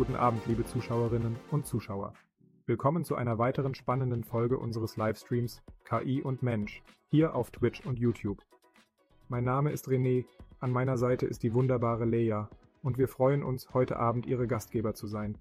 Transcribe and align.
Guten 0.00 0.16
Abend, 0.16 0.46
liebe 0.46 0.64
Zuschauerinnen 0.64 1.36
und 1.50 1.66
Zuschauer. 1.66 2.14
Willkommen 2.64 3.04
zu 3.04 3.16
einer 3.16 3.36
weiteren 3.36 3.74
spannenden 3.74 4.24
Folge 4.24 4.56
unseres 4.56 4.96
Livestreams 4.96 5.60
KI 5.84 6.22
und 6.22 6.42
Mensch 6.42 6.82
hier 7.10 7.34
auf 7.34 7.50
Twitch 7.50 7.84
und 7.84 7.98
YouTube. 7.98 8.38
Mein 9.28 9.44
Name 9.44 9.72
ist 9.72 9.88
René, 9.88 10.24
an 10.58 10.70
meiner 10.70 10.96
Seite 10.96 11.26
ist 11.26 11.42
die 11.42 11.52
wunderbare 11.52 12.06
Leia 12.06 12.48
und 12.82 12.96
wir 12.96 13.08
freuen 13.08 13.42
uns, 13.42 13.74
heute 13.74 13.98
Abend 13.98 14.24
Ihre 14.24 14.46
Gastgeber 14.46 14.94
zu 14.94 15.06
sein. 15.06 15.36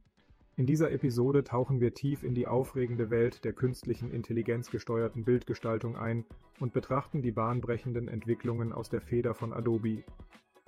In 0.57 0.65
dieser 0.65 0.91
Episode 0.91 1.45
tauchen 1.45 1.79
wir 1.79 1.93
tief 1.93 2.23
in 2.23 2.35
die 2.35 2.45
aufregende 2.45 3.09
Welt 3.09 3.45
der 3.45 3.53
künstlichen 3.53 4.11
Intelligenz 4.11 4.69
gesteuerten 4.71 5.23
Bildgestaltung 5.23 5.95
ein 5.95 6.25
und 6.59 6.73
betrachten 6.73 7.21
die 7.21 7.31
bahnbrechenden 7.31 8.09
Entwicklungen 8.09 8.73
aus 8.73 8.89
der 8.89 8.99
Feder 8.99 9.33
von 9.35 9.53
Adobe. 9.53 10.03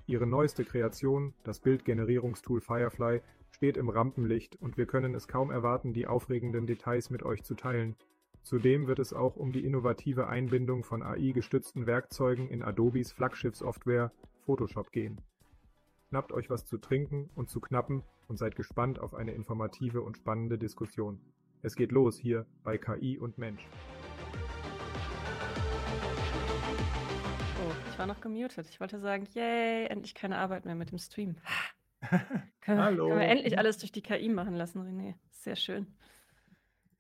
Ihre 0.08 0.28
neueste 0.28 0.64
Kreation, 0.64 1.34
das 1.44 1.60
Bildgenerierungstool 1.60 2.62
Firefly, 2.62 3.22
steht 3.52 3.78
im 3.78 3.90
Rampenlicht 3.90 4.56
und 4.62 4.78
wir 4.78 4.86
können 4.86 5.14
es 5.14 5.28
kaum 5.28 5.52
erwarten, 5.52 5.94
die 5.94 6.08
aufregenden 6.08 6.66
Details 6.66 7.10
mit 7.10 7.24
euch 7.24 7.44
zu 7.44 7.56
teilen. 7.56 7.96
Zudem 8.44 8.88
wird 8.88 9.00
es 9.00 9.14
auch 9.14 9.36
um 9.36 9.52
die 9.52 9.64
innovative 9.64 10.28
Einbindung 10.28 10.84
von 10.84 11.04
AI-gestützten 11.04 11.86
Werkzeugen 11.86 12.50
in 12.50 12.64
Adobes 12.64 13.12
Flaggschiff-Software 13.12 14.12
Photoshop 14.46 14.92
gehen. 14.92 15.22
Schnappt 16.10 16.32
euch 16.34 16.50
was 16.50 16.66
zu 16.66 16.78
trinken 16.78 17.30
und 17.36 17.50
zu 17.50 17.62
knappen 17.62 18.04
und 18.28 18.38
seid 18.38 18.56
gespannt 18.56 19.00
auf 19.00 19.14
eine 19.14 19.34
informative 19.34 20.02
und 20.02 20.18
spannende 20.18 20.58
Diskussion. 20.58 21.22
Es 21.62 21.76
geht 21.76 21.92
los 21.92 22.18
hier 22.18 22.48
bei 22.64 22.78
KI 22.78 23.20
und 23.20 23.38
Mensch. 23.38 23.68
Oh, 27.64 27.72
ich 27.92 28.00
war 28.00 28.08
noch 28.08 28.20
gemutet. 28.22 28.68
Ich 28.70 28.80
wollte 28.80 29.00
sagen, 29.00 29.28
yay, 29.34 29.86
endlich 29.86 30.16
keine 30.16 30.40
Arbeit 30.40 30.66
mehr 30.66 30.76
mit 30.76 30.90
dem 30.90 30.98
Stream. 30.98 31.36
Können, 32.62 32.78
wir, 32.80 32.98
können 32.98 33.20
wir 33.20 33.28
endlich 33.28 33.58
alles 33.58 33.78
durch 33.78 33.92
die 33.92 34.02
KI 34.02 34.30
machen 34.30 34.56
lassen, 34.56 34.82
René. 34.82 35.16
Sehr 35.32 35.56
schön. 35.56 35.88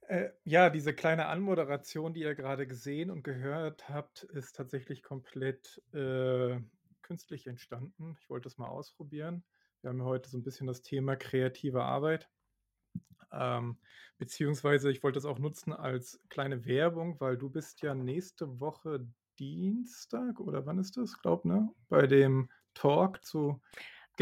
Äh, 0.08 0.30
ja, 0.44 0.70
diese 0.70 0.94
kleine 0.94 1.28
Anmoderation, 1.28 2.14
die 2.14 2.22
ihr 2.22 2.36
gerade 2.36 2.68
gesehen 2.68 3.12
und 3.12 3.24
gehört 3.24 3.88
habt, 3.88 4.24
ist 4.24 4.56
tatsächlich 4.56 5.04
komplett 5.04 5.82
äh, 5.94 6.60
künstlich 7.02 7.48
entstanden. 7.48 8.16
Ich 8.20 8.30
wollte 8.30 8.48
es 8.48 8.58
mal 8.58 8.68
ausprobieren. 8.68 9.44
Wir 9.82 9.90
haben 9.90 10.00
ja 10.00 10.06
heute 10.06 10.30
so 10.30 10.38
ein 10.38 10.44
bisschen 10.44 10.68
das 10.68 10.82
Thema 10.82 11.16
kreative 11.16 11.84
Arbeit. 11.84 12.30
Ähm, 13.32 13.78
beziehungsweise 14.18 14.92
ich 14.92 15.02
wollte 15.04 15.20
es 15.20 15.26
auch 15.26 15.40
nutzen 15.40 15.72
als 15.74 16.20
kleine 16.30 16.66
Werbung, 16.66 17.20
weil 17.20 17.38
du 17.38 17.50
bist 17.50 17.82
ja 17.82 17.96
nächste 17.96 18.60
Woche 18.60 19.08
Dienstag 19.40 20.40
oder 20.40 20.66
wann 20.66 20.78
ist 20.78 20.98
das? 20.98 21.18
Glaub, 21.20 21.46
ne? 21.46 21.70
Bei 21.88 22.06
dem 22.06 22.50
Talk 22.74 23.24
zu 23.24 23.62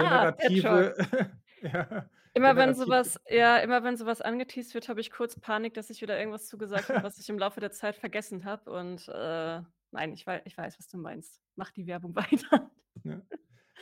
Ah, 0.01 0.31
generative, 0.31 1.31
ja, 1.61 2.09
Immer 2.33 2.55
wenn 2.55 2.73
sowas, 2.73 3.19
ja, 3.27 3.57
immer 3.57 3.83
wenn 3.83 3.97
sowas 3.97 4.21
angeteased 4.21 4.73
wird, 4.73 4.87
habe 4.87 5.01
ich 5.01 5.11
kurz 5.11 5.39
Panik, 5.39 5.73
dass 5.73 5.89
ich 5.89 6.01
wieder 6.01 6.17
irgendwas 6.17 6.47
zugesagt 6.47 6.89
habe, 6.89 7.03
was 7.03 7.17
ich 7.19 7.27
im 7.29 7.39
Laufe 7.39 7.59
der 7.59 7.71
Zeit 7.71 7.95
vergessen 7.95 8.45
habe. 8.45 8.71
Und 8.71 9.07
äh, 9.09 9.61
nein, 9.91 10.13
ich 10.13 10.25
weiß, 10.25 10.41
ich 10.45 10.57
weiß, 10.57 10.77
was 10.77 10.87
du 10.87 10.97
meinst. 10.97 11.41
Mach 11.55 11.71
die 11.71 11.87
Werbung 11.87 12.15
weiter. 12.15 12.69
Ja. 13.03 13.21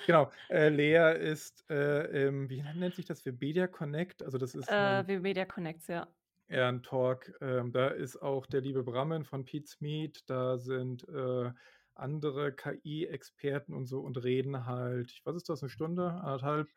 Genau. 0.06 0.32
Äh, 0.50 0.70
Lea 0.70 1.18
ist, 1.20 1.70
äh, 1.70 2.28
im, 2.28 2.50
wie 2.50 2.62
nennt 2.62 2.96
sich 2.96 3.06
das? 3.06 3.26
Webedia 3.26 3.68
Connect. 3.68 4.24
Also 4.24 4.38
das 4.38 4.56
ist 4.56 4.70
äh, 4.70 4.74
ein, 4.74 5.08
Webedia 5.08 5.46
Connect, 5.46 5.88
ja. 5.88 6.08
Ja, 6.50 6.70
ein 6.70 6.82
Talk. 6.82 7.34
Ähm, 7.42 7.74
da 7.74 7.90
ist 7.90 8.16
auch 8.22 8.46
der 8.46 8.62
liebe 8.62 8.84
Brammen 8.84 9.26
von 9.26 9.44
Pete's 9.44 9.82
Meet. 9.82 10.30
Da 10.30 10.58
sind 10.58 11.08
äh, 11.10 11.52
andere 12.00 12.54
KI-Experten 12.54 13.74
und 13.74 13.86
so 13.86 14.00
und 14.02 14.24
reden 14.24 14.66
halt, 14.66 15.22
was 15.24 15.36
ist 15.36 15.50
das, 15.50 15.62
eine 15.62 15.70
Stunde, 15.70 16.12
anderthalb? 16.12 16.70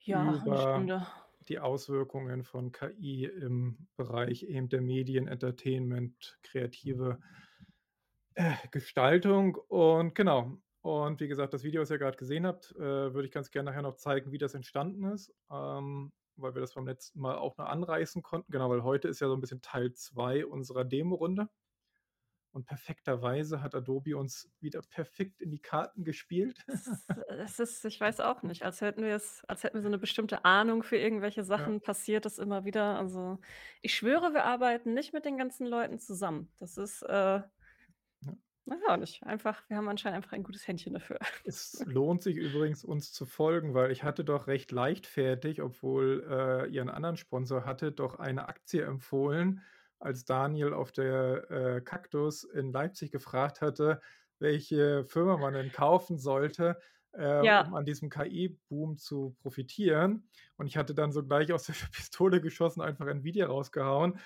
Ja, 0.00 0.20
eine 0.22 0.58
Stunde. 0.58 1.06
Die 1.48 1.58
Auswirkungen 1.58 2.44
von 2.44 2.72
KI 2.72 3.24
im 3.24 3.88
Bereich 3.96 4.42
eben 4.42 4.68
der 4.68 4.82
Medien, 4.82 5.28
Entertainment, 5.28 6.38
kreative 6.42 7.18
äh, 8.34 8.54
Gestaltung. 8.70 9.56
Und 9.68 10.14
genau, 10.14 10.58
und 10.82 11.20
wie 11.20 11.28
gesagt, 11.28 11.54
das 11.54 11.64
Video, 11.64 11.82
was 11.82 11.90
ihr 11.90 11.98
gerade 11.98 12.16
gesehen 12.16 12.46
habt, 12.46 12.74
äh, 12.76 13.12
würde 13.12 13.26
ich 13.26 13.32
ganz 13.32 13.50
gerne 13.50 13.70
nachher 13.70 13.82
noch 13.82 13.96
zeigen, 13.96 14.32
wie 14.32 14.38
das 14.38 14.54
entstanden 14.54 15.04
ist, 15.04 15.34
ähm, 15.50 16.12
weil 16.36 16.54
wir 16.54 16.60
das 16.60 16.74
beim 16.74 16.86
letzten 16.86 17.20
Mal 17.20 17.36
auch 17.36 17.56
noch 17.58 17.66
anreißen 17.66 18.22
konnten. 18.22 18.50
Genau, 18.52 18.70
weil 18.70 18.84
heute 18.84 19.08
ist 19.08 19.20
ja 19.20 19.28
so 19.28 19.34
ein 19.34 19.40
bisschen 19.40 19.60
Teil 19.60 19.92
2 19.92 20.46
unserer 20.46 20.84
Demo-Runde. 20.84 21.48
Und 22.58 22.64
perfekterweise 22.64 23.62
hat 23.62 23.76
Adobe 23.76 24.16
uns 24.16 24.50
wieder 24.58 24.82
perfekt 24.82 25.40
in 25.40 25.52
die 25.52 25.60
Karten 25.60 26.02
gespielt. 26.02 26.66
Es 27.28 27.60
ist, 27.60 27.84
ich 27.84 28.00
weiß 28.00 28.18
auch 28.18 28.42
nicht, 28.42 28.64
als 28.64 28.80
hätten 28.80 29.02
wir 29.02 29.14
es, 29.14 29.44
als 29.46 29.62
hätten 29.62 29.76
wir 29.76 29.82
so 29.82 29.86
eine 29.86 29.98
bestimmte 29.98 30.44
Ahnung 30.44 30.82
für 30.82 30.96
irgendwelche 30.96 31.44
Sachen, 31.44 31.74
ja. 31.74 31.78
passiert 31.78 32.24
das 32.24 32.38
immer 32.38 32.64
wieder. 32.64 32.98
Also 32.98 33.38
ich 33.80 33.94
schwöre, 33.94 34.32
wir 34.32 34.44
arbeiten 34.44 34.92
nicht 34.92 35.12
mit 35.12 35.24
den 35.24 35.38
ganzen 35.38 35.66
Leuten 35.68 36.00
zusammen. 36.00 36.50
Das 36.58 36.78
ist, 36.78 37.02
äh, 37.02 37.42
Weiß 38.66 38.80
auch 38.88 38.96
nicht. 38.96 39.22
Einfach, 39.22 39.62
wir 39.68 39.76
haben 39.76 39.88
anscheinend 39.88 40.16
einfach 40.16 40.32
ein 40.32 40.42
gutes 40.42 40.66
Händchen 40.66 40.94
dafür. 40.94 41.20
Es 41.44 41.80
lohnt 41.86 42.24
sich 42.24 42.36
übrigens, 42.36 42.84
uns 42.84 43.12
zu 43.12 43.24
folgen, 43.24 43.72
weil 43.72 43.92
ich 43.92 44.02
hatte 44.02 44.24
doch 44.24 44.48
recht 44.48 44.72
leichtfertig, 44.72 45.62
obwohl 45.62 46.26
äh, 46.28 46.68
ihr 46.68 46.80
einen 46.80 46.90
anderen 46.90 47.16
Sponsor 47.16 47.64
hatte, 47.64 47.92
doch 47.92 48.18
eine 48.18 48.48
Aktie 48.48 48.84
empfohlen, 48.84 49.62
als 49.98 50.24
Daniel 50.24 50.72
auf 50.72 50.92
der 50.92 51.50
äh, 51.50 51.80
Kaktus 51.80 52.44
in 52.44 52.72
Leipzig 52.72 53.10
gefragt 53.10 53.60
hatte, 53.60 54.00
welche 54.38 55.04
Firma 55.04 55.36
man 55.36 55.54
denn 55.54 55.72
kaufen 55.72 56.18
sollte, 56.18 56.78
äh, 57.16 57.44
ja. 57.44 57.66
um 57.66 57.74
an 57.74 57.84
diesem 57.84 58.10
KI-Boom 58.10 58.96
zu 58.96 59.36
profitieren. 59.40 60.28
Und 60.56 60.66
ich 60.66 60.76
hatte 60.76 60.94
dann 60.94 61.12
so 61.12 61.24
gleich 61.24 61.52
aus 61.52 61.64
der 61.64 61.74
Pistole 61.92 62.40
geschossen, 62.40 62.80
einfach 62.80 63.06
Nvidia 63.06 63.46
rausgehauen. 63.46 64.18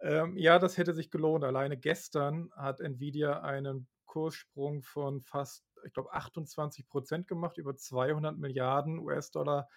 Ähm, 0.00 0.36
ja, 0.36 0.58
das 0.58 0.76
hätte 0.76 0.92
sich 0.92 1.10
gelohnt. 1.10 1.44
Alleine 1.44 1.78
gestern 1.78 2.50
hat 2.54 2.80
Nvidia 2.80 3.40
einen 3.40 3.88
Kurssprung 4.04 4.82
von 4.82 5.22
fast, 5.22 5.64
ich 5.86 5.92
glaube, 5.92 6.12
28 6.12 6.88
Prozent 6.88 7.26
gemacht, 7.26 7.56
über 7.58 7.74
200 7.74 8.36
Milliarden 8.36 8.98
US-Dollar 8.98 9.68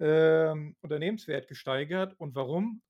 ähm, 0.00 0.76
Unternehmenswert 0.80 1.46
gesteigert. 1.46 2.14
Und 2.18 2.34
warum? 2.34 2.82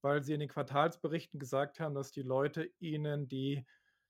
Weil 0.00 0.22
sie 0.22 0.34
in 0.34 0.40
den 0.40 0.48
Quartalsberichten 0.48 1.40
gesagt 1.40 1.80
haben, 1.80 1.94
dass 1.94 2.10
die 2.10 2.22
Leute 2.22 2.70
ihnen 2.78 3.28
die 3.28 3.66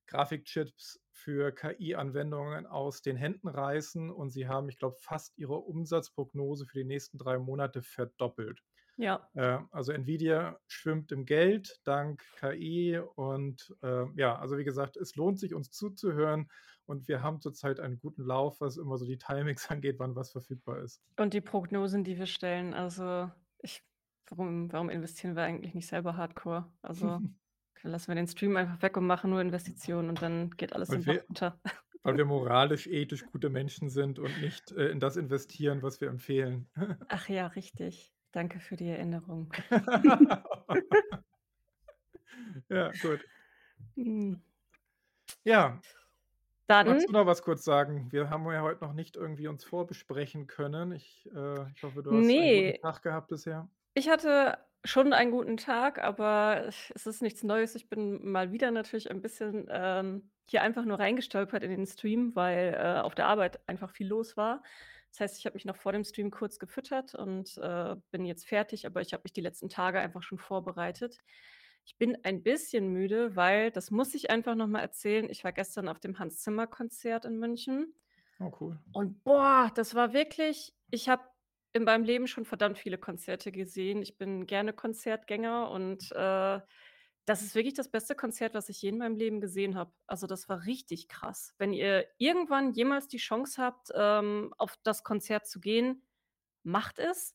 Grafikchips 0.07 1.01
für 1.13 1.53
KI-Anwendungen 1.53 2.67
aus 2.67 3.03
den 3.03 3.17
Händen 3.17 3.49
reißen 3.49 4.11
und 4.11 4.31
sie 4.31 4.49
haben, 4.49 4.69
ich 4.69 4.79
glaube, 4.79 4.97
fast 4.99 5.37
ihre 5.39 5.59
Umsatzprognose 5.59 6.67
für 6.67 6.79
die 6.79 6.85
nächsten 6.85 7.19
drei 7.19 7.39
Monate 7.39 7.83
verdoppelt. 7.83 8.63
Ja. 8.97 9.29
Äh, 9.35 9.59
also 9.71 9.93
Nvidia 9.93 10.59
schwimmt 10.67 11.13
im 11.13 11.25
Geld 11.25 11.81
dank 11.85 12.25
KI 12.37 12.99
und 13.15 13.75
äh, 13.83 14.07
ja, 14.17 14.37
also 14.37 14.59
wie 14.59 14.65
gesagt, 14.65 14.97
es 14.97 15.15
lohnt 15.15 15.39
sich 15.39 15.55
uns 15.55 15.71
zuzuhören 15.71 16.51
und 16.87 17.07
wir 17.07 17.23
haben 17.23 17.41
zurzeit 17.41 17.79
einen 17.79 18.01
guten 18.01 18.25
Lauf, 18.25 18.61
was 18.61 18.77
immer 18.77 18.97
so 18.99 19.07
die 19.07 19.19
Timings 19.19 19.71
angeht, 19.71 19.99
wann 19.99 20.17
was 20.17 20.33
verfügbar 20.33 20.83
ist. 20.83 21.01
Und 21.17 21.33
die 21.33 21.41
Prognosen, 21.41 22.03
die 22.03 22.19
wir 22.19 22.27
stellen, 22.27 22.75
also 22.75 23.31
ich, 23.61 23.85
warum, 24.31 24.73
warum 24.73 24.91
investieren 24.91 25.37
wir 25.37 25.43
eigentlich 25.43 25.75
nicht 25.75 25.87
selber 25.87 26.17
Hardcore? 26.17 26.67
Also 26.83 27.21
lassen 27.83 28.09
wir 28.09 28.15
den 28.15 28.27
Stream 28.27 28.57
einfach 28.57 28.83
weg 28.83 28.97
und 28.97 29.07
machen 29.07 29.31
nur 29.31 29.41
Investitionen 29.41 30.09
und 30.09 30.23
dann 30.23 30.51
geht 30.53 30.73
alles 30.73 30.89
Bach 30.89 31.07
runter. 31.29 31.61
Weil 32.03 32.17
wir 32.17 32.25
moralisch, 32.27 32.87
ethisch 32.87 33.25
gute 33.27 33.51
Menschen 33.51 33.91
sind 33.91 34.19
und 34.19 34.41
nicht 34.41 34.73
äh, 34.73 34.89
in 34.89 35.01
das 35.01 35.17
investieren, 35.17 35.83
was 35.83 36.01
wir 36.01 36.09
empfehlen. 36.09 36.69
Ach 37.09 37.29
ja, 37.29 37.47
richtig. 37.49 38.13
Danke 38.33 38.61
für 38.61 38.77
die 38.77 38.89
Erinnerung. 38.89 39.53
ja, 42.69 42.91
gut. 43.03 43.21
Hm. 43.95 44.41
Ja. 45.45 45.81
Dann. 46.67 46.87
Magst 46.87 47.09
du 47.09 47.13
noch 47.13 47.25
was 47.25 47.43
kurz 47.43 47.65
sagen? 47.65 48.13
Wir 48.13 48.29
haben 48.29 48.45
ja 48.53 48.61
heute 48.61 48.85
noch 48.85 48.93
nicht 48.93 49.17
irgendwie 49.17 49.49
uns 49.49 49.65
vorbesprechen 49.65 50.47
können. 50.47 50.93
Ich, 50.93 51.27
äh, 51.35 51.71
ich 51.71 51.83
hoffe, 51.83 52.03
du 52.03 52.11
hast 52.11 52.27
nee. 52.27 52.59
einen 52.59 52.73
guten 52.73 52.83
Tag 52.83 53.03
gehabt 53.03 53.29
bisher. 53.29 53.67
Ich 53.99 54.09
hatte 54.09 54.59
schon 54.85 55.13
einen 55.13 55.33
guten 55.33 55.57
Tag, 55.57 56.01
aber 56.01 56.69
es 56.95 57.05
ist 57.05 57.21
nichts 57.21 57.43
Neues. 57.43 57.75
Ich 57.75 57.89
bin 57.89 58.31
mal 58.31 58.53
wieder 58.53 58.71
natürlich 58.71 59.11
ein 59.11 59.21
bisschen 59.21 59.67
ähm, 59.69 60.31
hier 60.47 60.63
einfach 60.63 60.85
nur 60.85 61.01
reingestolpert 61.01 61.65
in 61.65 61.71
den 61.73 61.85
Stream, 61.85 62.37
weil 62.37 62.75
äh, 62.75 63.01
auf 63.01 63.17
der 63.17 63.27
Arbeit 63.27 63.59
einfach 63.69 63.91
viel 63.91 64.07
los 64.07 64.37
war. 64.37 64.63
Das 65.11 65.19
heißt, 65.19 65.39
ich 65.41 65.47
habe 65.47 65.55
mich 65.55 65.65
noch 65.65 65.75
vor 65.75 65.91
dem 65.91 66.05
Stream 66.05 66.31
kurz 66.31 66.61
gefüttert 66.61 67.17
und 67.17 67.59
äh, 67.59 67.97
bin 68.13 68.25
jetzt 68.25 68.47
fertig, 68.47 68.87
aber 68.87 69.01
ich 69.01 69.13
habe 69.13 69.25
mich 69.25 69.33
die 69.33 69.41
letzten 69.41 69.69
Tage 69.69 69.99
einfach 69.99 70.23
schon 70.23 70.39
vorbereitet. 70.39 71.19
Ich 71.85 71.97
bin 71.97 72.17
ein 72.23 72.45
bisschen 72.45 72.93
müde, 72.93 73.35
weil, 73.35 73.73
das 73.73 73.91
muss 73.91 74.15
ich 74.15 74.31
einfach 74.31 74.55
noch 74.55 74.69
mal 74.69 74.81
erzählen, 74.81 75.29
ich 75.29 75.43
war 75.43 75.51
gestern 75.51 75.89
auf 75.89 75.99
dem 75.99 76.21
Hans 76.21 76.39
Zimmer 76.39 76.69
Konzert 76.69 77.25
in 77.25 77.41
München. 77.41 77.93
Oh, 78.39 78.53
cool. 78.61 78.79
Und 78.93 79.25
boah, 79.25 79.73
das 79.75 79.97
war 79.97 80.13
wirklich, 80.13 80.73
ich 80.93 81.09
habe 81.09 81.25
in 81.73 81.85
meinem 81.85 82.05
Leben 82.05 82.27
schon 82.27 82.45
verdammt 82.45 82.79
viele 82.79 82.99
Konzerte 82.99 83.53
gesehen. 83.53 84.03
Ich 84.03 84.19
bin 84.19 84.47
gerne 84.47 84.73
Konzertgänger 84.73 85.71
und 85.71 86.11
äh, 86.13 86.61
das 87.27 87.43
ist 87.43 87.55
wirklich 87.55 87.75
das 87.75 87.91
beste 87.91 88.15
Konzert, 88.15 88.55
was 88.55 88.71
ich 88.71 88.81
je 88.83 88.89
in 88.91 88.99
meinem 88.99 89.17
Leben 89.17 89.41
gesehen 89.41 89.77
habe. 89.77 89.93
Also, 90.07 90.27
das 90.27 90.49
war 90.49 90.65
richtig 90.67 91.09
krass. 91.09 91.55
Wenn 91.59 91.73
ihr 91.75 92.07
irgendwann 92.19 92.73
jemals 92.73 93.07
die 93.09 93.19
Chance 93.19 93.63
habt, 93.63 93.91
ähm, 93.95 94.55
auf 94.59 94.77
das 94.83 95.05
Konzert 95.05 95.47
zu 95.47 95.61
gehen, 95.61 96.03
macht 96.65 96.99
es. 96.99 97.35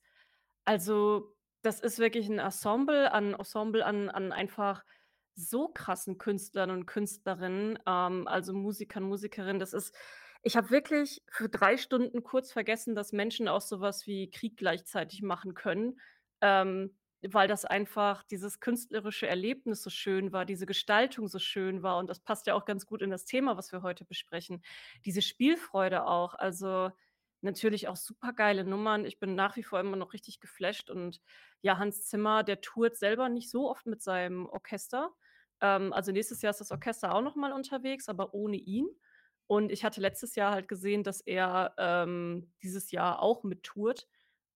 Also, 0.66 1.36
das 1.64 1.80
ist 1.80 2.00
wirklich 2.00 2.28
'n 2.30 2.40
Ensemble 2.40 3.12
an 3.12 3.34
Ensemble 3.36 3.86
an 3.86 4.10
an 4.10 4.32
einfach 4.32 4.84
so 5.36 5.68
krassen 5.70 6.18
Künstlern 6.18 6.70
und 6.72 6.86
Künstlerinnen, 6.86 7.80
ähm, 7.88 8.28
also 8.28 8.54
Musikern, 8.54 9.04
Musikerinnen. 9.04 9.60
Das 9.60 9.74
ist 9.74 9.96
ich 10.44 10.58
habe 10.58 10.70
wirklich 10.72 11.24
für 11.30 11.50
3 11.50 11.78
Stunden 11.78 12.24
kurz 12.24 12.52
vergessen, 12.52 12.96
dass 12.96 13.14
Menschen 13.14 13.48
auch 13.48 13.62
so 13.62 13.80
was 13.80 14.08
wie 14.08 14.30
Krieg 14.30 14.58
gleichzeitig 14.58 15.22
machen 15.22 15.54
können, 15.54 16.00
ähm, 16.42 16.98
weil 17.22 17.48
das 17.48 17.64
einfach 17.66 18.24
dieses 18.24 18.60
künstlerische 18.60 19.28
Erlebnis 19.28 19.82
so 19.82 19.90
schön 19.90 20.34
war, 20.34 20.46
diese 20.46 20.66
Gestaltung 20.66 21.28
so 21.30 21.40
schön 21.40 21.82
war 21.84 21.98
und 21.98 22.10
das 22.10 22.20
passt 22.20 22.48
ja 22.48 22.56
auch 22.56 22.66
ganz 22.66 22.86
gut 22.86 23.02
in 23.02 23.10
das 23.12 23.26
Thema, 23.26 23.56
was 23.58 23.72
wir 23.72 23.82
heute 23.82 24.04
besprechen. 24.06 24.62
Diese 25.06 25.22
Spielfreude 25.22 26.06
auch, 26.06 26.34
also 26.36 26.92
natürlich 27.42 27.88
auch 27.88 27.96
supergeile 27.98 28.64
Nummern. 28.66 29.06
Ich 29.06 29.20
bin 29.20 29.36
nach 29.36 29.56
wie 29.58 29.64
vor 29.64 29.80
immer 29.80 29.98
noch 29.98 30.14
richtig 30.14 30.40
geflasht 30.42 30.90
und 30.90 31.22
ja, 31.62 31.78
Hans 31.78 32.08
Zimmer, 32.08 32.44
der 32.44 32.62
tourt 32.62 32.98
selber 32.98 33.30
nicht 33.30 33.50
so 33.50 33.70
oft 33.70 33.86
mit 33.86 34.02
seinem 34.02 34.46
Orchester. 34.48 35.14
Ähm, 35.62 35.94
also 35.94 36.12
nächstes 36.12 36.42
Jahr 36.42 36.52
ist 36.52 36.60
das 36.62 36.72
Orchester 36.72 37.14
auch 37.16 37.22
noch 37.22 37.36
mal 37.36 37.54
unterwegs, 37.54 38.10
aber 38.10 38.34
ohne 38.34 38.58
ihn. 38.58 38.88
Und 39.54 39.72
ich 39.72 39.84
hatte 39.86 40.02
letztes 40.02 40.36
Jahr 40.36 40.52
halt 40.54 40.68
gesehen, 40.68 41.04
dass 41.04 41.22
er, 41.22 41.76
ähm, 41.78 42.54
dieses 42.64 42.92
Jahr 42.92 43.22
auch 43.22 43.44
mit 43.44 43.64
tourt 43.64 44.08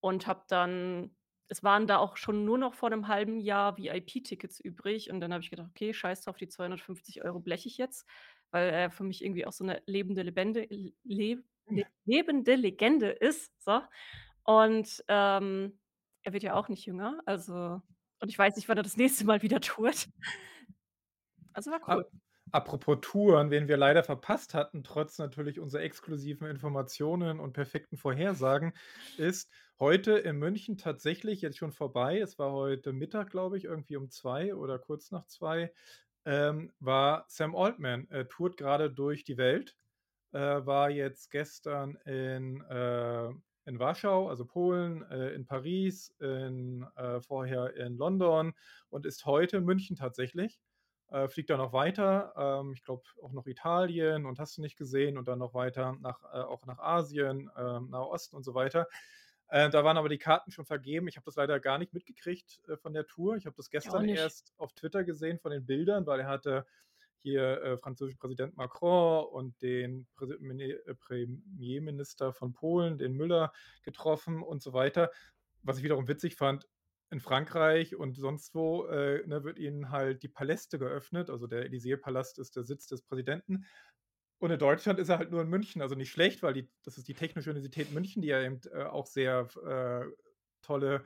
und 0.01 0.27
habe 0.27 0.45
dann 0.49 1.15
es 1.49 1.63
waren 1.63 1.88
da 1.88 1.97
auch 1.99 2.17
schon 2.17 2.44
nur 2.45 2.57
noch 2.57 2.73
vor 2.73 2.89
'nem 2.89 3.07
halben 3.07 3.39
Jahr 3.39 3.77
VIP-Tickets 3.77 4.59
übrig 4.59 5.09
und 5.11 5.21
dann 5.21 5.31
habe 5.33 5.44
ich 5.44 5.49
gedacht: 5.51 5.69
„Okay, 5.71 5.94
scheiß 5.94 6.21
drauf, 6.23 6.38
die 6.38 6.47
250 6.49 7.23
€ 7.25 7.39
bleche 7.39 7.67
ich 7.69 7.77
jetzt“, 7.77 8.05
weil 8.51 8.69
er 8.69 8.91
für 8.91 9.03
mich 9.05 9.23
irgendwie 9.23 9.45
auch 9.45 9.53
so 9.53 9.63
'ne 9.65 9.81
lebende 9.85 10.23
Lebende 10.23 10.67
le 10.69 11.85
lebende 12.05 12.55
Legende 12.55 13.09
ist, 13.11 13.51
so. 13.63 13.81
Und, 14.45 15.03
ähm, 15.09 15.79
er 16.23 16.33
wird 16.33 16.44
ja 16.44 16.55
auch 16.55 16.69
nicht 16.69 16.85
jünger, 16.85 17.21
also 17.25 17.81
und 18.21 18.29
ich 18.29 18.38
weiß 18.39 18.55
nicht, 18.57 18.69
wann 18.69 18.77
er 18.77 18.83
das 18.83 18.97
nächste 18.97 19.25
Mal 19.25 19.41
wieder 19.44 19.61
tourt. 19.61 20.09
Also, 21.55 21.71
war 21.71 21.81
cool. 21.89 22.09
Apropos 22.51 22.97
Touren, 23.01 23.51
wen 23.51 23.67
wir 23.67 23.77
leider 23.77 24.03
verpasst 24.03 24.53
hatten, 24.53 24.83
trotz 24.83 25.17
natürlich 25.17 25.59
unserer 25.59 25.81
exklusiven 25.83 26.47
Informationen 26.47 27.39
und 27.39 27.53
perfekten 27.53 27.97
Vorhersagen, 27.97 28.73
ist 29.17 29.51
heute 29.79 30.13
in 30.13 30.38
München 30.38 30.77
tatsächlich 30.77 31.41
jetzt 31.41 31.57
schon 31.57 31.71
vorbei. 31.71 32.19
Es 32.19 32.39
war 32.39 32.51
heute 32.51 32.94
Mittag, 32.94 33.29
glaube 33.31 33.57
ich, 33.57 33.65
irgendwie 33.65 33.97
um 33.97 34.09
2 34.09 34.55
oder 34.55 34.79
kurz 34.79 35.11
nach 35.11 35.25
2, 35.25 35.73
ähm, 36.25 36.73
war 36.79 37.25
Sam 37.29 37.55
Altman. 37.55 38.07
Er 38.09 38.27
tourt 38.27 38.57
grade 38.57 38.91
durch 38.91 39.23
die 39.23 39.38
Welt, 39.38 39.75
äh, 40.33 40.39
war 40.39 40.89
jetzt 40.89 41.31
gestern 41.31 41.95
in, 42.05 42.61
äh 42.63 43.29
in 43.65 43.79
Warschau, 43.79 44.29
also 44.29 44.45
Polen, 44.45 45.03
äh, 45.11 45.31
in 45.31 45.45
Paris, 45.45 46.15
in 46.21 46.85
äh, 46.95 47.19
vorher 47.19 47.75
in 47.75 47.97
London 47.97 48.53
und 48.89 49.05
ist 49.05 49.25
heute 49.25 49.57
in 49.57 49.65
München 49.65 49.97
tatsächlich. 49.97 50.57
Äh, 51.09 51.30
fliegt 51.30 51.50
dann 51.50 51.59
noch 51.59 51.71
weiter, 51.71 52.33
ähm, 52.36 52.74
ich 52.74 52.83
glaube 52.83 53.04
auch 53.24 53.31
noch 53.31 53.48
Italien 53.48 54.25
und 54.25 54.39
hast 54.39 54.57
du 54.57 54.62
nicht 54.62 54.77
gesehen 54.77 55.18
und 55.18 55.27
dann 55.27 55.39
noch 55.39 55.54
weiter 55.54 55.95
nach 56.01 56.21
äh, 56.33 56.39
auch 56.39 56.65
nach 56.65 56.80
Asien, 56.80 57.50
Nahen 57.56 57.94
Osten 57.94 58.36
und 58.36 58.44
so 58.44 58.54
weiter. 58.54 58.88
Äh, 59.50 59.69
da 59.69 59.83
waren 59.83 59.98
aber 59.98 60.09
die 60.09 60.18
Karten 60.18 60.51
schon 60.51 60.65
vergeben. 60.65 61.07
Ich 61.07 61.15
habe 61.15 61.25
das 61.25 61.36
leider 61.36 61.59
gar 61.59 61.77
nicht 61.77 61.94
mitgekriegt, 61.94 62.62
äh, 62.68 62.77
von 62.77 62.94
der 62.94 63.07
Tour. 63.07 63.38
Ich 63.38 63.45
habe 63.45 63.56
das 63.56 63.69
gestern 63.69 64.06
nicht. 64.06 64.19
erst 64.19 64.54
auf 64.57 64.74
Twitter 64.74 65.04
gesehen 65.04 65.39
von 65.39 65.51
den 65.51 65.65
Bildern, 65.65 66.06
weil 66.06 66.19
er 66.19 66.27
hatte 66.27 66.65
hier, 67.19 67.62
äh, 67.62 67.77
französischen 67.77 68.19
Präsident 68.19 68.57
Macron 68.57 69.25
und 69.25 69.62
den 69.62 70.07
Mini 70.39 70.71
äh, 70.71 70.95
Premierminister 70.95 72.33
von 72.33 72.54
Polen, 72.54 72.98
den 72.98 73.13
Müller, 73.13 73.54
getroffen 73.83 74.44
und 74.44 74.62
so 74.62 74.74
weiter. 74.74 75.12
Was 75.63 75.77
ich 75.77 75.83
wiederum 75.83 76.07
witzig 76.07 76.36
fand, 76.36 76.68
in 77.09 77.19
Frankreich 77.19 77.95
und 77.95 78.15
sonst 78.18 78.54
wo, 78.56 78.86
äh, 78.88 79.25
ne, 79.27 79.44
wird 79.44 79.59
ihnen 79.59 79.92
halt 79.92 80.24
die 80.24 80.27
Paläste 80.27 80.80
geöffnet. 80.80 81.30
Also, 81.30 81.48
der 81.48 81.65
Élysée-Palast 81.65 82.39
ist 82.39 82.56
der 82.56 82.63
Sitz 82.63 82.88
des 82.88 83.01
Präsidenten. 83.04 83.65
Und 84.39 84.51
in 84.51 84.59
Deutschland 84.59 85.00
ist 85.00 85.09
er 85.09 85.18
halt 85.18 85.31
nur 85.31 85.42
in 85.42 85.50
München. 85.50 85.81
Also, 85.81 85.95
nicht 85.95 86.12
schlecht, 86.12 86.44
weil 86.44 86.54
die 86.54 86.69
das 86.83 86.98
ist 86.98 87.07
die 87.07 87.13
Technische 87.13 87.50
Universität 87.50 87.92
München, 87.92 88.21
die 88.21 88.30
ja 88.30 88.42
eben, 88.42 88.59
äh, 88.71 88.83
auch 88.83 89.07
sehr 89.07 89.48
äh, 89.65 90.06
tolle, 90.62 91.06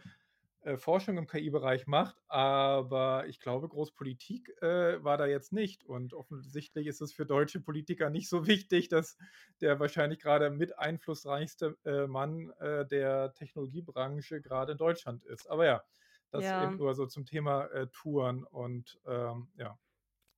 äh, 0.61 0.77
Forschung 0.77 1.17
im 1.17 1.27
KI-Bereich 1.27 1.87
macht. 1.87 2.17
Aber 2.27 3.27
ich 3.27 3.39
glaube, 3.39 3.67
groß 3.69 3.93
Politik, 3.93 4.49
äh, 4.61 5.03
war 5.03 5.17
da 5.17 5.25
jetzt 5.27 5.51
nicht. 5.53 5.85
Und 5.85 6.13
offensichtlich 6.13 6.87
ist 6.87 7.01
es 7.01 7.13
für 7.13 7.25
deutsche 7.25 7.61
Politiker 7.61 8.09
nicht 8.09 8.29
so 8.29 8.45
wichtig, 8.47 8.89
dass 8.89 9.17
der 9.61 9.79
wahrscheinlich 9.79 10.19
grade 10.19 10.49
mit 10.51 10.77
einflussreichste, 10.79 11.77
äh, 11.85 12.07
Mann, 12.07 12.51
äh, 12.59 12.85
der 12.85 13.33
Technologiebranche 13.33 14.41
grade 14.41 14.73
in 14.73 14.77
Deutschland 14.77 15.23
ist. 15.23 15.49
Aber 15.49 15.65
ja, 15.65 15.83
das 16.31 16.53
eben 16.53 16.73
Ja. 16.73 16.77
nur 16.77 16.93
so 16.95 17.05
zum 17.05 17.25
Thema, 17.25 17.65
äh, 17.67 17.87
Touren 17.91 18.43
und, 18.43 18.99
ähm, 19.05 19.49
ja. 19.57 19.77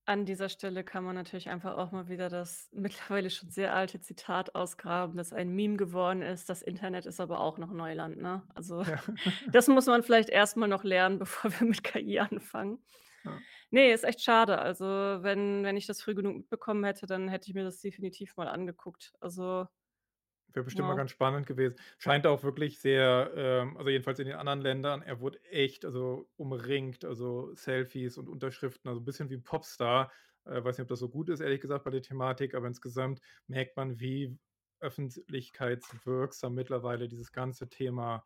An 0.05 0.25
dieser 0.25 0.50
Stelle 0.50 0.83
kann 0.83 1.05
man 1.05 1.15
natürlich 1.15 1.47
einfach 1.50 1.77
auch 1.77 1.91
mal 1.94 2.09
wieder 2.09 2.27
das 2.27 2.69
mittlerweile 2.73 3.29
schon 3.29 3.50
sehr 3.50 3.73
alte 3.73 4.01
Zitat 4.01 4.53
ausgraben, 4.53 5.15
das 5.15 5.31
ein 5.31 5.50
Meme 5.55 5.77
geworden 5.77 6.21
ist: 6.21 6.50
„Das 6.50 6.61
Internet 6.61 7.05
ist 7.05 7.21
aber 7.21 7.39
auch 7.39 7.57
noch 7.57 7.71
Neuland“, 7.71 8.17
ne? 8.17 8.44
Also, 8.53 8.83
Ja. 8.85 8.97
das 9.53 9.67
muss 9.69 9.85
man 9.88 10.03
vielleicht 10.03 10.29
erst 10.29 10.57
mal 10.57 10.67
noch 10.67 10.83
lernen, 10.83 11.19
bevor 11.19 11.51
wir 11.57 11.67
mit 11.67 11.83
KI 11.83 12.19
anfangen. 12.19 12.79
Ja. 13.25 13.44
Ne, 13.71 13.91
ist 13.94 14.03
echt 14.05 14.21
schade. 14.23 14.59
Also, 14.59 14.85
wenn 14.85 15.63
wenn 15.63 15.77
ich 15.77 15.88
das 15.88 16.01
früh 16.01 16.15
genug 16.15 16.38
mitbekommen 16.38 16.83
hätte, 16.85 17.05
dann 17.07 17.29
hätte 17.29 17.50
ich 17.50 17.55
mir 17.55 17.63
das 17.63 17.79
definitiv 17.81 18.38
mal 18.38 18.47
angeguckt. 18.50 19.13
Also 19.21 19.67
Wäre 20.55 20.63
bestimmt 20.65 20.88
mal 20.88 20.94
ja. 20.94 20.95
ganz 20.95 21.09
spannend 21.11 21.47
gewesen. 21.47 21.75
Scheint 21.97 22.27
auch 22.27 22.44
wirklich 22.44 22.79
sehr, 22.79 23.31
ähm 23.35 23.75
also 23.75 23.89
jedenfalls 23.89 24.19
in 24.19 24.27
den 24.27 24.35
anderen 24.35 24.61
Ländern 24.61 25.01
er 25.01 25.19
wurde 25.19 25.44
echt, 25.45 25.83
also 25.83 26.29
umringt, 26.35 27.03
also 27.05 27.55
Selfies 27.55 28.17
und 28.19 28.29
Unterschriften, 28.29 28.88
also 28.89 29.01
'n 29.01 29.05
bisschen 29.05 29.29
wie 29.31 29.35
'n 29.35 29.44
Popstar. 29.44 30.11
Äh, 30.45 30.63
weiß 30.63 30.77
nicht, 30.77 30.83
ob 30.83 30.89
das 30.89 31.00
so 31.00 31.09
gut 31.09 31.29
ist, 31.29 31.39
ehrlich 31.39 31.59
gesagt, 31.61 31.83
bei 31.85 31.89
der 31.91 32.01
Thematik, 32.03 32.53
aber 32.53 32.67
insgesamt 32.67 33.19
merkt 33.47 33.75
man, 33.77 34.00
wie 34.00 34.38
öffentlichkeitswirksam 34.79 36.53
mittlerweile 36.53 37.07
dieses 37.07 37.31
ganze 37.31 37.69
Thema 37.69 38.23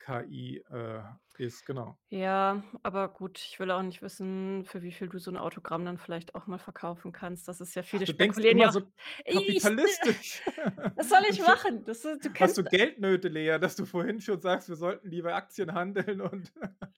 KI, 0.00 0.58
äh, 0.70 1.02
ist, 1.38 1.64
genau. 1.66 1.96
Ja, 2.12 2.64
aber 2.82 3.08
gut, 3.08 3.38
ich 3.38 3.60
will 3.60 3.70
auch 3.70 3.82
nicht 3.82 4.02
wissen, 4.02 4.64
für 4.64 4.82
wie 4.82 4.90
viel 4.90 5.08
du 5.08 5.20
so 5.20 5.30
'n 5.30 5.36
Autogramm 5.36 5.84
dann 5.84 5.96
vielleicht 5.96 6.34
auch 6.34 6.48
mal 6.48 6.58
verkaufen 6.58 7.12
kannst. 7.12 7.46
Das 7.46 7.60
ist 7.60 7.76
ja 7.76 7.84
Ach, 7.92 8.02
viele 8.02 8.04
du 8.04 8.12
denkst 8.12 8.38
spekulieren 8.42 8.58
ja 8.58 8.68
auch 8.68 8.70
so 8.70 8.82
ich 9.24 9.70
kapitalistisch. 9.70 10.42
was 10.96 11.08
soll 11.10 11.22
ich 11.30 11.40
machen? 11.40 11.84
Das 11.84 12.02
du 12.02 12.18
hast 12.38 12.58
du 12.58 12.64
Geldnöte, 12.66 13.28
Lea, 13.28 13.58
dass 13.60 13.76
du 13.76 13.84
vorhin 13.86 14.20
schon 14.20 14.40
sagst, 14.40 14.68
wir 14.68 14.76
sollten 14.76 15.08
lieber 15.10 15.34
Aktien 15.34 15.74
handeln 15.74 16.20
und 16.20 16.52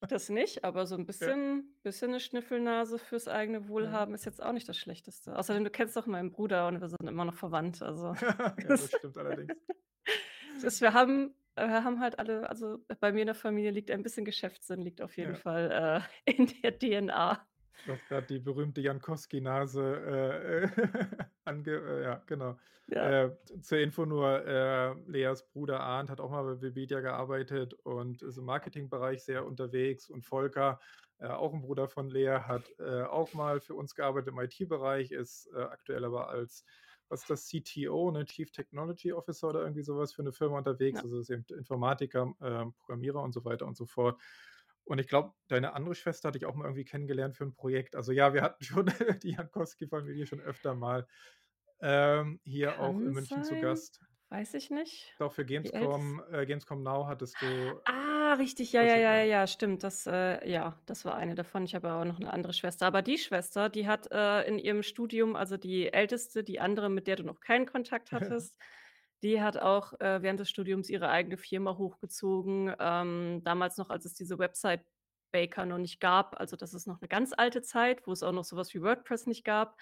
Das 0.09 0.29
nicht, 0.29 0.65
aber 0.65 0.85
so 0.87 0.97
'n 0.97 1.07
Ja. 1.21 1.33
bisschen 1.37 1.77
bisschen 1.85 2.11
'ne 2.11 2.19
Schnüffelnase 2.21 2.99
fürs 2.99 3.29
eigene 3.29 3.69
Ja. 3.81 4.03
Wohlhaben 4.09 4.15
ist 4.15 4.25
jetzt 4.25 4.43
auch 4.43 4.53
nicht 4.53 4.69
das 4.69 4.77
Schlechteste. 4.77 5.37
Außerdem, 5.39 5.63
du 5.65 5.71
kennst 5.71 5.97
doch 5.97 6.07
meinen 6.07 6.31
Bruder 6.33 6.67
und 6.67 6.81
wir 6.81 6.89
sind 6.89 7.09
immer 7.09 7.25
noch 7.25 7.35
verwandt, 7.35 7.83
also 7.83 8.15
Ja, 8.57 8.75
das 8.77 8.93
stimmt 8.95 9.17
allerdings. 9.17 9.55
das 10.63 10.81
wir 10.81 10.93
haben 10.95 11.35
wir 11.57 11.85
haben 11.85 12.01
halt 12.01 12.19
alle 12.19 12.49
also, 12.49 12.79
bei 13.01 13.13
mir 13.13 13.21
in 13.23 13.27
der 13.27 13.35
Familie 13.35 13.71
liegt 13.71 13.91
ein 13.91 14.03
bisschen 14.03 14.25
Geschäftssinn 14.25 14.81
liegt 14.81 15.03
auf 15.03 15.17
jeden 15.17 15.35
Ja. 15.35 15.37
Fall, 15.37 16.05
äh, 16.27 16.31
in 16.33 16.47
der 16.63 16.79
DNA. 16.79 17.47
Du 17.87 17.91
hast 17.93 18.07
grad 18.07 18.31
die 18.31 18.39
berühmte 18.39 18.81
Jankowski-Nase, 18.81 19.83
äh, 20.07 20.65
äh, 20.65 21.27
ange 21.45 21.71
äh, 21.73 22.03
ja, 22.05 22.23
genau. 22.27 22.57
Ja. 22.89 23.23
Äh, 23.25 23.31
zur 23.61 23.79
Info 23.79 24.07
nur, 24.07 24.47
äh, 24.47 24.95
Leas 25.11 25.49
Bruder 25.51 25.81
Arndt 25.81 26.09
hat 26.09 26.21
auch 26.21 26.31
mal 26.31 26.45
bei 26.45 26.63
Webedia 26.63 27.01
gearbeitet 27.01 27.75
und 27.75 28.23
ist 28.23 28.37
im 28.39 28.45
Marketingbereich 28.45 29.25
sehr 29.25 29.45
unterwegs 29.45 30.09
und 30.09 30.25
Volker, 30.25 30.79
äh, 31.19 31.27
auch 31.27 31.53
'n 31.53 31.63
Bruder 31.63 31.89
von 31.89 32.09
Lea, 32.09 32.39
hat, 32.47 32.73
äh, 32.79 33.03
auch 33.03 33.33
mal 33.33 33.61
für 33.61 33.75
uns 33.75 33.97
gearbeitet 33.97 34.29
im 34.29 34.39
IT-Bereich, 34.39 35.11
ist, 35.11 35.49
äh, 35.53 35.63
aktuell 35.63 36.05
aber 36.05 36.29
als 36.29 36.65
was 37.13 37.23
ist 37.23 37.31
das, 37.31 37.47
CTO, 37.49 38.11
ne, 38.11 38.25
Chief 38.27 38.51
Technology 38.53 39.13
Officer 39.13 39.49
oder 39.51 39.63
irgendwie 39.63 39.83
so 39.85 39.99
was 39.99 40.13
für 40.15 40.23
'ne 40.25 40.33
Firma 40.33 40.59
unterwegs. 40.59 41.03
Ja. 41.03 41.05
Also 41.05 41.19
ist 41.21 41.31
eben 41.31 41.45
Informatiker, 41.57 42.35
ähm, 42.43 42.73
Programmierer 42.75 43.23
und 43.23 43.33
so 43.33 43.45
weiter 43.45 43.67
und 43.67 43.77
so 43.77 43.87
fort. 43.87 44.21
Und 44.85 44.99
ich 45.01 45.09
glaube, 45.09 45.35
deine 45.49 45.75
andere 45.75 45.95
Schwester 45.95 46.29
hatte 46.29 46.39
ich 46.39 46.47
auch 46.47 46.55
mal 46.57 46.65
irgendwie 46.67 46.85
kennengelernt 46.85 47.37
für 47.37 47.45
'n 47.45 47.55
Projekt. 47.55 47.97
Also 47.97 48.13
ja, 48.13 48.35
wir 48.35 48.43
hatten 48.43 48.65
schon 48.65 48.87
die 49.23 49.33
Jankowski-Familie 49.33 50.27
schon 50.27 50.41
öfter 50.41 50.75
mal, 50.75 51.07
ähm, 51.81 52.41
hier 52.45 52.79
auch 52.79 53.01
in 53.01 53.11
Kann 53.11 53.13
München 53.13 53.43
zu 53.45 53.57
sein, 53.57 53.59
Gast. 53.59 54.01
weiß 54.31 54.55
ich 54.55 54.71
nicht. 54.71 55.15
Doch, 55.19 55.33
für 55.33 55.45
Gamescom 55.45 56.23
äh, 56.31 56.47
Gamescom 56.47 56.83
Now 56.83 57.07
hattest 57.07 57.43
du 57.43 57.81
Ah, 57.87 58.12
richtig, 58.35 58.73
ja, 58.73 58.83
ja, 58.83 58.97
ja, 58.97 59.15
ja, 59.17 59.23
ja. 59.25 59.47
stimmt. 59.47 59.83
Das, 59.83 60.07
äh 60.07 60.49
ja, 60.49 60.81
das 60.87 61.05
war 61.05 61.15
eine 61.17 61.35
davon. 61.35 61.65
Ich 61.65 61.75
habe 61.75 61.93
auch 61.93 62.05
noch 62.05 62.19
'ne 62.19 62.33
andere 62.33 62.53
Schwester. 62.53 62.87
Aber 62.87 63.03
die 63.03 63.19
Schwester, 63.19 63.69
die 63.69 63.87
hat, 63.87 64.11
äh, 64.13 64.43
in 64.47 64.59
ihrem 64.59 64.83
Studium 64.83 65.37
also 65.37 65.57
die 65.57 65.93
Älteste, 65.93 66.45
die 66.45 66.61
andere, 66.61 66.89
mit 66.91 67.07
der 67.07 67.17
du 67.17 67.23
noch 67.25 67.41
keinen 67.41 67.67
Kontakt 67.67 68.13
hattest, 68.13 68.57
die 69.23 69.41
hat 69.41 69.57
auch, 69.57 69.93
äh, 70.01 70.23
während 70.23 70.41
des 70.41 70.51
Studiums 70.51 70.91
ihre 70.91 71.09
eigene 71.11 71.37
Firma 71.37 71.77
hochgezogen, 71.79 72.75
ähm, 72.79 73.41
damals 73.45 73.77
noch, 73.79 73.91
als 73.91 74.05
es 74.05 74.15
diese 74.15 74.39
Website 74.39 74.85
Baker 75.33 75.65
noch 75.65 75.79
nicht 75.79 76.01
gab. 76.01 76.39
Also, 76.41 76.57
das 76.57 76.75
ist 76.75 76.87
noch 76.87 77.01
'ne 77.01 77.09
ganz 77.09 77.33
alte 77.37 77.63
Zeit, 77.63 78.07
wo 78.07 78.13
es 78.13 78.23
auch 78.23 78.33
noch 78.33 78.45
so 78.45 78.57
was 78.57 78.75
wie 78.75 78.83
WordPress 78.83 79.27
nicht 79.27 79.45
gab. 79.45 79.77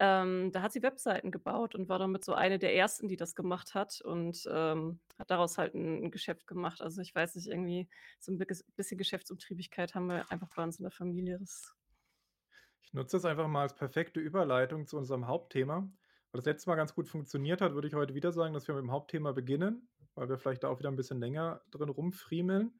Ähm, 0.00 0.52
da 0.52 0.62
hat 0.62 0.72
sie 0.72 0.82
Webseiten 0.82 1.30
gebaut 1.30 1.74
und 1.74 1.88
war 1.88 1.98
damit 1.98 2.24
so 2.24 2.34
eine 2.34 2.58
der 2.58 2.74
Ersten, 2.76 3.08
die 3.08 3.16
das 3.16 3.34
gemacht 3.34 3.74
hat 3.74 4.00
und, 4.02 4.46
ähm, 4.50 5.00
hat 5.18 5.30
daraus 5.30 5.56
halt 5.58 5.74
'n 5.74 6.04
'n 6.04 6.10
Geschäft 6.10 6.46
gemacht. 6.46 6.82
Also, 6.82 7.00
ich 7.00 7.14
weiß 7.14 7.34
nicht, 7.36 7.48
irgendwie 7.48 7.88
so 8.20 8.30
'n 8.32 8.38
biges 8.38 8.64
bisschen 8.76 8.98
Geschäftsuntriebigkeit 8.98 9.94
haben 9.94 10.06
wir 10.08 10.30
einfach 10.30 10.50
bei 10.54 10.62
uns 10.64 10.78
in 10.78 10.84
der 10.84 10.92
Familie. 10.92 11.38
Das 11.38 11.72
Ich 12.84 12.92
nutze 12.94 13.16
das 13.16 13.24
einfach 13.24 13.48
mal 13.48 13.62
als 13.62 13.74
perfekte 13.74 14.20
Überleitung 14.20 14.86
zu 14.86 14.96
unserem 14.96 15.26
Hauptthema. 15.26 15.78
Weil 16.32 16.38
das 16.40 16.44
letzte 16.44 16.70
Mal 16.70 16.76
ganz 16.76 16.94
gut 16.94 17.08
funktioniert 17.08 17.60
hat, 17.60 17.74
würde 17.74 17.88
ich 17.88 17.94
heute 17.94 18.14
wieder 18.14 18.32
sagen, 18.32 18.54
dass 18.54 18.68
wir 18.68 18.74
mit 18.74 18.82
dem 18.82 18.90
Hauptthema 18.92 19.32
beginnen, 19.32 19.88
weil 20.14 20.28
wir 20.28 20.38
vielleicht 20.38 20.62
da 20.64 20.68
auch 20.68 20.78
wieder 20.78 20.88
'n 20.90 20.96
bisschen 20.96 21.18
länger 21.20 21.62
drin 21.70 21.88
rumfriemeln, 21.88 22.78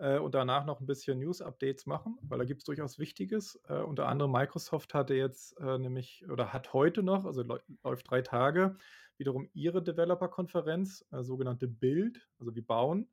äh, 0.00 0.18
und 0.18 0.34
danach 0.34 0.64
noch 0.66 0.80
'n 0.80 0.86
bisschen 0.86 1.20
News-Updates 1.20 1.86
machen, 1.86 2.18
weil 2.22 2.38
da 2.40 2.44
gibt's 2.46 2.64
durchaus 2.64 2.98
Wichtiges. 2.98 3.60
Äh, 3.68 3.80
unter 3.82 4.08
anderem 4.08 4.32
Microsoft 4.32 4.94
hatte 4.94 5.14
jetzt, 5.14 5.58
äh, 5.60 5.78
nämlich 5.78 6.26
oder 6.30 6.52
hat 6.52 6.72
heute 6.74 7.02
noch, 7.04 7.24
also 7.26 7.42
läu 7.42 7.58
läuft 7.84 8.10
3 8.10 8.22
Tage, 8.22 8.76
wiederum 9.18 9.48
ihre 9.54 9.82
Developer-Konferenz, 9.82 11.06
äh, 11.12 11.22
sogenannte 11.22 11.68
Build, 11.68 12.28
also 12.38 12.54
wie 12.56 12.62
bauen, 12.62 13.10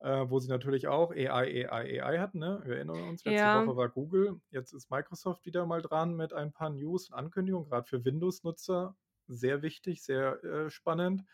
äh, 0.00 0.26
wo 0.28 0.38
sie 0.40 0.48
natürlich 0.50 0.88
auch 0.88 1.12
AI, 1.12 1.68
AI, 1.70 2.02
AI 2.02 2.18
hatten, 2.20 2.38
ne? 2.38 2.60
Wir 2.64 2.76
erinnern 2.76 3.02
uns, 3.08 3.24
letzte 3.24 3.52
Ja. 3.52 3.52
Woche 3.52 3.76
war 3.76 3.88
Google, 3.90 4.40
jetzt 4.50 4.72
ist 4.74 4.90
Microsoft 4.90 5.46
wieder 5.46 5.66
mal 5.66 5.82
dran 5.82 6.14
mit 6.16 6.32
ein 6.34 6.52
paar 6.52 6.70
News 6.70 7.10
und 7.10 7.16
Ankündigungen, 7.16 7.68
grad 7.70 7.88
für 7.88 8.04
Windows-Nutzer 8.04 8.96
sehr 9.28 9.62
wichtig, 9.62 10.04
sehr, 10.04 10.44
äh, 10.44 10.70
spannend, 10.70 11.24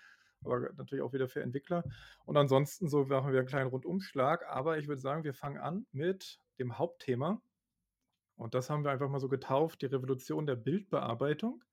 aber 0.45 0.73
natürlich 0.75 1.03
auch 1.03 1.13
wieder 1.13 1.29
für 1.29 1.43
Entwickler. 1.43 1.85
Und 2.27 2.37
ansonsten 2.37 2.89
so 2.89 3.05
machen 3.07 3.33
wir 3.33 3.41
'n 3.41 3.47
kleinen 3.47 3.71
Rundumschlag, 3.71 4.47
aber 4.49 4.79
ich 4.79 4.89
würde 4.89 5.01
sagen, 5.03 5.25
wir 5.25 5.35
fangen 5.35 5.59
an 5.59 5.87
mit 5.93 6.41
dem 6.59 6.79
Hauptthema. 6.79 7.43
Und 8.37 8.55
das 8.55 8.71
haben 8.71 8.85
wir 8.85 8.91
einfach 8.93 9.09
mal 9.11 9.21
so 9.21 9.29
getauft, 9.29 9.83
die 9.83 9.87
Revolution 9.87 10.47
der 10.47 10.57
Bildbearbeitung. 10.57 11.65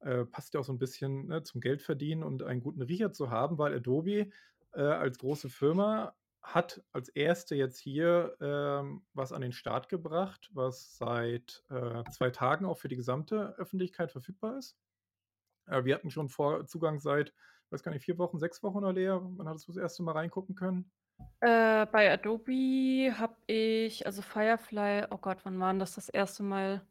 Äh, 0.00 0.26
passt 0.26 0.54
ja 0.54 0.60
auch 0.60 0.64
so 0.64 0.72
'n 0.72 0.78
bisschen, 0.78 1.26
ne, 1.28 1.42
zum 1.44 1.60
Geldverdienen 1.62 2.24
und 2.24 2.42
einen 2.44 2.60
guten 2.62 2.82
Riecher 2.82 3.12
zu 3.12 3.30
haben, 3.30 3.58
weil 3.58 3.74
Adobe, 3.76 4.30
äh, 4.74 4.82
als 4.82 5.18
große 5.18 5.50
Firma 5.50 6.16
hat 6.42 6.84
als 6.92 7.08
Erste 7.10 7.56
jetzt 7.56 7.78
hier, 7.80 8.36
ähm, 8.40 9.06
was 9.14 9.32
an 9.32 9.42
den 9.42 9.52
Start 9.52 9.88
gebracht, 9.90 10.50
was 10.54 10.96
seit, 10.98 11.64
äh, 11.70 12.04
2 12.10 12.30
Tagen 12.30 12.66
auch 12.66 12.78
für 12.78 12.88
die 12.88 12.96
gesamte 12.96 13.56
Öffentlichkeit 13.58 14.12
verfügbar 14.12 14.58
ist. 14.58 14.78
Äh, 15.66 15.84
wir 15.84 15.94
hatten 15.96 16.10
schon 16.10 16.28
vor 16.30 16.66
Zugang 16.66 16.98
seit, 17.00 17.34
weiß 17.72 17.82
gar 17.82 17.92
nicht, 17.92 18.04
4 18.04 18.18
Wochen, 18.18 18.38
6 18.38 18.62
Wochen 18.62 18.78
oder 18.78 18.92
Lea? 18.92 19.18
Wann 19.20 19.48
hattest 19.48 19.68
du 19.68 19.72
das 19.72 19.76
1. 19.82 20.02
Mal 20.02 20.12
reingucken 20.12 20.54
können? 20.54 20.90
Äh, 21.42 21.86
bei 21.86 22.10
Adobe 22.12 23.14
habe 23.16 23.36
ich 23.46 24.04
also 24.06 24.22
Firefly 24.22 25.06
oh 25.10 25.18
Gott, 25.18 25.38
wann 25.44 25.60
war 25.60 25.70
'n 25.72 25.78
das 25.78 25.94
das 25.94 26.08
1. 26.08 26.42
Mal? 26.42 26.84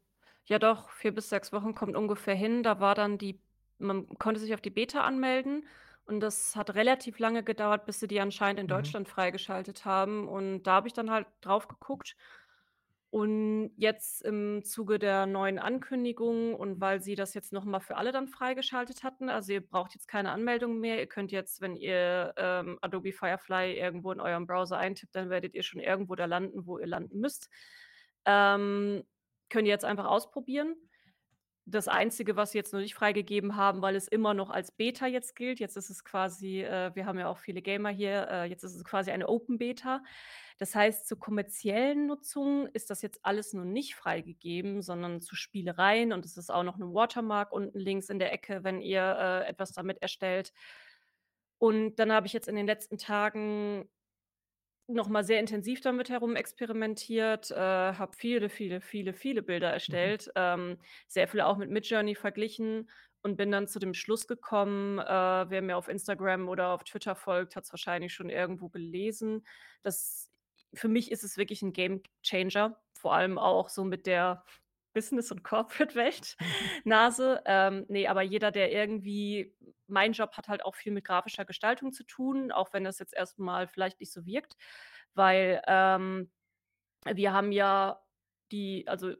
Ja 0.46 0.58
doch, 0.58 0.88
4 0.90 1.14
bis 1.14 1.28
6 1.28 1.52
Wochen 1.52 1.74
kommt 1.74 1.96
ungefähr 1.96 2.34
hin. 2.34 2.62
Da 2.62 2.80
war 2.80 2.94
dann 2.94 3.18
die 3.18 3.42
man 3.80 4.08
konnte 4.18 4.40
sich 4.40 4.54
auf 4.54 4.60
die 4.60 4.70
Beta 4.70 5.02
anmelden 5.02 5.64
und 6.06 6.18
das 6.20 6.56
hat 6.56 6.74
relativ 6.74 7.18
lange 7.20 7.44
gedauert, 7.44 7.84
bis 7.86 8.00
sie 8.00 8.08
die 8.08 8.18
anscheinend 8.20 8.58
in 8.60 8.66
Mhm. 8.66 8.68
Deutschland 8.68 9.06
freigeschaltet 9.08 9.84
haben. 9.84 10.26
Und 10.26 10.62
da 10.64 10.72
habe 10.76 10.88
ich 10.88 10.94
dann 10.94 11.10
halt 11.10 11.26
drauf 11.42 11.68
geguckt. 11.68 12.16
Und 13.10 13.70
jetzt 13.76 14.22
im 14.22 14.62
Zuge 14.64 14.98
der 14.98 15.24
neuen 15.24 15.58
Ankündigung 15.58 16.54
und 16.54 16.78
weil 16.78 17.00
sie 17.00 17.14
das 17.14 17.32
jetzt 17.32 17.54
noch 17.54 17.64
mal 17.64 17.80
für 17.80 17.96
alle 17.96 18.12
dann 18.12 18.28
freigeschaltet 18.28 19.02
hatten 19.02 19.30
also, 19.30 19.52
ihr 19.52 19.66
braucht 19.66 19.94
jetzt 19.94 20.08
keine 20.08 20.30
Anmeldung 20.30 20.78
mehr. 20.78 20.98
Ihr 20.98 21.06
könnt 21.06 21.32
jetzt, 21.32 21.62
wenn 21.62 21.74
ihr, 21.74 22.34
ähm, 22.36 22.78
Adobe 22.82 23.12
Firefly 23.12 23.78
irgendwo 23.78 24.12
in 24.12 24.20
eurem 24.20 24.46
Browser 24.46 24.76
eintippt, 24.76 25.14
dann 25.16 25.30
werdet 25.30 25.54
ihr 25.54 25.62
schon 25.62 25.80
irgendwo 25.80 26.16
da 26.16 26.26
landen, 26.26 26.66
wo 26.66 26.78
ihr 26.78 26.86
landen 26.86 27.18
müsst. 27.20 27.48
Ähm, 28.26 29.04
könnt 29.48 29.66
ihr 29.66 29.72
jetzt 29.72 29.86
einfach 29.86 30.04
ausprobieren. 30.04 30.76
Das 31.70 31.86
Einzige, 31.86 32.34
was 32.34 32.52
sie 32.52 32.58
jetzt 32.58 32.72
noch 32.72 32.80
nicht 32.80 32.94
freigegeben 32.94 33.54
haben, 33.54 33.82
weil 33.82 33.94
es 33.94 34.08
immer 34.08 34.32
noch 34.32 34.48
als 34.48 34.72
Beta 34.72 35.06
jetzt 35.06 35.36
gilt 35.36 35.60
jetzt 35.60 35.76
ist 35.76 35.90
es 35.90 36.02
quasi 36.02 36.62
äh, 36.62 36.94
wir 36.94 37.04
haben 37.04 37.18
ja 37.18 37.28
auch 37.28 37.36
viele 37.36 37.60
Gamer 37.60 37.90
hier, 37.90 38.26
äh, 38.30 38.44
jetzt 38.48 38.62
ist 38.64 38.74
es 38.74 38.84
quasi 38.84 39.10
eine 39.10 39.28
Open 39.28 39.58
Beta. 39.58 40.02
Das 40.56 40.74
heißt, 40.74 41.06
zur 41.06 41.18
kommerziellen 41.18 42.06
Nutzung 42.06 42.68
ist 42.68 42.88
das 42.88 43.02
jetzt 43.02 43.20
alles 43.22 43.52
noch 43.52 43.64
nicht 43.66 43.96
freigegeben, 43.96 44.80
sondern 44.80 45.20
zu 45.20 45.36
Spielereien 45.36 46.14
und 46.14 46.24
es 46.24 46.38
ist 46.38 46.50
auch 46.50 46.62
noch 46.62 46.78
'ne 46.78 46.86
Watermark 46.94 47.52
unten 47.52 47.78
links 47.78 48.08
in 48.08 48.18
der 48.18 48.32
Ecke, 48.32 48.64
wenn 48.64 48.80
ihr, 48.80 49.02
äh, 49.44 49.46
etwas 49.48 49.72
damit 49.72 50.00
erstellt. 50.00 50.52
Und 51.62 51.96
dann 51.96 52.12
habe 52.12 52.26
ich 52.26 52.32
jetzt 52.32 52.48
in 52.48 52.54
den 52.56 52.66
letzten 52.66 52.98
Tagen 52.98 53.88
noch 54.88 55.08
mal 55.08 55.24
sehr 55.24 55.40
intensiv 55.40 55.80
damit 55.82 56.08
herumexperimentiert, 56.10 57.50
äh, 57.50 57.54
habe 57.56 58.16
viele, 58.16 58.48
viele, 58.48 58.80
viele, 58.80 59.12
viele 59.12 59.42
Bilder 59.42 59.70
Mhm. 59.88 60.12
erstellt, 60.12 60.30
ähm, 60.34 60.78
sehr 61.08 61.28
viele 61.28 61.46
auch 61.46 61.58
mit 61.58 61.70
Midjourney 61.70 62.14
verglichen 62.14 62.88
und 63.22 63.36
bin 63.36 63.50
dann 63.52 63.68
zu 63.68 63.78
dem 63.78 63.94
Schluss 63.94 64.26
gekommen, 64.26 64.98
äh, 64.98 65.04
wer 65.50 65.62
mir 65.62 65.76
auf 65.76 65.88
Instagram 65.88 66.48
oder 66.48 66.68
auf 66.70 66.84
Twitter 66.84 67.14
folgt, 67.16 67.56
hat's 67.56 67.72
wahrscheinlich 67.72 68.14
schon 68.14 68.30
irgendwo 68.30 68.68
gelesen, 68.70 69.46
dass 69.82 70.30
für 70.74 70.88
mich 70.88 71.10
ist 71.12 71.24
es 71.24 71.36
wirklich 71.36 71.62
'n 71.62 71.72
Gamechanger, 71.72 72.80
vor 72.94 73.14
allem 73.14 73.38
auch 73.38 73.68
so 73.68 73.84
mit 73.84 74.06
der 74.06 74.44
Business 74.94 75.30
und 75.32 75.44
Corporate-Welt 75.44 76.36
Nase. 76.84 77.42
Ähm, 77.46 77.86
ne, 77.88 78.08
aber 78.08 78.22
jeder, 78.22 78.50
der 78.50 78.72
irgendwie 78.72 79.54
mein 79.86 80.12
Job 80.12 80.32
hat 80.36 80.48
halt 80.48 80.64
auch 80.64 80.74
viel 80.76 80.92
mit 80.92 81.04
grafischer 81.04 81.44
Gestaltung 81.44 81.92
zu 81.92 82.04
tun, 82.04 82.52
auch 82.52 82.72
wenn 82.72 82.84
das 82.84 82.98
jetzt 82.98 83.14
erst 83.14 83.38
mal 83.38 83.66
vielleicht 83.68 84.00
nicht 84.00 84.12
so 84.12 84.26
wirkt, 84.26 84.56
weil, 85.14 85.62
ähm, 85.66 86.30
wir 87.06 87.32
haben 87.32 87.52
ja 87.52 88.00
die 88.52 88.86
also 88.88 89.14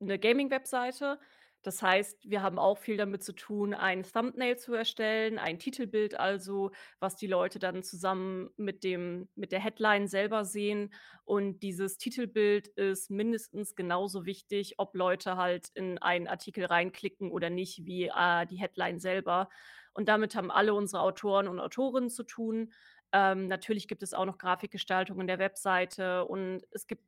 'ne 0.00 0.18
Gaming-Webseite. 0.18 1.18
Das 1.62 1.82
heißt, 1.82 2.30
wir 2.30 2.42
haben 2.42 2.58
auch 2.58 2.78
viel 2.78 2.96
damit 2.96 3.24
zu 3.24 3.32
tun, 3.34 3.74
ein 3.74 4.04
Thumbnail 4.04 4.56
zu 4.56 4.74
erstellen, 4.74 5.38
ein 5.38 5.58
Titelbild 5.58 6.18
also, 6.18 6.70
was 7.00 7.16
die 7.16 7.26
Leute 7.26 7.58
dann 7.58 7.82
zusammen 7.82 8.50
mit 8.56 8.84
dem 8.84 9.28
mit 9.34 9.50
der 9.50 9.60
Headline 9.60 10.06
selber 10.06 10.44
sehen. 10.44 10.92
Und 11.24 11.60
dieses 11.60 11.98
Titelbild 11.98 12.68
ist 12.68 13.10
mindestens 13.10 13.74
genauso 13.74 14.24
wichtig, 14.24 14.74
ob 14.78 14.94
Leute 14.94 15.36
halt 15.36 15.68
in 15.74 15.98
einen 15.98 16.28
Artikel 16.28 16.64
reinklicken 16.64 17.30
oder 17.30 17.50
nicht, 17.50 17.84
wie, 17.84 18.04
äh, 18.06 18.46
die 18.46 18.56
Headline 18.56 19.00
selber. 19.00 19.48
Und 19.94 20.08
damit 20.08 20.36
haben 20.36 20.50
alle 20.52 20.74
unsere 20.74 21.02
Autoren 21.02 21.48
und 21.48 21.58
Autorinnen 21.58 22.08
zu 22.10 22.22
tun. 22.22 22.72
Ähm, 23.12 23.48
natürlich 23.48 23.88
gibt 23.88 24.02
es 24.02 24.14
auch 24.14 24.26
noch 24.26 24.38
Grafikgestaltung 24.38 25.20
in 25.20 25.26
der 25.26 25.38
Webseite 25.38 26.24
und 26.24 26.62
es 26.70 26.86
gibt 26.86 27.02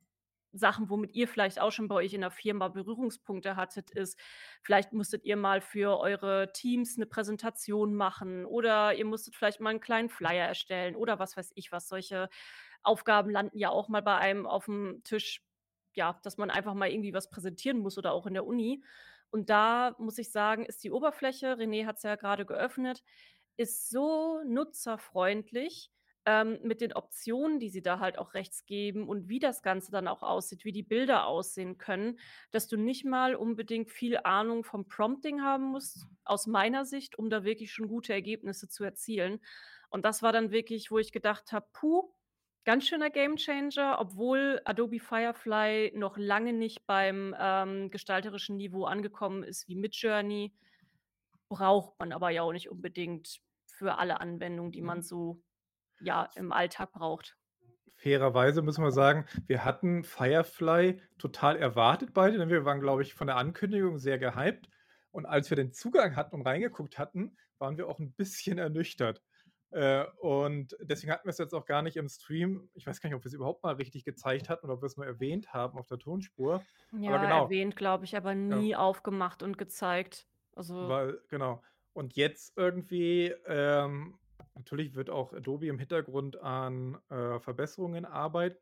Sachen, 0.52 0.90
womit 0.90 1.12
ihr 1.14 1.28
vielleicht 1.28 1.60
auch 1.60 1.72
schon 1.72 1.88
bei 1.88 1.96
euch 1.96 2.12
in 2.14 2.22
der 2.22 2.30
Firma 2.32 2.68
Berührungspunkte 2.68 3.56
hattet, 3.56 3.90
ist, 3.90 4.18
vielleicht 4.62 4.92
musstet 4.92 5.24
ihr 5.24 5.36
mal 5.36 5.60
für 5.60 5.98
eure 6.00 6.52
Teams 6.52 6.96
'ne 6.98 7.06
Präsentation 7.06 7.94
machen 7.94 8.44
oder 8.46 8.94
ihr 8.94 9.04
musstet 9.06 9.36
vielleicht 9.36 9.60
mal 9.60 9.70
'n 9.74 9.80
kleinen 9.80 10.08
Flyer 10.10 10.46
erstellen 10.48 10.96
oder 10.96 11.18
was 11.18 11.36
weiß 11.36 11.52
ich 11.54 11.72
was. 11.72 11.88
Solche 11.88 12.28
Aufgaben 12.82 13.30
landen 13.30 13.58
ja 13.58 13.70
auch 13.70 13.88
mal 13.88 14.02
bei 14.02 14.16
einem 14.16 14.46
aufm 14.46 15.02
Tisch, 15.04 15.42
ja, 15.94 16.18
dass 16.24 16.38
man 16.38 16.50
einfach 16.50 16.74
mal 16.74 16.90
irgendwie 16.90 17.14
was 17.14 17.30
präsentieren 17.30 17.78
muss 17.78 17.98
oder 17.98 18.12
auch 18.12 18.26
in 18.26 18.34
der 18.34 18.46
Uni. 18.46 18.84
Und 19.30 19.50
da 19.50 19.94
muss 19.98 20.18
ich 20.18 20.32
sagen, 20.32 20.64
ist 20.66 20.84
die 20.84 20.90
Oberfläche 20.92 21.54
René 21.58 21.86
hat's 21.86 22.02
ja 22.04 22.16
grade 22.16 22.46
geöffnet 22.46 23.02
ist 23.58 23.90
so 23.90 24.42
nutzerfreundlich, 24.46 25.90
ähm, 26.30 26.58
mit 26.62 26.80
den 26.80 26.92
Optionen, 26.92 27.58
die 27.60 27.68
sie 27.70 27.82
da 27.82 27.98
halt 27.98 28.18
auch 28.18 28.34
rechts 28.34 28.66
geben 28.66 29.08
und 29.08 29.28
wie 29.28 29.40
das 29.40 29.62
Ganze 29.62 29.90
dann 29.90 30.06
auch 30.08 30.22
aussieht, 30.22 30.64
wie 30.64 30.72
die 30.72 30.82
Bilder 30.84 31.26
aussehen 31.26 31.78
können, 31.78 32.18
dass 32.52 32.68
du 32.68 32.76
nicht 32.76 33.04
mal 33.04 33.34
unbedingt 33.34 33.90
viel 33.90 34.18
Ahnung 34.18 34.64
vom 34.64 34.86
Prompting 34.88 35.42
haben 35.42 35.64
musst, 35.72 36.06
aus 36.24 36.46
meiner 36.46 36.84
Sicht, 36.84 37.18
um 37.18 37.30
da 37.30 37.44
wirklich 37.44 37.72
schon 37.72 37.88
gute 37.88 38.12
Ergebnisse 38.12 38.68
zu 38.68 38.84
erzielen. 38.84 39.40
Und 39.90 40.04
das 40.04 40.22
war 40.22 40.32
dann 40.32 40.50
wirklich, 40.52 40.90
wo 40.90 40.98
ich 40.98 41.12
gedacht 41.12 41.52
habe: 41.52 41.66
„Puh, 41.72 42.12
ganz 42.64 42.86
schöner 42.86 43.10
Gamechanger“, 43.10 43.98
obwohl 43.98 44.60
Adobe 44.64 45.00
Firefly 45.00 45.92
noch 45.96 46.16
lange 46.16 46.52
nicht 46.52 46.86
beim, 46.86 47.34
ähm, 47.38 47.90
gestalterischen 47.90 48.56
Niveau 48.56 48.84
angekommen 48.84 49.42
ist 49.42 49.68
wie 49.68 49.76
Midjourney. 49.76 50.54
Braucht 51.48 51.98
man 51.98 52.12
aber 52.12 52.30
ja 52.30 52.42
auch 52.42 52.52
nicht 52.52 52.70
unbedingt 52.70 53.40
für 53.66 53.98
alle 53.98 54.20
Anwendungen, 54.20 54.72
die 54.72 54.82
man 54.82 55.02
Mhm. 55.02 55.02
so, 55.02 55.42
ja, 56.00 56.30
im 56.34 56.52
Alltag 56.52 56.92
braucht. 56.92 57.38
Fairerweise 57.96 58.62
müssen 58.62 58.82
wir 58.82 58.92
sagen, 58.92 59.26
wir 59.46 59.64
hatten 59.64 60.04
Firefly 60.04 61.02
total 61.18 61.56
erwartet 61.56 62.14
beide, 62.14 62.38
denn 62.38 62.48
wir 62.48 62.64
waren, 62.64 62.80
glaube 62.80 63.02
ich, 63.02 63.14
von 63.14 63.26
der 63.26 63.36
Ankündigung 63.36 63.98
sehr 63.98 64.18
gehypt. 64.18 64.68
Und 65.10 65.26
als 65.26 65.50
wir 65.50 65.56
den 65.56 65.72
Zugang 65.72 66.16
hatten 66.16 66.36
und 66.36 66.46
reingeguckt 66.46 66.98
hatten, 66.98 67.36
waren 67.58 67.76
wir 67.76 67.88
auch 67.88 67.98
'n 67.98 68.12
bisschen 68.14 68.58
ernüchtert. 68.58 69.22
Äh, 69.70 70.04
und 70.20 70.76
deswegen 70.80 71.12
hatten 71.12 71.26
wir's 71.28 71.38
jetzt 71.38 71.54
auch 71.54 71.66
gar 71.66 71.82
nicht 71.82 71.96
im 71.96 72.08
Stream 72.08 72.70
ich 72.74 72.86
weiß 72.86 73.00
gar 73.00 73.08
nicht, 73.08 73.16
ob 73.16 73.24
wir's 73.24 73.34
überhaupt 73.34 73.62
mal 73.62 73.74
richtig 73.74 74.04
gezeigt 74.04 74.48
hatten 74.48 74.66
oder 74.66 74.74
ob 74.74 74.82
wir's 74.82 74.96
nur 74.96 75.06
erwähnt 75.06 75.52
haben 75.52 75.78
auf 75.78 75.86
der 75.88 75.98
Tonspur. 75.98 76.66
Aber 77.04 77.18
Ja, 77.18 77.20
genau. 77.20 77.50
erwähnt, 77.50 77.74
glaube 77.76 78.04
ich, 78.04 78.16
aber 78.16 78.34
Ja. 78.50 78.64
nie 78.64 78.74
aufgemacht 78.76 79.42
und 79.42 79.58
gezeigt. 79.58 80.28
Also 80.54 80.74
Weil 80.78 81.20
genau. 81.28 81.62
Und 81.92 82.14
jetzt 82.16 82.56
irgendwie, 82.56 83.26
ähm 83.46 84.18
natürlich 84.60 84.94
wird 84.94 85.10
auch 85.10 85.32
Adobe 85.32 85.66
im 85.66 85.78
Hintergrund 85.78 86.36
an, 86.40 86.98
äh, 87.08 87.38
Verbesserungen 87.40 88.04
arbeiten. 88.04 88.58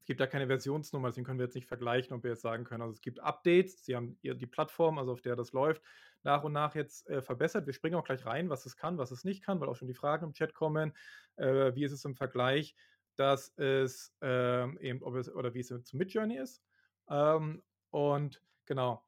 Es 0.00 0.06
gibt 0.06 0.20
da 0.20 0.26
keine 0.26 0.48
Versionsnummer, 0.48 1.08
deswegen 1.08 1.24
können 1.24 1.38
wir 1.38 1.46
jetzt 1.46 1.54
nicht 1.54 1.68
vergleichen, 1.68 2.16
ob 2.16 2.24
wir 2.24 2.30
jetzt 2.30 2.42
sagen 2.42 2.64
können, 2.64 2.82
also 2.82 2.92
es 2.92 3.00
gibt 3.00 3.20
Updates, 3.20 3.84
sie 3.84 3.94
haben 3.94 4.18
die 4.20 4.46
Plattform, 4.46 4.98
also 4.98 5.12
auf 5.12 5.20
der 5.20 5.36
das 5.36 5.52
läuft, 5.52 5.80
nach 6.24 6.42
und 6.42 6.52
nach 6.52 6.74
jetzt 6.74 7.08
äh, 7.08 7.22
verbessert. 7.22 7.66
Wir 7.66 7.72
springen 7.72 7.94
auch 7.94 8.04
gleich 8.04 8.26
rein, 8.26 8.50
was 8.50 8.66
es 8.66 8.76
kann, 8.76 8.98
was 8.98 9.12
es 9.12 9.22
nicht 9.22 9.44
kann, 9.44 9.60
weil 9.60 9.68
auch 9.68 9.76
schon 9.76 9.86
die 9.86 9.94
Fragen 9.94 10.26
im 10.26 10.32
Chat 10.32 10.54
kommen. 10.54 10.92
Äh, 11.36 11.76
wie 11.76 11.84
ist 11.84 11.92
es 11.92 12.04
im 12.04 12.16
Vergleich, 12.16 12.74
dass 13.14 13.56
es 13.56 14.12
ähm, 14.22 14.76
eben, 14.78 15.02
ob 15.02 15.14
es, 15.14 15.32
oder 15.32 15.54
wie 15.54 15.60
es 15.60 15.68
zu 15.68 15.96
Midjourney 15.96 16.36
ist. 16.36 16.64
Ähm, 17.08 17.62
und 17.90 18.42
genau, 18.66 19.04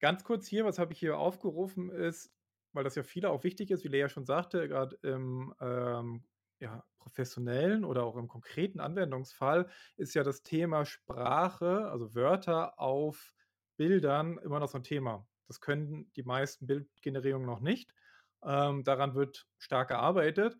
ganz 0.00 0.24
kurz 0.24 0.46
hier, 0.46 0.64
was 0.66 0.78
habe 0.78 0.92
ich 0.92 0.98
hier 0.98 1.16
aufgerufen, 1.16 1.90
ist, 1.90 2.35
weil 2.76 2.84
das 2.84 2.94
ja 2.94 3.02
viele 3.02 3.30
auch 3.30 3.42
wichtig 3.42 3.70
ist, 3.70 3.84
wie 3.84 3.88
Lea 3.88 4.08
schon 4.08 4.26
sagte, 4.26 4.68
gerade 4.68 4.96
im 5.02 5.54
ähm, 5.60 6.24
ja, 6.60 6.84
professionellen 6.98 7.84
oder 7.84 8.04
auch 8.04 8.16
im 8.16 8.28
konkreten 8.28 8.80
Anwendungsfall 8.80 9.68
ist 9.96 10.14
ja 10.14 10.22
das 10.22 10.42
Thema 10.42 10.84
Sprache, 10.84 11.88
also 11.90 12.14
Wörter 12.14 12.78
auf 12.78 13.34
Bildern 13.76 14.38
immer 14.38 14.60
noch 14.60 14.68
so 14.68 14.78
ein 14.78 14.84
Thema. 14.84 15.26
Das 15.48 15.60
können 15.60 16.10
die 16.14 16.22
meisten 16.22 16.66
Bildgenerierungen 16.66 17.46
noch 17.46 17.60
nicht. 17.60 17.94
Ähm, 18.42 18.84
daran 18.84 19.14
wird 19.14 19.46
stark 19.58 19.88
gearbeitet. 19.88 20.56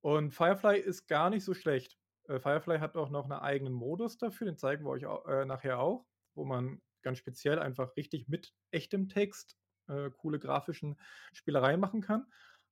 Und 0.00 0.32
Firefly 0.32 0.78
ist 0.78 1.06
gar 1.06 1.30
nicht 1.30 1.44
so 1.44 1.54
schlecht. 1.54 1.98
Äh, 2.28 2.40
Firefly 2.40 2.78
hat 2.78 2.96
auch 2.96 3.10
noch 3.10 3.24
einen 3.24 3.40
eigenen 3.40 3.72
Modus 3.72 4.18
dafür, 4.18 4.46
den 4.46 4.56
zeigen 4.56 4.84
wir 4.84 4.90
euch 4.90 5.06
auch, 5.06 5.26
äh, 5.26 5.44
nachher 5.44 5.78
auch, 5.80 6.06
wo 6.34 6.44
man 6.44 6.80
ganz 7.02 7.18
speziell 7.18 7.58
einfach 7.58 7.96
richtig 7.96 8.28
mit 8.28 8.54
echtem 8.70 9.08
Text 9.08 9.56
äh, 9.88 10.10
coole 10.10 10.38
grafischen 10.38 10.98
Spielereien 11.32 11.80
machen 11.80 12.00
kann. 12.00 12.26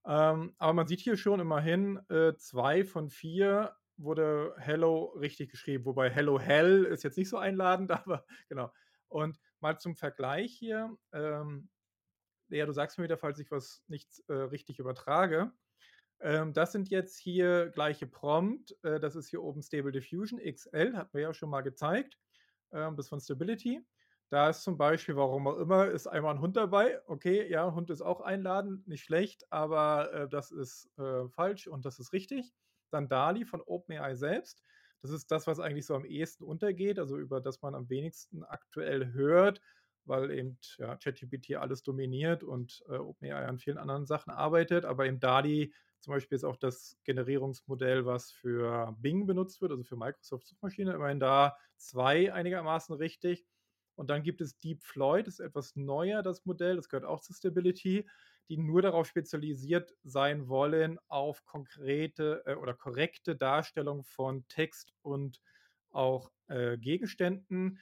Ähm, 0.07 0.55
aber 0.59 0.73
man 0.73 0.87
sieht 0.87 1.01
hier 1.01 1.17
schon 1.17 1.41
immerhin, 1.41 2.01
äh, 2.09 2.35
zwei 2.37 2.85
von 2.85 3.11
vier 3.11 3.77
wurde 3.97 4.55
Hello 4.57 5.15
richtig 5.19 5.51
geschrieben, 5.51 5.85
wobei 5.85 6.09
Hello 6.09 6.41
Hell 6.41 6.85
ist 6.85 7.05
jetzt 7.05 7.19
nicht 7.19 7.29
so 7.29 7.37
einladend, 7.37 7.91
aber 8.07 8.25
genau. 8.49 8.73
Und 9.09 9.39
mal 9.61 9.79
zum 9.79 9.97
Vergleich 9.97 10.55
hier. 10.55 10.97
Ähm, 11.13 11.69
ja, 12.49 12.67
du 12.67 12.73
sagst 12.73 12.99
mir 12.99 13.05
wieder, 13.05 13.19
falls 13.19 13.39
ich 13.39 13.51
was 13.51 13.85
nicht 13.89 14.09
äh, 14.29 14.33
richtig 14.33 14.79
übertrage. 14.79 15.53
Ähm, 16.21 16.53
das 16.53 16.73
sind 16.73 16.89
jetzt 16.91 17.19
hier 17.19 17.69
gleiche 17.71 18.07
Prompt. 18.07 18.77
Äh, 18.83 19.01
das 19.01 19.17
ist 19.17 19.29
hier 19.29 19.43
oben 19.43 19.63
Stable 19.63 19.93
Diffusion 19.93 20.41
XL, 20.41 20.97
hatten 20.97 21.13
wir 21.13 21.23
ja 21.23 21.35
schon 21.35 21.51
mal 21.51 21.63
gezeigt. 21.63 22.19
Ähm, 22.73 22.97
das 22.97 23.09
von 23.09 23.21
Stability. 23.21 23.81
Da 24.31 24.49
ist 24.49 24.63
zum 24.63 24.79
Beispiel, 24.79 25.17
warum 25.17 25.49
auch 25.49 25.57
immer, 25.59 25.87
ist 25.89 26.07
einmal 26.07 26.35
ein 26.35 26.41
Hund 26.41 26.57
dabei. 26.57 27.01
Okay, 27.09 27.51
ja, 27.51 27.75
Hund 27.75 27.91
ist 27.91 28.01
auch 28.03 28.21
einladen, 28.21 28.85
nicht 28.87 29.03
schlecht, 29.03 29.51
aber 29.53 30.13
äh, 30.13 30.29
das 30.29 30.53
ist 30.53 30.89
äh, 30.99 31.29
falsch 31.29 31.67
und 31.67 31.85
das 31.85 31.99
ist 31.99 32.13
richtig. 32.13 32.53
Dann 32.91 33.09
DALI 33.09 33.45
von 33.45 33.61
OpenAI 33.61 34.15
selbst. 34.15 34.63
Das 35.03 35.11
ist 35.11 35.31
das, 35.33 35.47
was 35.49 35.59
eigentlich 35.59 35.87
so 35.87 35.95
am 35.97 36.05
ehesten 36.05 36.45
untergeht, 36.45 36.99
also 37.01 37.19
über 37.19 37.41
das 37.41 37.61
man 37.63 37.75
am 37.75 37.89
wenigsten 37.91 38.45
aktuell 38.45 39.13
hört, 39.13 39.61
weil 40.05 40.31
eben 40.31 40.59
ja, 40.79 40.97
ChatGPT 40.97 41.57
alles 41.57 41.83
dominiert 41.83 42.45
und 42.45 42.85
äh, 42.89 42.99
OpenAI 42.99 43.47
an 43.47 43.59
vielen 43.59 43.79
anderen 43.79 44.07
Sachen 44.07 44.31
arbeitet. 44.31 44.85
Aber 44.85 45.07
im 45.07 45.19
DALI 45.19 45.75
zum 45.99 46.13
Beispiel 46.15 46.37
ist 46.37 46.45
auch 46.45 46.57
das 46.57 46.99
Generierungsmodell, 47.03 48.07
was 48.07 48.31
für 48.31 48.95
Bing 49.01 49.27
benutzt 49.27 49.61
wird, 49.61 49.73
also 49.73 49.83
für 49.83 49.97
Microsoft 49.97 50.47
Suchmaschine, 50.47 50.93
immerhin 50.95 51.19
da 51.19 51.57
zwei 51.77 52.33
einigermaßen 52.33 52.95
richtig. 52.95 53.45
Und 54.01 54.09
dann 54.09 54.23
gibt 54.23 54.41
es 54.41 54.57
Deep 54.57 54.83
Floyd, 54.83 55.27
das 55.27 55.41
ist 55.41 55.47
etwas 55.47 55.77
neuer, 55.77 56.23
das 56.23 56.47
Modell, 56.47 56.77
das 56.77 56.89
gehört 56.89 57.05
auch 57.05 57.21
zu 57.21 57.35
Stability, 57.35 58.09
die 58.49 58.57
nur 58.57 58.81
darauf 58.81 59.07
spezialisiert 59.07 59.95
sein 60.05 60.49
wollen, 60.49 60.99
auf 61.09 61.45
konkrete 61.45 62.43
äh, 62.47 62.55
oder 62.55 62.73
korrekte 62.73 63.37
Darstellung 63.37 64.03
von 64.05 64.49
Text 64.49 64.95
und 65.03 65.43
auch 65.91 66.31
äh, 66.49 66.79
Gegenständen. 66.79 67.79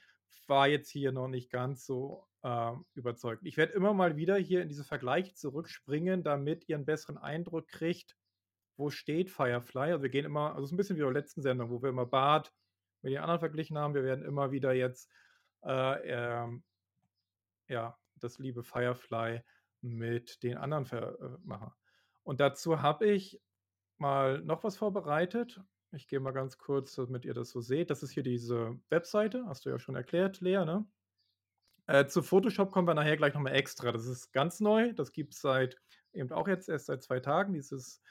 War 0.49 0.67
jetzt 0.67 0.91
hier 0.91 1.13
noch 1.13 1.29
nicht 1.29 1.53
ganz 1.53 1.87
so 1.87 2.27
äh, 2.43 2.73
überzeugt. 2.95 3.47
Ich 3.47 3.57
werde 3.57 3.75
immer 3.75 3.95
mal 3.95 4.17
wieder 4.17 4.39
hier 4.39 4.61
in 4.61 4.69
diese 4.69 4.83
Vergleiche 4.83 5.35
zurückspringen, 5.35 6.25
damit 6.25 6.69
ihr 6.69 6.75
einen 6.75 6.85
besseren 6.85 7.17
Eindruck 7.17 7.69
kriegt, 7.69 8.17
wo 8.77 8.91
steht 8.91 9.31
Firefly. 9.31 9.93
Also 9.93 10.03
wir 10.03 10.11
gehen 10.11 10.25
immer, 10.25 10.51
also 10.57 10.65
es 10.65 10.71
ist 10.71 10.73
ein 10.73 10.79
bisschen 10.79 10.97
wie 10.97 11.03
bei 11.03 11.13
der 11.13 11.23
letzten 11.23 11.43
Sendung, 11.43 11.71
wo 11.71 11.81
wir 11.81 11.91
immer 11.91 12.07
Bart 12.07 12.53
mit 13.03 13.12
den 13.12 13.21
anderen 13.21 13.38
verglichen 13.38 13.79
haben. 13.79 13.95
Wir 13.95 14.03
werden 14.03 14.25
immer 14.25 14.51
wieder 14.51 14.73
jetzt 14.73 15.09
ähm, 15.64 16.62
ja, 17.68 17.99
das 18.16 18.38
liebe 18.38 18.62
Firefly 18.62 19.42
mit 19.81 20.42
den 20.42 20.57
anderen 20.57 20.87
äh, 20.87 21.38
machen. 21.44 21.73
Und 22.23 22.40
dazu 22.40 22.83
habe 22.83 23.07
ich 23.07 23.40
mal 23.97 24.40
noch 24.42 24.64
was 24.64 24.77
vorbereitet. 24.77 25.61
Ich 25.92 26.09
gehe 26.09 26.21
mal 26.21 26.33
ganz 26.33 26.59
kurz, 26.59 26.94
damit 26.94 27.25
ihr 27.25 27.35
das 27.35 27.51
so 27.51 27.61
seht. 27.61 27.90
Das 27.90 28.03
ist 28.03 28.11
hier 28.11 28.23
diese 28.23 28.79
Webseite, 28.90 29.44
hast 29.47 29.64
du 29.64 29.71
ja 29.71 29.79
schon 29.79 29.97
erklärt, 29.97 30.40
Lea, 30.40 30.64
ne? 30.64 30.87
Äh, 31.87 32.07
zu 32.07 32.23
Photoshop 32.23 32.71
kommen 32.71 32.87
wir 32.87 32.94
nachher 32.94 33.16
gleich 33.16 33.33
nochmal 33.33 33.55
extra. 33.55 33.92
Das 33.92 34.07
ist 34.07 34.31
ganz 34.33 34.61
neu. 34.61 34.92
Das 34.92 35.12
gibt 35.12 35.33
es 35.33 35.40
seit 35.40 35.81
eben 36.12 36.31
auch 36.33 36.47
jetzt 36.47 36.68
erst 36.68 36.87
seit 36.87 37.03
zwei 37.03 37.18
Tagen. 37.21 37.55
Dieses 37.55 38.03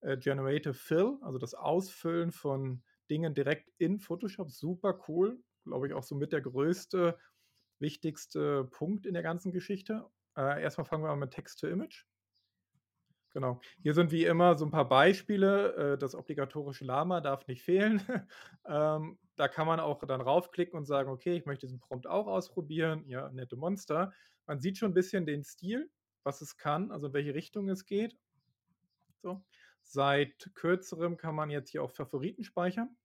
äh, 0.00 0.16
Generative 0.16 0.72
Fill, 0.72 1.18
also 1.20 1.38
das 1.38 1.52
Ausfüllen 1.52 2.32
von 2.32 2.82
Dingen 3.10 3.34
direkt 3.34 3.70
in 3.76 3.98
Photoshop. 3.98 4.50
Super 4.50 4.98
cool 5.06 5.38
glaube 5.66 5.86
ich, 5.88 5.94
auch 5.94 6.02
so 6.02 6.14
mit 6.14 6.32
der 6.32 6.40
größte, 6.40 7.18
wichtigste 7.78 8.64
Punkt 8.64 9.06
in 9.06 9.14
der 9.14 9.22
ganzen 9.22 9.52
Geschichte. 9.52 10.06
Äh, 10.36 10.62
erstmal 10.62 10.86
fangen 10.86 11.04
wir 11.04 11.10
an 11.10 11.18
mit 11.18 11.32
Text-to-Image. 11.32 12.04
Genau. 13.36 13.60
Hier 13.82 13.92
sind 13.92 14.12
wie 14.12 14.24
immer 14.24 14.56
so 14.56 14.64
ein 14.64 14.70
paar 14.70 14.88
Beispiele. 14.88 15.74
Äh, 15.74 15.98
das 15.98 16.14
obligatorische 16.14 16.86
Lama 16.86 17.20
darf 17.20 17.46
nicht 17.46 17.62
fehlen. 17.62 18.00
ähm, 18.66 19.18
da 19.36 19.48
kann 19.48 19.66
man 19.66 19.78
auch 19.78 20.02
dann 20.04 20.22
raufklicken 20.22 20.78
und 20.78 20.86
sagen, 20.86 21.10
okay, 21.10 21.36
ich 21.36 21.44
möchte 21.44 21.66
diesen 21.66 21.80
Prompt 21.80 22.06
auch 22.06 22.26
ausprobieren. 22.26 23.04
Ja, 23.06 23.28
nette 23.30 23.56
Monster. 23.56 24.12
Man 24.46 24.58
sieht 24.60 24.78
schon 24.78 24.92
ein 24.92 24.94
bisschen 24.94 25.26
den 25.26 25.44
Stil, 25.44 25.90
was 26.22 26.40
es 26.40 26.56
kann, 26.56 26.90
also 26.90 27.08
in 27.08 27.12
welche 27.12 27.34
Richtung 27.34 27.68
es 27.68 27.84
geht. 27.84 28.16
So. 29.20 29.44
Seit 29.82 30.50
kürzerem 30.54 31.16
kann 31.16 31.34
man 31.34 31.50
jetzt 31.50 31.68
hier 31.68 31.82
auch 31.82 31.90
Favoriten 31.90 32.42
speichern. 32.42 32.96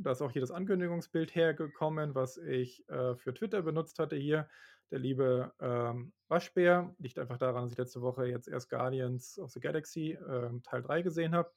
Da 0.00 0.12
ist 0.12 0.22
auch 0.22 0.30
hier 0.30 0.40
das 0.40 0.50
Ankündigungsbild 0.50 1.34
hergekommen, 1.34 2.14
was 2.14 2.38
ich 2.38 2.88
äh, 2.88 3.16
für 3.16 3.34
Twitter 3.34 3.62
benutzt 3.62 3.98
hatte 3.98 4.16
hier. 4.16 4.48
Der 4.90 4.98
liebe 4.98 5.52
ähm, 5.60 6.12
Waschbär. 6.28 6.94
Liegt 6.98 7.18
einfach 7.18 7.36
daran, 7.38 7.64
dass 7.64 7.72
ich 7.72 7.78
letzte 7.78 8.00
Woche 8.00 8.26
jetzt 8.26 8.48
erst 8.48 8.70
Guardians 8.70 9.38
of 9.38 9.50
the 9.50 9.60
Galaxy 9.60 10.12
äh, 10.12 10.50
Teil 10.62 10.82
3 10.82 11.02
gesehen 11.02 11.34
habe. 11.34 11.52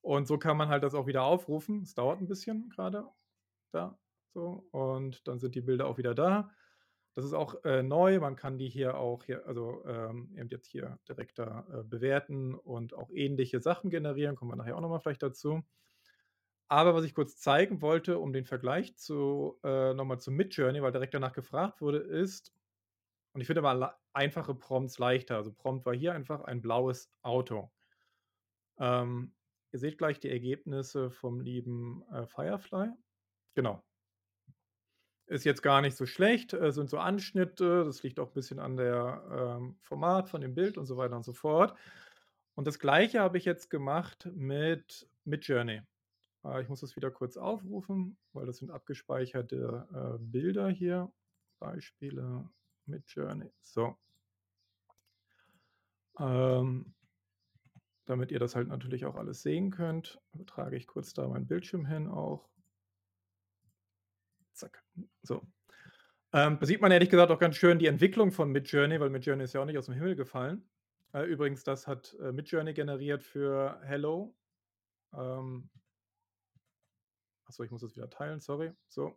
Und 0.00 0.26
so 0.26 0.38
kann 0.38 0.56
man 0.56 0.68
halt 0.68 0.82
das 0.82 0.94
auch 0.94 1.06
wieder 1.06 1.22
aufrufen. 1.22 1.82
Es 1.82 1.94
dauert 1.94 2.20
ein 2.20 2.26
bisschen 2.26 2.68
gerade 2.70 3.06
da. 3.70 3.96
So. 4.34 4.66
Und 4.72 5.26
dann 5.28 5.38
sind 5.38 5.54
die 5.54 5.60
Bilder 5.60 5.86
auch 5.86 5.98
wieder 5.98 6.14
da. 6.14 6.50
Das 7.14 7.24
ist 7.24 7.34
auch 7.34 7.62
äh, 7.64 7.82
neu. 7.82 8.18
Man 8.18 8.36
kann 8.36 8.58
die 8.58 8.68
hier 8.68 8.96
auch 8.96 9.24
hier, 9.24 9.46
also 9.46 9.84
ähm, 9.86 10.34
eben 10.36 10.48
jetzt 10.48 10.66
hier 10.66 10.98
direkt 11.08 11.38
äh, 11.38 11.62
bewerten 11.84 12.54
und 12.54 12.94
auch 12.94 13.10
ähnliche 13.10 13.60
Sachen 13.60 13.90
generieren. 13.90 14.34
Kommen 14.34 14.50
wir 14.50 14.56
nachher 14.56 14.76
auch 14.76 14.80
nochmal 14.80 15.00
vielleicht 15.00 15.22
dazu. 15.22 15.62
Aber 16.72 16.94
was 16.94 17.04
ich 17.04 17.14
kurz 17.14 17.36
zeigen 17.36 17.82
wollte, 17.82 18.18
um 18.18 18.32
den 18.32 18.46
Vergleich 18.46 18.96
zu 18.96 19.60
äh, 19.62 19.92
nochmal 19.92 20.20
zu 20.20 20.30
Midjourney, 20.30 20.80
weil 20.80 20.90
direkt 20.90 21.12
danach 21.12 21.34
gefragt 21.34 21.82
wurde, 21.82 21.98
ist, 21.98 22.50
und 23.34 23.42
ich 23.42 23.46
finde 23.46 23.60
mal 23.60 23.94
einfache 24.14 24.54
Prompts 24.54 24.98
leichter. 24.98 25.36
Also 25.36 25.52
Prompt 25.52 25.84
war 25.84 25.94
hier 25.94 26.14
einfach 26.14 26.40
ein 26.44 26.62
blaues 26.62 27.12
Auto. 27.20 27.70
Ähm, 28.78 29.34
ihr 29.70 29.80
seht 29.80 29.98
gleich 29.98 30.18
die 30.18 30.30
Ergebnisse 30.30 31.10
vom 31.10 31.42
lieben 31.42 32.04
äh, 32.10 32.24
Firefly. 32.24 32.88
Genau. 33.54 33.84
Ist 35.26 35.44
jetzt 35.44 35.60
gar 35.60 35.82
nicht 35.82 35.98
so 35.98 36.06
schlecht, 36.06 36.54
äh, 36.54 36.72
sind 36.72 36.88
so 36.88 36.96
Anschnitte, 36.96 37.84
das 37.84 38.02
liegt 38.02 38.18
auch 38.18 38.28
ein 38.28 38.34
bisschen 38.34 38.58
an 38.58 38.78
der 38.78 39.58
ähm, 39.60 39.76
Format 39.82 40.30
von 40.30 40.40
dem 40.40 40.54
Bild 40.54 40.78
und 40.78 40.86
so 40.86 40.96
weiter 40.96 41.16
und 41.16 41.24
so 41.26 41.34
fort. 41.34 41.76
Und 42.54 42.66
das 42.66 42.78
gleiche 42.78 43.20
habe 43.20 43.36
ich 43.36 43.44
jetzt 43.44 43.68
gemacht 43.68 44.26
mit 44.32 45.06
Midjourney. 45.24 45.76
Äh, 45.76 45.91
ich 46.60 46.68
muss 46.68 46.80
das 46.80 46.96
wieder 46.96 47.10
kurz 47.10 47.36
aufrufen, 47.36 48.16
weil 48.32 48.46
das 48.46 48.58
sind 48.58 48.70
abgespeicherte 48.70 49.86
äh, 49.92 50.18
Bilder 50.18 50.68
hier. 50.68 51.12
Beispiele 51.62 52.50
mit 52.86 53.08
Journey. 53.08 53.52
So. 53.60 53.96
Ähm, 56.18 56.92
damit 58.04 58.32
ihr 58.32 58.40
das 58.40 58.56
halt 58.56 58.68
natürlich 58.68 59.04
auch 59.04 59.14
alles 59.14 59.42
sehen 59.42 59.70
könnt, 59.70 60.20
trage 60.46 60.76
ich 60.76 60.88
kurz 60.88 61.14
da 61.14 61.28
meinen 61.28 61.46
Bildschirm 61.46 61.86
hin 61.86 62.08
auch. 62.08 62.50
Zack. 64.52 64.82
So. 65.22 65.46
Ähm, 66.32 66.58
da 66.58 66.66
sieht 66.66 66.80
man 66.80 66.90
ehrlich 66.90 67.10
gesagt 67.10 67.30
auch 67.30 67.38
ganz 67.38 67.56
schön 67.56 67.78
die 67.78 67.86
Entwicklung 67.86 68.32
von 68.32 68.50
Midjourney, 68.50 68.98
weil 68.98 69.10
Midjourney 69.10 69.44
ist 69.44 69.52
ja 69.52 69.60
auch 69.60 69.66
nicht 69.66 69.78
aus 69.78 69.86
dem 69.86 69.94
Himmel 69.94 70.16
gefallen. 70.16 70.68
Äh, 71.12 71.24
übrigens, 71.24 71.62
das 71.62 71.86
hat 71.86 72.16
äh, 72.20 72.32
Midjourney 72.32 72.74
generiert 72.74 73.22
für 73.22 73.78
Hello. 73.84 74.34
Ähm, 75.14 75.70
Achso, 77.52 77.64
ich 77.64 77.70
muss 77.70 77.82
das 77.82 77.94
wieder 77.94 78.08
teilen, 78.08 78.40
sorry. 78.40 78.72
So. 78.88 79.14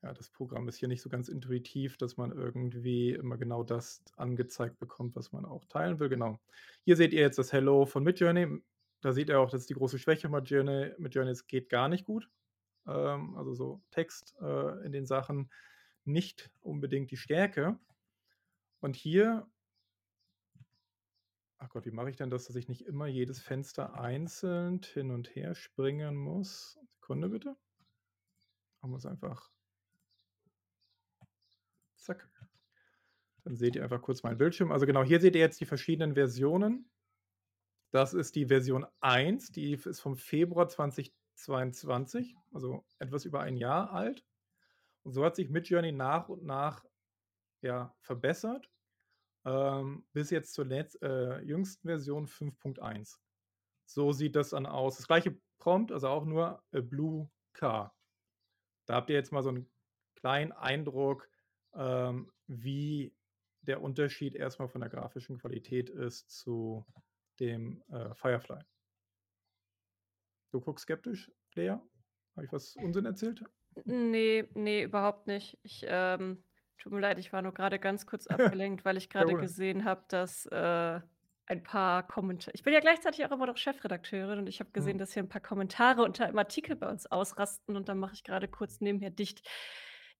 Ja, 0.00 0.14
das 0.14 0.30
Programm 0.30 0.68
ist 0.68 0.76
hier 0.76 0.86
nicht 0.86 1.02
so 1.02 1.08
ganz 1.08 1.28
intuitiv, 1.28 1.96
dass 1.96 2.16
man 2.16 2.30
irgendwie 2.30 3.10
immer 3.10 3.36
genau 3.36 3.64
das 3.64 4.00
angezeigt 4.16 4.78
bekommt, 4.78 5.16
was 5.16 5.32
man 5.32 5.44
auch 5.44 5.64
teilen 5.64 5.98
will. 5.98 6.08
Genau. 6.08 6.38
Hier 6.84 6.94
seht 6.94 7.12
ihr 7.14 7.20
jetzt 7.20 7.36
das 7.36 7.52
Hello 7.52 7.84
von 7.84 8.04
Midjourney. 8.04 8.62
da 9.00 9.12
sieht 9.12 9.28
er 9.28 9.40
auch, 9.40 9.50
das 9.50 9.62
ist 9.62 9.70
die 9.70 9.74
große 9.74 9.98
Schwäche 9.98 10.28
mit 10.28 10.48
Journey. 10.48 10.92
Mit 10.98 11.16
Journey, 11.16 11.32
es 11.32 11.48
geht 11.48 11.68
gar 11.68 11.88
nicht 11.88 12.04
gut. 12.04 12.30
Ähm, 12.86 13.36
also 13.36 13.54
so 13.54 13.82
Text 13.90 14.36
äh, 14.40 14.86
in 14.86 14.92
den 14.92 15.04
Sachen 15.04 15.50
nicht 16.04 16.52
unbedingt 16.60 17.10
die 17.10 17.16
Stärke. 17.16 17.76
Und 18.78 18.94
hier, 18.94 19.50
ach 21.62 21.68
Gott, 21.68 21.86
wie 21.86 21.92
mache 21.92 22.10
ich 22.10 22.16
denn 22.16 22.30
das, 22.30 22.46
dass 22.46 22.56
ich 22.56 22.68
nicht 22.68 22.82
immer 22.82 23.06
jedes 23.06 23.40
Fenster 23.40 23.94
einzeln 23.94 24.80
hin 24.82 25.12
und 25.12 25.34
her 25.36 25.54
springen 25.54 26.16
muss? 26.16 26.78
Sekunde 26.94 27.28
bitte. 27.28 27.56
Machen 28.80 28.92
wir 28.92 28.96
es 28.96 29.06
einfach. 29.06 29.50
Zack. 31.96 32.28
Dann 33.44 33.56
seht 33.56 33.76
ihr 33.76 33.84
einfach 33.84 34.02
kurz 34.02 34.24
meinen 34.24 34.38
Bildschirm. 34.38 34.72
Also 34.72 34.86
genau, 34.86 35.04
hier 35.04 35.20
seht 35.20 35.36
ihr 35.36 35.40
jetzt 35.40 35.60
die 35.60 35.66
verschiedenen 35.66 36.14
Versionen. 36.14 36.90
Das 37.92 38.12
ist 38.12 38.34
die 38.34 38.46
Version 38.46 38.84
1, 39.00 39.52
die 39.52 39.74
ist 39.74 40.00
vom 40.00 40.16
Februar 40.16 40.68
2022, 40.68 42.36
also 42.50 42.84
etwas 42.98 43.24
über 43.24 43.40
ein 43.40 43.56
Jahr 43.56 43.92
alt. 43.92 44.24
Und 45.02 45.12
so 45.12 45.24
hat 45.24 45.36
sich 45.36 45.50
Midjourney 45.50 45.92
nach 45.92 46.28
und 46.28 46.44
nach 46.44 46.84
ja, 47.60 47.94
verbessert, 48.00 48.68
ähm, 49.44 50.04
bis 50.12 50.30
jetzt 50.30 50.54
zur 50.54 50.70
äh, 50.70 51.42
jüngsten 51.44 51.88
Version 51.88 52.26
5.1. 52.26 53.18
So 53.86 54.12
sieht 54.12 54.36
das 54.36 54.50
dann 54.50 54.66
aus. 54.66 54.96
Das 54.96 55.06
gleiche 55.06 55.38
Prompt, 55.58 55.92
also 55.92 56.08
auch 56.08 56.24
nur 56.24 56.62
äh, 56.72 56.80
Blue 56.80 57.30
Car. 57.52 57.94
Da 58.86 58.94
habt 58.94 59.10
ihr 59.10 59.16
jetzt 59.16 59.32
mal 59.32 59.42
so 59.42 59.50
einen 59.50 59.70
kleinen 60.16 60.52
Eindruck, 60.52 61.28
ähm, 61.74 62.30
wie 62.46 63.14
der 63.62 63.80
Unterschied 63.80 64.34
erstmal 64.34 64.68
von 64.68 64.80
der 64.80 64.90
grafischen 64.90 65.38
Qualität 65.38 65.88
ist 65.88 66.30
zu 66.30 66.84
dem 67.38 67.82
äh, 67.88 68.14
Firefly. 68.14 68.60
Du 70.50 70.60
guckst 70.60 70.82
skeptisch, 70.82 71.30
Lea? 71.54 71.76
Habe 72.36 72.44
ich 72.44 72.52
was 72.52 72.76
Unsinn 72.76 73.06
erzählt? 73.06 73.44
Nee, 73.84 74.48
nee, 74.54 74.82
überhaupt 74.82 75.26
nicht. 75.26 75.58
Ich, 75.62 75.84
ähm, 75.86 76.44
tut 76.82 76.92
mir 76.92 77.00
leid, 77.00 77.18
ich 77.18 77.32
war 77.32 77.42
nur 77.42 77.54
gerade 77.54 77.78
ganz 77.78 78.06
kurz 78.06 78.26
abgelenkt, 78.28 78.84
weil 78.84 78.96
ich 78.96 79.08
gerade 79.08 79.34
gesehen 79.34 79.84
habe, 79.84 80.02
dass 80.08 80.46
äh, 80.46 81.00
ein 81.46 81.62
paar 81.62 82.06
Kommentare. 82.06 82.52
Ich 82.54 82.62
bin 82.62 82.72
ja 82.72 82.80
gleichzeitig 82.80 83.24
auch 83.24 83.30
immer 83.30 83.46
noch 83.46 83.56
Chefredakteurin 83.56 84.38
und 84.38 84.48
ich 84.48 84.60
habe 84.60 84.70
gesehen, 84.72 84.96
mhm. 84.96 84.98
dass 84.98 85.12
hier 85.12 85.22
ein 85.22 85.28
paar 85.28 85.40
Kommentare 85.40 86.02
unter 86.02 86.26
einem 86.26 86.38
Artikel 86.38 86.76
bei 86.76 86.88
uns 86.88 87.06
ausrasten 87.06 87.76
und 87.76 87.88
dann 87.88 87.98
mache 87.98 88.14
ich 88.14 88.24
gerade 88.24 88.48
kurz 88.48 88.80
nebenher 88.80 89.10
dicht. 89.10 89.48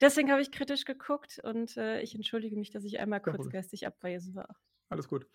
Deswegen 0.00 0.30
habe 0.30 0.42
ich 0.42 0.50
kritisch 0.50 0.84
geguckt 0.84 1.40
und 1.42 1.76
äh, 1.76 2.00
ich 2.00 2.14
entschuldige 2.14 2.56
mich, 2.56 2.70
dass 2.70 2.84
ich 2.84 2.98
einmal 2.98 3.20
kurz 3.20 3.48
geistig 3.50 3.86
abwesend 3.86 4.34
war. 4.34 4.56
Alles 4.88 5.08
gut. 5.08 5.26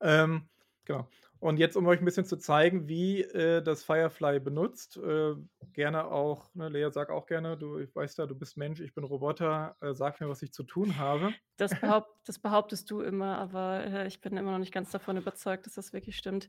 Ähm, 0.00 0.48
Genau. 0.84 1.08
Und 1.38 1.58
jetzt, 1.58 1.76
um 1.76 1.86
euch 1.88 2.00
ein 2.00 2.04
bisschen 2.04 2.24
zu 2.24 2.36
zeigen, 2.36 2.86
wie 2.86 3.22
äh, 3.22 3.62
das 3.62 3.82
Firefly 3.82 4.38
benutzt, 4.38 4.96
äh, 4.96 5.34
gerne 5.72 6.04
auch, 6.04 6.54
ne, 6.54 6.68
Lea, 6.68 6.88
sag 6.92 7.10
auch 7.10 7.26
gerne, 7.26 7.56
du, 7.56 7.78
ich 7.78 7.94
weiß 7.94 8.16
ja, 8.18 8.26
du 8.26 8.36
bist 8.36 8.56
Mensch, 8.56 8.80
ich 8.80 8.94
bin 8.94 9.02
Roboter, 9.02 9.76
äh, 9.80 9.92
sag 9.92 10.20
mir, 10.20 10.28
was 10.28 10.42
ich 10.42 10.52
zu 10.52 10.62
tun 10.62 10.98
habe. 10.98 11.34
Das, 11.56 11.78
behaupt, 11.80 12.08
das 12.26 12.38
behauptest 12.38 12.88
du 12.92 13.00
immer, 13.00 13.38
aber 13.38 13.84
äh, 13.84 14.06
ich 14.06 14.20
bin 14.20 14.36
immer 14.36 14.52
noch 14.52 14.60
nicht 14.60 14.72
ganz 14.72 14.92
davon 14.92 15.16
überzeugt, 15.16 15.66
dass 15.66 15.74
das 15.74 15.92
wirklich 15.92 16.16
stimmt. 16.16 16.48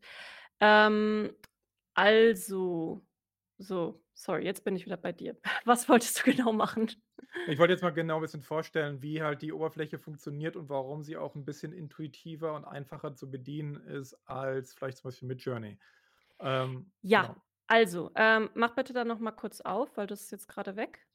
Ähm, 0.60 1.36
also, 1.96 3.04
so, 3.58 4.04
sorry, 4.14 4.46
jetzt 4.46 4.64
bin 4.64 4.76
ich 4.76 4.86
wieder 4.86 4.98
bei 4.98 5.12
dir. 5.12 5.38
Was 5.66 5.90
wolltest 5.90 6.20
du 6.20 6.32
genau 6.32 6.54
machen? 6.54 6.92
Ich 7.46 7.60
wollte 7.60 7.74
jetzt 7.74 7.82
mal 7.82 7.90
genau 7.92 8.16
ein 8.18 8.22
bisschen 8.22 8.42
vorstellen, 8.42 9.02
wie 9.02 9.22
halt 9.22 9.42
die 9.42 9.52
Oberfläche 9.54 10.00
funktioniert 10.00 10.56
und 10.56 10.70
warum 10.70 11.04
sie 11.04 11.18
auch 11.18 11.36
ein 11.36 11.46
bisschen 11.46 11.74
intuitiver 11.74 12.54
und 12.56 12.66
einfacher 12.66 13.16
zu 13.16 13.30
bedienen 13.30 13.76
ist 13.76 14.14
als 14.28 14.74
vielleicht 14.74 14.98
zum 15.00 15.10
Beispiel 15.10 15.28
mit 15.28 15.42
Journey. 15.42 15.80
Ähm, 16.40 16.94
Ja, 17.02 17.30
genau. 17.30 17.42
also, 17.68 18.12
ähm, 18.16 18.50
mach 18.56 18.74
bitte 18.76 18.94
dann 18.94 19.08
noch 19.08 19.20
mal 19.20 19.32
kurz 19.32 19.62
auf, 19.62 19.96
weil 19.98 20.08
das 20.08 20.22
ist 20.24 20.32
jetzt 20.32 20.48
gerade 20.48 20.76
weg. 20.76 21.08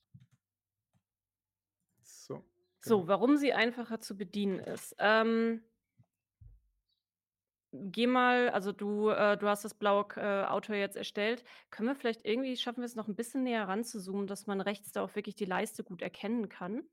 So, 2.02 2.44
So, 2.80 3.06
genau. 3.06 3.08
warum 3.08 3.36
sie 3.36 3.52
einfacher 3.52 4.00
zu 4.00 4.16
bedienen 4.16 4.58
ist. 4.60 4.94
Ähm 4.98 5.62
Geh 7.72 8.06
mal 8.06 8.48
also 8.48 8.72
du 8.72 9.10
äh, 9.10 9.36
du 9.36 9.46
hast 9.46 9.64
das 9.64 9.74
blaue 9.74 10.06
äh, 10.16 10.44
Auto 10.46 10.72
jetzt 10.72 10.96
erstellt. 10.96 11.44
Können 11.70 11.88
wir 11.88 11.96
vielleicht 11.96 12.24
irgendwie 12.24 12.56
schaffen 12.56 12.80
wir 12.80 12.86
es 12.86 12.94
noch 12.96 13.08
ein 13.08 13.16
bisschen 13.16 13.42
näher 13.42 13.68
ranzuzoomen, 13.68 14.26
dass 14.26 14.46
man 14.46 14.60
rechts 14.62 14.90
da 14.92 15.02
auch 15.02 15.14
wirklich 15.14 15.34
die 15.36 15.44
Leiste 15.44 15.84
gut 15.84 16.00
erkennen 16.00 16.48
kann? 16.48 16.84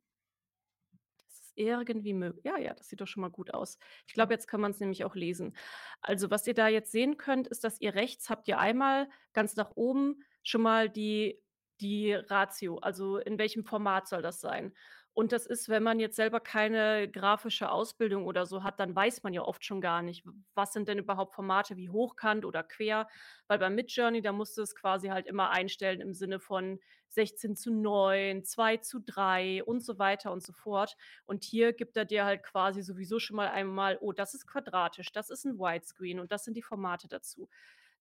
Das 1.17 1.39
ist 1.39 1.53
irgendwie 1.55 2.13
möglich. 2.13 2.43
ja, 2.43 2.57
ja, 2.57 2.73
das 2.73 2.89
sieht 2.89 2.99
doch 2.99 3.07
schon 3.07 3.21
mal 3.21 3.29
gut 3.29 3.53
aus. 3.53 3.77
Ich 4.05 4.13
glaube, 4.13 4.33
jetzt 4.33 4.47
kann 4.47 4.59
man 4.59 4.71
es 4.71 4.79
nämlich 4.81 5.05
auch 5.05 5.15
lesen. 5.15 5.55
Also, 6.01 6.29
was 6.29 6.45
ihr 6.45 6.53
da 6.53 6.67
jetzt 6.67 6.91
sehen 6.91 7.15
könnt, 7.17 7.47
ist, 7.47 7.63
dass 7.63 7.79
ihr 7.79 7.95
rechts 7.95 8.29
habt 8.29 8.47
ihr 8.49 8.59
einmal 8.59 9.09
ganz 9.33 9.55
nach 9.55 9.71
oben 9.75 10.23
schon 10.43 10.61
mal 10.61 10.89
die 10.89 11.41
die 11.81 12.13
Ratio, 12.13 12.77
also 12.77 13.17
in 13.17 13.37
welchem 13.37 13.65
Format 13.65 14.07
soll 14.07 14.21
das 14.21 14.39
sein? 14.39 14.73
Und 15.15 15.31
das 15.31 15.45
ist, 15.45 15.69
wenn 15.69 15.81
man 15.81 16.01
jetzt 16.01 16.17
selber 16.17 16.41
keine 16.41 17.09
grafische 17.09 17.71
Ausbildung 17.71 18.25
oder 18.25 18.45
so 18.45 18.63
hat, 18.63 18.81
dann 18.81 18.93
weiß 18.93 19.23
man 19.23 19.33
ja 19.33 19.43
oft 19.43 19.63
schon 19.63 19.79
gar 19.79 20.01
nicht, 20.01 20.25
was 20.55 20.73
sind 20.73 20.89
denn 20.89 20.97
überhaupt 20.97 21.33
Formate 21.33 21.77
wie 21.77 21.89
hochkant 21.89 22.43
oder 22.43 22.63
quer. 22.63 23.07
Weil 23.47 23.59
bei 23.59 23.69
Midjourney, 23.69 24.21
da 24.21 24.33
musst 24.33 24.57
du 24.57 24.61
es 24.61 24.75
quasi 24.75 25.07
halt 25.07 25.25
immer 25.25 25.51
einstellen 25.51 26.01
im 26.01 26.13
Sinne 26.13 26.41
von 26.41 26.81
16 27.07 27.55
zu 27.55 27.71
9, 27.71 28.43
2 28.43 28.77
zu 28.77 28.99
3 28.99 29.63
und 29.63 29.79
so 29.85 29.97
weiter 29.99 30.33
und 30.33 30.43
so 30.43 30.51
fort. 30.51 30.97
Und 31.25 31.45
hier 31.45 31.71
gibt 31.71 31.95
er 31.95 32.03
dir 32.03 32.25
halt 32.25 32.43
quasi 32.43 32.81
sowieso 32.81 33.17
schon 33.17 33.37
mal 33.37 33.47
einmal, 33.47 33.97
oh, 34.01 34.11
das 34.11 34.33
ist 34.33 34.47
quadratisch, 34.47 35.13
das 35.13 35.29
ist 35.29 35.45
ein 35.45 35.57
Widescreen 35.57 36.19
und 36.19 36.33
das 36.33 36.43
sind 36.43 36.57
die 36.57 36.61
Formate 36.61 37.07
dazu. 37.07 37.47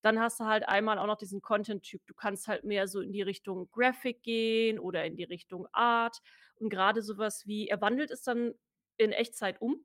Dann 0.05 0.21
hast 0.21 0.39
du 0.39 0.45
halt 0.45 0.69
einmal 0.69 0.99
auch 0.99 1.07
noch 1.07 1.17
diesen 1.17 1.41
Content-Typ. 1.41 2.03
Du 2.07 2.13
kannst 2.13 2.47
halt 2.47 2.63
mehr 2.65 2.87
so 2.89 3.01
in 3.01 3.11
die 3.11 3.23
Richtung 3.23 3.71
Graphic 3.73 4.23
gehen 4.23 4.79
oder 4.79 5.03
in 5.07 5.17
die 5.17 5.25
Richtung 5.25 5.67
Art. 5.73 6.21
Und 6.57 6.69
gerade 6.69 7.01
sowas 7.01 7.47
wie, 7.47 7.69
er 7.69 7.81
wandelt 7.81 8.11
es 8.11 8.23
dann 8.23 8.53
in 8.99 9.13
Echtzeit 9.13 9.63
um. 9.63 9.83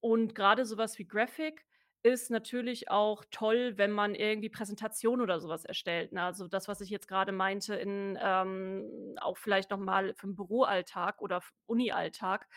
Und 0.00 0.34
gerade 0.34 0.64
sowas 0.64 0.98
wie 0.98 1.06
Graphic 1.06 1.66
ist 2.02 2.30
natürlich 2.30 2.90
auch 2.90 3.22
toll, 3.30 3.74
wenn 3.76 3.90
man 3.90 4.14
irgendwie 4.14 4.48
Präsentationen 4.48 5.20
oder 5.20 5.40
sowas 5.40 5.66
erstellt. 5.66 6.12
Ne? 6.12 6.22
Also 6.22 6.48
das, 6.48 6.66
was 6.66 6.80
ich 6.80 6.88
jetzt 6.88 7.06
gerade 7.06 7.32
meinte, 7.32 7.74
in 7.74 8.18
ähm, 8.18 9.14
auch 9.20 9.36
vielleicht 9.36 9.70
nochmal 9.70 10.14
für 10.14 10.26
den 10.26 10.36
Büroalltag 10.36 11.20
oder 11.20 11.42
Uni-Alltag, 11.66 12.48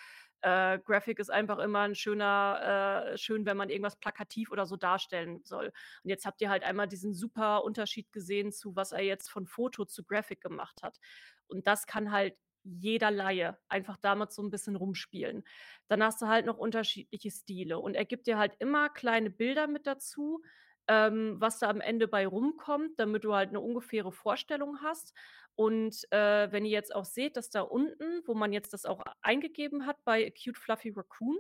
äh, 0.44 0.80
Graphic 0.80 1.20
ist 1.20 1.32
einfach 1.32 1.58
immer 1.60 1.80
ein 1.82 1.96
schöner, 1.96 3.12
äh, 3.14 3.18
schön, 3.18 3.46
wenn 3.46 3.58
man 3.58 3.70
irgendwas 3.70 3.96
plakativ 3.96 4.52
oder 4.52 4.66
so 4.66 4.76
darstellen 4.76 5.42
soll. 5.44 5.68
Und 6.04 6.10
jetzt 6.10 6.26
habt 6.26 6.42
ihr 6.42 6.50
halt 6.50 6.64
einmal 6.64 6.88
diesen 6.88 7.14
super 7.14 7.64
Unterschied 7.64 8.12
gesehen 8.12 8.52
zu, 8.52 8.76
was 8.76 8.92
er 8.92 9.02
jetzt 9.02 9.30
von 9.32 9.48
Foto 9.48 9.86
zu 9.86 10.04
Graphic 10.04 10.42
gemacht 10.42 10.84
hat. 10.84 11.00
Und 11.48 11.66
das 11.68 11.88
kann 11.88 12.12
halt 12.12 12.36
jeder 12.64 13.12
Laie 13.12 13.58
einfach 13.68 13.98
damit 13.98 14.32
so 14.32 14.42
ein 14.42 14.50
bisschen 14.50 14.76
rumspielen. 14.76 15.44
Dann 15.88 16.04
hast 16.04 16.22
du 16.22 16.28
halt 16.28 16.46
noch 16.46 16.58
unterschiedliche 16.58 17.32
Stile 17.32 17.80
und 17.80 17.96
er 17.96 18.06
gibt 18.06 18.28
dir 18.28 18.38
halt 18.38 18.56
immer 18.60 18.90
kleine 18.90 19.30
Bilder 19.30 19.68
mit 19.68 19.88
dazu, 19.88 20.42
ähm, 20.88 21.36
was 21.40 21.60
da 21.60 21.70
am 21.70 21.82
Ende 21.82 22.08
bei 22.08 22.28
rumkommt, 22.28 23.00
damit 23.00 23.24
du 23.24 23.34
halt 23.34 23.50
eine 23.50 23.60
ungefähre 23.62 24.12
Vorstellung 24.12 24.80
hast. 24.82 25.14
Und, 25.56 26.06
äh, 26.12 26.52
wenn 26.52 26.66
ihr 26.66 26.72
jetzt 26.72 26.96
auch 26.96 27.06
seht, 27.06 27.38
dass 27.38 27.50
da 27.50 27.62
unten, 27.62 28.22
wo 28.26 28.34
man 28.34 28.54
jetzt 28.54 28.74
das 28.74 28.86
auch 28.86 29.04
eingegeben 29.22 29.86
hat 29.86 29.98
bei 30.04 30.32
Cute 30.32 30.58
Fluffy 30.58 30.90
Raccoon, 30.92 31.38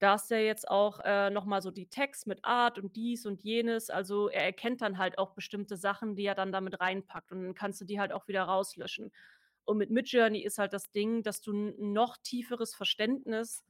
da 0.00 0.14
ist 0.16 0.30
ja 0.30 0.38
jetzt 0.38 0.68
auch, 0.68 1.00
äh, 1.04 1.30
noch 1.30 1.44
mal 1.46 1.62
so 1.62 1.70
die 1.70 1.88
Text 1.88 2.26
mit 2.26 2.44
Art 2.44 2.78
und 2.78 2.96
dies 2.96 3.26
und 3.26 3.42
jenes. 3.42 3.90
Also, 3.90 4.28
er 4.28 4.42
erkennt 4.44 4.82
dann 4.82 4.98
halt 4.98 5.18
auch 5.18 5.34
bestimmte 5.34 5.76
Sachen, 5.76 6.16
die 6.16 6.24
er 6.26 6.34
dann 6.34 6.52
damit 6.52 6.80
reinpackt 6.80 7.32
und 7.32 7.42
dann 7.44 7.54
kannst 7.54 7.80
du 7.80 7.84
die 7.84 8.00
halt 8.00 8.12
auch 8.12 8.28
wieder 8.28 8.42
rauslöschen. 8.44 9.12
Und 9.64 9.78
mit 9.78 9.90
Midjourney 9.90 10.40
ist 10.44 10.58
halt 10.58 10.72
das 10.74 10.90
Ding, 10.90 11.22
dass 11.22 11.40
du 11.40 11.52
ein 11.52 11.92
noch 11.92 12.16
tieferes 12.18 12.74
Verständnis 12.74 13.64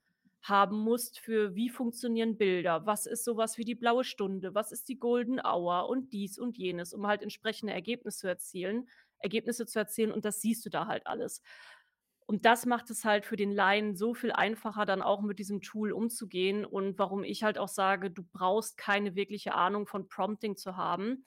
haben 0.44 0.78
musst 0.78 1.18
für 1.18 1.54
wie 1.54 1.68
funktionieren 1.68 2.37
Bilder, 2.37 2.87
was 2.87 3.07
ist 3.07 3.24
sowas 3.24 3.59
wie 3.59 3.64
die 3.64 3.74
blaue 3.74 4.04
Stunde, 4.04 4.54
was 4.54 4.72
ist 4.72 4.88
die 4.88 4.98
Golden 4.98 5.40
Hour 5.40 5.88
und 5.88 6.12
dies 6.12 6.38
und 6.38 6.57
jenes, 6.57 6.94
um 6.94 7.07
halt 7.07 7.22
entsprechende 7.22 7.72
Ergebnisse 7.72 8.20
zu 8.20 8.28
erzielen 8.28 8.87
Ergebnisse 9.24 9.66
zu 9.66 9.78
erzielen 9.78 10.12
und 10.12 10.24
das 10.24 10.40
siehst 10.40 10.64
du 10.64 10.70
da 10.70 10.87
halt 10.87 11.07
alles. 11.07 11.42
Und 12.26 12.46
das 12.46 12.64
macht 12.64 12.88
es 12.90 13.04
halt 13.04 13.26
für 13.26 13.37
den 13.37 13.52
Laien 13.52 13.96
so 13.96 14.14
viel 14.14 14.33
einfacher, 14.33 14.87
dann 14.87 15.02
auch 15.02 15.20
mit 15.20 15.38
diesem 15.38 15.61
Tool 15.61 15.92
umzugehen 15.92 16.64
und 16.64 16.98
warum 16.98 17.22
ich 17.24 17.42
halt 17.42 17.59
auch 17.59 17.68
sage, 17.68 18.11
du 18.11 18.22
brauchst 18.22 18.78
keine 18.78 19.14
wirkliche 19.14 19.54
Ahnung 19.54 19.87
von 19.87 20.09
Prompting 20.09 20.57
zu 20.57 20.76
haben. 20.76 21.24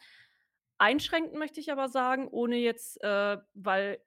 Einschränken 0.80 1.38
möchte 1.38 1.60
ich 1.60 1.72
aber 1.72 1.90
sagen, 1.90 2.28
ohne 2.28 2.58
jetzt, 2.58 3.04
äh, 3.04 3.38
weil 3.54 4.00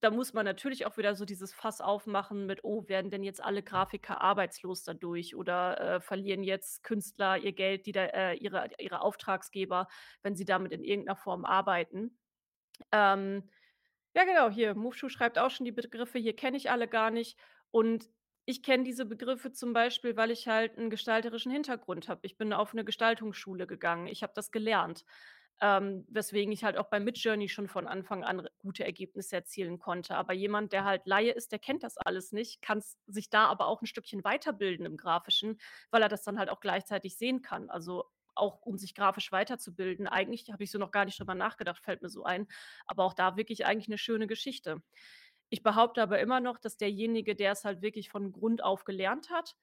da 0.00 0.10
muss 0.10 0.32
man 0.34 0.44
natürlich 0.44 0.86
auch 0.86 0.96
wieder 0.96 1.14
so 1.14 1.24
dieses 1.24 1.52
Fass 1.52 1.80
aufmachen 1.80 2.46
mit, 2.46 2.64
oh, 2.64 2.86
werden 2.88 3.10
denn 3.10 3.22
jetzt 3.22 3.42
alle 3.42 3.62
Grafiker 3.62 4.20
arbeitslos 4.20 4.84
dadurch 4.84 5.34
oder 5.34 5.80
äh, 5.80 6.00
verlieren 6.00 6.42
jetzt 6.42 6.82
Künstler 6.82 7.38
ihr 7.38 7.52
Geld, 7.52 7.86
die 7.86 7.92
da, 7.92 8.04
äh, 8.04 8.34
ihre, 8.34 8.68
ihre 8.78 9.00
Auftragsgeber, 9.00 9.88
wenn 10.22 10.36
sie 10.36 10.44
damit 10.44 10.72
in 10.72 10.84
irgendeiner 10.84 11.16
Form 11.16 11.44
arbeiten. 11.44 12.18
Ähm, 12.92 13.48
ja, 14.14 14.24
genau, 14.24 14.50
hier, 14.50 14.74
Moveshoe 14.74 15.10
schreibt 15.10 15.38
auch 15.38 15.50
schon 15.50 15.64
die 15.64 15.72
Begriffe, 15.72 16.18
hier 16.18 16.36
kenne 16.36 16.56
ich 16.56 16.70
alle 16.70 16.88
gar 16.88 17.10
nicht. 17.10 17.38
Und 17.70 18.08
ich 18.46 18.62
kenne 18.62 18.84
diese 18.84 19.04
Begriffe 19.04 19.52
zum 19.52 19.72
Beispiel, 19.72 20.16
weil 20.16 20.30
ich 20.30 20.46
halt 20.46 20.78
einen 20.78 20.88
gestalterischen 20.88 21.50
Hintergrund 21.50 22.08
habe. 22.08 22.20
Ich 22.22 22.38
bin 22.38 22.52
auf 22.52 22.72
eine 22.72 22.84
Gestaltungsschule 22.84 23.66
gegangen. 23.66 24.06
Ich 24.06 24.22
habe 24.22 24.32
das 24.34 24.52
gelernt. 24.52 25.04
Ähm, 25.60 26.04
weswegen 26.08 26.52
ich 26.52 26.64
halt 26.64 26.76
auch 26.76 26.88
bei 26.88 27.00
Midjourney 27.00 27.48
schon 27.48 27.68
von 27.68 27.86
Anfang 27.86 28.24
an 28.24 28.46
gute 28.58 28.84
Ergebnisse 28.84 29.36
erzielen 29.36 29.78
konnte. 29.78 30.14
Aber 30.16 30.32
jemand, 30.32 30.72
der 30.72 30.84
halt 30.84 31.06
Laie 31.06 31.30
ist, 31.30 31.52
der 31.52 31.58
kennt 31.58 31.82
das 31.82 31.96
alles 31.96 32.32
nicht, 32.32 32.60
kann 32.60 32.82
sich 33.06 33.30
da 33.30 33.46
aber 33.46 33.66
auch 33.66 33.80
ein 33.80 33.86
Stückchen 33.86 34.22
weiterbilden 34.24 34.84
im 34.84 34.96
Grafischen, 34.96 35.58
weil 35.90 36.02
er 36.02 36.08
das 36.08 36.24
dann 36.24 36.38
halt 36.38 36.50
auch 36.50 36.60
gleichzeitig 36.60 37.16
sehen 37.16 37.42
kann. 37.42 37.70
Also 37.70 38.04
auch 38.34 38.60
um 38.62 38.76
sich 38.76 38.94
grafisch 38.94 39.32
weiterzubilden. 39.32 40.06
Eigentlich 40.06 40.50
habe 40.52 40.62
ich 40.62 40.70
so 40.70 40.78
noch 40.78 40.90
gar 40.90 41.06
nicht 41.06 41.18
drüber 41.18 41.34
nachgedacht, 41.34 41.82
fällt 41.82 42.02
mir 42.02 42.10
so 42.10 42.24
ein. 42.24 42.46
Aber 42.86 43.04
auch 43.04 43.14
da 43.14 43.36
wirklich 43.36 43.64
eigentlich 43.64 43.88
eine 43.88 43.98
schöne 43.98 44.26
Geschichte. 44.26 44.82
Ich 45.48 45.62
behaupte 45.62 46.02
aber 46.02 46.18
immer 46.18 46.40
noch, 46.40 46.58
dass 46.58 46.76
derjenige, 46.76 47.34
der 47.34 47.52
es 47.52 47.64
halt 47.64 47.80
wirklich 47.80 48.10
von 48.10 48.32
Grund 48.32 48.62
auf 48.62 48.84
gelernt 48.84 49.30
hat, 49.30 49.56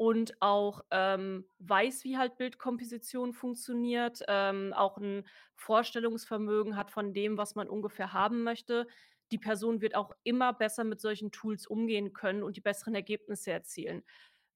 und 0.00 0.40
auch 0.40 0.80
ähm, 0.90 1.44
weiß, 1.58 2.04
wie 2.04 2.16
halt 2.16 2.38
Bildkomposition 2.38 3.34
funktioniert, 3.34 4.22
ähm, 4.28 4.72
auch 4.72 4.96
ein 4.96 5.24
Vorstellungsvermögen 5.56 6.74
hat 6.74 6.90
von 6.90 7.12
dem, 7.12 7.36
was 7.36 7.54
man 7.54 7.68
ungefähr 7.68 8.14
haben 8.14 8.42
möchte. 8.42 8.86
Die 9.30 9.36
Person 9.36 9.82
wird 9.82 9.94
auch 9.94 10.12
immer 10.22 10.54
besser 10.54 10.84
mit 10.84 11.02
solchen 11.02 11.32
Tools 11.32 11.66
umgehen 11.66 12.14
können 12.14 12.42
und 12.42 12.56
die 12.56 12.62
besseren 12.62 12.94
Ergebnisse 12.94 13.52
erzielen. 13.52 14.02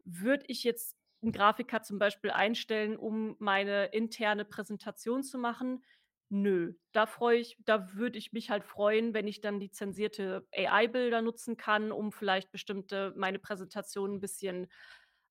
Würde 0.06 0.46
ich 0.48 0.64
jetzt 0.64 0.96
einen 1.22 1.32
Grafiker 1.32 1.82
zum 1.82 1.98
Beispiel 1.98 2.30
einstellen, 2.30 2.96
um 2.96 3.36
meine 3.38 3.86
interne 3.88 4.46
Präsentation 4.46 5.22
zu 5.22 5.36
machen? 5.36 5.84
Nö, 6.30 6.72
da 6.92 7.04
freue 7.04 7.38
ich 7.38 7.58
da 7.66 7.92
würde 7.94 8.16
ich 8.16 8.32
mich 8.32 8.48
halt 8.48 8.64
freuen, 8.64 9.12
wenn 9.12 9.28
ich 9.28 9.42
dann 9.42 9.60
lizenzierte 9.60 10.46
AI-Bilder 10.54 11.20
nutzen 11.20 11.58
kann, 11.58 11.92
um 11.92 12.12
vielleicht 12.12 12.50
bestimmte 12.50 13.12
meine 13.16 13.38
Präsentation 13.38 14.14
ein 14.14 14.20
bisschen 14.20 14.68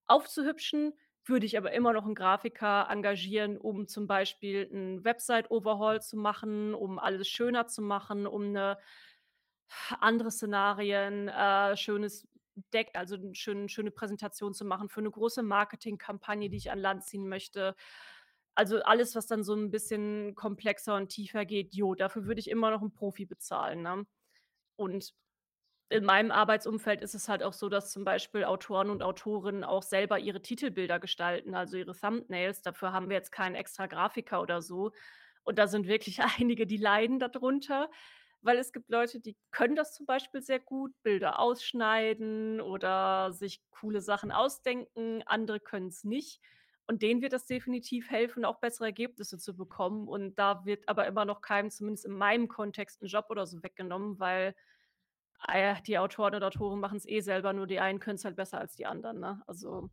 aufzuhübschen, 0.08 0.94
würde 1.26 1.46
ich 1.46 1.58
aber 1.58 1.72
immer 1.74 1.94
noch 1.94 2.06
einen 2.06 2.16
Grafiker 2.16 2.88
engagieren, 2.90 3.58
um 3.58 3.88
zum 3.88 4.08
Beispiel 4.08 4.70
'n 4.72 5.04
Website-Overhaul 5.06 6.02
zu 6.02 6.18
machen, 6.18 6.74
um 6.74 7.00
alles 7.00 7.28
schöner 7.30 7.68
zu 7.68 7.82
machen, 7.82 8.28
um 8.28 8.52
'ne 8.52 8.78
andere 10.02 10.32
Szenarien, 10.32 11.28
äh, 11.30 11.76
schönes 11.78 12.28
Deck 12.74 12.92
also 12.94 13.16
'n 13.16 13.36
schönen 13.36 13.70
schöne 13.70 13.92
Präsentation 13.92 14.54
zu 14.54 14.66
machen 14.66 14.90
für 14.90 15.02
'ne 15.02 15.12
große 15.12 15.44
Marketingkampagne, 15.44 16.50
die 16.50 16.58
ich 16.58 16.72
an 16.72 16.80
Land 16.80 17.04
ziehen 17.06 17.28
möchte. 17.30 17.76
Also, 18.56 18.82
alles, 18.84 19.16
was 19.16 19.28
dann 19.28 19.44
so 19.44 19.54
'n 19.56 19.72
bisschen 19.72 20.36
komplexer 20.36 20.96
und 20.96 21.10
tiefer 21.10 21.46
geht, 21.46 21.74
jo, 21.76 21.96
dafür 21.96 22.26
würde 22.28 22.40
ich 22.42 22.50
immer 22.50 22.72
noch 22.72 22.82
'n 22.84 22.94
Profi 22.94 23.26
bezahlen, 23.26 23.82
ne? 23.84 24.06
Und 24.78 25.14
in 25.90 26.06
meinem 26.06 26.32
Arbeitsumfeld 26.32 27.02
ist 27.02 27.14
es 27.14 27.30
halt 27.30 27.44
auch 27.44 27.54
so, 27.54 27.70
dass 27.70 27.92
zum 27.92 28.04
Beispiel 28.04 28.46
Autoren 28.46 28.90
und 28.90 29.04
Autorinnen 29.04 29.64
auch 29.64 29.84
selber 29.84 30.20
ihre 30.20 30.42
Titelbilder 30.42 31.00
gestalten, 31.00 31.56
also 31.56 31.78
ihre 31.78 31.96
Thumbnails. 31.96 32.62
Dafür 32.62 32.94
haben 32.94 33.10
wir 33.10 33.18
jetzt 33.18 33.32
keinen 33.32 33.56
extra 33.56 33.88
Grafiker 33.88 34.42
oder 34.42 34.62
so. 34.62 34.92
Und 35.44 35.60
da 35.60 35.68
sind 35.68 35.88
wirklich 35.88 36.20
einige, 36.40 36.66
die 36.66 36.78
leiden 36.78 37.20
darunter, 37.20 37.90
weil 38.42 38.58
es 38.58 38.74
gibt 38.74 38.90
Leute, 38.90 39.20
die 39.20 39.38
können 39.52 39.76
das 39.76 39.94
zum 39.94 40.06
Beispiel 40.06 40.42
sehr 40.42 40.60
gut, 40.60 40.92
Bilder 41.04 41.40
ausschneiden 41.40 42.60
oder 42.60 43.32
sich 43.32 43.62
coole 43.72 44.02
Sachen 44.02 44.32
ausdenken. 44.32 45.22
Andere 45.26 45.60
können 45.60 45.88
es 45.88 46.04
nicht. 46.04 46.42
Und 46.86 47.02
denen 47.02 47.22
wird 47.22 47.32
das 47.32 47.46
definitiv 47.46 48.10
helfen, 48.10 48.44
auch 48.44 48.60
bessere 48.60 48.86
Ergebnisse 48.86 49.38
zu 49.38 49.56
bekommen. 49.56 50.08
Und 50.10 50.36
da 50.38 50.66
wird 50.66 50.90
aber 50.90 51.08
immer 51.08 51.24
noch 51.24 51.42
keinem, 51.42 51.70
zumindest 51.70 52.06
in 52.06 52.12
meinem 52.14 52.50
Kontext, 52.50 53.02
ein 53.02 53.08
Job 53.08 53.28
oder 53.30 53.46
so 53.46 53.64
weggenommen, 53.64 54.20
weil 54.20 54.54
die 55.86 55.98
Autoren 55.98 56.36
und 56.36 56.44
Autoren 56.44 56.80
machen 56.80 56.98
es 56.98 57.08
eh 57.08 57.20
selber, 57.22 57.54
nur 57.54 57.68
die 57.68 57.80
einen 57.80 58.00
können 58.00 58.16
es 58.16 58.26
halt 58.26 58.36
besser 58.36 58.60
als 58.60 58.76
die 58.76 58.86
anderen, 58.86 59.20
ne? 59.20 59.44
Also, 59.48 59.90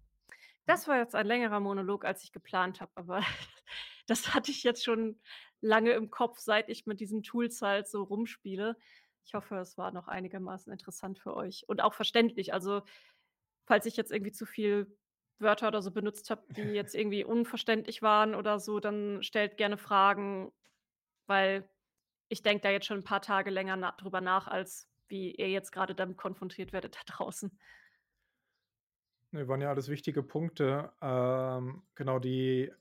das 0.67 0.87
war 0.87 0.99
jetzt 0.99 1.15
ein 1.15 1.27
längerer 1.27 1.61
Monolog, 1.61 2.05
als 2.05 2.23
ich 2.23 2.33
geplant 2.33 2.81
habe, 2.81 2.93
aber 2.95 3.21
das 4.07 4.35
hatte 4.35 4.51
ich 4.51 4.63
jetzt 4.63 4.85
schon 4.85 5.21
lange 5.61 5.93
im 5.93 6.11
Kopf, 6.11 6.39
seit 6.39 6.69
ich 6.69 6.87
mit 6.87 7.01
diesen 7.01 7.23
Tools 7.23 7.61
halt 7.63 7.89
so 7.89 8.03
rumspiele. 8.03 8.77
Ich 9.25 9.35
hoffe, 9.35 9.57
es 9.57 9.77
war 9.79 9.93
noch 9.93 10.09
einigermaßen 10.09 10.73
interessant 10.73 11.19
für 11.19 11.35
euch 11.37 11.65
und 11.69 11.83
auch 11.83 11.95
verständlich. 11.95 12.55
Also, 12.55 12.83
falls 13.67 13.87
ich 13.87 13.97
jetzt 13.97 14.13
irgendwie 14.13 14.33
zu 14.33 14.47
viel 14.47 14.97
Wörter 15.39 15.69
oder 15.69 15.83
so 15.83 15.91
benutzt 15.91 16.31
habe, 16.31 16.45
die 16.55 16.63
jetzt 16.63 16.95
irgendwie 16.97 17.25
unverständlich 17.25 18.03
waren 18.03 18.35
oder 18.35 18.61
so, 18.61 18.81
dann 18.81 19.23
stellt 19.23 19.57
gerne 19.57 19.79
Fragen, 19.79 20.53
weil 21.27 21.69
ich 22.29 22.43
denke 22.43 22.63
da 22.63 22.71
jetzt 22.71 22.87
schon 22.87 22.99
ein 22.99 23.05
paar 23.05 23.23
Tage 23.23 23.51
länger 23.51 23.77
na 23.77 23.93
drüber 23.93 24.21
nach, 24.21 24.47
als 24.47 24.90
wie 25.11 25.35
ihr 25.35 25.51
jetzt 25.51 25.73
gerade 25.73 25.95
damit 25.95 26.17
konfrontiert 26.17 26.73
werdet 26.73 26.97
da 26.97 27.01
draußen. 27.07 27.51
Ne, 29.33 29.47
waren 29.47 29.61
ja 29.61 29.69
alles 29.69 29.89
wichtige 29.89 30.23
Punkte. 30.23 30.93
Ähm, 31.01 31.83
genau, 31.95 32.19
die 32.19 32.73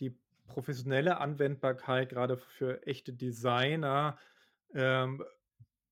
die 0.00 0.16
professionelle 0.46 1.18
Anwendbarkeit, 1.18 2.08
gerade 2.08 2.36
für 2.36 2.86
echte 2.86 3.12
Designer, 3.12 4.18
ähm, 4.74 5.24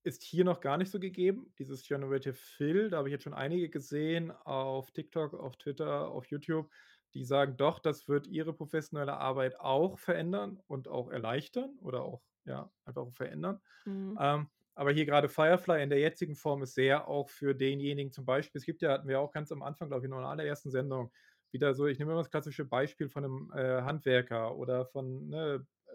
ist 0.03 0.23
hier 0.23 0.45
noch 0.45 0.61
gar 0.61 0.77
nicht 0.77 0.89
so 0.89 0.99
gegeben. 0.99 1.53
Dieses 1.59 1.85
Generative 1.85 2.33
Fill, 2.33 2.89
da 2.89 2.97
habe 2.97 3.09
ich 3.09 3.11
jetzt 3.11 3.23
schon 3.23 3.33
einige 3.33 3.69
gesehen 3.69 4.31
auf 4.31 4.91
TikTok, 4.91 5.33
auf 5.33 5.57
Twitter, 5.57 6.07
auf 6.07 6.25
YouTube, 6.27 6.69
die 7.13 7.23
sagen, 7.23 7.57
doch, 7.57 7.79
das 7.79 8.07
wird 8.07 8.27
ihre 8.27 8.53
professionelle 8.53 9.17
Arbeit 9.17 9.59
auch 9.59 9.99
verändern 9.99 10.59
und 10.67 10.87
auch 10.87 11.09
erleichtern 11.09 11.77
oder 11.81 12.03
auch, 12.03 12.21
ja, 12.45 12.71
einfach 12.85 13.01
auch 13.01 13.13
verändern. 13.13 13.59
Mhm. 13.85 14.17
Ähm, 14.19 14.49
aber 14.77 14.91
hier 14.91 15.05
gerade 15.05 15.27
Firefly 15.27 15.81
in 15.81 15.89
der 15.89 15.99
jetzigen 15.99 16.35
Form 16.35 16.61
ist 16.61 16.75
sehr 16.75 17.07
auch 17.07 17.29
für 17.29 17.55
denjenigen 17.55 18.11
zum 18.11 18.25
Beispiel, 18.25 18.59
es 18.59 18.65
gibt 18.65 18.83
ja, 18.83 18.91
hatten 18.91 19.07
wir 19.07 19.19
auch 19.19 19.31
ganz 19.31 19.51
am 19.51 19.63
Anfang, 19.63 19.89
glaube 19.89 20.05
ich, 20.05 20.09
noch 20.09 20.17
in 20.17 20.23
der 20.23 20.29
allerersten 20.29 20.69
Sendung, 20.69 21.11
wieder 21.51 21.73
so, 21.73 21.87
ich 21.87 21.97
nehme 21.97 22.11
immer 22.11 22.21
das 22.21 22.29
klassische 22.29 22.63
Beispiel 22.65 23.09
von 23.09 23.23
einem 23.23 23.51
äh, 23.55 23.81
Handwerker 23.81 24.55
oder 24.55 24.85
von 24.85 25.29
ne, 25.29 25.65
äh, 25.87 25.91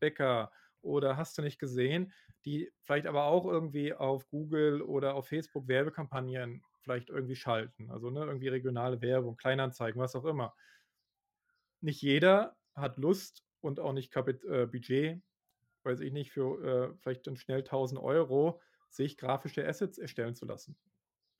Bäcker 0.00 0.52
oder 0.82 1.16
hast 1.16 1.38
du 1.38 1.42
nicht 1.42 1.58
gesehen, 1.58 2.12
die 2.44 2.70
vielleicht 2.82 3.06
aber 3.06 3.24
auch 3.24 3.46
irgendwie 3.46 3.94
auf 3.94 4.28
Google 4.28 4.82
oder 4.82 5.14
auf 5.14 5.28
Facebook 5.28 5.66
Werbekampagnen 5.68 6.62
vielleicht 6.80 7.08
irgendwie 7.08 7.36
schalten. 7.36 7.90
Also 7.90 8.10
ne, 8.10 8.20
irgendwie 8.24 8.48
regionale 8.48 9.00
Werbung, 9.00 9.36
Kleinanzeigen, 9.36 10.00
was 10.00 10.14
auch 10.14 10.24
immer. 10.26 10.54
Nicht 11.80 12.02
jeder 12.02 12.56
hat 12.74 12.98
Lust 12.98 13.44
und 13.60 13.80
auch 13.80 13.92
nicht 13.92 14.10
Kapit 14.10 14.44
äh, 14.44 14.66
Budget, 14.66 15.22
weiß 15.84 16.00
ich 16.00 16.12
nicht, 16.12 16.32
für 16.32 16.92
äh, 16.92 16.96
vielleicht 16.98 17.26
dann 17.26 17.36
schnell 17.36 17.62
1000 17.64 18.00
Euro 18.00 18.60
sich 18.88 19.16
grafische 19.18 19.66
Assets 19.66 19.98
erstellen 19.98 20.34
zu 20.34 20.46
lassen. 20.46 20.78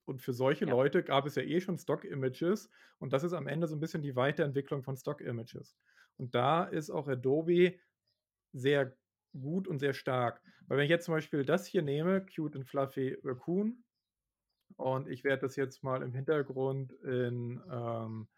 Und 0.05 0.21
für 0.21 0.33
solche 0.33 0.65
Ja. 0.65 0.73
Leute 0.73 1.03
gab 1.03 1.25
es 1.25 1.35
ja 1.35 1.43
eh 1.43 1.61
schon 1.61 1.77
Stock-Images 1.77 2.69
und 2.99 3.13
das 3.13 3.23
ist 3.23 3.33
am 3.33 3.47
Ende 3.47 3.67
so 3.67 3.75
ein 3.75 3.79
bisschen 3.79 4.01
die 4.01 4.15
Weiterentwicklung 4.15 4.83
von 4.83 4.97
Stock-Images. 4.97 5.77
Und 6.17 6.35
da 6.35 6.63
ist 6.65 6.89
auch 6.89 7.07
Adobe 7.07 7.79
sehr 8.53 8.97
gut 9.39 9.67
und 9.67 9.79
sehr 9.79 9.93
stark. 9.93 10.43
Weil 10.67 10.77
wenn 10.77 10.85
ich 10.85 10.89
jetzt 10.91 11.05
zum 11.05 11.13
Beispiel 11.15 11.45
das 11.45 11.65
hier 11.67 11.81
nehme, 11.83 12.25
Cute 12.25 12.57
and 12.57 12.67
Fluffy 12.69 13.17
Raccoon, 13.23 13.83
und 14.77 15.07
ich 15.09 15.23
werde 15.23 15.41
das 15.43 15.55
jetzt 15.55 15.83
mal 15.83 16.01
im 16.01 16.13
Hintergrund 16.13 16.93
in, 16.93 17.61
ähm, 17.69 18.29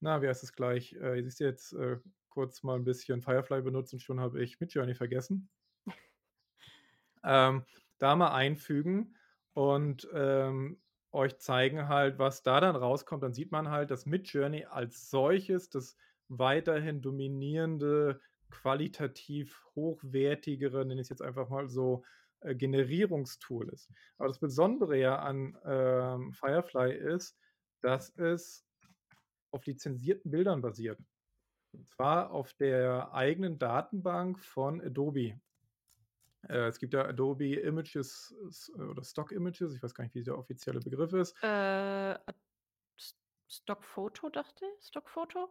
na, 0.00 0.22
wie 0.22 0.28
heißt 0.28 0.42
es 0.42 0.52
gleich? 0.52 0.94
Äh, 0.94 1.20
ihr 1.20 1.30
seht 1.30 1.46
jetzt 1.46 1.72
äh, 1.74 1.98
kurz 2.30 2.62
mal 2.62 2.76
ein 2.76 2.84
bisschen 2.84 3.22
Firefly 3.22 3.62
benutzt 3.62 3.92
und 3.92 4.00
schon 4.00 4.20
habe 4.20 4.42
ich 4.42 4.60
Midjourney 4.60 4.94
vergessen. 4.94 5.50
ähm, 7.24 7.64
da 7.98 8.16
mal 8.16 8.32
einfügen 8.32 9.16
und 9.52 10.08
ähm, 10.14 10.80
euch 11.12 11.38
zeigen 11.38 11.88
halt, 11.88 12.18
was 12.18 12.42
da 12.42 12.60
dann 12.60 12.76
rauskommt. 12.76 13.22
Dann 13.22 13.34
sieht 13.34 13.52
man 13.52 13.68
halt, 13.68 13.90
dass 13.90 14.06
Midjourney 14.06 14.64
als 14.64 15.10
solches 15.10 15.68
das 15.68 15.96
weiterhin 16.28 17.02
dominierende, 17.02 18.20
qualitativ 18.50 19.64
hochwertigere, 19.74 20.84
nenne 20.84 21.00
ich 21.00 21.06
es 21.06 21.10
jetzt 21.10 21.22
einfach 21.22 21.48
mal 21.48 21.68
so, 21.68 22.04
äh, 22.40 22.54
Generierungstool 22.54 23.68
ist. 23.68 23.90
Aber 24.18 24.28
das 24.28 24.38
Besondere 24.38 24.96
ja 24.96 25.18
an 25.18 25.58
ähm, 25.64 26.32
Firefly 26.32 26.94
ist, 26.94 27.36
dass 27.80 28.10
es 28.16 28.64
auf 29.50 29.66
lizenzierten 29.66 30.30
Bildern 30.30 30.62
basiert. 30.62 30.98
Und 31.72 31.86
zwar 31.86 32.30
auf 32.32 32.52
der 32.54 33.12
eigenen 33.14 33.58
Datenbank 33.58 34.38
von 34.40 34.80
Adobe. 34.80 35.40
Äh, 36.48 36.66
es 36.68 36.78
gibt 36.78 36.94
ja 36.94 37.04
Adobe 37.04 37.54
Images 37.54 38.34
oder 38.74 39.02
Stock 39.04 39.32
Images, 39.32 39.74
ich 39.74 39.82
weiß 39.82 39.94
gar 39.94 40.04
nicht, 40.04 40.14
wie 40.14 40.22
der 40.22 40.38
offizielle 40.38 40.80
Begriff 40.80 41.12
ist. 41.12 41.36
Äh, 41.42 42.18
Stockfoto, 43.48 44.30
dachte 44.30 44.64
ich? 44.64 44.86
Stockfoto? 44.86 45.50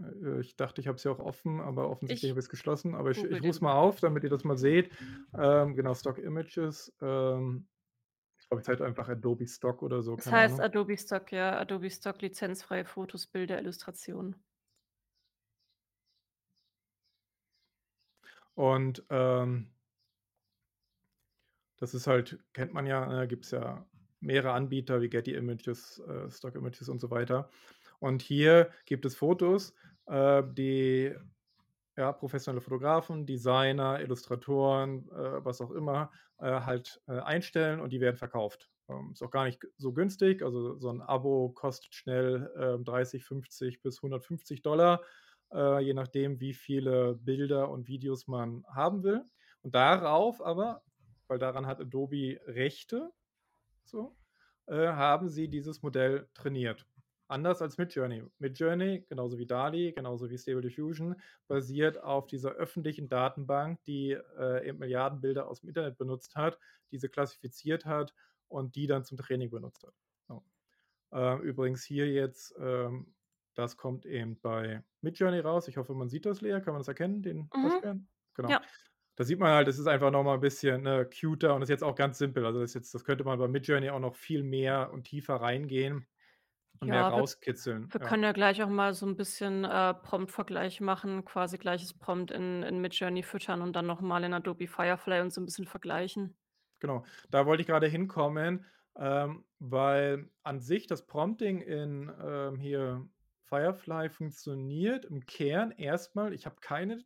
Äh, 0.00 0.40
ich 0.40 0.56
dachte, 0.56 0.80
ich 0.80 0.88
habe 0.88 0.96
es 0.96 1.04
ja 1.04 1.12
auch 1.12 1.18
offen, 1.18 1.60
aber 1.60 1.88
offensichtlich 1.90 2.24
Ich 2.24 2.30
habe 2.30 2.40
ich 2.40 2.46
es 2.46 2.50
geschlossen. 2.50 2.94
Aber 2.94 3.10
ich, 3.10 3.22
ich 3.22 3.40
rufe 3.40 3.50
es 3.50 3.60
mal 3.60 3.74
auf, 3.74 4.00
damit 4.00 4.24
ihr 4.24 4.30
das 4.30 4.44
mal 4.44 4.56
seht. 4.56 4.90
Ähm, 5.34 5.76
genau, 5.76 5.94
Stock 5.94 6.18
Images. 6.18 6.92
Ähm, 7.00 7.68
ich 8.38 8.48
glaube, 8.48 8.62
es 8.62 8.68
heißt 8.68 8.82
einfach 8.82 9.08
Adobe 9.08 9.46
Stock 9.46 9.82
oder 9.82 10.02
so, 10.02 10.16
keine 10.16 10.36
heißt 10.36 10.54
Ahnung. 10.54 10.64
Adobe 10.66 10.96
Stock, 10.96 11.30
ja. 11.32 11.58
Adobe 11.58 11.90
Stock, 11.90 12.20
lizenzfreie 12.22 12.84
Fotos, 12.84 13.26
Bilder, 13.26 13.58
Illustrationen. 13.60 14.36
Und 18.54 19.04
ähm, 19.10 19.70
das 21.78 21.94
ist 21.94 22.06
halt, 22.06 22.38
kennt 22.52 22.72
man 22.72 22.86
ja, 22.86 23.06
ne, 23.06 23.26
gibt 23.26 23.46
es 23.46 23.52
ja 23.52 23.86
mehrere 24.20 24.52
Anbieter 24.52 25.00
wie 25.00 25.08
Getty 25.08 25.34
Images, 25.34 25.98
äh, 26.00 26.30
Stock 26.30 26.54
Images 26.54 26.88
und 26.88 27.00
so 27.00 27.10
weiter. 27.10 27.48
Und 28.00 28.22
hier 28.22 28.70
gibt 28.84 29.04
es 29.06 29.16
Fotos, 29.16 29.74
äh, 30.06 30.42
die 30.52 31.14
ja, 31.96 32.12
professionelle 32.12 32.60
Fotografen, 32.60 33.26
Designer, 33.26 34.00
Illustratoren, 34.00 35.08
äh, 35.10 35.44
was 35.44 35.60
auch 35.60 35.70
immer, 35.70 36.10
äh, 36.38 36.60
halt 36.60 37.00
äh, 37.08 37.18
einstellen 37.20 37.80
und 37.80 37.92
die 37.92 38.00
werden 38.00 38.16
verkauft. 38.16 38.70
Ähm, 38.88 39.10
ist 39.12 39.22
auch 39.22 39.30
gar 39.30 39.44
nicht 39.44 39.66
so 39.76 39.92
günstig. 39.92 40.42
Also 40.42 40.78
so 40.78 40.90
ein 40.90 41.02
Abo 41.02 41.50
kostet 41.50 41.94
schnell 41.94 42.50
äh, 42.56 42.82
30, 42.82 43.24
50 43.24 43.82
bis 43.82 43.98
150 43.98 44.62
Dollar, 44.62 45.02
äh, 45.52 45.80
je 45.80 45.94
nachdem, 45.94 46.40
wie 46.40 46.54
viele 46.54 47.14
Bilder 47.14 47.70
und 47.70 47.88
Videos 47.88 48.26
man 48.26 48.64
haben 48.68 49.02
will. 49.02 49.24
Und 49.62 49.74
darauf 49.74 50.40
aber, 50.42 50.82
weil 51.28 51.38
daran 51.38 51.66
hat 51.66 51.80
Adobe 51.80 52.40
Rechte, 52.46 53.10
so, 53.84 54.16
äh, 54.66 54.88
haben 54.88 55.28
sie 55.28 55.48
dieses 55.48 55.82
Modell 55.82 56.28
trainiert. 56.34 56.86
Anders 57.28 57.62
als 57.62 57.78
Midjourney. 57.78 58.24
Midjourney, 58.38 59.04
genauso 59.08 59.38
wie 59.38 59.46
DALI, 59.46 59.92
genauso 59.92 60.28
wie 60.30 60.36
Stable 60.36 60.62
Diffusion, 60.62 61.14
basiert 61.46 62.02
auf 62.02 62.26
dieser 62.26 62.50
öffentlichen 62.54 63.08
Datenbank, 63.08 63.80
die 63.84 64.18
äh, 64.38 64.68
eben 64.68 64.78
Milliarden 64.78 65.20
Bilder 65.20 65.46
aus 65.46 65.60
dem 65.60 65.68
Internet 65.68 65.96
benutzt 65.96 66.34
hat, 66.34 66.58
diese 66.90 67.08
klassifiziert 67.08 67.84
hat 67.84 68.14
und 68.48 68.74
die 68.74 68.88
dann 68.88 69.04
zum 69.04 69.16
Training 69.16 69.48
benutzt 69.48 69.84
hat. 69.84 69.94
So. 70.26 70.44
Äh, 71.12 71.38
übrigens 71.42 71.84
hier 71.84 72.08
jetzt, 72.10 72.52
ähm, 72.58 73.14
das 73.54 73.76
kommt 73.76 74.06
eben 74.06 74.40
bei 74.40 74.82
Midjourney 75.02 75.40
raus. 75.40 75.68
Ich 75.68 75.76
hoffe, 75.76 75.94
man 75.94 76.08
sieht 76.08 76.26
das, 76.26 76.40
Lea. 76.40 76.60
Kann 76.60 76.74
man 76.74 76.80
das 76.80 76.88
erkennen, 76.88 77.22
den 77.22 77.50
mhm. 77.54 78.08
Genau. 78.34 78.48
Ja. 78.50 78.60
Da 79.16 79.24
sieht 79.24 79.38
man 79.38 79.50
halt, 79.52 79.68
es 79.68 79.78
ist 79.78 79.86
einfach 79.86 80.10
nochmal 80.10 80.34
ein 80.34 80.40
bisschen 80.40 80.82
ne, 80.82 81.08
cuter 81.08 81.54
und 81.54 81.62
ist 81.62 81.68
jetzt 81.68 81.84
auch 81.84 81.94
ganz 81.94 82.18
simpel. 82.18 82.46
Also 82.46 82.60
das, 82.60 82.74
jetzt, 82.74 82.94
das 82.94 83.04
könnte 83.04 83.24
man 83.24 83.38
bei 83.38 83.48
Midjourney 83.48 83.90
auch 83.90 83.98
noch 84.00 84.14
viel 84.14 84.42
mehr 84.42 84.92
und 84.92 85.04
tiefer 85.04 85.36
reingehen 85.36 86.06
und 86.80 86.88
mehr 86.90 87.02
Ja, 87.02 87.14
wir 87.14 87.22
rauskitzeln. 87.22 87.92
wir 87.92 88.00
Ja. 88.00 88.06
können 88.08 88.22
ja 88.22 88.32
gleich 88.32 88.62
auch 88.62 88.68
mal 88.68 88.92
so 88.94 89.06
ein 89.06 89.16
bisschen, 89.16 89.64
äh, 89.64 89.94
Prompt-Vergleich 89.94 90.80
machen, 90.80 91.24
quasi 91.24 91.58
gleiches 91.58 91.94
Prompt 91.98 92.30
in 92.32 92.62
in 92.62 92.80
Midjourney 92.80 93.22
füttern 93.22 93.62
und 93.62 93.74
dann 93.76 93.86
noch 93.86 94.00
mal 94.02 94.24
in 94.24 94.34
Adobe 94.34 94.66
Firefly 94.68 95.20
und 95.20 95.32
so 95.32 95.40
ein 95.40 95.46
bisschen 95.46 95.66
vergleichen. 95.66 96.36
Genau, 96.80 97.04
da 97.30 97.44
wollte 97.46 97.60
ich 97.60 97.66
gerade 97.66 97.86
hinkommen, 97.88 98.64
ähm, 98.96 99.44
weil 99.58 100.30
an 100.42 100.60
sich 100.60 100.86
das 100.86 101.06
Prompting 101.06 101.60
in, 101.60 102.10
ähm, 102.22 102.58
hier 102.58 103.06
Firefly 103.50 104.08
funktioniert 104.08 105.04
im 105.04 105.26
Kern 105.26 105.72
erstmal. 105.72 106.32
Ich 106.32 106.46
habe 106.46 106.56
keine 106.60 107.02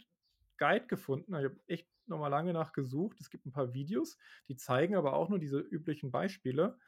Guide 0.59 0.87
gefunden. 0.87 1.35
Ich 1.35 1.45
habe 1.45 1.61
echt 1.67 1.89
noch 2.07 2.19
mal 2.19 2.29
lange 2.29 2.53
nach 2.53 2.73
gesucht. 2.73 3.19
Es 3.21 3.31
gibt 3.31 3.47
ein 3.47 3.53
paar 3.53 3.73
Videos, 3.73 4.19
die 4.49 4.57
zeigen 4.57 4.95
aber 4.95 5.15
auch 5.15 5.31
nur 5.31 5.39
diese 5.39 5.59
üblichen 5.59 6.11
Beispiele. 6.11 6.79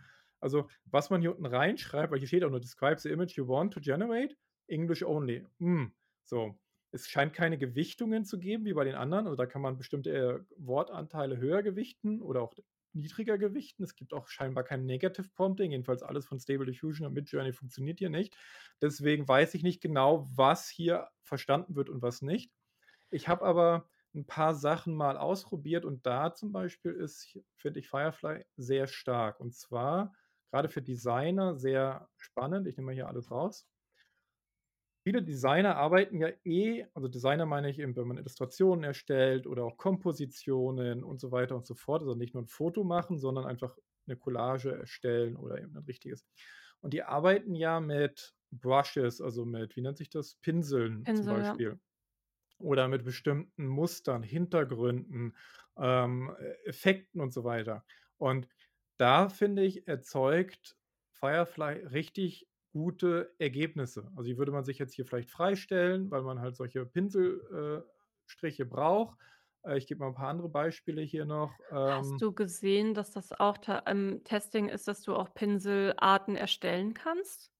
Also, 0.40 0.68
was 0.84 1.08
man 1.08 1.22
hier 1.22 1.32
unten 1.32 1.46
reinschreibt, 1.46 2.12
weil 2.12 2.18
hier 2.18 2.28
steht 2.28 2.44
auch 2.44 2.50
nur 2.50 2.60
describe 2.60 3.00
the 3.00 3.08
image 3.08 3.36
you 3.36 3.48
want 3.48 3.72
to 3.72 3.80
generate, 3.80 4.36
English 4.66 5.02
only. 5.02 5.46
Hm, 5.58 5.92
so. 6.22 6.58
Es 6.92 7.08
scheint 7.08 7.32
keine 7.32 7.58
Gewichtungen 7.58 8.24
zu 8.24 8.38
geben 8.38 8.64
wie 8.64 8.74
bei 8.74 8.84
den 8.84 8.94
anderen. 8.94 9.26
Also 9.26 9.36
da 9.36 9.46
kann 9.46 9.60
man 9.60 9.76
bestimmte 9.76 10.10
äh, 10.10 10.40
Wortanteile 10.56 11.36
höher 11.36 11.62
gewichten 11.62 12.22
oder 12.22 12.42
auch 12.42 12.54
niedriger 12.96 13.38
gewichten. 13.38 13.82
Es 13.84 13.94
gibt 13.94 14.12
auch 14.12 14.28
scheinbar 14.28 14.64
kein 14.64 14.84
Negative 14.84 15.28
Prompting. 15.28 15.70
Jedenfalls 15.72 16.02
alles 16.02 16.26
von 16.26 16.40
Stable 16.40 16.66
Diffusion 16.66 17.06
und 17.06 17.14
Midjourney 17.14 17.52
funktioniert 17.52 17.98
hier 17.98 18.10
nicht. 18.10 18.36
Deswegen 18.80 19.28
weiß 19.28 19.54
ich 19.54 19.62
nicht 19.62 19.80
genau, 19.80 20.26
was 20.34 20.68
hier 20.68 21.08
verstanden 21.22 21.76
wird 21.76 21.88
und 21.88 22.02
was 22.02 22.22
nicht. 22.22 22.52
Ich 23.10 23.28
habe 23.28 23.44
aber 23.44 23.88
ein 24.14 24.26
paar 24.26 24.54
Sachen 24.54 24.94
mal 24.94 25.16
ausprobiert 25.16 25.84
und 25.84 26.06
da 26.06 26.34
zum 26.34 26.52
Beispiel 26.52 26.92
ist, 26.92 27.38
finde 27.56 27.80
ich, 27.80 27.88
Firefly 27.88 28.44
sehr 28.56 28.86
stark. 28.86 29.40
Und 29.40 29.54
zwar 29.54 30.14
gerade 30.50 30.68
für 30.68 30.82
Designer 30.82 31.56
sehr 31.56 32.08
spannend. 32.16 32.66
Ich 32.66 32.76
nehme 32.76 32.86
mal 32.86 32.94
hier 32.94 33.08
alles 33.08 33.30
raus. 33.30 33.68
Viele 35.06 35.22
Designer 35.22 35.76
arbeiten 35.76 36.18
ja 36.18 36.30
eh, 36.42 36.84
also 36.92 37.06
Designer 37.06 37.46
meine 37.46 37.70
ich 37.70 37.78
eben, 37.78 37.94
wenn 37.94 38.08
man 38.08 38.18
Illustrationen 38.18 38.82
erstellt 38.82 39.46
oder 39.46 39.62
auch 39.62 39.76
Kompositionen 39.76 41.04
und 41.04 41.20
so 41.20 41.30
weiter 41.30 41.54
und 41.54 41.64
so 41.64 41.74
fort. 41.76 42.02
Also 42.02 42.16
nicht 42.16 42.34
nur 42.34 42.42
ein 42.42 42.48
Foto 42.48 42.82
machen, 42.82 43.16
sondern 43.16 43.44
einfach 43.46 43.78
eine 44.08 44.16
Collage 44.16 44.72
erstellen 44.76 45.36
oder 45.36 45.60
eben 45.62 45.76
ein 45.76 45.84
richtiges. 45.84 46.26
Und 46.80 46.92
die 46.92 47.04
arbeiten 47.04 47.54
ja 47.54 47.78
mit 47.78 48.34
Brushes, 48.50 49.20
also 49.20 49.44
mit, 49.44 49.76
wie 49.76 49.82
nennt 49.82 49.96
sich 49.96 50.10
das? 50.10 50.34
Pinseln 50.34 51.06
Pinsel, 51.06 51.24
zum 51.24 51.28
ja. 51.42 51.58
Beispiel. 51.58 51.78
Oder 52.58 52.88
mit 52.88 53.04
bestimmten 53.04 53.68
Mustern, 53.68 54.24
Hintergründen, 54.24 55.36
ähm, 55.78 56.34
Effekten 56.64 57.20
und 57.20 57.32
so 57.32 57.44
weiter. 57.44 57.84
Und 58.16 58.48
da 58.96 59.28
finde 59.28 59.62
ich, 59.62 59.86
erzeugt 59.86 60.76
Firefly 61.12 61.86
richtig 61.86 62.48
gute 62.76 63.34
Ergebnisse. 63.38 64.10
Also 64.16 64.24
die 64.30 64.38
würde 64.38 64.52
man 64.52 64.64
sich 64.64 64.78
jetzt 64.78 64.94
hier 64.94 65.06
vielleicht 65.06 65.30
freistellen, 65.30 66.10
weil 66.10 66.22
man 66.22 66.40
halt 66.40 66.56
solche 66.56 66.84
Pinselstriche 66.86 68.62
äh, 68.62 68.66
braucht. 68.66 69.18
Äh, 69.64 69.78
ich 69.78 69.86
gebe 69.86 70.00
mal 70.00 70.08
ein 70.08 70.14
paar 70.14 70.28
andere 70.28 70.48
Beispiele 70.48 71.02
hier 71.02 71.24
noch. 71.24 71.60
Hast 71.84 72.20
Ähm, 72.20 72.22
du 72.22 72.32
gesehen, 72.34 72.92
dass 72.94 73.12
das 73.12 73.32
auch 73.32 73.56
im 73.86 74.22
Testing 74.24 74.68
ist, 74.68 74.88
dass 74.88 75.02
du 75.02 75.14
auch 75.16 75.32
Pinselarten 75.34 76.36
erstellen 76.36 76.92
kannst? 76.94 77.50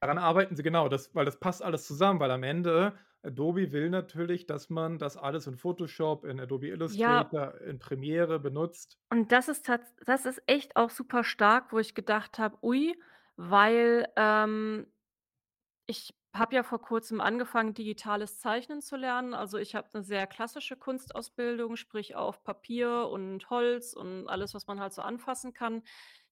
daran 0.00 0.18
arbeiten 0.18 0.56
sie 0.56 0.62
genau, 0.62 0.88
das, 0.88 1.14
weil 1.14 1.24
das 1.24 1.38
passt 1.40 1.62
alles 1.62 1.86
zusammen, 1.86 2.20
weil 2.20 2.30
am 2.30 2.42
Ende 2.42 2.94
Adobe 3.22 3.72
will 3.72 3.90
natürlich, 3.90 4.46
dass 4.46 4.70
man 4.70 4.98
das 4.98 5.16
alles 5.16 5.46
in 5.46 5.56
Photoshop, 5.56 6.24
in 6.24 6.40
Adobe 6.40 6.68
Ja, 6.86 7.30
Illustrator, 7.48 7.60
in 7.60 7.78
Premiere 7.78 8.38
benutzt. 8.40 8.98
und 9.10 9.32
das 9.32 9.48
ist 9.48 9.68
das 10.06 10.26
ist 10.26 10.42
echt 10.46 10.76
auch 10.76 10.90
super 10.90 11.24
stark, 11.24 11.72
wo 11.72 11.78
ich 11.78 11.94
gedacht 11.94 12.38
habe: 12.38 12.58
„Ui“, 12.62 12.94
weil, 13.38 14.12
ähm 14.16 14.88
ich 15.86 16.14
habe 16.34 16.54
ja 16.54 16.62
vor 16.62 16.80
Kurzem 16.82 17.20
angefangen, 17.20 17.72
digitales 17.74 18.38
Zeichnen 18.40 18.82
zu 18.82 18.96
lernen. 18.96 19.32
Also, 19.34 19.56
ich 19.58 19.74
habe 19.74 19.88
eine 19.94 20.02
sehr 20.04 20.26
klassische 20.26 20.76
Kunstausbildung, 20.76 21.76
sprich 21.76 22.14
auf 22.14 22.44
Papier 22.44 23.08
und 23.10 23.48
Holz 23.50 23.94
und 23.94 24.28
alles, 24.28 24.54
was 24.54 24.66
man 24.66 24.80
halt 24.80 24.92
so 24.92 25.02
anfassen 25.02 25.54
kann. 25.54 25.82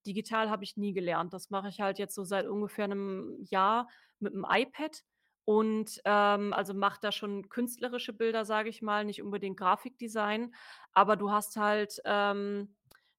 Digital 0.07 0.51
habe 0.51 0.64
ich 0.64 0.77
nie 0.77 0.92
gelernt. 0.92 1.33
Das 1.33 1.51
mache 1.51 1.69
ich 1.69 1.81
halt 1.81 1.99
jetzt 1.99 2.14
so 2.14 2.25
seit 2.25 2.47
ungefähr 2.47 2.85
einem 2.85 3.38
Jahr 3.51 3.88
mit 4.21 4.35
dem 4.35 4.47
iPad 4.49 5.03
und, 5.47 6.01
ähm, 6.05 6.53
also, 6.53 6.75
mache 6.75 6.99
da 7.01 7.11
schon 7.12 7.49
künstlerische 7.49 8.12
Bilder, 8.12 8.45
sage 8.45 8.69
ich 8.69 8.83
mal, 8.83 9.05
nicht 9.07 9.23
unbedingt 9.23 9.57
Grafikdesign. 9.59 10.55
Aber 10.92 11.16
du 11.16 11.31
hast 11.33 11.57
halt, 11.57 11.99
ähm, 12.05 12.76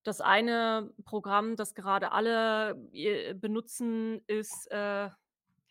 das 0.08 0.22
eine 0.22 0.93
Programm, 1.06 1.56
das 1.56 1.76
gerade 1.76 2.12
alle, 2.12 2.76
äh, 2.93 3.34
benutzen, 3.34 4.22
ist, 4.28 4.67
äh 4.72 5.10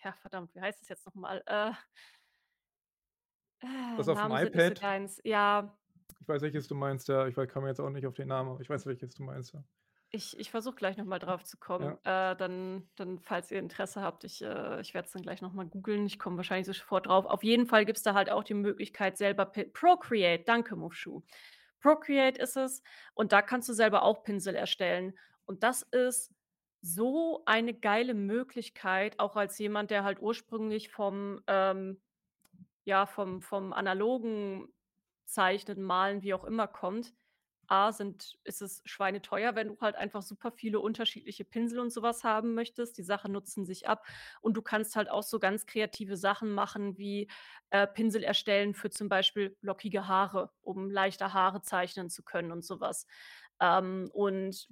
ja, 0.05 0.12
verdammt, 0.20 0.55
wie 0.55 0.61
heißt 0.61 0.83
es 0.83 0.88
jetzt 0.88 1.07
noch 1.07 1.14
mal? 1.14 1.42
Äh, 1.46 1.72
äh, 3.61 3.96
Das 3.96 4.09
auf 4.09 4.20
dem 4.20 4.31
iPad. 4.33 4.81
Ja, 5.25 5.77
ich 6.20 6.29
weiß, 6.29 6.42
welches 6.42 6.68
du 6.68 6.75
meinst, 6.75 7.09
ja. 7.09 7.27
Ich 7.27 7.35
komme 7.35 7.68
jetzt 7.68 7.81
auch 7.81 7.90
nicht 7.90 8.07
auf 8.07 8.14
den 8.14 8.29
Namen, 8.29 8.51
aber 8.51 8.61
ich 8.61 8.68
weiß, 8.70 8.87
welches 8.87 9.14
du 9.14 9.22
meinst, 9.22 9.55
ja. 9.55 9.64
ich 10.11 10.38
ich 10.38 10.51
versuche 10.51 10.77
gleich 10.77 10.96
noch 10.96 11.05
mal 11.05 11.18
drauf 11.18 11.44
zu 11.44 11.57
kommen. 11.59 11.99
Ja. 12.05 12.33
Äh, 12.33 12.37
dann 12.37 12.88
dann, 12.96 13.18
falls 13.20 13.51
ihr 13.51 13.59
Interesse 13.59 14.01
habt, 14.03 14.25
ich 14.25 14.42
äh, 14.42 14.81
ich 14.81 14.94
werde 14.94 15.07
es 15.07 15.12
dann 15.12 15.22
gleich 15.22 15.42
noch 15.42 15.53
mal 15.53 15.66
googeln. 15.66 16.07
Ich 16.07 16.18
komme 16.18 16.37
wahrscheinlich 16.37 16.66
sofort 16.66 17.07
drauf. 17.07 17.27
Auf 17.27 17.42
jeden 17.42 17.66
Fall 17.66 17.85
gibt's 17.85 18.03
da 18.03 18.14
halt 18.14 18.31
auch 18.31 18.44
die 18.44 18.55
Möglichkeit, 18.55 19.16
selber 19.16 19.46
Procreate, 19.46 20.44
danke 20.44 20.77
Mufshu. 20.77 21.22
Procreate 21.87 22.40
ist 22.40 22.57
es 22.57 22.83
und 23.14 23.33
da 23.33 23.42
kannst 23.42 23.68
du 23.68 23.72
selber 23.72 24.03
auch 24.03 24.25
Pinsel 24.25 24.55
erstellen. 24.57 25.16
Und 25.44 25.62
das 25.62 25.83
ist 25.83 26.33
so 26.83 27.42
eine 27.46 27.75
geile 27.75 28.14
Möglichkeit, 28.14 29.18
auch 29.20 29.37
als 29.37 29.59
jemand, 29.59 29.90
der 29.92 30.05
halt 30.05 30.20
ursprünglich 30.20 30.90
vom, 30.90 31.42
ähm 31.46 32.01
ja, 32.85 33.07
vom 33.07 33.42
vom 33.42 33.72
analogen 33.72 34.68
Zeichnen, 35.27 35.83
Malen, 35.83 36.22
wie 36.22 36.35
auch 36.35 36.44
immer 36.44 36.68
kommt. 36.68 37.14
A, 37.68 37.92
sind 37.92 38.38
ist 38.44 38.62
es 38.62 38.83
schweineteuer, 38.85 39.55
wenn 39.55 39.68
du 39.68 39.76
halt 39.81 39.96
einfach 39.96 40.22
super 40.22 40.52
viele 40.52 40.81
unterschiedliche 40.81 41.44
Pinsel 41.44 41.79
und 41.81 41.90
sowas 41.90 42.24
haben 42.24 42.55
möchtest. 42.55 42.98
Die 42.98 43.02
Sachen 43.02 43.33
nutzen 43.33 43.64
sich 43.64 43.88
ab 43.88 44.07
und 44.40 44.55
du 44.57 44.62
kannst 44.62 44.96
halt 44.96 45.11
auch 45.11 45.22
so 45.22 45.38
ganz 45.38 45.66
kreative 45.66 46.16
Sachen 46.16 46.52
machen 46.52 46.98
wie, 46.98 47.29
äh, 47.70 47.87
Pinsel 47.87 48.22
erstellen 48.22 48.74
für 48.74 48.90
zum 48.90 49.09
Beispiel 49.09 49.57
lockige 49.61 50.09
Haare, 50.09 50.50
um 50.61 50.90
leichter 50.90 51.33
Haare 51.33 51.62
zeichnen 51.62 52.09
zu 52.11 52.22
können 52.22 52.52
und 52.52 52.64
sowas. 52.64 53.07
Ähm, 53.61 54.11
und 54.12 54.68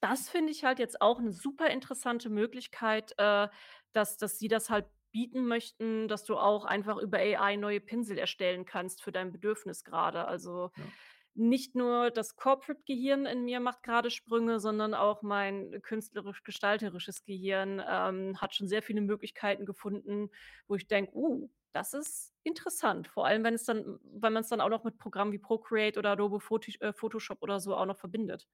das 0.00 0.28
finde 0.28 0.52
ich 0.52 0.64
halt 0.64 0.78
jetzt 0.78 1.00
auch 1.00 1.18
eine 1.18 1.32
super 1.32 1.68
interessante 1.70 2.30
Möglichkeit, 2.30 3.12
äh, 3.18 3.48
dass 3.92 4.16
dass 4.16 4.38
sie 4.38 4.48
das 4.48 4.70
halt 4.70 4.86
bieten 5.10 5.46
möchten, 5.46 6.06
dass 6.08 6.24
du 6.24 6.36
auch 6.36 6.64
einfach 6.66 6.98
über 6.98 7.18
AI 7.18 7.56
neue 7.56 7.80
Pinsel 7.80 8.18
erstellen 8.18 8.64
kannst 8.66 9.02
für 9.02 9.10
dein 9.12 9.32
Bedürfnis 9.32 9.82
gerade. 9.84 10.26
Also, 10.26 10.70
Ja. 10.76 10.92
Nicht 11.38 11.74
nur 11.74 12.10
das 12.10 12.36
Corporate-Gehirn 12.36 13.26
in 13.26 13.44
mir 13.44 13.60
macht 13.60 13.82
gerade 13.82 14.10
Sprünge, 14.10 14.60
sondern 14.60 14.94
auch 14.94 15.22
mein 15.22 15.80
künstlerisch-gestalterisches 15.82 17.24
Gehirn, 17.24 17.82
ähm, 17.86 18.40
hat 18.40 18.54
schon 18.54 18.68
sehr 18.68 18.82
viele 18.82 19.00
Möglichkeiten 19.00 19.66
gefunden, 19.66 20.30
wo 20.66 20.74
ich 20.74 20.86
denke: 20.88 21.14
„Uh, 21.16 21.50
das 21.72 21.94
ist 21.94 22.34
interessant.“ 22.44 23.08
Vor 23.08 23.26
allem, 23.26 23.44
wenn 23.44 23.54
es 23.54 23.64
dann 23.64 23.98
wenn 24.02 24.32
man 24.32 24.42
es 24.42 24.48
dann 24.48 24.60
auch 24.60 24.68
noch 24.70 24.84
mit 24.84 24.98
Programmen 24.98 25.32
wie 25.32 25.38
Procreate 25.38 25.98
oder 25.98 26.10
Adobe 26.12 26.38
äh, 26.80 26.92
Photoshop 26.92 27.42
oder 27.42 27.60
so 27.60 27.76
auch 27.76 27.86
noch 27.86 27.98
verbindet. 27.98 28.48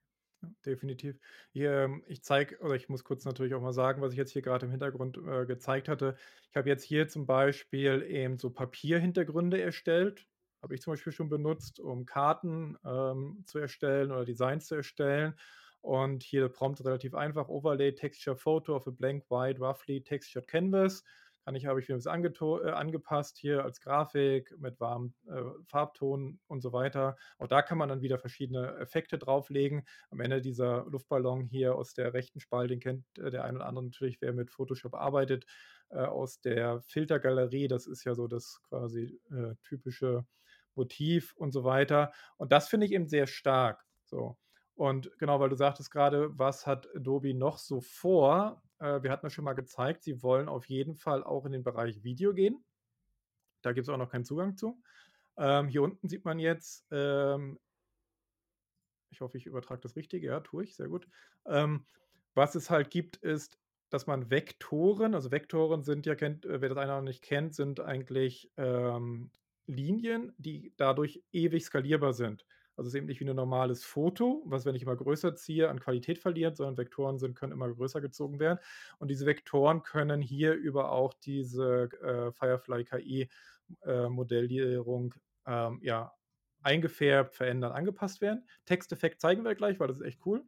Definitiv. 0.66 1.18
Hier, 1.52 1.72
ähm, 1.72 2.04
ich 2.06 2.22
zeige 2.22 2.58
oder 2.60 2.74
ich 2.74 2.88
muss 2.88 3.04
kurz 3.04 3.24
natürlich 3.24 3.54
auch 3.54 3.60
mal 3.62 3.72
sagen, 3.72 4.02
was 4.02 4.12
ich 4.12 4.18
jetzt 4.18 4.32
hier 4.32 4.42
gerade 4.42 4.66
im 4.66 4.70
Hintergrund, 4.72 5.16
äh, 5.18 5.46
gezeigt 5.46 5.88
hatte. 5.88 6.16
Ich 6.50 6.56
habe 6.56 6.68
jetzt 6.68 6.82
hier 6.84 7.08
zum 7.08 7.26
Beispiel 7.26 8.02
eben 8.02 8.38
so 8.38 8.50
Papierhintergründe 8.50 9.60
erstellt, 9.60 10.26
habe 10.64 10.74
ich 10.74 10.80
zum 10.80 10.94
Beispiel 10.94 11.12
schon 11.12 11.28
benutzt, 11.28 11.78
um 11.78 12.06
Karten 12.06 12.76
ähm, 12.86 13.44
zu 13.46 13.58
erstellen 13.58 14.10
oder 14.10 14.24
Designs 14.24 14.66
zu 14.66 14.74
erstellen. 14.74 15.34
Und 15.82 16.22
hier 16.22 16.40
der 16.40 16.48
Prompt 16.48 16.82
relativ 16.82 17.14
einfach: 17.14 17.48
Overlay 17.48 17.94
Texture 17.94 18.34
Photo 18.34 18.74
of 18.74 18.86
a 18.86 18.90
blank 18.90 19.30
white 19.30 19.60
roughly 19.60 20.02
textured 20.02 20.48
canvas. 20.48 21.04
Kann 21.44 21.54
ich, 21.56 21.66
habe 21.66 21.78
ich 21.78 21.90
mir 21.90 21.96
das 21.96 22.06
äh, 22.06 22.70
angepasst 22.70 23.36
hier 23.36 23.62
als 23.62 23.82
Grafik 23.82 24.54
mit 24.58 24.80
warmen 24.80 25.14
äh, 25.28 25.42
Farbton 25.66 26.40
und 26.46 26.62
so 26.62 26.72
weiter. 26.72 27.16
Auch 27.36 27.48
da 27.48 27.60
kann 27.60 27.76
man 27.76 27.90
dann 27.90 28.00
wieder 28.00 28.18
verschiedene 28.18 28.78
Effekte 28.78 29.18
drauflegen. 29.18 29.84
Am 30.10 30.20
Ende 30.20 30.40
dieser 30.40 30.86
Luftballon 30.86 31.44
hier 31.44 31.74
aus 31.74 31.92
der 31.92 32.14
rechten 32.14 32.40
Spalte, 32.40 32.68
den 32.68 32.80
kennt 32.80 33.04
äh, 33.18 33.30
der 33.30 33.44
eine 33.44 33.58
oder 33.58 33.66
andere 33.66 33.84
natürlich, 33.84 34.22
wer 34.22 34.32
mit 34.32 34.50
Photoshop 34.50 34.94
arbeitet, 34.94 35.44
äh, 35.90 35.98
aus 35.98 36.40
der 36.40 36.80
Filtergalerie. 36.80 37.68
Das 37.68 37.86
ist 37.86 38.04
ja 38.04 38.14
so 38.14 38.26
das 38.26 38.62
quasi 38.66 39.20
äh, 39.30 39.54
typische 39.64 40.24
Motiv 40.76 41.34
und 41.36 41.52
so 41.52 41.64
weiter. 41.64 42.12
Und 42.36 42.52
das 42.52 42.68
finde 42.68 42.86
ich 42.86 42.92
eben 42.92 43.08
sehr 43.08 43.26
stark. 43.26 43.84
So. 44.04 44.36
Und 44.74 45.16
genau, 45.18 45.40
weil 45.40 45.50
du 45.50 45.56
sagtest 45.56 45.90
gerade, 45.90 46.36
was 46.38 46.66
hat 46.66 46.88
Adobe 46.94 47.34
noch 47.34 47.58
so 47.58 47.80
vor? 47.80 48.62
Äh, 48.78 49.02
wir 49.02 49.10
hatten 49.10 49.26
das 49.26 49.32
schon 49.32 49.44
mal 49.44 49.54
gezeigt, 49.54 50.02
sie 50.02 50.22
wollen 50.22 50.48
auf 50.48 50.66
jeden 50.68 50.96
Fall 50.96 51.22
auch 51.22 51.46
in 51.46 51.52
den 51.52 51.62
Bereich 51.62 52.02
Video 52.02 52.34
gehen. 52.34 52.64
Da 53.62 53.72
gibt 53.72 53.86
es 53.86 53.92
auch 53.92 53.98
noch 53.98 54.10
keinen 54.10 54.24
Zugang 54.24 54.56
zu. 54.56 54.82
Ähm, 55.36 55.68
hier 55.68 55.82
unten 55.82 56.08
sieht 56.08 56.24
man 56.24 56.38
jetzt, 56.38 56.86
ähm, 56.90 57.58
ich 59.10 59.20
hoffe, 59.20 59.38
ich 59.38 59.46
übertrage 59.46 59.80
das 59.80 59.96
Richtige, 59.96 60.26
ja, 60.26 60.40
tue 60.40 60.64
ich, 60.64 60.76
sehr 60.76 60.88
gut. 60.88 61.08
Ähm, 61.46 61.86
was 62.34 62.54
es 62.56 62.68
halt 62.68 62.90
gibt, 62.90 63.16
ist, 63.16 63.58
dass 63.90 64.06
man 64.06 64.30
Vektoren, 64.30 65.14
also 65.14 65.30
Vektoren 65.30 65.82
sind 65.82 66.04
ja, 66.04 66.14
kennt, 66.14 66.44
äh, 66.46 66.60
wer 66.60 66.68
das 66.68 66.78
einer 66.78 66.96
noch 66.96 67.02
nicht 67.02 67.22
kennt, 67.22 67.54
sind 67.54 67.80
eigentlich 67.80 68.50
ähm, 68.56 69.30
Linien, 69.66 70.32
die 70.38 70.72
dadurch 70.76 71.22
ewig 71.32 71.64
skalierbar 71.64 72.12
sind. 72.12 72.46
Also 72.76 72.88
es 72.88 72.94
ist 72.94 72.98
eben 72.98 73.06
nicht 73.06 73.20
wie 73.20 73.28
ein 73.28 73.36
normales 73.36 73.84
Foto, 73.84 74.42
was, 74.46 74.64
wenn 74.64 74.74
ich 74.74 74.82
immer 74.82 74.96
größer 74.96 75.36
ziehe, 75.36 75.68
an 75.68 75.78
Qualität 75.78 76.18
verliert, 76.18 76.56
sondern 76.56 76.76
Vektoren 76.76 77.18
sind, 77.18 77.36
können 77.36 77.52
immer 77.52 77.72
größer 77.72 78.00
gezogen 78.00 78.40
werden. 78.40 78.58
Und 78.98 79.08
diese 79.08 79.26
Vektoren 79.26 79.82
können 79.82 80.20
hier 80.20 80.54
über 80.54 80.90
auch 80.90 81.14
diese 81.14 81.88
äh, 82.02 82.32
Firefly 82.32 82.84
KI 82.84 83.28
äh, 83.82 84.06
ähm, 85.46 85.78
ja, 85.82 86.12
eingefärbt, 86.62 87.34
verändert, 87.34 87.74
angepasst 87.74 88.20
werden. 88.20 88.48
Texteffekt 88.64 89.20
zeigen 89.20 89.44
wir 89.44 89.54
gleich, 89.54 89.78
weil 89.78 89.88
das 89.88 89.98
ist 89.98 90.06
echt 90.06 90.26
cool. 90.26 90.44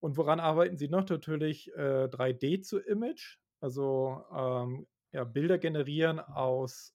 Und 0.00 0.16
woran 0.16 0.40
arbeiten 0.40 0.76
sie 0.76 0.88
noch? 0.88 1.08
Natürlich 1.08 1.72
äh, 1.74 2.08
3D 2.10 2.62
zu 2.62 2.78
Image, 2.78 3.38
also 3.60 4.24
ähm, 4.34 4.86
ja, 5.12 5.24
Bilder 5.24 5.58
generieren 5.58 6.20
aus 6.20 6.94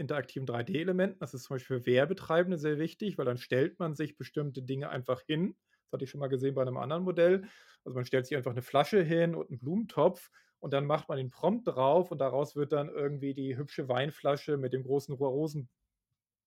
interaktiven 0.00 0.48
3D-Elementen. 0.48 1.18
Das 1.20 1.34
ist 1.34 1.44
zum 1.44 1.54
Beispiel 1.54 1.80
für 1.80 1.86
Werbetreibende 1.86 2.58
sehr 2.58 2.78
wichtig, 2.78 3.18
weil 3.18 3.26
dann 3.26 3.38
stellt 3.38 3.78
man 3.78 3.94
sich 3.94 4.16
bestimmte 4.16 4.62
Dinge 4.62 4.88
einfach 4.88 5.22
hin. 5.22 5.54
Das 5.84 5.92
hatte 5.92 6.04
ich 6.04 6.10
schon 6.10 6.20
mal 6.20 6.28
gesehen 6.28 6.54
bei 6.54 6.62
einem 6.62 6.78
anderen 6.78 7.04
Modell. 7.04 7.42
Also 7.84 7.94
man 7.94 8.04
stellt 8.04 8.26
sich 8.26 8.36
einfach 8.36 8.50
eine 8.50 8.62
Flasche 8.62 9.02
hin 9.02 9.34
und 9.34 9.50
einen 9.50 9.58
Blumentopf 9.58 10.30
und 10.58 10.72
dann 10.72 10.86
macht 10.86 11.08
man 11.08 11.18
den 11.18 11.30
Prompt 11.30 11.68
drauf 11.68 12.10
und 12.10 12.18
daraus 12.18 12.56
wird 12.56 12.72
dann 12.72 12.88
irgendwie 12.88 13.34
die 13.34 13.56
hübsche 13.56 13.88
Weinflasche 13.88 14.56
mit 14.56 14.72
dem 14.72 14.82
großen 14.82 15.14
Rosenbouquet. 15.14 15.68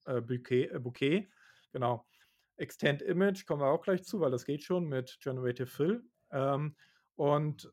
Äh. 0.06 1.28
Genau. 1.72 2.06
Extend 2.56 3.01
Image 3.01 3.45
kommen 3.45 3.62
wir 3.62 3.68
auch 3.68 3.82
gleich 3.82 4.04
zu, 4.04 4.20
weil 4.20 4.32
das 4.32 4.45
geht 4.45 4.64
schon 4.64 4.86
mit 4.86 5.18
Generative 5.22 5.68
Fill. 5.68 6.04
Ähm, 6.32 6.76
und 7.16 7.72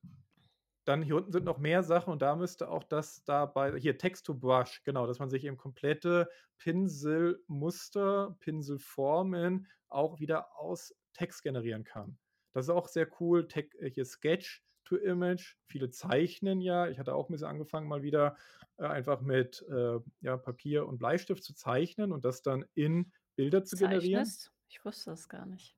dann 0.90 1.02
hier 1.02 1.16
unten 1.16 1.30
sind 1.30 1.44
noch 1.44 1.58
mehr 1.58 1.84
Sachen 1.84 2.12
und 2.12 2.20
da 2.20 2.34
müsste 2.34 2.68
auch 2.68 2.82
das 2.82 3.22
dabei, 3.24 3.78
hier 3.78 3.96
Text 3.96 4.26
to 4.26 4.34
Brush, 4.34 4.82
genau, 4.82 5.06
dass 5.06 5.20
man 5.20 5.30
sich 5.30 5.44
eben 5.44 5.56
komplette 5.56 6.28
Pinselmuster, 6.58 8.36
Pinselformen 8.40 9.68
auch 9.88 10.18
wieder 10.18 10.56
aus 10.58 10.92
Text 11.12 11.44
generieren 11.44 11.84
kann. 11.84 12.18
Das 12.52 12.66
ist 12.66 12.70
auch 12.70 12.88
sehr 12.88 13.08
cool. 13.20 13.46
Tech, 13.46 13.72
äh, 13.78 13.88
hier 13.88 14.04
Sketch 14.04 14.64
to 14.84 14.96
Image. 14.96 15.54
Viele 15.66 15.90
zeichnen 15.90 16.60
ja. 16.60 16.88
Ich 16.88 16.98
hatte 16.98 17.14
auch 17.14 17.28
ein 17.28 17.32
bisschen 17.32 17.46
angefangen, 17.46 17.86
mal 17.86 18.02
wieder 18.02 18.36
äh, 18.76 18.84
einfach 18.84 19.20
mit 19.20 19.64
äh, 19.70 20.00
ja, 20.20 20.36
Papier 20.36 20.88
und 20.88 20.98
Bleistift 20.98 21.44
zu 21.44 21.54
zeichnen 21.54 22.10
und 22.10 22.24
das 22.24 22.42
dann 22.42 22.64
in 22.74 23.12
Bilder 23.36 23.62
zu 23.64 23.76
Zeichnest? 23.76 24.02
generieren. 24.02 24.28
Ich 24.68 24.84
wusste 24.84 25.10
das 25.10 25.28
gar 25.28 25.46
nicht. 25.46 25.76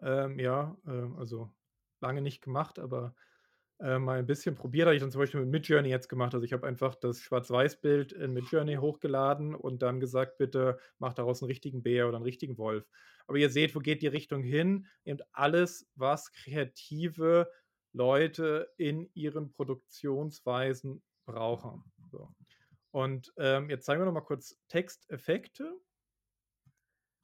Ähm, 0.00 0.38
ja, 0.38 0.74
äh, 0.86 1.18
also 1.18 1.52
lange 2.00 2.22
nicht 2.22 2.40
gemacht, 2.40 2.78
aber 2.78 3.14
äh, 3.82 3.98
mal 3.98 4.18
ein 4.18 4.26
bisschen 4.26 4.54
probiert. 4.54 4.86
Habe 4.86 4.94
ich 4.94 5.02
dann 5.02 5.10
zum 5.10 5.20
Beispiel 5.20 5.40
mit 5.40 5.50
Midjourney 5.50 5.88
jetzt 5.88 6.08
gemacht. 6.08 6.34
Also 6.34 6.44
ich 6.44 6.52
habe 6.52 6.66
einfach 6.66 6.94
das 6.94 7.20
Schwarz-Weiß-Bild 7.20 8.12
in 8.12 8.32
Midjourney 8.32 8.76
hochgeladen 8.76 9.54
und 9.54 9.82
dann 9.82 10.00
gesagt, 10.00 10.38
bitte 10.38 10.78
mach 10.98 11.14
daraus 11.14 11.42
einen 11.42 11.48
richtigen 11.48 11.82
Bär 11.82 12.06
oder 12.06 12.16
einen 12.16 12.24
richtigen 12.24 12.58
Wolf. 12.58 12.88
Aber 13.26 13.38
ihr 13.38 13.50
seht, 13.50 13.74
wo 13.74 13.80
geht 13.80 14.02
die 14.02 14.08
Richtung 14.08 14.42
hin? 14.42 14.86
Eben 15.04 15.18
alles, 15.32 15.88
was 15.94 16.32
kreative 16.32 17.50
Leute 17.92 18.70
in 18.76 19.10
ihren 19.14 19.52
Produktionsweisen 19.52 21.02
brauchen. 21.26 21.84
So. 22.10 22.28
Und 22.90 23.32
ähm, 23.36 23.68
jetzt 23.70 23.84
zeigen 23.84 24.00
wir 24.00 24.06
noch 24.06 24.12
mal 24.12 24.20
kurz 24.20 24.56
Texteffekte. 24.68 25.76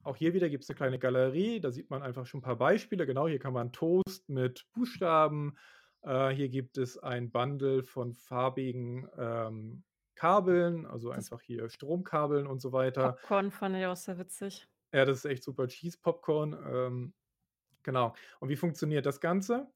Auch 0.03 0.15
hier 0.15 0.33
wieder 0.33 0.49
gibt 0.49 0.63
es 0.63 0.69
eine 0.69 0.77
kleine 0.77 0.99
Galerie, 0.99 1.59
da 1.59 1.71
sieht 1.71 1.89
man 1.89 2.01
einfach 2.01 2.25
schon 2.25 2.39
ein 2.39 2.43
paar 2.43 2.55
Beispiele. 2.55 3.05
Genau, 3.05 3.27
hier 3.27 3.39
kann 3.39 3.53
man 3.53 3.73
Toast 3.73 4.29
mit 4.29 4.65
Buchstaben, 4.73 5.57
äh, 6.03 6.29
hier 6.29 6.49
gibt 6.49 6.77
es 6.77 6.97
ein 6.97 7.31
Bundle 7.31 7.83
von 7.83 8.13
farbigen 8.13 9.07
ähm, 9.17 9.83
Kabeln, 10.15 10.85
also 10.85 11.09
das 11.09 11.17
einfach 11.17 11.41
hier 11.41 11.69
Stromkabeln 11.69 12.47
und 12.47 12.61
so 12.61 12.71
weiter. 12.71 13.13
Popcorn 13.13 13.51
fand 13.51 13.77
ich 13.77 13.85
auch 13.85 13.95
sehr 13.95 14.17
witzig. 14.17 14.67
Ja, 14.91 15.05
das 15.05 15.19
ist 15.19 15.25
echt 15.25 15.43
super 15.43 15.67
Cheese 15.67 15.97
Popcorn. 16.01 16.53
Ähm, 16.53 17.13
genau. 17.83 18.13
Und 18.39 18.49
wie 18.49 18.55
funktioniert 18.55 19.05
das 19.05 19.21
Ganze? 19.21 19.71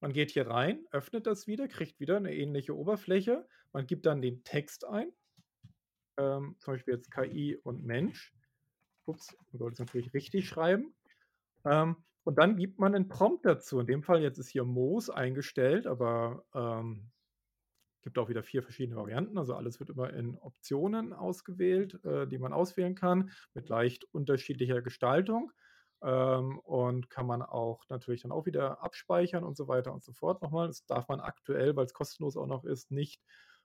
Man 0.00 0.12
geht 0.12 0.30
hier 0.30 0.48
rein, 0.48 0.84
öffnet 0.90 1.26
das 1.26 1.46
wieder, 1.46 1.68
kriegt 1.68 2.00
wieder 2.00 2.16
eine 2.16 2.34
ähnliche 2.34 2.76
Oberfläche. 2.76 3.46
Man 3.72 3.86
gibt 3.86 4.06
dann 4.06 4.20
den 4.20 4.42
Text 4.44 4.84
ein, 4.84 5.12
ähm, 6.16 6.56
zum 6.58 6.74
Beispiel 6.74 6.94
jetzt 6.94 7.10
KI 7.10 7.56
und 7.62 7.84
Mensch. 7.84 8.32
Ups, 9.06 9.36
man 9.50 9.58
sollte 9.58 9.74
es 9.74 9.78
natürlich 9.78 10.12
richtig 10.14 10.48
schreiben. 10.48 10.94
Ähm, 11.64 11.96
und 12.24 12.38
dann 12.38 12.56
gibt 12.56 12.78
man 12.78 12.94
einen 12.94 13.08
Prompt 13.08 13.44
dazu. 13.44 13.80
In 13.80 13.86
dem 13.86 14.02
Fall 14.02 14.22
jetzt 14.22 14.38
ist 14.38 14.48
hier 14.48 14.64
Moos 14.64 15.10
eingestellt, 15.10 15.86
aber 15.86 16.44
ähm, 16.54 17.10
gibt 18.02 18.18
auch 18.18 18.28
wieder 18.28 18.42
vier 18.42 18.62
verschiedene 18.62 18.96
Varianten. 18.96 19.38
Also 19.38 19.54
alles 19.54 19.80
wird 19.80 19.90
immer 19.90 20.12
in 20.12 20.36
Optionen 20.38 21.12
ausgewählt, 21.12 22.04
äh, 22.04 22.26
die 22.26 22.38
man 22.38 22.52
auswählen 22.52 22.94
kann, 22.94 23.30
mit 23.54 23.68
leicht 23.68 24.04
unterschiedlicher 24.12 24.82
Gestaltung. 24.82 25.52
Ähm, 26.02 26.58
und 26.60 27.10
kann 27.10 27.26
man 27.26 27.42
auch 27.42 27.84
natürlich 27.88 28.22
dann 28.22 28.32
auch 28.32 28.44
wieder 28.44 28.82
abspeichern 28.82 29.44
und 29.44 29.56
so 29.56 29.68
weiter 29.68 29.92
und 29.92 30.02
so 30.02 30.12
fort 30.12 30.42
nochmal. 30.42 30.66
Das 30.66 30.84
darf 30.86 31.08
man 31.08 31.20
aktuell, 31.20 31.76
weil 31.76 31.86
es 31.86 31.94
kostenlos 31.94 32.36
auch 32.36 32.48
noch 32.48 32.64
ist, 32.64 32.90
nicht 32.90 33.22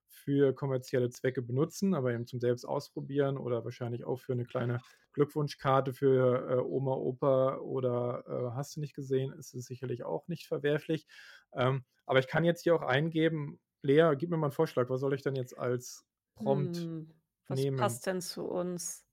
für 0.09 0.53
kommerzielle 0.53 1.09
Zwecke 1.09 1.41
benutzen, 1.41 1.93
aber 1.93 2.13
eben 2.13 2.25
zum 2.25 2.39
selbst 2.39 2.65
ausprobieren 2.65 3.37
oder 3.37 3.63
wahrscheinlich 3.63 4.03
auch 4.05 4.19
für 4.19 4.33
eine 4.33 4.45
kleine 4.45 4.79
Glückwunschkarte 5.13 5.93
für 5.93 6.49
äh, 6.49 6.61
Oma, 6.61 6.93
Opa 6.93 7.57
oder 7.57 8.23
äh, 8.27 8.55
hast 8.55 8.75
du 8.75 8.79
nicht 8.79 8.95
gesehen, 8.95 9.33
ist 9.33 9.53
es 9.53 9.65
sicherlich 9.65 10.03
auch 10.03 10.27
nicht 10.27 10.47
verwerflich. 10.47 11.07
Ähm, 11.53 11.85
aber 12.05 12.19
ich 12.19 12.27
kann 12.27 12.43
jetzt 12.43 12.63
hier 12.63 12.75
auch 12.75 12.83
eingeben, 12.83 13.59
Lea, 13.81 14.13
gib 14.17 14.29
mir 14.29 14.37
mal 14.37 14.47
einen 14.47 14.53
Vorschlag, 14.53 14.89
was 14.89 14.99
soll 14.99 15.13
ich 15.13 15.21
denn 15.21 15.35
jetzt 15.35 15.57
als 15.57 16.05
Prompt 16.35 16.77
hm, 16.77 17.13
was 17.47 17.59
nehmen? 17.59 17.77
Was 17.77 17.93
passt 17.93 18.07
denn 18.07 18.21
zu 18.21 18.43
uns? 18.43 19.05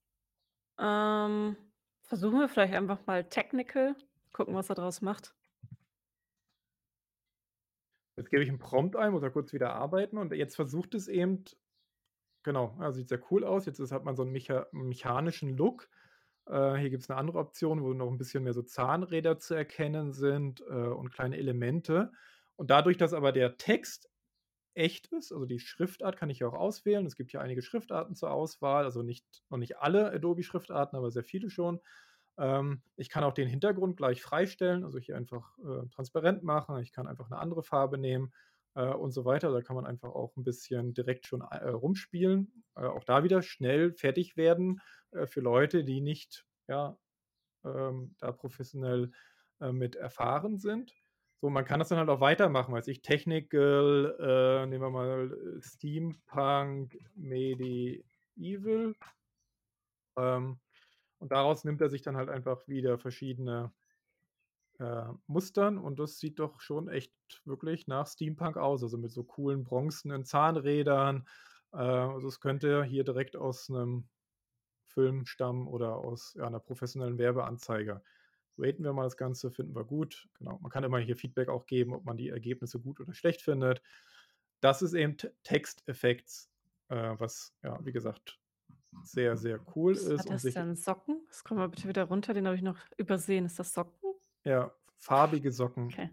Ähm, 0.79 1.57
versuchen 2.03 2.41
wir 2.41 2.49
vielleicht 2.49 2.75
einfach 2.75 3.07
mal 3.07 3.25
Technical, 3.25 3.95
gucken, 4.33 4.55
was 4.55 4.69
er 4.69 4.75
daraus 4.75 5.01
macht. 5.01 5.35
Jetzt 8.25 8.31
gebe 8.31 8.43
ich 8.43 8.49
einen 8.49 8.59
Prompt 8.59 8.97
ein, 8.97 9.13
muss 9.13 9.23
er 9.23 9.31
kurz 9.31 9.53
wieder 9.53 9.75
arbeiten 9.75 10.17
und 10.17 10.33
jetzt 10.33 10.57
versucht 10.57 10.95
es 10.95 11.09
eben, 11.09 11.45
genau, 12.43 12.75
ja, 12.81 12.91
sieht 12.91 13.11
sehr 13.11 13.21
cool 13.31 13.45
aus. 13.45 13.67
Jetzt 13.67 13.81
ist, 13.81 13.93
hat 13.93 14.07
man 14.07 14.17
so 14.17 14.23
einen 14.23 14.33
mecha 14.33 14.67
mechanischen 14.73 15.55
Look. 15.55 15.91
Äh, 16.47 16.77
hier 16.77 16.89
gibt 16.89 17.03
es 17.03 17.11
eine 17.11 17.19
andere 17.19 17.39
Option, 17.39 17.83
wo 17.83 17.93
noch 17.93 18.11
ein 18.11 18.17
bisschen 18.17 18.43
mehr 18.43 18.55
so 18.55 18.63
Zahnräder 18.63 19.39
zu 19.39 19.53
erkennen 19.53 20.15
sind 20.15 20.63
äh, 20.63 20.73
und 20.73 21.13
kleine 21.13 21.37
Elemente. 21.37 22.13
Und 22.57 22.71
dadurch, 22.71 22.97
dass 22.97 23.13
aber 23.13 23.31
der 23.31 23.59
Text 23.59 24.09
echt 24.73 25.09
ist, 25.09 25.31
also 25.31 25.45
die 25.45 25.61
Schriftart 25.61 26.17
kann 26.17 26.31
ich 26.31 26.39
ja 26.39 26.47
auch 26.49 26.55
auswählen. 26.55 27.05
Es 27.05 27.17
gibt 27.17 27.31
ja 27.35 27.43
einige 27.43 27.61
Schriftarten 27.61 28.15
zur 28.15 28.31
Auswahl, 28.31 28.85
also 28.85 29.03
nicht, 29.03 29.27
noch 29.51 29.59
nicht 29.59 29.77
alle 29.81 30.11
Adobe-Schriftarten, 30.13 30.97
aber 30.97 31.11
sehr 31.11 31.25
viele 31.25 31.51
schon. 31.51 31.79
Ähm, 32.39 32.83
ich 32.97 33.11
kann 33.11 33.25
auch 33.25 33.33
den 33.33 33.49
Hintergrund 33.49 33.97
gleich 33.97 34.23
freistellen, 34.23 34.85
also 34.85 34.99
hier 34.99 35.17
einfach 35.17 35.57
äh, 35.59 35.87
transparent 35.89 36.43
machen. 36.43 36.79
Ich 36.81 36.93
kann 36.93 37.07
einfach 37.07 37.31
eine 37.31 37.41
andere 37.41 37.63
Farbe 37.63 37.99
nehmen 37.99 38.33
äh, 38.75 38.87
und 38.87 39.13
so 39.13 39.25
weiter. 39.25 39.53
Da 39.53 39.63
kann 39.63 39.77
man 39.77 39.87
einfach 39.87 40.11
auch 40.11 40.37
ein 40.37 40.45
bisschen 40.45 40.95
direkt 40.95 41.27
schon 41.27 41.43
äh, 41.43 41.69
rumspielen. 41.69 42.65
Äh, 42.77 42.87
auch 42.87 43.05
da 43.05 43.25
wieder 43.25 43.43
schnell 43.43 43.93
fertig 43.93 44.37
werden 44.37 44.81
äh, 45.13 45.27
für 45.27 45.41
Leute, 45.41 45.85
die 45.85 46.01
nicht 46.01 46.45
ja, 46.69 46.99
ähm, 47.65 48.15
da 48.19 48.33
professionell 48.33 49.13
äh, 49.61 49.73
mit 49.73 49.97
erfahren 49.97 50.59
sind. 50.59 50.95
So, 51.41 51.51
man 51.51 51.65
kann 51.65 51.79
das 51.79 51.89
dann 51.89 51.99
halt 51.99 52.09
auch 52.09 52.21
weitermachen, 52.21 52.73
weiß 52.73 52.89
ich, 52.89 53.03
Technical, 53.03 54.67
nehmen 54.67 54.83
wir 54.83 54.89
mal 54.89 55.61
Steampunk, 55.61 56.97
Medieval. 57.17 58.95
Ähm, 60.17 60.59
Und 61.25 61.33
daraus 61.33 61.65
nimmt 61.65 61.81
er 61.81 61.89
sich 61.89 62.03
dann 62.03 62.19
halt 62.19 62.29
einfach 62.29 62.69
wieder 62.69 62.99
verschiedene 62.99 63.73
äh, 64.79 65.07
Mustern 65.27 65.79
und 65.79 65.99
das 65.99 66.19
sieht 66.19 66.39
doch 66.39 66.61
schon 66.61 66.87
echt 66.87 67.15
wirklich 67.47 67.87
nach 67.87 68.07
Steampunk 68.07 68.59
aus. 68.59 68.83
Also 68.83 68.99
mit 68.99 69.11
so 69.11 69.25
coolen 69.25 69.65
bronzenen 69.65 70.27
Zahnrädern. 70.27 71.27
Äh, 71.73 71.79
also 71.79 72.29
es 72.29 72.41
könnte 72.41 72.85
hier 72.85 73.05
direkt 73.05 73.37
aus 73.37 73.71
einem 73.71 74.07
Film 74.85 75.25
stammen 75.25 75.67
oder 75.67 75.97
aus 75.97 76.35
ja, 76.35 76.47
einer 76.47 76.61
professionellen 76.61 77.17
Werbeanzeige. 77.17 78.03
Raten 78.59 78.85
wir 78.85 78.93
mal 78.93 79.05
das 79.05 79.17
Ganze, 79.17 79.51
finden 79.51 79.75
wir 79.75 79.85
gut. 79.85 80.29
Genau, 80.35 80.59
man 80.61 80.71
kann 80.71 80.85
immer 80.85 80.99
hier 80.99 81.17
Feedback 81.17 81.49
auch 81.49 81.65
geben, 81.65 81.95
ob 81.95 82.05
man 82.05 82.19
die 82.19 82.29
Ergebnisse 82.29 82.81
gut 82.81 83.01
oder 83.01 83.15
schlecht 83.15 83.41
findet. 83.41 83.81
Das 84.61 84.83
ist 84.83 84.93
eben 84.93 85.17
Texteffekts, 85.43 86.51
äh, 86.89 87.15
was 87.17 87.57
ja, 87.63 87.83
wie 87.83 87.93
gesagt, 87.93 88.39
sehr, 89.03 89.37
sehr 89.37 89.61
cool 89.75 89.95
Was 89.95 90.03
ist. 90.03 90.25
und 90.25 90.31
das 90.31 90.43
sich, 90.43 90.55
denn? 90.55 90.77
Socken? 90.77 91.21
Das 91.29 91.45
kommen 91.45 91.61
wir 91.61 91.69
bitte 91.69 91.89
wieder 91.89 92.05
runter, 92.05 92.35
den 92.35 92.47
habe 92.47 92.57
ich 92.57 92.63
noch 92.63 92.79
übersehen. 92.97 93.47
Ist 93.47 93.59
das 93.59 93.73
Socken? 93.73 94.15
ja, 94.45 94.71
farbige 94.99 95.51
Socken. 95.53 95.87
Okay, 95.87 96.11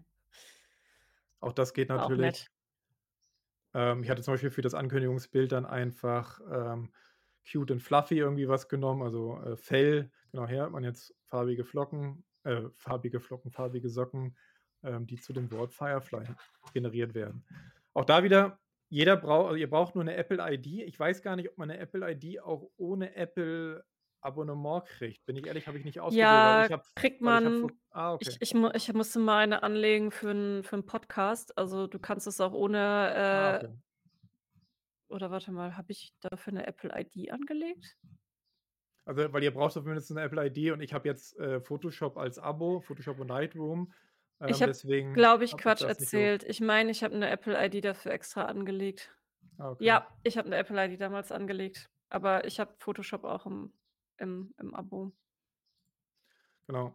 Auch 1.40 1.52
das 1.52 1.72
geht 1.74 1.88
war 1.88 1.96
natürlich. 1.98 2.48
Ähm, 3.74 4.02
ich 4.02 4.10
hatte 4.10 4.22
zum 4.22 4.34
Beispiel 4.34 4.50
für 4.50 4.62
das 4.62 4.74
Ankündigungsbild 4.74 5.52
dann 5.52 5.66
einfach 5.66 6.40
ähm, 6.50 6.92
cute 7.50 7.70
und 7.70 7.80
fluffy 7.80 8.18
irgendwie 8.18 8.48
was 8.48 8.68
genommen, 8.68 9.02
also 9.02 9.40
äh, 9.42 9.56
Fell. 9.56 10.10
Genau, 10.30 10.46
hier 10.46 10.62
hat 10.62 10.72
man 10.72 10.84
jetzt 10.84 11.14
farbige 11.26 11.64
Flocken, 11.64 12.24
äh, 12.44 12.62
farbige 12.76 13.20
Flocken, 13.20 13.50
farbige 13.50 13.88
Socken, 13.88 14.36
ähm, 14.82 15.06
die 15.06 15.16
zu 15.16 15.32
dem 15.32 15.50
Wort 15.52 15.74
Firefly 15.74 16.24
generiert 16.72 17.14
werden. 17.14 17.44
Auch 17.94 18.04
da 18.04 18.22
wieder, 18.22 18.58
jeder 18.92 19.16
braucht, 19.16 19.46
also 19.46 19.56
ihr 19.56 19.70
braucht 19.70 19.94
nur 19.94 20.02
eine 20.04 20.16
Apple-ID. 20.16 20.66
Ich 20.86 21.00
weiß 21.00 21.22
gar 21.22 21.34
nicht, 21.34 21.48
ob 21.48 21.56
man 21.56 21.70
eine 21.70 21.80
Apple-ID 21.80 22.42
auch 22.42 22.70
ohne 22.76 23.16
Apple 23.16 23.82
Abonnement 24.20 24.84
kriegt. 24.84 25.24
Bin 25.24 25.34
ich 25.34 25.46
ehrlich, 25.46 25.66
habe 25.66 25.78
ich 25.78 25.84
nicht 25.86 25.98
ausprobiert, 25.98 26.20
Ja, 26.20 26.66
ich 26.66 26.72
habe, 26.72 26.82
kriegt 26.94 27.16
ich 27.16 27.22
man. 27.22 27.60
vor, 27.60 27.70
ah, 27.90 28.12
okay. 28.12 28.36
Ich, 28.38 28.54
ich, 28.54 28.54
ich 28.54 28.92
musste 28.92 29.18
mal 29.18 29.38
eine 29.38 29.62
anlegen 29.62 30.10
für 30.10 30.28
einen 30.28 30.62
für 30.62 30.82
Podcast. 30.82 31.56
Also 31.56 31.86
du 31.86 31.98
kannst 31.98 32.26
es 32.26 32.38
auch 32.42 32.52
ohne, 32.52 32.78
Ah, 32.78 33.54
äh 33.54 33.64
okay. 33.64 33.74
oder 35.08 35.30
warte 35.30 35.52
mal, 35.52 35.74
habe 35.78 35.90
ich 35.90 36.12
dafür 36.20 36.52
eine 36.52 36.66
Apple-ID 36.66 37.32
angelegt? 37.32 37.96
Also, 39.06 39.32
weil 39.32 39.42
ihr 39.42 39.54
braucht 39.54 39.74
doch 39.74 39.84
mindestens 39.84 40.18
eine 40.18 40.26
Apple-ID 40.26 40.72
und 40.72 40.82
ich 40.82 40.92
habe 40.92 41.08
jetzt 41.08 41.36
äh, 41.38 41.62
Photoshop 41.62 42.18
als 42.18 42.38
Abo, 42.38 42.80
Photoshop 42.80 43.18
und 43.18 43.28
Lightroom. 43.28 43.90
Ich 44.46 44.60
Ähm, 44.60 44.68
habe, 44.68 45.12
glaube 45.12 45.44
ich, 45.44 45.56
Quatsch 45.56 45.82
erzählt. 45.82 46.42
Ich 46.44 46.60
meine, 46.60 46.90
ich 46.90 47.04
habe 47.04 47.14
eine 47.14 47.30
Apple-ID 47.30 47.84
dafür 47.84 48.12
extra 48.12 48.44
angelegt. 48.46 49.16
Ah, 49.58 49.70
okay. 49.70 49.84
Ja, 49.84 50.08
ich 50.24 50.36
habe 50.38 50.46
eine 50.46 50.56
Apple-ID 50.56 51.00
damals 51.00 51.30
angelegt, 51.32 51.90
aber 52.08 52.44
ich 52.46 52.58
habe 52.60 52.74
Photoshop 52.78 53.24
auch 53.24 53.46
im 53.46 53.72
im 54.18 54.54
im 54.58 54.74
Abo. 54.74 55.12
Genau. 56.66 56.94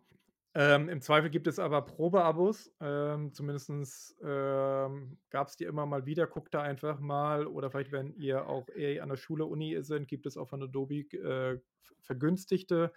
Ähm, 0.56 0.90
Im 0.90 1.02
Zweifel 1.02 1.30
gibt 1.30 1.46
es 1.46 1.60
aber 1.60 1.84
Probeabos. 1.84 2.74
Ähm, 2.82 3.32
Zumindest 3.32 4.16
ähm, 4.24 5.20
gab 5.30 5.48
es 5.48 5.56
die 5.56 5.66
immer 5.66 5.86
mal 5.86 6.06
wieder. 6.06 6.26
Guckt 6.26 6.54
da 6.54 6.64
einfach 6.64 7.00
mal. 7.00 7.46
Oder 7.46 7.70
vielleicht, 7.70 7.92
wenn 7.92 8.14
ihr 8.16 8.48
auch 8.48 8.68
eher 8.70 9.04
an 9.04 9.10
der 9.10 9.18
Schule, 9.18 9.46
Uni 9.46 9.78
sind, 9.84 10.08
gibt 10.08 10.26
es 10.26 10.36
auch 10.36 10.48
von 10.48 10.64
Adobe 10.64 11.02
äh, 11.16 11.60
vergünstigte 12.02 12.92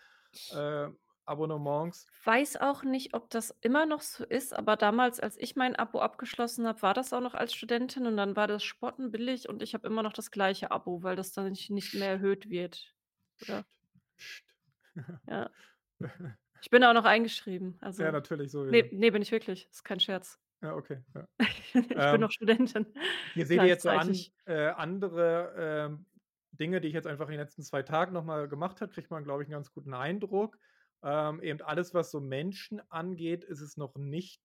äh, 0.52 0.88
Abonnements. 1.30 2.10
weiß 2.24 2.56
auch 2.58 2.82
nicht, 2.82 3.14
ob 3.14 3.30
das 3.30 3.50
immer 3.62 3.86
noch 3.86 4.02
so 4.02 4.24
ist, 4.24 4.52
aber 4.54 4.76
damals, 4.76 5.20
als 5.20 5.36
ich 5.38 5.56
mein 5.56 5.76
Abo 5.76 6.00
abgeschlossen 6.00 6.66
habe, 6.66 6.82
war 6.82 6.94
das 6.94 7.12
auch 7.12 7.20
noch 7.20 7.34
als 7.34 7.54
Studentin 7.54 8.06
und 8.06 8.16
dann 8.16 8.36
war 8.36 8.46
das 8.46 8.62
spottenbillig 8.64 9.48
und 9.48 9.62
ich 9.62 9.74
habe 9.74 9.86
immer 9.86 10.02
noch 10.02 10.12
das 10.12 10.30
gleiche 10.30 10.70
Abo, 10.70 11.02
weil 11.02 11.16
das 11.16 11.32
dann 11.32 11.48
nicht 11.50 11.70
nicht 11.70 11.94
mehr 11.94 12.10
erhöht 12.10 12.50
wird, 12.50 12.94
oder? 13.42 13.64
Ja. 15.28 15.50
Ich 16.62 16.70
bin 16.70 16.84
auch 16.84 16.92
noch 16.92 17.04
eingeschrieben, 17.04 17.78
ja, 17.80 17.86
also 17.86 18.02
natürlich 18.10 18.50
sowieso. 18.50 18.70
ne, 18.70 18.88
ne, 18.92 19.10
bin 19.12 19.22
ich 19.22 19.32
wirklich. 19.32 19.68
Ist 19.70 19.84
kein 19.84 20.00
Scherz. 20.00 20.38
Ja, 20.62 20.74
okay. 20.74 21.02
Ja. 21.14 21.26
Ich 21.72 21.88
bin 21.88 21.98
Ähm, 21.98 22.20
noch 22.20 22.32
Studentin 22.32 22.86
Hier 23.34 23.46
seht 23.46 23.62
ihr 23.62 23.68
jetzt 23.68 23.84
so 23.84 23.90
an, 23.90 24.14
äh, 24.46 24.68
andere 24.70 25.54
ähm, 25.56 26.06
Dinge, 26.52 26.80
die 26.80 26.88
ich 26.88 26.94
jetzt 26.94 27.06
einfach 27.06 27.26
in 27.26 27.32
den 27.32 27.40
letzten 27.40 27.62
zwei 27.62 27.82
Tagen 27.82 28.12
nochmal 28.12 28.48
gemacht 28.48 28.80
habe, 28.80 28.92
kriegt 28.92 29.10
man, 29.10 29.24
glaube 29.24 29.42
ich, 29.42 29.48
einen 29.48 29.54
ganz 29.54 29.72
guten 29.72 29.94
Eindruck. 29.94 30.58
Ähm, 31.02 31.42
eben 31.42 31.60
alles, 31.62 31.94
was 31.94 32.10
so 32.10 32.20
Menschen 32.20 32.80
angeht, 32.90 33.44
ist 33.44 33.60
es 33.60 33.76
noch 33.76 33.96
nicht 33.96 34.42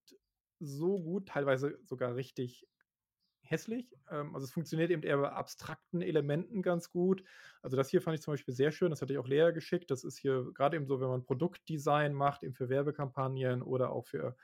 so 0.58 0.98
gut, 0.98 1.28
teilweise 1.28 1.78
sogar 1.84 2.14
richtig 2.14 2.66
hässlich. 3.42 3.94
Ähm, 4.10 4.34
also 4.34 4.44
es 4.44 4.52
funktioniert 4.52 4.90
eben 4.90 5.02
eher 5.02 5.18
bei 5.18 5.30
abstrakten 5.30 6.02
Elementen 6.02 6.62
ganz 6.62 6.90
gut. 6.90 7.22
Also 7.62 7.76
das 7.76 7.88
hier 7.88 8.02
fand 8.02 8.16
ich 8.16 8.22
zum 8.22 8.34
Beispiel 8.34 8.54
sehr 8.54 8.72
schön, 8.72 8.90
das 8.90 9.02
hatte 9.02 9.12
ich 9.12 9.18
auch 9.18 9.28
Lea 9.28 9.52
geschickt. 9.52 9.90
Das 9.90 10.04
ist 10.04 10.18
hier 10.18 10.52
gerade 10.52 10.76
eben 10.76 10.86
so, 10.86 11.00
wenn 11.00 11.08
man 11.08 11.24
Produktdesign 11.24 12.14
macht, 12.14 12.42
eben 12.42 12.54
für 12.54 12.68
Werbekampagnen 12.68 13.62
oder 13.62 13.90
auch 13.90 14.06
für 14.06 14.36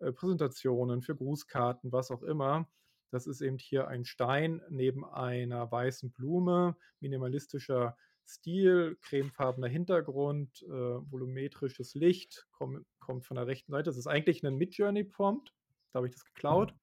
äh, 0.00 0.12
Präsentationen, 0.12 1.02
für 1.02 1.16
Grußkarten, 1.16 1.92
was 1.92 2.10
auch 2.10 2.22
immer. 2.22 2.68
Das 3.10 3.26
ist 3.26 3.40
eben 3.40 3.56
hier 3.58 3.88
ein 3.88 4.04
Stein 4.04 4.60
neben 4.68 5.04
einer 5.04 5.70
weißen 5.70 6.12
Blume, 6.12 6.76
minimalistischer 7.00 7.96
Stil, 8.28 8.96
cremefarbener 9.00 9.68
Hintergrund, 9.68 10.62
äh, 10.62 10.68
volumetrisches 10.70 11.94
Licht, 11.94 12.46
komm, 12.52 12.84
kommt 13.00 13.24
von 13.24 13.36
der 13.36 13.46
rechten 13.46 13.72
Seite. 13.72 13.84
Das 13.84 13.96
ist 13.96 14.06
eigentlich 14.06 14.44
ein 14.46 14.56
Midjourney-Prompt. 14.56 15.54
Da 15.92 15.98
habe 15.98 16.08
ich 16.08 16.12
das 16.14 16.24
geklaut. 16.24 16.74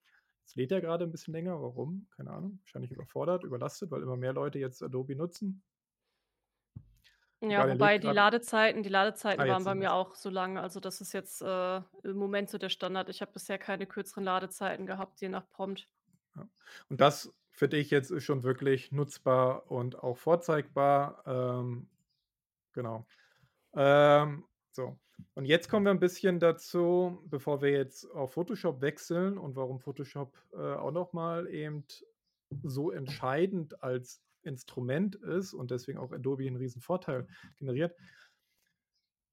Jetzt 0.42 0.56
lädt 0.56 0.72
er 0.72 0.82
gerade 0.82 1.06
ein 1.06 1.12
bisschen 1.12 1.34
länger. 1.34 1.62
Warum? 1.62 2.08
Keine 2.16 2.32
Ahnung. 2.32 2.60
Wahrscheinlich 2.64 2.92
überfordert, 2.92 3.44
überlastet, 3.44 3.92
weil 3.92 4.02
immer 4.02 4.18
mehr 4.18 4.34
Leute 4.34 4.58
jetzt 4.60 4.82
Adobe 4.82 5.16
nutzen. 5.16 5.64
Ja, 7.42 7.70
wobei 7.70 8.00
die. 8.00 8.08
Ladezeiten 8.08 8.82
die 8.82 8.90
Ladezeiten 8.90 9.42
Ah, 9.42 9.48
waren 9.48 9.64
bei 9.64 9.76
mir 9.76 9.82
wir's. 9.84 9.92
auch 9.92 10.16
so 10.16 10.30
lang. 10.30 10.58
Also, 10.58 10.80
das 10.80 11.02
ist 11.02 11.14
jetzt, 11.14 11.42
äh, 11.42 11.78
im 12.04 12.18
Moment 12.18 12.50
so 12.50 12.58
der 12.58 12.70
Standard. 12.70 13.10
Ich 13.10 13.22
habe 13.22 13.34
bisher 13.34 13.58
keine 13.60 13.86
kürzeren 13.86 14.24
Ladezeiten 14.24 14.86
gehabt, 14.88 15.22
je 15.22 15.30
nach 15.30 15.48
Prompt. 15.52 15.88
Ja. 16.36 16.48
Und 16.90 17.02
das 17.02 17.32
finde 17.56 17.78
ich 17.78 17.90
jetzt 17.90 18.12
ist 18.12 18.24
schon 18.24 18.44
wirklich 18.44 18.92
nutzbar 18.92 19.72
und 19.72 20.04
auch 20.04 20.18
vorzeigbar. 20.18 21.24
Ähm, 21.26 21.88
genau. 22.74 23.06
Ähm, 23.76 24.44
so. 24.72 24.98
Und 25.34 25.46
jetzt 25.46 25.70
kommen 25.70 25.86
wir 25.86 25.92
ein 25.92 26.00
bisschen 26.00 26.40
dazu, 26.40 27.24
bevor 27.26 27.62
wir 27.62 27.72
jetzt 27.72 28.06
auf 28.12 28.34
Photoshop 28.34 28.82
wechseln 28.82 29.38
und 29.38 29.56
warum 29.56 29.80
Photoshop 29.80 30.38
äh, 30.54 30.58
auch 30.58 30.92
nochmal 30.92 31.48
eben 31.48 31.86
so 32.64 32.92
entscheidend 32.92 33.82
als 33.82 34.22
Instrument 34.44 35.16
ist 35.16 35.54
und 35.54 35.72
deswegen 35.72 35.98
auch 35.98 36.12
Adobe 36.12 36.46
einen 36.46 36.58
riesen 36.58 36.82
Vorteil 36.82 37.28
generiert. 37.56 37.96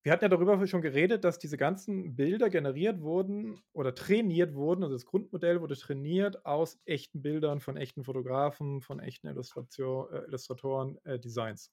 Wir 0.03 0.13
hatten 0.13 0.25
ja 0.25 0.29
darüber 0.29 0.67
schon 0.67 0.83
geredet, 0.83 1.23
dass 1.25 1.39
diese 1.39 1.57
ganzen 1.57 2.17
Bilder 2.17 2.51
generiert 2.51 3.01
wurden 3.03 3.61
oder 3.73 3.95
trainiert 3.95 4.55
wurden. 4.55 4.83
Also 4.83 4.95
das 4.97 5.07
Grundmodell 5.07 5.61
wurde 5.61 5.77
trainiert 5.77 6.45
aus 6.45 6.81
echten 6.85 7.23
Bildern 7.23 7.61
von 7.61 7.77
echten 7.77 8.03
Fotografen, 8.05 8.81
von 8.81 8.99
echten 9.01 9.29
Illustration, 9.29 10.13
äh, 10.13 10.19
Illustratoren, 10.25 10.99
äh, 11.05 11.19
Designs. 11.21 11.71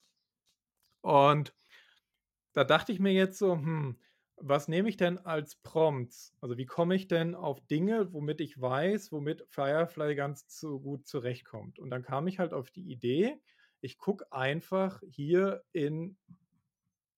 Und 1.01 1.53
da 2.53 2.63
dachte 2.63 2.91
ich 2.91 2.99
mir 2.99 3.13
jetzt 3.13 3.37
so, 3.37 3.53
hm, 3.53 3.97
was 4.37 4.67
nehme 4.67 4.89
ich 4.89 4.97
denn 4.97 5.17
als 5.19 5.55
Prompts? 5.57 6.33
Also 6.41 6.57
wie 6.57 6.65
komme 6.65 6.95
ich 6.95 7.07
denn 7.07 7.35
auf 7.35 7.59
Dinge, 7.67 8.13
womit 8.13 8.41
ich 8.41 8.59
weiß, 8.59 9.11
womit 9.11 9.45
Firefly 9.49 10.15
ganz 10.15 10.45
so 10.59 10.79
gut 10.79 11.07
zurechtkommt? 11.07 11.79
Und 11.79 11.89
dann 11.89 12.03
kam 12.03 12.27
ich 12.27 12.39
halt 12.39 12.53
auf 12.53 12.71
die 12.71 12.89
Idee, 12.89 13.41
ich 13.81 13.97
gucke 13.97 14.31
einfach 14.31 15.01
hier 15.07 15.63
in, 15.71 16.17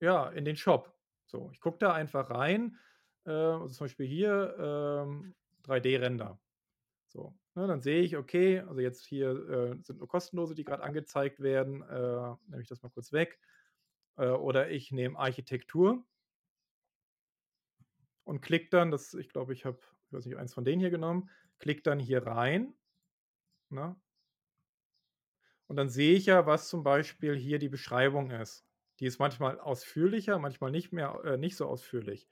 ja, 0.00 0.28
in 0.30 0.44
den 0.44 0.56
Shop. 0.56 0.91
So, 1.32 1.50
ich 1.50 1.60
gucke 1.60 1.78
da 1.78 1.94
einfach 1.94 2.30
rein, 2.30 2.78
äh, 3.24 3.30
also 3.30 3.68
zum 3.68 3.86
Beispiel 3.86 4.06
hier 4.06 4.54
ähm, 4.58 5.34
3D-Render. 5.62 6.38
So, 7.08 7.34
ne, 7.54 7.66
dann 7.66 7.80
sehe 7.80 8.02
ich, 8.02 8.16
okay, 8.18 8.60
also 8.60 8.80
jetzt 8.80 9.06
hier 9.06 9.30
äh, 9.48 9.82
sind 9.82 9.98
nur 9.98 10.08
kostenlose, 10.08 10.54
die 10.54 10.64
gerade 10.64 10.82
angezeigt 10.82 11.40
werden. 11.40 11.82
Äh, 11.82 12.34
nehme 12.48 12.60
ich 12.62 12.68
das 12.68 12.82
mal 12.82 12.90
kurz 12.90 13.12
weg. 13.12 13.40
Äh, 14.16 14.28
oder 14.28 14.70
ich 14.70 14.92
nehme 14.92 15.18
Architektur 15.18 16.04
und 18.24 18.42
klicke 18.42 18.68
dann, 18.70 18.90
das, 18.90 19.14
ich 19.14 19.30
glaube, 19.30 19.54
ich 19.54 19.64
habe, 19.64 19.80
ich 20.06 20.12
weiß 20.12 20.26
nicht, 20.26 20.36
eins 20.36 20.52
von 20.52 20.64
denen 20.64 20.80
hier 20.80 20.90
genommen, 20.90 21.30
klicke 21.58 21.82
dann 21.82 21.98
hier 21.98 22.26
rein. 22.26 22.74
Ne? 23.70 23.96
Und 25.66 25.76
dann 25.76 25.88
sehe 25.88 26.14
ich 26.14 26.26
ja, 26.26 26.44
was 26.44 26.68
zum 26.68 26.82
Beispiel 26.82 27.36
hier 27.36 27.58
die 27.58 27.70
Beschreibung 27.70 28.30
ist. 28.30 28.66
Die 29.00 29.06
ist 29.06 29.18
manchmal 29.18 29.58
ausführlicher, 29.58 30.38
manchmal 30.38 30.70
nicht 30.70 30.92
mehr, 30.92 31.20
äh, 31.24 31.36
nicht 31.38 31.56
so 31.56 31.66
ausführlich. 31.66 32.28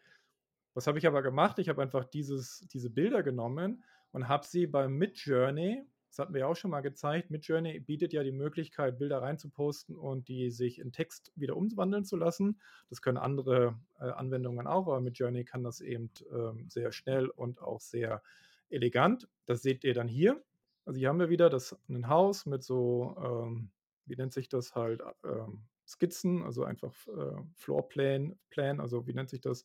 Was 0.75 0.87
habe 0.87 0.99
ich 0.99 1.07
aber 1.07 1.23
gemacht? 1.23 1.59
Ich 1.59 1.69
habe 1.69 1.83
einfach 1.83 2.05
dieses, 2.05 2.61
diese 2.73 2.91
Bilder 2.91 3.23
genommen 3.23 3.83
und 4.13 4.29
habe 4.29 4.47
sie 4.47 4.67
beim 4.67 4.97
Midjourney, 4.97 5.85
das 6.11 6.19
hatten 6.19 6.35
wir 6.35 6.41
ja 6.41 6.47
auch 6.47 6.57
schon 6.57 6.73
mal 6.73 6.81
gezeigt, 6.81 7.31
Midjourney 7.31 7.79
bietet 7.81 8.13
ja 8.13 8.25
die 8.25 8.33
Möglichkeit, 8.33 8.99
Bilder 8.99 9.23
reinzuposten 9.23 9.97
und 9.97 10.29
die 10.29 10.51
sich 10.51 10.81
in 10.81 10.93
Text 10.93 11.33
wieder 11.37 11.57
umwandeln 11.57 12.05
zu 12.05 12.17
lassen. 12.17 12.61
Das 12.89 13.01
können 13.01 13.19
andere 13.19 13.79
äh, 14.01 14.11
Anwendungen 14.11 14.67
auch, 14.67 14.87
aber 14.89 15.01
Midjourney 15.01 15.45
kann 15.45 15.63
das 15.63 15.81
eben 15.81 16.11
ähm, 16.33 16.69
sehr 16.69 16.91
schnell 16.91 17.29
und 17.29 17.61
auch 17.61 17.81
sehr 17.81 18.23
elegant. 18.71 19.29
Das 19.47 19.63
seht 19.63 19.85
ihr 19.85 19.95
dann 19.95 20.09
hier. 20.09 20.43
Also 20.85 20.99
hier 20.99 21.09
haben 21.09 21.21
wir 21.21 21.29
wieder 21.31 21.49
das, 21.49 21.79
ein 21.89 22.09
Haus 22.09 22.47
mit 22.47 22.65
so, 22.65 23.17
ähm, 23.23 23.71
wie 24.07 24.17
nennt 24.17 24.33
sich 24.33 24.49
das 24.49 24.75
halt, 24.75 25.03
ähm, 25.25 25.63
Skizzen, 25.91 26.43
also 26.43 26.65
einfach 26.65 26.95
äh, 27.09 27.43
Floorplan, 27.57 28.39
Plan, 28.51 28.81
also 28.81 29.07
wie 29.07 29.13
nennt 29.13 29.31
sich 29.31 29.41
das? 29.41 29.65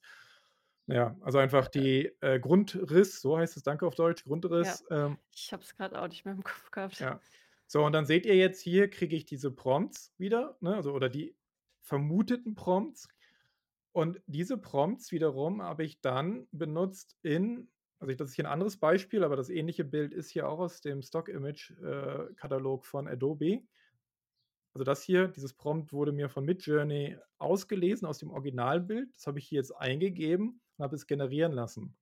Ja, 0.88 1.18
also 1.22 1.40
einfach 1.40 1.68
die 1.68 2.12
äh, 2.22 2.40
Grundriss, 2.40 3.20
so 3.22 3.38
heißt 3.38 3.58
es, 3.58 3.64
danke 3.64 3.88
auf 3.88 3.96
Deutsch, 3.96 4.24
Grundriss. 4.24 4.84
Ja. 4.90 5.08
Ähm, 5.08 5.18
ich 5.34 5.52
habe 5.52 5.64
es 5.64 5.76
gerade 5.76 6.00
auch 6.00 6.08
nicht 6.08 6.26
mehr 6.26 6.36
im 6.36 6.44
Kopf 6.44 6.70
gehabt. 6.70 7.00
Ja. 7.00 7.20
So, 7.68 7.84
und 7.84 7.94
dann 7.94 8.06
seht 8.06 8.26
ihr 8.26 8.36
jetzt 8.36 8.62
hier, 8.62 8.90
kriege 8.90 9.16
ich 9.16 9.26
diese 9.26 9.50
Prompts 9.50 10.14
wieder, 10.18 10.58
ne, 10.60 10.76
also 10.76 10.94
oder 10.94 11.10
die 11.10 11.36
vermuteten 11.82 12.54
Prompts. 12.54 13.08
Und 13.92 14.22
diese 14.28 14.58
Prompts 14.58 15.12
wiederum 15.12 15.62
habe 15.62 15.84
ich 15.84 16.02
dann 16.02 16.48
benutzt 16.52 17.18
in, 17.24 17.70
also 18.00 18.14
das 18.14 18.30
ist 18.30 18.36
hier 18.36 18.46
ein 18.46 18.52
anderes 18.52 18.78
Beispiel, 18.78 19.24
aber 19.24 19.36
das 19.36 19.50
ähnliche 19.50 19.86
Bild 19.86 20.14
ist 20.14 20.30
hier 20.30 20.48
auch 20.48 20.60
aus 20.60 20.82
dem 20.82 21.02
Stock-Image-Katalog 21.02 22.84
äh, 22.84 22.88
von 22.88 23.08
Adobe. 23.08 23.64
Also 24.76 24.84
das 24.84 25.04
hier, 25.04 25.30
dieses 25.30 25.54
Prompt 25.54 25.94
wurde 25.94 26.12
mir 26.12 26.28
von 26.28 26.44
Midjourney 26.44 27.18
ausgelesen 27.38 28.06
aus 28.06 28.18
dem 28.18 28.30
Originalbild. 28.30 29.10
Das 29.16 29.26
habe 29.26 29.40
ich 29.40 29.48
hier 29.48 29.60
jetzt 29.60 29.72
eingegeben 29.72 30.60
und 30.76 30.84
habe 30.84 30.98
es 30.98 31.08
generieren 31.08 31.54
lassen. 31.54 31.96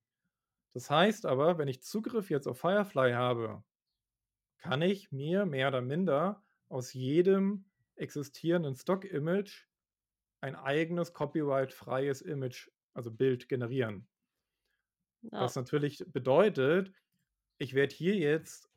Das 0.74 0.90
heißt 0.90 1.28
aber, 1.28 1.60
wenn 1.60 1.68
ich 1.68 1.84
Zugriff 1.84 2.32
jetzt 2.32 2.48
auf 2.48 2.60
Firefly 2.60 3.14
habe, 3.14 3.64
kann 4.58 4.82
ich 4.82 5.12
mir 5.12 5.46
mehr 5.46 5.68
oder 5.68 5.82
minder 5.82 6.44
aus 6.68 6.94
jedem 6.94 7.66
existierenden 7.94 8.76
Stock-Image 8.76 9.68
ein 10.42 10.56
eigenes 10.56 11.14
copyright-freies 11.14 12.22
Image, 12.22 12.72
also 12.96 13.12
Bild 13.12 13.48
generieren. 13.50 14.08
Ja. 15.22 15.42
Was 15.42 15.56
natürlich 15.56 16.04
bedeutet, 16.08 16.92
ich 17.60 17.76
werde 17.76 17.94
hier 17.94 18.16
jetzt, 18.16 18.73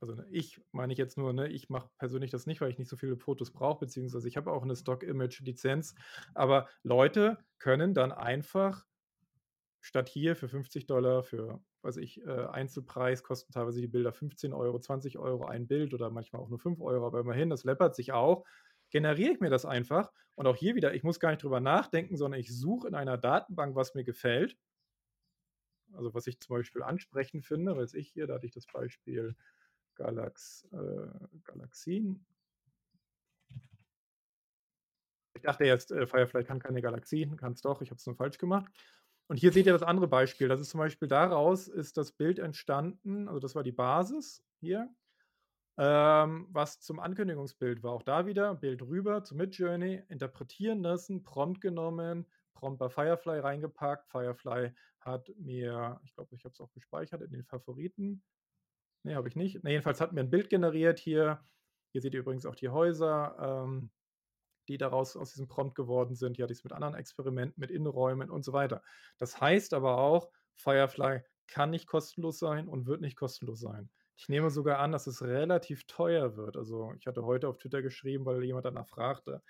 also 0.00 0.14
ne, 0.14 0.26
ich 0.30 0.60
meine 0.72 0.92
ich 0.92 0.98
jetzt 0.98 1.18
nur, 1.18 1.32
ne, 1.32 1.48
ich 1.48 1.68
mache 1.68 1.90
persönlich 1.98 2.30
das 2.30 2.46
nicht, 2.46 2.60
weil 2.60 2.70
ich 2.70 2.78
nicht 2.78 2.88
so 2.88 2.96
viele 2.96 3.16
Fotos 3.16 3.52
brauche, 3.52 3.80
beziehungsweise 3.80 4.28
ich 4.28 4.36
habe 4.36 4.52
auch 4.52 4.62
eine 4.62 4.76
Stock-Image-Lizenz, 4.76 5.94
aber 6.34 6.68
Leute 6.82 7.38
können 7.58 7.94
dann 7.94 8.12
einfach 8.12 8.86
statt 9.80 10.08
hier 10.08 10.36
für 10.36 10.48
50 10.48 10.86
Dollar, 10.86 11.22
für, 11.22 11.60
weiß 11.82 11.98
ich, 11.98 12.20
äh, 12.22 12.46
Einzelpreis 12.46 13.22
kosten 13.22 13.52
teilweise 13.52 13.80
die 13.80 13.88
Bilder 13.88 14.12
15 14.12 14.52
Euro, 14.52 14.78
20 14.80 15.18
Euro 15.18 15.46
ein 15.46 15.66
Bild 15.66 15.94
oder 15.94 16.10
manchmal 16.10 16.42
auch 16.42 16.48
nur 16.48 16.58
5 16.58 16.80
Euro, 16.80 17.06
aber 17.06 17.20
immerhin, 17.20 17.50
das 17.50 17.64
läppert 17.64 17.94
sich 17.94 18.12
auch 18.12 18.44
generiere 18.90 19.32
ich 19.32 19.40
mir 19.40 19.50
das 19.50 19.64
einfach. 19.64 20.12
Und 20.34 20.46
auch 20.46 20.56
hier 20.56 20.74
wieder, 20.74 20.94
ich 20.94 21.02
muss 21.02 21.20
gar 21.20 21.30
nicht 21.30 21.42
drüber 21.42 21.60
nachdenken, 21.60 22.16
sondern 22.16 22.40
ich 22.40 22.54
suche 22.56 22.88
in 22.88 22.94
einer 22.94 23.18
Datenbank, 23.18 23.74
was 23.74 23.94
mir 23.94 24.04
gefällt. 24.04 24.56
Also 25.92 26.14
was 26.14 26.26
ich 26.26 26.38
zum 26.40 26.56
Beispiel 26.56 26.82
ansprechend 26.82 27.44
finde, 27.44 27.76
weiß 27.76 27.94
ich 27.94 28.10
hier, 28.10 28.26
da 28.26 28.34
hatte 28.34 28.46
ich 28.46 28.52
das 28.52 28.66
Beispiel 28.66 29.34
Galax, 29.98 30.66
äh, 30.72 31.26
Galaxien. 31.44 32.24
Ich 35.34 35.42
dachte 35.42 35.64
jetzt, 35.64 35.92
äh, 35.92 36.06
Firefly 36.06 36.44
kann 36.44 36.58
keine 36.58 36.80
Galaxien, 36.80 37.36
kann 37.36 37.52
es 37.52 37.60
doch, 37.60 37.82
ich 37.82 37.90
habe 37.90 37.98
es 37.98 38.06
nur 38.06 38.16
falsch 38.16 38.38
gemacht. 38.38 38.72
Und 39.28 39.36
hier 39.36 39.52
seht 39.52 39.66
ihr 39.66 39.72
das 39.72 39.82
andere 39.82 40.08
Beispiel. 40.08 40.48
Das 40.48 40.60
ist 40.60 40.70
zum 40.70 40.78
Beispiel 40.78 41.06
daraus 41.06 41.68
ist 41.68 41.98
das 41.98 42.12
Bild 42.12 42.38
entstanden, 42.38 43.28
also 43.28 43.40
das 43.40 43.54
war 43.54 43.62
die 43.62 43.72
Basis 43.72 44.42
hier. 44.60 44.88
Ähm, 45.80 46.48
was 46.50 46.80
zum 46.80 46.98
Ankündigungsbild 46.98 47.84
war. 47.84 47.92
Auch 47.92 48.02
da 48.02 48.26
wieder 48.26 48.52
Bild 48.56 48.82
rüber 48.82 49.22
zu 49.22 49.36
Midjourney, 49.36 50.02
interpretieren 50.08 50.82
lassen, 50.82 51.22
Prompt 51.22 51.60
genommen, 51.60 52.26
Prompt 52.54 52.80
bei 52.80 52.88
Firefly 52.88 53.38
reingepackt. 53.38 54.08
Firefly 54.10 54.72
hat 55.00 55.30
mir, 55.38 56.00
ich 56.02 56.12
glaube, 56.14 56.34
ich 56.34 56.44
habe 56.44 56.52
es 56.52 56.60
auch 56.60 56.72
gespeichert 56.72 57.22
in 57.22 57.30
den 57.30 57.44
Favoriten. 57.44 58.22
Ne, 59.04 59.14
habe 59.14 59.28
ich 59.28 59.36
nicht. 59.36 59.62
Ne, 59.64 59.70
jedenfalls 59.70 60.00
hat 60.00 60.12
mir 60.12 60.20
ein 60.20 60.30
Bild 60.30 60.50
generiert 60.50 60.98
hier. 60.98 61.42
Hier 61.92 62.00
seht 62.02 62.14
ihr 62.14 62.20
übrigens 62.20 62.46
auch 62.46 62.56
die 62.56 62.68
Häuser, 62.68 63.64
ähm, 63.66 63.90
die 64.68 64.78
daraus 64.78 65.16
aus 65.16 65.30
diesem 65.30 65.48
Prompt 65.48 65.74
geworden 65.74 66.14
sind. 66.14 66.36
Hier 66.36 66.44
hatte 66.44 66.52
ich 66.52 66.58
es 66.58 66.64
mit 66.64 66.72
anderen 66.72 66.94
Experimenten, 66.94 67.60
mit 67.60 67.70
Innenräumen 67.70 68.30
und 68.30 68.44
so 68.44 68.52
weiter. 68.52 68.82
Das 69.16 69.40
heißt 69.40 69.72
aber 69.72 69.98
auch, 69.98 70.30
Firefly 70.56 71.22
kann 71.46 71.70
nicht 71.70 71.86
kostenlos 71.86 72.38
sein 72.38 72.68
und 72.68 72.86
wird 72.86 73.00
nicht 73.00 73.16
kostenlos 73.16 73.60
sein. 73.60 73.90
Ich 74.16 74.28
nehme 74.28 74.50
sogar 74.50 74.80
an, 74.80 74.92
dass 74.92 75.06
es 75.06 75.22
relativ 75.22 75.86
teuer 75.86 76.36
wird. 76.36 76.56
Also 76.56 76.92
ich 76.98 77.06
hatte 77.06 77.24
heute 77.24 77.48
auf 77.48 77.58
Twitter 77.58 77.82
geschrieben, 77.82 78.26
weil 78.26 78.42
jemand 78.44 78.66
danach 78.66 78.88
fragte. 78.88 79.42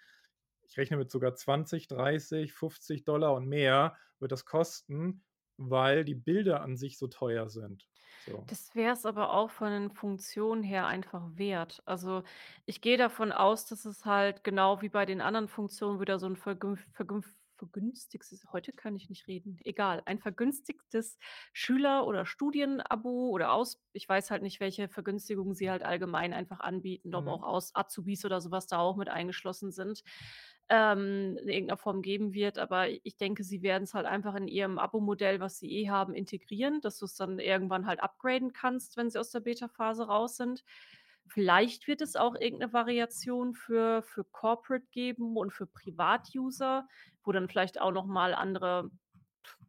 Ich 0.68 0.76
rechne 0.76 0.98
mit 0.98 1.10
sogar 1.10 1.34
20, 1.34 1.88
30, 1.88 2.52
50 2.52 3.04
Dollar 3.04 3.34
und 3.34 3.48
mehr 3.48 3.96
wird 4.20 4.30
das 4.30 4.44
kosten, 4.44 5.24
weil 5.58 6.04
die 6.04 6.14
Bilder 6.14 6.62
an 6.62 6.76
sich 6.76 6.98
so 6.98 7.08
teuer 7.08 7.48
sind. 7.48 7.86
So. 8.26 8.44
Das 8.46 8.74
wäre 8.74 8.92
es 8.92 9.06
aber 9.06 9.32
auch 9.32 9.50
von 9.50 9.70
den 9.70 9.90
Funktionen 9.90 10.62
her 10.62 10.86
einfach 10.86 11.22
wert. 11.34 11.82
Also 11.84 12.22
ich 12.66 12.80
gehe 12.80 12.96
davon 12.96 13.32
aus, 13.32 13.66
dass 13.66 13.84
es 13.84 14.04
halt 14.04 14.44
genau 14.44 14.82
wie 14.82 14.88
bei 14.88 15.06
den 15.06 15.20
anderen 15.20 15.48
Funktionen 15.48 16.00
wieder 16.00 16.18
so 16.18 16.26
ein 16.26 16.36
vergünf 16.36 17.28
vergünstigtes, 17.58 18.46
heute 18.52 18.72
kann 18.72 18.96
ich 18.96 19.08
nicht 19.08 19.26
reden, 19.26 19.58
egal, 19.64 20.02
ein 20.06 20.18
vergünstigtes 20.18 21.18
Schüler- 21.52 22.06
oder 22.06 22.24
Studienabo 22.24 23.28
oder 23.28 23.52
aus, 23.52 23.82
ich 23.92 24.08
weiß 24.08 24.30
halt 24.30 24.42
nicht, 24.42 24.60
welche 24.60 24.88
Vergünstigungen 24.88 25.54
sie 25.54 25.70
halt 25.70 25.82
allgemein 25.82 26.32
einfach 26.32 26.60
anbieten, 26.60 27.14
ob 27.14 27.24
mhm. 27.24 27.30
auch 27.30 27.42
aus 27.42 27.74
Azubis 27.74 28.24
oder 28.24 28.40
sowas 28.40 28.66
da 28.66 28.78
auch 28.78 28.96
mit 28.96 29.08
eingeschlossen 29.08 29.72
sind, 29.72 30.02
ähm, 30.68 31.36
in 31.42 31.48
irgendeiner 31.48 31.76
Form 31.76 32.02
geben 32.02 32.32
wird. 32.32 32.58
Aber 32.58 32.88
ich 32.88 33.16
denke, 33.16 33.42
sie 33.42 33.62
werden 33.62 33.84
es 33.84 33.94
halt 33.94 34.06
einfach 34.06 34.34
in 34.34 34.48
ihrem 34.48 34.78
Abo-Modell, 34.78 35.40
was 35.40 35.58
sie 35.58 35.70
eh 35.70 35.88
haben, 35.88 36.14
integrieren, 36.14 36.80
dass 36.80 36.98
du 36.98 37.06
es 37.06 37.14
dann 37.14 37.38
irgendwann 37.38 37.86
halt 37.86 38.00
upgraden 38.00 38.52
kannst, 38.52 38.96
wenn 38.96 39.10
sie 39.10 39.18
aus 39.18 39.30
der 39.30 39.40
Beta-Phase 39.40 40.06
raus 40.06 40.36
sind. 40.36 40.64
Vielleicht 41.28 41.86
wird 41.86 42.00
es 42.00 42.16
auch 42.16 42.34
irgendeine 42.34 42.72
Variation 42.72 43.54
für 43.54 44.02
für 44.02 44.24
Corporate 44.24 44.86
geben 44.90 45.36
und 45.36 45.52
für 45.52 45.66
Privatuser, 45.66 46.88
wo 47.22 47.32
dann 47.32 47.48
vielleicht 47.48 47.80
auch 47.80 47.92
noch 47.92 48.06
mal 48.06 48.34
andere 48.34 48.90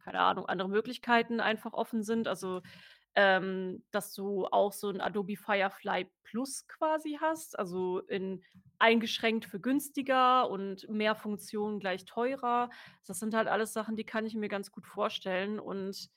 keine 0.04 0.20
Ahnung, 0.20 0.46
andere 0.46 0.68
Möglichkeiten 0.68 1.40
einfach 1.40 1.72
offen 1.72 2.02
sind. 2.02 2.26
Also, 2.28 2.62
ähm, 3.14 3.84
dass 3.90 4.14
du 4.14 4.46
auch 4.46 4.72
so 4.72 4.88
ein 4.88 5.00
Adobe 5.00 5.36
Firefly 5.36 6.10
Plus 6.22 6.66
quasi 6.68 7.18
hast, 7.20 7.58
also 7.58 8.00
in 8.00 8.42
eingeschränkt 8.78 9.44
für 9.44 9.60
günstiger 9.60 10.48
und 10.48 10.88
mehr 10.88 11.14
Funktionen 11.14 11.80
gleich 11.80 12.04
teurer. 12.04 12.70
Das 13.06 13.18
sind 13.18 13.34
halt 13.34 13.48
alles 13.48 13.72
Sachen, 13.72 13.96
die 13.96 14.04
kann 14.04 14.26
ich 14.26 14.34
mir 14.34 14.48
ganz 14.48 14.70
gut 14.70 14.86
vorstellen 14.86 15.58
und 15.58 16.08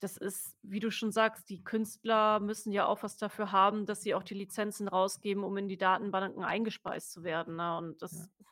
das 0.00 0.16
ist, 0.16 0.56
wie 0.62 0.80
du 0.80 0.90
schon 0.90 1.12
sagst, 1.12 1.48
die 1.50 1.64
Künstler 1.64 2.40
müssen 2.40 2.72
ja 2.72 2.86
auch 2.86 3.02
was 3.02 3.16
dafür 3.16 3.52
haben, 3.52 3.86
dass 3.86 4.02
sie 4.02 4.14
auch 4.14 4.22
die 4.22 4.34
Lizenzen 4.34 4.88
rausgeben, 4.88 5.44
um 5.44 5.56
in 5.56 5.68
die 5.68 5.78
Datenbanken 5.78 6.44
eingespeist 6.44 7.12
zu 7.12 7.24
werden, 7.24 7.56
ne? 7.56 7.76
Und 7.78 8.02
das 8.02 8.28
Ja. 8.38 8.46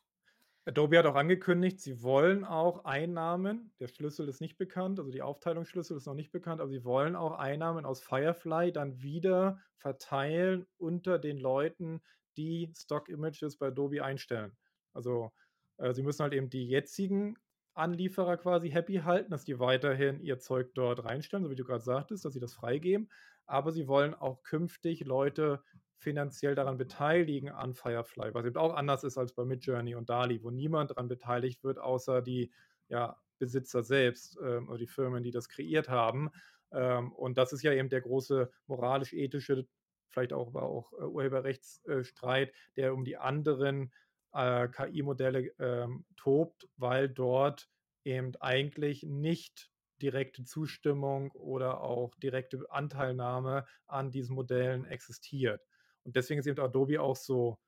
Adobe 0.66 0.98
hat 0.98 1.06
auch 1.06 1.14
angekündigt, 1.16 1.80
sie 1.80 2.02
wollen 2.02 2.44
auch 2.44 2.84
Einnahmen 2.86 3.72
der 3.80 3.88
Schlüssel 3.88 4.28
ist 4.28 4.40
nicht 4.40 4.56
bekannt, 4.56 4.98
also 4.98 5.10
die 5.10 5.20
Aufteilungsschlüssel 5.22 5.96
ist 5.96 6.06
noch 6.06 6.14
nicht 6.14 6.32
bekannt, 6.32 6.60
aber 6.60 6.70
sie 6.70 6.84
wollen 6.84 7.16
auch 7.16 7.32
Einnahmen 7.38 7.84
aus 7.84 8.00
Firefly 8.02 8.72
dann 8.72 9.02
wieder 9.02 9.60
verteilen 9.76 10.66
unter 10.78 11.18
den 11.18 11.36
Leuten, 11.38 12.02
die 12.38 12.72
Stock-Images 12.74 13.58
bei 13.58 13.66
Adobe 13.68 14.02
einstellen. 14.04 14.56
Also, 14.94 15.32
äh, 15.76 15.92
sie 15.92 16.02
müssen 16.02 16.22
halt 16.22 16.32
eben 16.32 16.48
die 16.50 16.66
jetzigen 16.66 17.36
Anlieferer 17.74 18.36
quasi 18.36 18.70
happy 18.70 18.96
halten, 18.96 19.30
dass 19.30 19.44
die 19.44 19.58
weiterhin 19.58 20.20
ihr 20.20 20.38
Zeug 20.38 20.74
dort 20.74 21.04
reinstellen, 21.04 21.44
so 21.44 21.50
wie 21.50 21.56
du 21.56 21.64
gerade 21.64 21.82
sagtest, 21.82 22.24
dass 22.24 22.32
sie 22.34 22.40
das 22.40 22.54
freigeben. 22.54 23.10
Aber 23.46 23.72
sie 23.72 23.88
wollen 23.88 24.14
auch 24.14 24.42
künftig 24.42 25.04
Leute 25.04 25.62
finanziell 25.98 26.54
daran 26.54 26.78
beteiligen 26.78 27.50
an 27.50 27.74
Firefly, 27.74 28.34
was 28.34 28.44
eben 28.44 28.56
auch 28.56 28.74
anders 28.74 29.04
ist 29.04 29.18
als 29.18 29.32
bei 29.32 29.44
Midjourney 29.44 29.94
und 29.94 30.10
Dali, 30.10 30.42
wo 30.42 30.50
niemand 30.50 30.90
daran 30.90 31.08
beteiligt 31.08 31.64
wird, 31.64 31.78
außer 31.78 32.22
die 32.22 32.52
ja, 32.88 33.18
Besitzer 33.38 33.82
selbst 33.82 34.38
ähm, 34.42 34.68
oder 34.68 34.78
die 34.78 34.86
Firmen, 34.86 35.22
die 35.22 35.30
das 35.30 35.48
kreiert 35.48 35.88
haben. 35.88 36.30
Ähm, 36.72 37.12
und 37.12 37.38
das 37.38 37.52
ist 37.52 37.62
ja 37.62 37.72
eben 37.72 37.88
der 37.88 38.02
große 38.02 38.50
moralisch-ethische, 38.66 39.66
vielleicht 40.10 40.32
auch, 40.32 40.48
aber 40.48 40.62
auch 40.62 40.92
äh, 40.92 41.04
Urheberrechtsstreit, 41.04 42.52
der 42.76 42.94
um 42.94 43.04
die 43.04 43.16
anderen 43.16 43.92
äh, 44.34 44.68
KI-Modelle 44.68 45.52
ähm, 45.58 46.04
tobt, 46.16 46.68
weil 46.76 47.08
dort 47.08 47.68
eben 48.04 48.34
eigentlich 48.40 49.02
nicht 49.04 49.70
direkte 50.02 50.44
Zustimmung 50.44 51.30
oder 51.32 51.80
auch 51.80 52.14
direkte 52.16 52.64
Anteilnahme 52.70 53.64
an 53.86 54.10
diesen 54.10 54.34
Modellen 54.34 54.84
existiert. 54.84 55.62
Und 56.02 56.16
deswegen 56.16 56.40
ist 56.40 56.46
eben 56.46 56.60
Adobe 56.60 57.00
auch 57.00 57.16
so, 57.16 57.58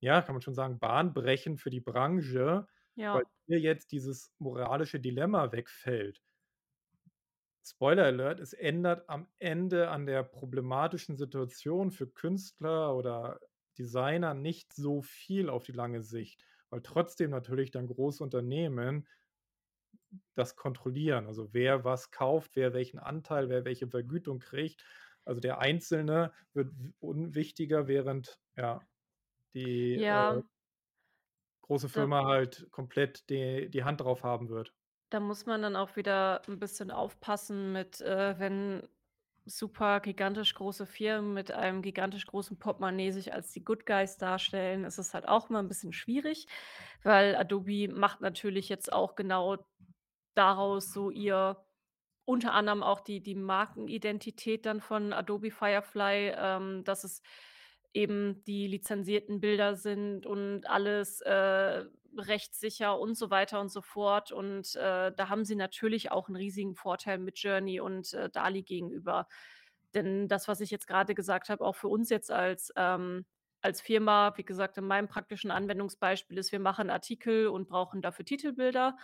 ja, 0.00 0.22
kann 0.22 0.34
man 0.34 0.42
schon 0.42 0.54
sagen, 0.54 0.78
bahnbrechend 0.78 1.60
für 1.60 1.70
die 1.70 1.80
Branche, 1.80 2.66
ja. 2.94 3.14
weil 3.14 3.24
hier 3.46 3.58
jetzt 3.58 3.92
dieses 3.92 4.32
moralische 4.38 5.00
Dilemma 5.00 5.50
wegfällt. 5.52 6.22
Spoiler 7.64 8.04
Alert, 8.04 8.40
es 8.40 8.52
ändert 8.52 9.08
am 9.08 9.28
Ende 9.38 9.88
an 9.88 10.04
der 10.06 10.24
problematischen 10.24 11.16
Situation 11.16 11.92
für 11.92 12.08
Künstler 12.08 12.94
oder 12.96 13.38
Designer 13.78 14.34
nicht 14.34 14.72
so 14.74 15.02
viel 15.02 15.48
auf 15.50 15.64
die 15.64 15.72
lange 15.72 16.02
Sicht, 16.02 16.44
weil 16.70 16.82
trotzdem 16.82 17.30
natürlich 17.30 17.70
dann 17.70 17.86
große 17.88 18.22
Unternehmen 18.22 19.06
das 20.34 20.56
kontrollieren. 20.56 21.26
Also 21.26 21.52
wer 21.52 21.84
was 21.84 22.10
kauft, 22.10 22.56
wer 22.56 22.72
welchen 22.72 22.98
Anteil, 22.98 23.48
wer 23.48 23.64
welche 23.64 23.88
Vergütung 23.88 24.38
kriegt. 24.38 24.84
Also 25.24 25.40
der 25.40 25.58
Einzelne 25.60 26.32
wird 26.54 26.72
unwichtiger, 27.00 27.86
während 27.88 28.40
ja 28.56 28.80
die 29.54 29.96
Ja. 29.96 30.40
Äh, 30.40 30.42
große 31.64 31.88
Da 31.94 32.06
Firma 32.06 32.24
halt 32.26 32.68
komplett 32.70 33.28
die 33.30 33.68
die 33.70 33.82
Hand 33.84 34.00
drauf 34.00 34.22
haben 34.24 34.48
wird. 34.48 34.74
da 35.12 35.20
muss 35.20 35.44
man 35.46 35.60
dann 35.62 35.76
auch 35.76 35.96
wieder 35.96 36.40
'n 36.48 36.58
bisschen 36.58 36.90
aufpassen 36.90 37.72
mit, 37.72 38.00
äh, 38.00 38.38
wenn 38.38 38.88
super 39.46 40.00
gigantisch 40.00 40.54
große 40.54 40.86
Firmen 40.86 41.34
mit 41.34 41.50
einem 41.52 41.82
gigantisch 41.82 42.26
großen 42.26 42.58
Portemonnaie 42.58 43.10
sich 43.12 43.32
als 43.34 43.52
die 43.52 43.64
Good 43.64 43.86
Guys 43.86 44.16
darstellen, 44.18 44.84
ist 44.84 44.98
es 44.98 45.14
halt 45.14 45.28
auch 45.28 45.50
immer 45.50 45.60
'n 45.60 45.68
bisschen 45.68 45.92
schwierig, 45.92 46.46
weil 47.02 47.36
Adobe 47.36 47.88
macht 47.88 48.20
natürlich 48.20 48.68
jetzt 48.68 48.92
auch 48.92 49.14
genau 49.16 49.58
daraus 50.34 50.92
so 50.92 51.10
ihr 51.10 51.64
unter 52.26 52.54
anderem 52.54 52.82
auch 52.84 53.00
die 53.00 53.22
die 53.22 53.34
Markenidentität 53.36 54.66
dann 54.66 54.80
von 54.80 55.12
Adobe 55.14 55.50
Firefly, 55.52 56.34
ähm, 56.36 56.84
dass 56.84 57.04
es 57.04 57.22
eben 57.94 58.44
die 58.44 58.66
lizenzierten 58.68 59.40
Bilder 59.40 59.76
sind 59.76 60.26
und 60.26 60.66
alles, 60.68 61.20
äh, 61.22 61.84
rechtssicher 62.16 62.98
und 62.98 63.16
so 63.16 63.30
weiter 63.30 63.60
und 63.60 63.70
so 63.70 63.80
fort. 63.82 64.32
Und, 64.32 64.74
äh, 64.76 65.12
da 65.12 65.28
haben 65.28 65.44
sie 65.44 65.56
natürlich 65.56 66.10
auch 66.12 66.28
'n 66.28 66.36
riesigen 66.36 66.74
Vorteil 66.74 67.18
mit 67.18 67.38
Journey 67.38 67.80
und, 67.80 68.12
äh, 68.14 68.30
DALL-E 68.30 68.62
gegenüber. 68.62 69.26
Denn 69.94 70.28
das, 70.28 70.48
was 70.48 70.60
ich 70.60 70.70
jetzt 70.70 70.86
grade 70.86 71.14
gesagt 71.14 71.48
habe, 71.50 71.64
auch 71.64 71.76
für 71.76 71.88
uns 71.88 72.10
jetzt 72.10 72.30
als 72.30 72.72
ähm, 72.76 73.26
als 73.64 73.80
Firma, 73.80 74.32
wie 74.36 74.44
gesagt, 74.44 74.76
in 74.78 74.84
meinem 74.86 75.06
praktischen 75.08 75.50
Anwendungsbeispiel 75.52 76.36
ist, 76.38 76.50
wir 76.50 76.58
machen 76.60 76.90
Artikel 76.90 77.46
und 77.46 77.68
brauchen 77.68 78.02
dafür 78.02 78.24
Titelbilder. 78.24 78.96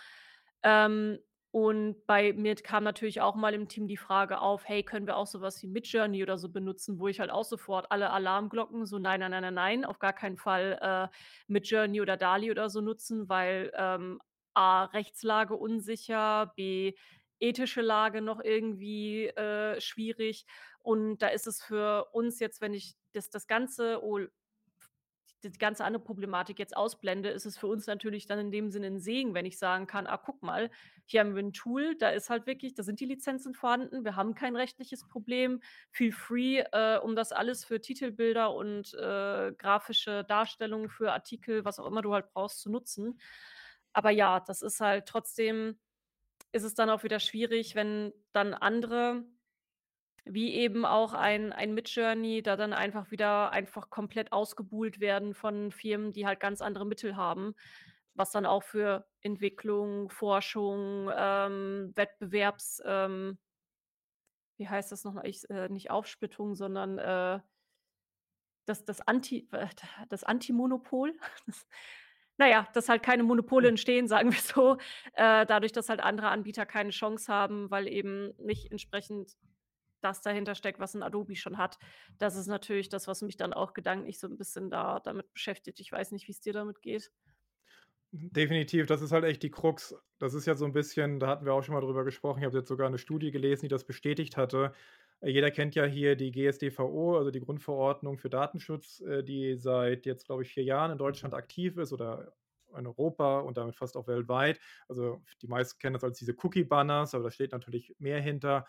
Ähm, 0.65 1.19
und 1.51 2.07
bei 2.07 2.33
mir 2.35 2.55
kam 2.57 2.85
natürlich 2.85 3.21
auch 3.21 3.35
mal 3.35 3.55
im 3.55 3.69
Team 3.69 3.89
die 3.89 3.97
Frage 3.97 4.41
auf: 4.41 4.69
„Hey, 4.69 4.83
können 4.83 5.07
wir 5.07 5.17
auch 5.17 5.27
so 5.27 5.41
was 5.41 5.63
wie 5.63 5.67
Midjourney 5.69 6.23
oder 6.23 6.39
so 6.39 6.49
benutzen?“ 6.51 6.99
Wo 7.01 7.09
ich 7.09 7.21
halt 7.21 7.31
auch 7.31 7.45
sofort 7.45 7.91
alle 7.91 8.11
Alarmglocken 8.11 8.87
so: 8.87 8.99
„Nein, 8.99 9.21
nein, 9.21 9.31
nein, 9.31 9.43
nein, 9.43 9.55
nein, 9.55 9.85
auf 9.85 9.99
gar 9.99 10.13
keinen 10.13 10.37
Fall, 10.37 10.79
äh, 10.83 11.15
Midjourney 11.49 12.01
oder 12.01 12.17
DALL-E 12.17 12.51
oder 12.51 12.69
so 12.71 12.81
nutzen“, 12.81 13.29
weil, 13.29 13.73
ähm, 13.77 14.21
A, 14.55 14.85
Rechtslage 14.87 15.55
unsicher, 15.57 16.53
B, 16.57 16.95
ethische 17.41 17.81
Lage 17.83 18.21
noch 18.23 18.41
irgendwie, 18.41 19.27
äh, 19.29 19.81
schwierig. 19.81 20.45
Und 20.81 21.19
da 21.19 21.29
ist 21.29 21.47
es 21.47 21.63
für 21.63 22.07
uns 22.13 22.41
jetzt, 22.41 22.61
wenn 22.61 22.75
ich 22.75 22.97
das 23.13 23.31
das 23.31 23.47
Ganze 23.47 24.01
die 25.45 25.53
ganze 25.53 25.85
andere 25.85 26.03
Problematik 26.03 26.59
jetzt 26.59 26.77
ausblende, 26.77 27.29
ist 27.31 27.47
es 27.47 27.59
für 27.59 27.67
uns 27.69 27.87
natürlich 27.87 28.27
dann 28.27 28.39
in 28.39 28.51
dem 28.51 28.71
Sinne 28.71 28.89
'n 28.89 28.99
Segen, 29.01 29.35
wenn 29.35 29.47
ich 29.47 29.59
sagen 29.59 29.87
kann: 29.87 30.07
„Ah, 30.07 30.17
guck 30.19 30.43
mal, 30.43 30.71
hier 31.07 31.21
haben 31.21 31.35
wir 31.35 31.43
'n 31.43 31.53
Tool, 31.53 31.97
da 31.97 32.11
ist 32.11 32.31
halt 32.31 32.47
wirklich 32.47 32.75
da 32.75 32.83
sind 32.83 33.01
die 33.01 33.07
Lizenzen 33.07 33.55
vorhanden. 33.55 34.05
Wir 34.05 34.17
haben 34.17 34.35
kein 34.35 34.57
rechtliches 34.57 35.07
Problem. 35.09 35.61
Feel 35.93 36.13
free, 36.13 36.59
äh, 36.73 36.99
um 36.99 37.17
das 37.17 37.33
alles 37.33 37.65
für 37.65 37.81
Titelbilder 37.81 38.55
und, 38.55 38.95
äh, 38.95 39.53
grafische 39.57 40.25
Darstellungen 40.25 40.89
für 40.89 41.13
Artikel, 41.13 41.65
was 41.65 41.79
auch 41.79 41.87
immer 41.87 42.03
du 42.03 42.13
halt 42.15 42.31
brauchst, 42.33 42.61
zu 42.61 42.71
nutzen.“ 42.71 43.19
Aber 43.93 44.11
ja, 44.11 44.41
das 44.41 44.63
ist 44.63 44.81
halt 44.81 45.07
trotzdem 45.07 45.79
ist 46.53 46.65
es 46.65 46.75
dann 46.75 46.91
auch 46.91 47.05
wieder 47.05 47.21
schwierig, 47.21 47.75
wenn 47.77 48.13
dann 48.33 48.55
andere 48.55 49.25
wie 50.33 50.55
eben 50.55 50.85
auch 50.85 51.15
ein 51.15 51.53
ein 51.53 51.75
Midjourney 51.75 52.43
da 52.43 52.57
dann 52.57 52.73
einfach 52.73 53.11
wieder 53.11 53.51
einfach 53.53 53.91
komplett 53.91 54.33
ausgebuht 54.33 55.01
werden 55.01 55.35
von 55.35 55.73
Firmen, 55.73 56.13
die 56.13 56.27
halt 56.27 56.41
ganz 56.41 56.61
andere 56.63 56.87
Mittel 56.87 57.17
haben, 57.17 57.55
was 58.15 58.33
dann 58.33 58.47
auch 58.47 58.63
für 58.63 59.07
Entwicklung, 59.23 60.11
Forschung, 60.11 61.11
ähm, 61.17 61.93
Wettbewerbs 61.97 62.83
ähm 62.87 63.39
wie 64.59 64.69
heißt 64.69 64.93
das 64.93 65.05
noch? 65.05 65.23
Ich 65.25 65.49
äh, 65.51 65.69
nicht 65.69 65.91
Aufsplittung, 65.91 66.55
sondern, 66.55 66.99
äh 66.99 67.41
das 68.67 68.85
das 68.85 69.01
Anti 69.01 69.49
äh, 69.53 69.69
das 70.09 70.25
Antimonopol? 70.25 71.15
Das 71.47 71.67
na 72.41 72.47
ja, 72.49 72.69
dass 72.73 72.89
halt 72.89 73.03
keine 73.03 73.25
Monopole 73.25 73.67
Hm. 73.67 73.71
entstehen, 73.71 74.07
sagen 74.07 74.31
wir 74.33 74.39
so, 74.39 74.77
äh, 75.15 75.45
dadurch, 75.45 75.73
dass 75.73 75.89
halt 75.89 75.99
andere 76.01 76.29
Anbieter 76.29 76.67
keine 76.67 76.91
Chance 76.91 77.33
haben, 77.33 77.69
weil 77.71 77.89
eben 77.89 78.33
nicht 78.39 78.71
entsprechend 78.71 79.33
das 80.01 80.23
dahinter 80.23 80.55
steckt, 80.55 80.79
was 80.81 80.95
'n 80.95 81.03
Adobe 81.03 81.37
schon 81.37 81.59
hat. 81.59 81.79
Das 82.19 82.37
ist 82.37 82.47
natürlich 82.49 82.89
das, 82.89 83.07
was 83.09 83.23
mich 83.23 83.37
dann 83.37 83.53
auch 83.53 83.75
gedanklich 83.75 84.19
so 84.21 84.27
'n 84.29 84.39
bisschen 84.39 84.71
da 84.71 85.01
damit 85.01 85.33
beschäftigt. 85.33 85.81
Ich 85.81 85.93
weiß 85.93 86.13
nicht, 86.13 86.29
wie's 86.29 86.41
dir 86.41 86.53
damit 86.53 86.83
geht? 86.83 87.11
Definitiv, 88.13 88.87
das 88.87 89.03
ist 89.03 89.13
halt 89.13 89.25
echt 89.25 89.43
die 89.43 89.51
Krux. 89.51 89.95
Das 90.19 90.33
ist 90.33 90.47
ja 90.47 90.55
so 90.55 90.65
'n 90.65 90.73
bisschen 90.73 91.21
da 91.21 91.27
hatten 91.29 91.45
wir 91.45 91.53
auch 91.53 91.63
schon 91.63 91.75
mal 91.75 91.83
drüber 91.83 92.05
gesprochen. 92.05 92.39
Ich 92.39 92.47
habe 92.47 92.57
jetzt 92.57 92.69
sogar 92.69 92.89
'ne 92.89 92.97
Studie 92.97 93.31
gelesen, 93.31 93.63
die 93.63 93.69
das 93.69 93.85
bestätigt 93.85 94.39
hatte. 94.39 94.73
Äh, 95.21 95.29
jeder 95.31 95.51
kennt 95.51 95.75
ja 95.75 95.85
hier 95.85 96.17
die 96.17 96.31
GSDVO, 96.33 97.19
also 97.19 97.31
die 97.31 97.41
Grundverordnung 97.41 98.17
für 98.17 98.31
Datenschutz, 98.31 99.01
äh, 99.01 99.23
die 99.23 99.57
seit 99.57 100.07
jetzt, 100.07 100.25
glaube 100.25 100.43
ich, 100.43 100.49
4 100.55 100.65
Jahren 100.65 100.91
in 100.93 100.97
Deutschland 100.99 101.35
aktiv 101.35 101.77
ist 101.77 101.93
oder 101.93 102.33
in 102.75 102.87
Europa 102.87 103.41
und 103.41 103.59
damit 103.59 103.77
fast 103.77 103.95
auch 103.97 104.07
weltweit. 104.09 104.59
Also, 104.89 105.23
die 105.43 105.47
meisten 105.47 105.79
kennen 105.79 105.93
das 105.95 106.05
als 106.05 106.19
diese 106.19 106.35
Cookie 106.43 106.65
Banners, 106.65 107.15
aber 107.15 107.25
da 107.25 107.31
steht 107.31 107.53
natürlich 107.53 107.95
mehr 107.99 108.21
hinter. 108.23 108.67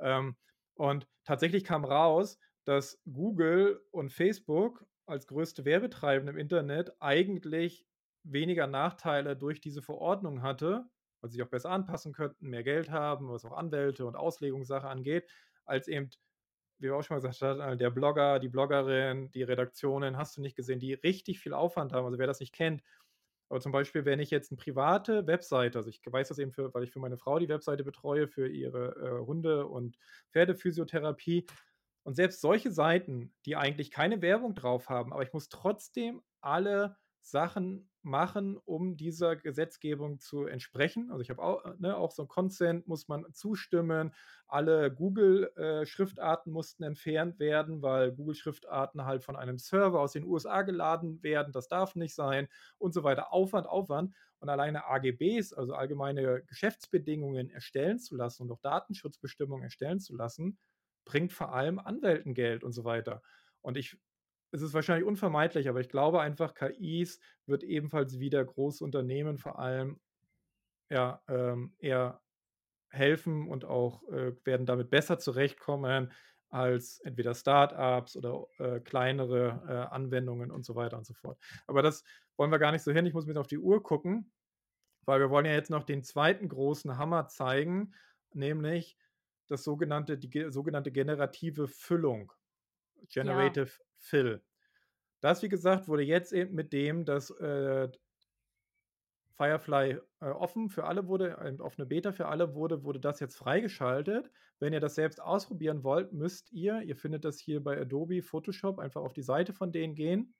Ähm, 0.00 0.36
und 0.74 1.06
tatsächlich 1.24 1.64
kam 1.64 1.84
raus, 1.84 2.38
dass 2.64 3.00
Google 3.10 3.80
und 3.90 4.10
Facebook 4.12 4.86
als 5.06 5.26
größte 5.26 5.64
Werbetreibende 5.64 6.32
im 6.32 6.38
Internet 6.38 6.92
eigentlich 7.00 7.86
weniger 8.22 8.66
Nachteile 8.66 9.36
durch 9.36 9.60
diese 9.60 9.82
Verordnung 9.82 10.42
hatte, 10.42 10.86
weil 11.20 11.30
sie 11.30 11.36
sich 11.36 11.42
auch 11.44 11.50
besser 11.50 11.70
anpassen 11.70 12.12
könnten, 12.12 12.48
mehr 12.48 12.62
Geld 12.62 12.90
haben, 12.90 13.28
was 13.28 13.44
auch 13.44 13.52
Anwälte 13.56 14.06
und 14.06 14.16
Auslegungssache 14.16 14.88
angeht, 14.88 15.28
als 15.64 15.88
eben, 15.88 16.10
wie 16.78 16.86
wir 16.86 16.96
auch 16.96 17.02
schon 17.02 17.16
mal 17.16 17.20
gesagt 17.22 17.42
hatten, 17.42 17.78
der 17.78 17.90
Blogger, 17.90 18.38
die 18.38 18.48
Bloggerin, 18.48 19.30
die 19.32 19.42
Redaktionen, 19.42 20.16
hast 20.16 20.36
du 20.36 20.40
nicht 20.40 20.56
gesehen, 20.56 20.80
die 20.80 20.94
richtig 20.94 21.40
viel 21.40 21.54
Aufwand 21.54 21.92
haben. 21.92 22.04
Also, 22.06 22.18
wer 22.18 22.26
das 22.26 22.40
nicht 22.40 22.54
kennt 22.54 22.82
aber 23.52 23.60
zum 23.60 23.72
Beispiel, 23.72 24.04
wenn 24.06 24.20
ich 24.20 24.30
jetzt 24.30 24.50
'ne 24.52 24.56
private 24.58 25.26
Webseite 25.28 25.78
also, 25.78 25.90
ich 25.90 26.00
weiß 26.04 26.28
das 26.28 26.38
eben 26.40 26.52
für 26.52 26.74
weil 26.74 26.84
ich 26.84 26.92
für 26.92 27.00
meine 27.00 27.18
Frau 27.18 27.38
die 27.38 27.48
Webseite 27.50 27.84
betreue 27.84 28.28
für 28.28 28.48
ihre, 28.48 28.96
äh, 29.22 29.26
Hunde 29.26 29.66
und 29.68 29.98
Pferdephysiotherapie. 30.32 31.46
Und 32.04 32.14
selbst 32.16 32.40
solche 32.42 32.72
Seiten, 32.72 33.34
die 33.46 33.56
eigentlich 33.56 33.90
keine 33.92 34.22
Werbung 34.22 34.54
drauf 34.56 34.88
haben, 34.90 35.12
aber 35.12 35.22
ich 35.24 35.32
muss 35.34 35.48
trotzdem 35.50 36.22
alle 36.40 36.96
Sachen 37.22 37.88
machen, 38.02 38.56
um 38.56 38.96
dieser 38.96 39.36
Gesetzgebung 39.36 40.18
zu 40.18 40.44
entsprechen. 40.46 41.10
Also, 41.10 41.22
ich 41.22 41.30
habe 41.30 41.42
au 41.42 41.60
äh, 41.60 41.74
ne, 41.78 41.96
auch 41.96 42.10
so 42.10 42.22
'n 42.22 42.28
Consent 42.28 42.86
muss 42.88 43.08
man 43.08 43.32
zustimmen. 43.32 44.12
Alle 44.46 44.92
Google, 44.92 45.52
äh, 45.56 45.84
mussten 46.46 46.82
entfernt 46.82 47.38
werden, 47.38 47.80
weil 47.82 48.12
Google 48.12 48.34
Schriftarten 48.34 49.04
halt 49.04 49.24
von 49.24 49.36
einem 49.36 49.58
Server 49.58 50.00
aus 50.00 50.12
den 50.12 50.24
USA 50.24 50.62
geladen 50.62 51.22
werden. 51.22 51.52
Das 51.52 51.68
darf 51.68 51.94
nicht 51.94 52.14
sein 52.14 52.48
und 52.78 52.92
so 52.92 53.04
weiter. 53.04 53.32
Aufwand, 53.32 53.66
Aufwand. 53.66 54.14
Und 54.40 54.48
alleine 54.48 54.86
AGBs, 54.86 55.52
also 55.52 55.74
allgemeine 55.74 56.42
Geschäftsbedingungen 56.44 57.48
erstellen 57.50 57.98
zu 58.00 58.16
lassen 58.16 58.42
und 58.42 58.50
auch 58.50 58.60
Datenschutzbestimmungen 58.60 59.62
erstellen 59.64 60.00
zu 60.00 60.16
lassen, 60.16 60.58
bringt 61.04 61.32
vor 61.32 61.52
allem 61.54 61.78
Anwälten 61.78 62.34
Geld 62.34 62.64
und 62.64 62.72
so 62.72 62.84
weiter. 62.84 63.22
Und 63.60 63.76
ich 63.76 63.98
es 64.52 64.62
ist 64.62 64.74
wahrscheinlich 64.74 65.06
unvermeidlich, 65.06 65.68
aber 65.68 65.80
ich 65.80 65.88
glaube 65.90 66.20
einfach, 66.20 66.54
KIs 66.54 67.20
wird 67.46 67.64
ebenfalls 67.64 68.20
wieder 68.20 68.44
große 68.44 68.84
Unternehmen 68.84 69.38
vor 69.38 69.58
allem, 69.58 70.00
ja, 70.90 71.22
ähm, 71.28 71.74
eher 71.78 72.22
helfen 72.90 73.48
und 73.48 73.64
auch, 73.64 74.04
äh, 74.10 74.34
werden 74.44 74.66
damit 74.66 74.90
besser 74.90 75.18
zurechtkommen 75.18 76.12
als 76.50 77.00
entweder 77.00 77.34
Start-ups 77.34 78.16
oder, 78.16 78.46
äh, 78.58 78.80
kleinere, 78.80 79.64
äh, 79.68 79.94
Anwendungen 79.94 80.50
und 80.50 80.64
so 80.64 80.74
weiter 80.76 80.98
und 80.98 81.06
so 81.06 81.14
fort. 81.14 81.38
Aber 81.66 81.82
das 81.82 82.04
wollen 82.36 82.52
wir 82.52 82.58
gar 82.58 82.72
nicht 82.72 82.82
so 82.82 82.92
hin. 82.92 83.06
Ich 83.06 83.14
muss 83.14 83.26
bisschen 83.26 83.38
auf 83.40 83.46
die 83.48 83.58
Uhr 83.58 83.82
gucken, 83.82 84.32
weil 85.06 85.20
wir 85.20 85.30
wollen 85.30 85.46
ja 85.46 85.52
jetzt 85.52 85.70
noch 85.70 85.84
den 85.84 86.04
2. 86.04 86.48
großen 86.48 86.98
Hammer 86.98 87.28
zeigen, 87.28 87.94
nämlich 88.32 88.98
das 89.48 89.64
sogenannte 89.64 90.18
die 90.18 90.30
ge 90.30 90.50
sogenannte 90.50 90.92
generative 90.92 91.68
Füllung, 91.68 92.32
Ja. 93.10 93.12
Generative 93.22 93.70
Fill. 93.96 94.42
Das, 95.20 95.42
wie 95.42 95.48
gesagt, 95.48 95.88
wurde 95.88 96.02
jetzt 96.02 96.32
eben 96.32 96.54
mit 96.54 96.72
dem, 96.72 97.04
dass, 97.04 97.30
äh 97.30 97.90
Firefly, 99.36 99.98
äh, 100.20 100.26
offen 100.26 100.68
für 100.68 100.84
alle 100.84 101.06
wurde 101.08 101.38
eine 101.38 101.60
offene 101.60 101.86
Beta 101.86 102.12
für 102.12 102.26
alle 102.28 102.54
wurde, 102.54 102.84
wurde 102.84 103.00
das 103.00 103.18
jetzt 103.20 103.36
freigeschaltet. 103.36 104.30
Wenn 104.60 104.72
ihr 104.72 104.80
das 104.80 104.94
selbst 104.94 105.20
ausprobieren 105.22 105.82
wollt, 105.84 106.12
müsst 106.12 106.52
ihr 106.52 106.82
ihr 106.82 106.96
findet 106.96 107.24
das 107.24 107.38
hier 107.40 107.62
bei 107.62 107.80
Adobe 107.80 108.22
Photoshop, 108.22 108.78
einfach 108.78 109.00
auf 109.02 109.14
die 109.14 109.22
Seite 109.22 109.52
von 109.52 109.72
denen 109.72 109.94
gehen. 109.94 110.34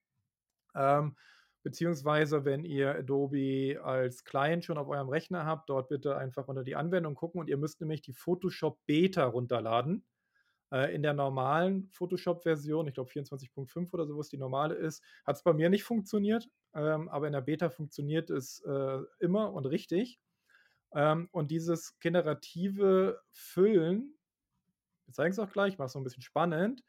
Ähm, 0.74 1.16
beziehungsweise, 1.62 2.44
wenn 2.44 2.64
ihr 2.64 2.96
Adobe 2.96 3.80
als 3.82 4.24
Client 4.24 4.64
schon 4.64 4.78
auf 4.78 4.88
eurem 4.88 5.08
Rechner 5.08 5.46
habt, 5.46 5.70
dort 5.70 5.88
bitte 5.88 6.16
einfach 6.16 6.48
unter 6.48 6.64
die 6.64 6.76
Anwendung 6.76 7.14
gucken 7.14 7.40
und 7.40 7.48
ihr 7.48 7.56
müsst 7.58 7.80
nämlich 7.80 8.02
die 8.02 8.14
Photoshop 8.14 8.78
Beta 8.86 9.24
runterladen. 9.26 10.04
Äh, 10.72 10.94
in 10.94 11.02
der 11.02 11.14
normalen 11.14 11.90
Photoshop-Version, 11.92 12.88
ich 12.88 12.94
glaube 12.94 13.10
24.5 13.10 13.92
oder 13.94 14.06
so, 14.06 14.18
was 14.18 14.30
die 14.30 14.38
normale 14.38 14.74
ist, 14.74 15.02
hat's 15.26 15.42
bei 15.44 15.52
mir 15.52 15.70
nicht 15.70 15.84
funktioniert, 15.84 16.48
ähm, 16.74 17.08
aber 17.10 17.26
in 17.28 17.34
der 17.34 17.42
Beta 17.42 17.70
funktioniert 17.70 18.30
es, 18.30 18.60
äh, 18.66 18.98
immer 19.20 19.52
und 19.52 19.66
richtig. 19.66 20.20
Ähm, 20.94 21.28
und 21.32 21.50
dieses 21.50 21.98
generative 22.00 23.20
Füllen 23.32 24.14
wir 25.06 25.14
zeigen's 25.14 25.38
auch 25.40 25.52
gleich, 25.52 25.74
ich 25.74 25.78
mache 25.78 25.86
es 25.86 25.94
noch 25.94 26.02
'n 26.02 26.04
bisschen 26.04 26.22
spannend 26.22 26.82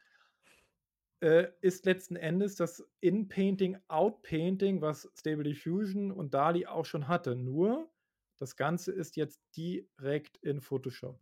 äh, 1.22 1.46
ist 1.60 1.86
letzten 1.86 2.16
Endes 2.16 2.56
das 2.56 2.86
In-Painting, 3.00 3.78
Out-Painting, 3.88 4.80
was 4.80 5.10
Stable 5.16 5.44
Diffusion 5.44 6.10
und 6.10 6.34
DALL-E 6.34 6.66
auch 6.66 6.84
schon 6.84 7.08
hatte. 7.08 7.34
Nur 7.36 7.90
das 8.38 8.56
Ganze 8.56 8.92
ist 8.92 9.16
jetzt 9.16 9.40
direkt 9.56 10.36
in 10.38 10.60
Photoshop. 10.60 11.20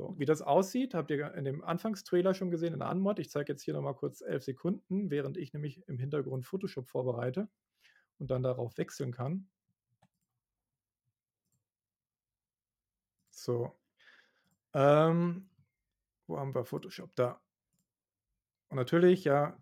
So, 0.00 0.14
wie 0.16 0.24
das 0.24 0.40
aussieht, 0.40 0.94
habt 0.94 1.10
ihr 1.10 1.34
in 1.34 1.44
dem 1.44 1.62
Anfangstrailer 1.62 2.32
schon 2.32 2.50
gesehen, 2.50 2.72
in 2.72 2.78
der 2.78 2.88
Anmod. 2.88 3.18
Ich 3.18 3.28
zeige 3.28 3.52
jetzt 3.52 3.60
hier 3.62 3.74
nochmal 3.74 3.94
kurz 3.94 4.22
elf 4.22 4.42
Sekunden, 4.42 5.10
während 5.10 5.36
ich 5.36 5.52
nämlich 5.52 5.86
im 5.88 5.98
Hintergrund 5.98 6.46
Photoshop 6.46 6.88
vorbereite 6.88 7.50
und 8.18 8.30
dann 8.30 8.42
darauf 8.42 8.78
wechseln 8.78 9.12
kann. 9.12 9.50
So. 13.28 13.78
Ähm, 14.72 15.50
wo 16.26 16.38
haben 16.38 16.54
wir 16.54 16.64
Photoshop? 16.64 17.14
Da. 17.14 17.38
Und 18.70 18.78
natürlich, 18.78 19.24
ja, 19.24 19.54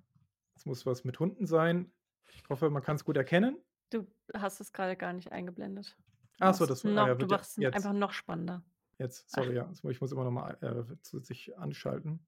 es 0.54 0.66
muss 0.66 0.86
was 0.86 1.02
mit 1.02 1.18
Hunden 1.18 1.48
sein. 1.48 1.90
Ich 2.28 2.48
hoffe, 2.48 2.70
man 2.70 2.84
kann 2.84 2.94
es 2.94 3.04
gut 3.04 3.16
erkennen. 3.16 3.58
Du 3.90 4.06
hast 4.34 4.60
es 4.60 4.72
gerade 4.72 4.94
gar 4.94 5.12
nicht 5.14 5.32
eingeblendet. 5.32 5.96
Ach 6.38 6.54
so, 6.54 6.64
das 6.64 6.84
war 6.84 6.92
noch, 6.92 7.06
ja, 7.08 7.14
Du 7.16 7.26
machst 7.26 7.58
es 7.58 7.74
einfach 7.74 7.92
noch 7.92 8.12
spannender. 8.12 8.62
Jetzt, 8.98 9.30
sorry, 9.30 9.54
ja, 9.54 9.70
ich 9.88 10.00
muss 10.00 10.12
immer 10.12 10.24
noch 10.24 10.30
mal 10.30 10.56
äh, 10.60 10.96
zusätzlich 11.02 11.56
anschalten. 11.58 12.20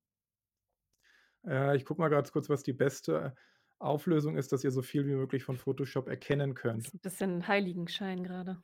Äh, 1.46 1.76
ich 1.76 1.84
gucke 1.84 2.00
mal 2.00 2.08
ganz 2.08 2.32
kurz, 2.32 2.48
was 2.48 2.62
die 2.62 2.72
beste 2.72 3.34
Auflösung 3.78 4.36
ist, 4.36 4.52
dass 4.52 4.62
ihr 4.64 4.70
so 4.70 4.82
viel 4.82 5.06
wie 5.06 5.14
möglich 5.14 5.42
von 5.42 5.56
Photoshop 5.56 6.08
erkennen 6.08 6.54
Das 6.54 6.62
könnt. 6.62 6.86
ist 6.86 6.94
ein 6.94 7.00
bisschen 7.00 7.48
Heiligenschein 7.48 8.22
gerade. 8.22 8.62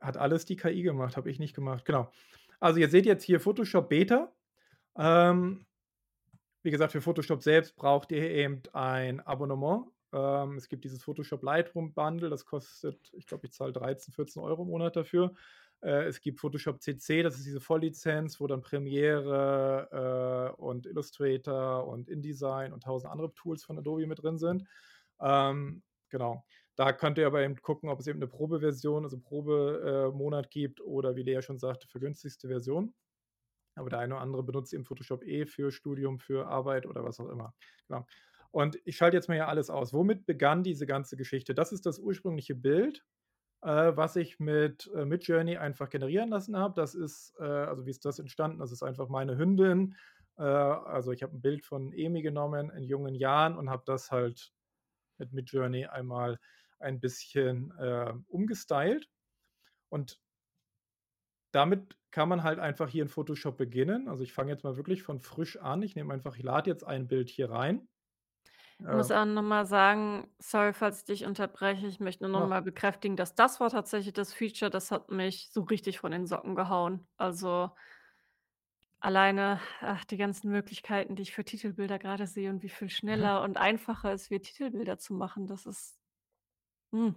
Hat 0.00 0.16
alles 0.16 0.44
die 0.46 0.56
KI 0.56 0.82
gemacht, 0.82 1.16
habe 1.16 1.30
ich 1.30 1.38
nicht 1.38 1.54
gemacht. 1.54 1.84
Genau. 1.84 2.10
Also 2.60 2.80
ihr 2.80 2.88
seht 2.88 3.06
jetzt 3.06 3.24
hier 3.24 3.40
Photoshop 3.40 3.88
Beta. 3.88 4.32
Ähm, 4.96 5.66
wie 6.62 6.70
gesagt, 6.70 6.92
für 6.92 7.00
Photoshop 7.00 7.42
selbst 7.42 7.76
braucht 7.76 8.10
ihr 8.12 8.30
eben 8.30 8.62
ein 8.72 9.20
Abonnement. 9.20 9.86
Ähm, 10.12 10.56
es 10.56 10.68
gibt 10.68 10.84
dieses 10.84 11.02
Photoshop 11.02 11.42
Lightroom 11.42 11.92
Bundle, 11.92 12.30
das 12.30 12.44
kostet, 12.44 13.12
ich 13.12 13.26
glaube, 13.26 13.46
ich 13.46 13.52
zahle 13.52 13.72
13, 13.72 14.12
14 14.14 14.42
Euro 14.42 14.62
im 14.62 14.68
Monat 14.68 14.96
dafür. 14.96 15.34
Äh, 15.82 16.04
es 16.04 16.20
gibt 16.20 16.40
Photoshop 16.40 16.80
CC, 16.80 17.22
das 17.22 17.36
ist 17.36 17.46
diese 17.46 17.60
Volllizenz, 17.60 18.40
wo 18.40 18.46
dann 18.46 18.62
Premiere 18.62 20.54
äh, 20.56 20.60
und 20.60 20.86
Illustrator 20.86 21.86
und 21.86 22.08
InDesign 22.08 22.72
und 22.72 22.84
tausend 22.84 23.12
andere 23.12 23.34
Tools 23.34 23.64
von 23.64 23.78
Adobe 23.78 24.06
mit 24.06 24.22
drin 24.22 24.38
sind. 24.38 24.64
Ähm, 25.20 25.82
genau. 26.08 26.44
Da 26.76 26.92
könnt 26.92 27.18
ihr 27.18 27.26
aber 27.26 27.42
eben 27.42 27.56
gucken, 27.56 27.90
ob 27.90 28.00
es 28.00 28.06
eben 28.06 28.18
eine 28.18 28.28
Probeversion, 28.28 29.04
also 29.04 29.18
Probemonat 29.20 30.50
gibt 30.50 30.80
oder 30.80 31.16
wie 31.16 31.22
Lea 31.22 31.42
schon 31.42 31.58
sagte, 31.58 31.86
vergünstigste 31.86 32.48
Version. 32.48 32.94
Aber 33.74 33.90
der 33.90 33.98
eine 33.98 34.14
oder 34.14 34.22
andere 34.22 34.42
benutzt 34.42 34.72
eben 34.72 34.84
Photoshop 34.84 35.24
eh 35.24 35.46
für 35.46 35.70
Studium, 35.70 36.18
für 36.18 36.46
Arbeit 36.46 36.86
oder 36.86 37.04
was 37.04 37.20
auch 37.20 37.28
immer. 37.28 37.54
Genau. 37.88 38.06
Und 38.50 38.78
ich 38.84 38.96
schalte 38.96 39.16
jetzt 39.16 39.28
mal 39.28 39.34
hier 39.34 39.48
alles 39.48 39.70
aus. 39.70 39.92
Womit 39.92 40.26
begann 40.26 40.62
diese 40.62 40.86
ganze 40.86 41.16
Geschichte? 41.16 41.54
Das 41.54 41.72
ist 41.72 41.86
das 41.86 41.98
ursprüngliche 41.98 42.54
Bild, 42.54 43.04
äh, 43.62 43.96
was 43.96 44.16
ich 44.16 44.40
mit 44.40 44.90
äh, 44.94 45.04
Midjourney 45.04 45.56
einfach 45.56 45.88
generieren 45.88 46.28
lassen 46.28 46.56
habe. 46.56 46.74
Das 46.74 46.94
ist, 46.94 47.34
äh, 47.38 47.44
also 47.44 47.86
wie 47.86 47.90
ist 47.90 48.04
das 48.04 48.18
entstanden? 48.18 48.58
Das 48.58 48.72
ist 48.72 48.82
einfach 48.82 49.08
meine 49.08 49.38
Hündin. 49.38 49.96
Äh, 50.36 50.42
also 50.42 51.12
ich 51.12 51.22
habe 51.22 51.36
ein 51.36 51.42
Bild 51.42 51.64
von 51.64 51.92
Emi 51.92 52.22
genommen 52.22 52.70
in 52.70 52.84
jungen 52.84 53.14
Jahren 53.14 53.56
und 53.56 53.70
habe 53.70 53.84
das 53.86 54.10
halt 54.10 54.52
mit 55.18 55.32
Midjourney 55.32 55.86
einmal 55.86 56.38
ein 56.80 57.00
bisschen 57.00 57.72
äh, 57.78 58.12
umgestylt. 58.28 59.08
Und 59.88 60.20
damit 61.52 61.96
kann 62.10 62.28
man 62.28 62.42
halt 62.42 62.58
einfach 62.58 62.88
hier 62.88 63.02
in 63.02 63.08
Photoshop 63.08 63.56
beginnen. 63.56 64.08
Also 64.08 64.24
ich 64.24 64.32
fange 64.32 64.50
jetzt 64.50 64.64
mal 64.64 64.76
wirklich 64.76 65.02
von 65.02 65.20
frisch 65.20 65.56
an. 65.58 65.82
Ich 65.82 65.94
nehme 65.94 66.12
einfach, 66.12 66.36
ich 66.36 66.42
lade 66.42 66.70
jetzt 66.70 66.84
ein 66.84 67.06
Bild 67.06 67.28
hier 67.28 67.50
rein. 67.50 67.88
Ich 68.90 68.96
muss 68.96 69.10
auch 69.10 69.24
nochmal 69.24 69.64
sagen, 69.64 70.28
sorry, 70.38 70.72
falls 70.72 71.00
ich 71.00 71.04
dich 71.04 71.24
unterbreche. 71.24 71.86
Ich 71.86 72.00
möchte 72.00 72.24
nur 72.24 72.40
nochmal 72.40 72.62
bekräftigen, 72.62 73.16
dass 73.16 73.34
das 73.34 73.60
war 73.60 73.70
tatsächlich 73.70 74.12
das 74.12 74.34
Feature, 74.34 74.70
das 74.70 74.90
hat 74.90 75.10
mich 75.10 75.50
so 75.52 75.62
richtig 75.62 76.00
von 76.00 76.10
den 76.10 76.26
Socken 76.26 76.54
gehauen. 76.54 77.06
Also 77.16 77.70
alleine 78.98 79.60
ach, 79.80 80.04
die 80.04 80.16
ganzen 80.16 80.50
Möglichkeiten, 80.50 81.16
die 81.16 81.22
ich 81.22 81.32
für 81.32 81.44
Titelbilder 81.44 81.98
gerade 81.98 82.26
sehe 82.26 82.50
und 82.50 82.62
wie 82.62 82.68
viel 82.68 82.88
schneller 82.88 83.42
und 83.42 83.56
einfacher 83.56 84.12
es 84.12 84.30
wird, 84.30 84.44
Titelbilder 84.44 84.98
zu 84.98 85.14
machen, 85.14 85.46
das 85.46 85.66
ist. 85.66 85.98
Hm. 86.92 87.14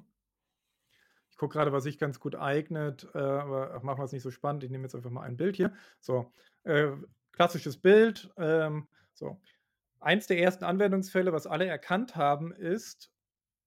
Ich 1.32 1.38
gucke 1.38 1.54
gerade, 1.54 1.74
was 1.74 1.84
sich 1.84 1.98
ganz 1.98 2.20
gut 2.20 2.36
eignet, 2.36 3.10
äh, 3.14 3.18
aber 3.18 3.80
machen 3.84 4.00
wir 4.00 4.06
es 4.06 4.14
nicht 4.14 4.24
so 4.24 4.32
spannend. 4.32 4.64
Ich 4.64 4.72
nehme 4.72 4.84
jetzt 4.84 4.96
einfach 4.96 5.10
mal 5.10 5.24
ein 5.24 5.36
Bild 5.36 5.58
hier. 5.58 5.74
So, 6.00 6.32
äh, 6.64 6.92
klassisches 7.34 7.78
Bild. 7.78 8.32
Ähm, 8.38 8.88
so. 9.14 9.42
Eins 10.06 10.28
der 10.28 10.38
ersten 10.38 10.66
Anwendungsfälle, 10.66 11.34
was 11.34 11.48
alle 11.48 11.66
erkannt 11.66 12.16
haben, 12.16 12.54
ist, 12.54 13.12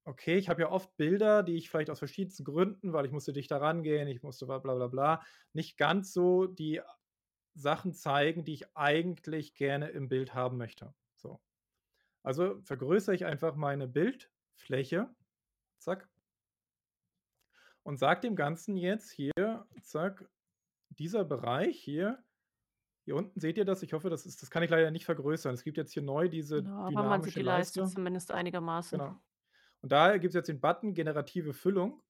okay, 0.04 0.36
ich 0.36 0.48
habe 0.48 0.62
ja 0.62 0.70
oft 0.70 0.96
Bilder, 0.96 1.42
die 1.42 1.56
ich 1.56 1.68
vielleicht 1.68 1.90
aus 1.90 1.98
verschiedensten 1.98 2.44
Gründen, 2.44 2.92
weil 2.92 3.06
ich 3.06 3.10
musste 3.10 3.32
dichter 3.32 3.60
rangehen, 3.60 4.06
ich 4.06 4.22
musste 4.22 4.46
bla 4.46 4.58
bla 4.58 4.86
bla, 4.86 5.20
nicht 5.52 5.76
ganz 5.78 6.12
so 6.12 6.46
die 6.46 6.80
Sachen 7.54 7.92
zeigen, 7.92 8.44
die 8.44 8.54
ich 8.54 8.76
eigentlich 8.76 9.56
gerne 9.56 9.88
im 9.88 10.08
Bild 10.08 10.32
haben 10.32 10.58
möchte. 10.58 10.94
So. 11.16 11.40
Also 12.22 12.60
vergrößere 12.62 13.16
ich 13.16 13.24
einfach 13.24 13.56
meine 13.56 13.88
Bildfläche. 13.88 15.12
Zack. 15.78 16.08
Und 17.82 17.98
sage 17.98 18.20
dem 18.20 18.36
Ganzen 18.36 18.76
jetzt 18.76 19.10
hier, 19.10 19.66
zack, 19.82 20.30
dieser 20.90 21.24
Bereich 21.24 21.80
hier, 21.80 22.22
hier 23.08 23.16
unten 23.16 23.40
seht 23.40 23.56
ihr 23.56 23.64
das? 23.64 23.82
Ich 23.82 23.94
hoffe, 23.94 24.10
das, 24.10 24.26
ist, 24.26 24.42
das 24.42 24.50
kann 24.50 24.62
ich 24.62 24.68
leider 24.68 24.90
nicht 24.90 25.06
vergrößern. 25.06 25.54
Es 25.54 25.64
gibt 25.64 25.78
jetzt 25.78 25.94
hier 25.94 26.02
neu 26.02 26.28
diese 26.28 26.60
Ja, 26.60 26.76
aber 26.76 27.04
man 27.04 27.22
sieht 27.22 27.36
die 27.36 27.40
Leiste 27.40 27.80
Leiste. 27.80 27.94
zumindest 27.94 28.30
einigermaßen. 28.30 28.98
Genau. 28.98 29.16
Und 29.80 29.90
da 29.90 30.18
gibt 30.18 30.32
es 30.32 30.34
jetzt 30.34 30.48
den 30.48 30.60
Button 30.60 30.92
generative 30.92 31.54
Füllung. 31.54 32.02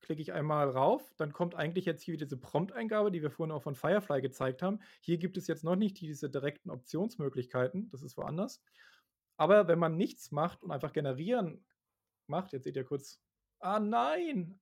Klicke 0.00 0.22
ich 0.22 0.32
einmal 0.32 0.70
rauf, 0.70 1.12
dann 1.18 1.34
kommt 1.34 1.54
eigentlich 1.54 1.84
jetzt 1.84 2.02
hier 2.02 2.16
diese 2.16 2.38
Prompt-Eingabe, 2.38 3.10
die 3.10 3.20
wir 3.20 3.30
vorhin 3.30 3.52
auch 3.52 3.62
von 3.62 3.74
Firefly 3.74 4.22
gezeigt 4.22 4.62
haben. 4.62 4.80
Hier 5.02 5.18
gibt 5.18 5.36
es 5.36 5.46
jetzt 5.46 5.62
noch 5.62 5.76
nicht 5.76 6.00
diese 6.00 6.30
direkten 6.30 6.70
Optionsmöglichkeiten, 6.70 7.90
das 7.90 8.00
ist 8.00 8.16
woanders. 8.16 8.62
Aber 9.36 9.68
wenn 9.68 9.78
man 9.78 9.98
nichts 9.98 10.32
macht 10.32 10.62
und 10.62 10.70
einfach 10.70 10.94
generieren 10.94 11.66
macht, 12.28 12.54
jetzt 12.54 12.64
seht 12.64 12.76
ihr 12.76 12.84
kurz, 12.84 13.20
ah 13.58 13.78
nein, 13.78 14.58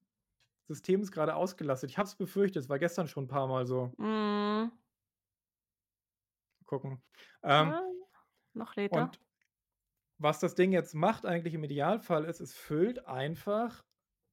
System 0.66 1.02
ist 1.02 1.12
gerade 1.12 1.36
ausgelastet. 1.36 1.90
Ich 1.90 1.98
habe 1.98 2.08
es 2.08 2.16
befürchtet, 2.16 2.64
es 2.64 2.68
war 2.68 2.80
gestern 2.80 3.06
schon 3.06 3.26
ein 3.26 3.28
paar 3.28 3.46
Mal 3.46 3.64
so. 3.64 3.92
Mm, 3.96 4.72
Gucken. 6.68 7.02
Ähm, 7.42 7.70
ja, 7.70 7.82
noch 8.52 8.76
lädt 8.76 8.92
er. 8.92 9.04
und 9.04 9.20
was 10.18 10.38
das 10.38 10.54
Ding 10.54 10.70
jetzt 10.70 10.94
macht 10.94 11.24
eigentlich 11.24 11.54
im 11.54 11.64
Idealfall 11.64 12.24
ist, 12.24 12.40
es 12.40 12.54
füllt 12.54 13.06
einfach, 13.06 13.84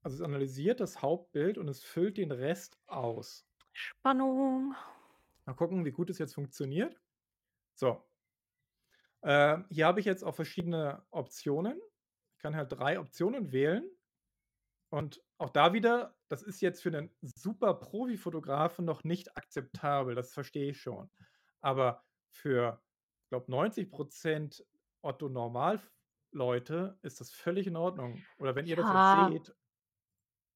also 0.04 0.16
es 0.16 0.22
analysiert 0.22 0.82
das 0.82 1.02
Hauptbild 1.02 1.58
und 1.58 1.70
es 1.70 1.82
füllt 1.82 2.18
den 2.18 2.32
Rest 2.32 2.78
aus. 2.88 3.48
Spannung. 3.72 4.76
Mal 5.46 5.54
gucken, 5.54 5.86
wie 5.86 5.92
gut 5.92 6.10
es 6.10 6.18
jetzt 6.18 6.34
funktioniert. 6.34 7.00
So. 7.76 8.04
Äh, 9.22 9.60
hier 9.70 9.86
habe 9.86 10.02
ich 10.02 10.06
jetzt 10.06 10.24
auch 10.24 10.36
verschiedene 10.36 11.06
Optionen. 11.12 11.80
Ich 12.34 12.40
kann 12.40 12.56
halt 12.56 12.72
drei 12.74 13.00
Optionen 13.00 13.54
wählen. 13.54 13.90
Und 14.90 15.24
auch 15.38 15.50
da 15.50 15.74
wieder, 15.74 16.18
das 16.28 16.44
ist 16.44 16.62
jetzt 16.62 16.82
für 16.82 16.90
einen 16.90 17.16
super 17.22 17.76
Profi-Fotografen 17.76 18.86
noch 18.86 19.04
nicht 19.04 19.38
akzeptabel, 19.38 20.16
das 20.16 20.34
verstehe 20.34 20.72
ich 20.72 20.82
schon. 20.82 21.10
Aber 21.62 22.04
für, 22.36 22.82
ich 23.24 23.30
glaube, 23.30 23.52
90% 23.52 24.66
Otto 25.02 25.30
Normal-Leute 25.30 27.00
ist 27.02 27.20
das 27.22 27.32
völlig 27.32 27.68
in 27.68 27.76
Ordnung. 27.78 28.22
Oder 28.40 28.56
wenn 28.56 28.66
ihr 28.68 28.76
das 28.76 28.86
Ja. 28.86 29.32
jetzt 29.32 29.48
seht, 29.48 29.56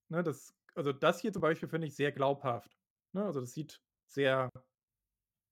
ne, 0.09 0.23
das, 0.23 0.55
also 0.75 0.93
das 0.93 1.19
hier 1.21 1.34
zum 1.34 1.41
Beispiel 1.41 1.69
finde 1.69 1.88
ich 1.88 1.95
sehr 1.95 2.11
glaubhaft. 2.11 2.77
Ne? 3.13 3.23
Also 3.25 3.41
das 3.41 3.53
sieht 3.53 3.82
sehr, 4.07 4.49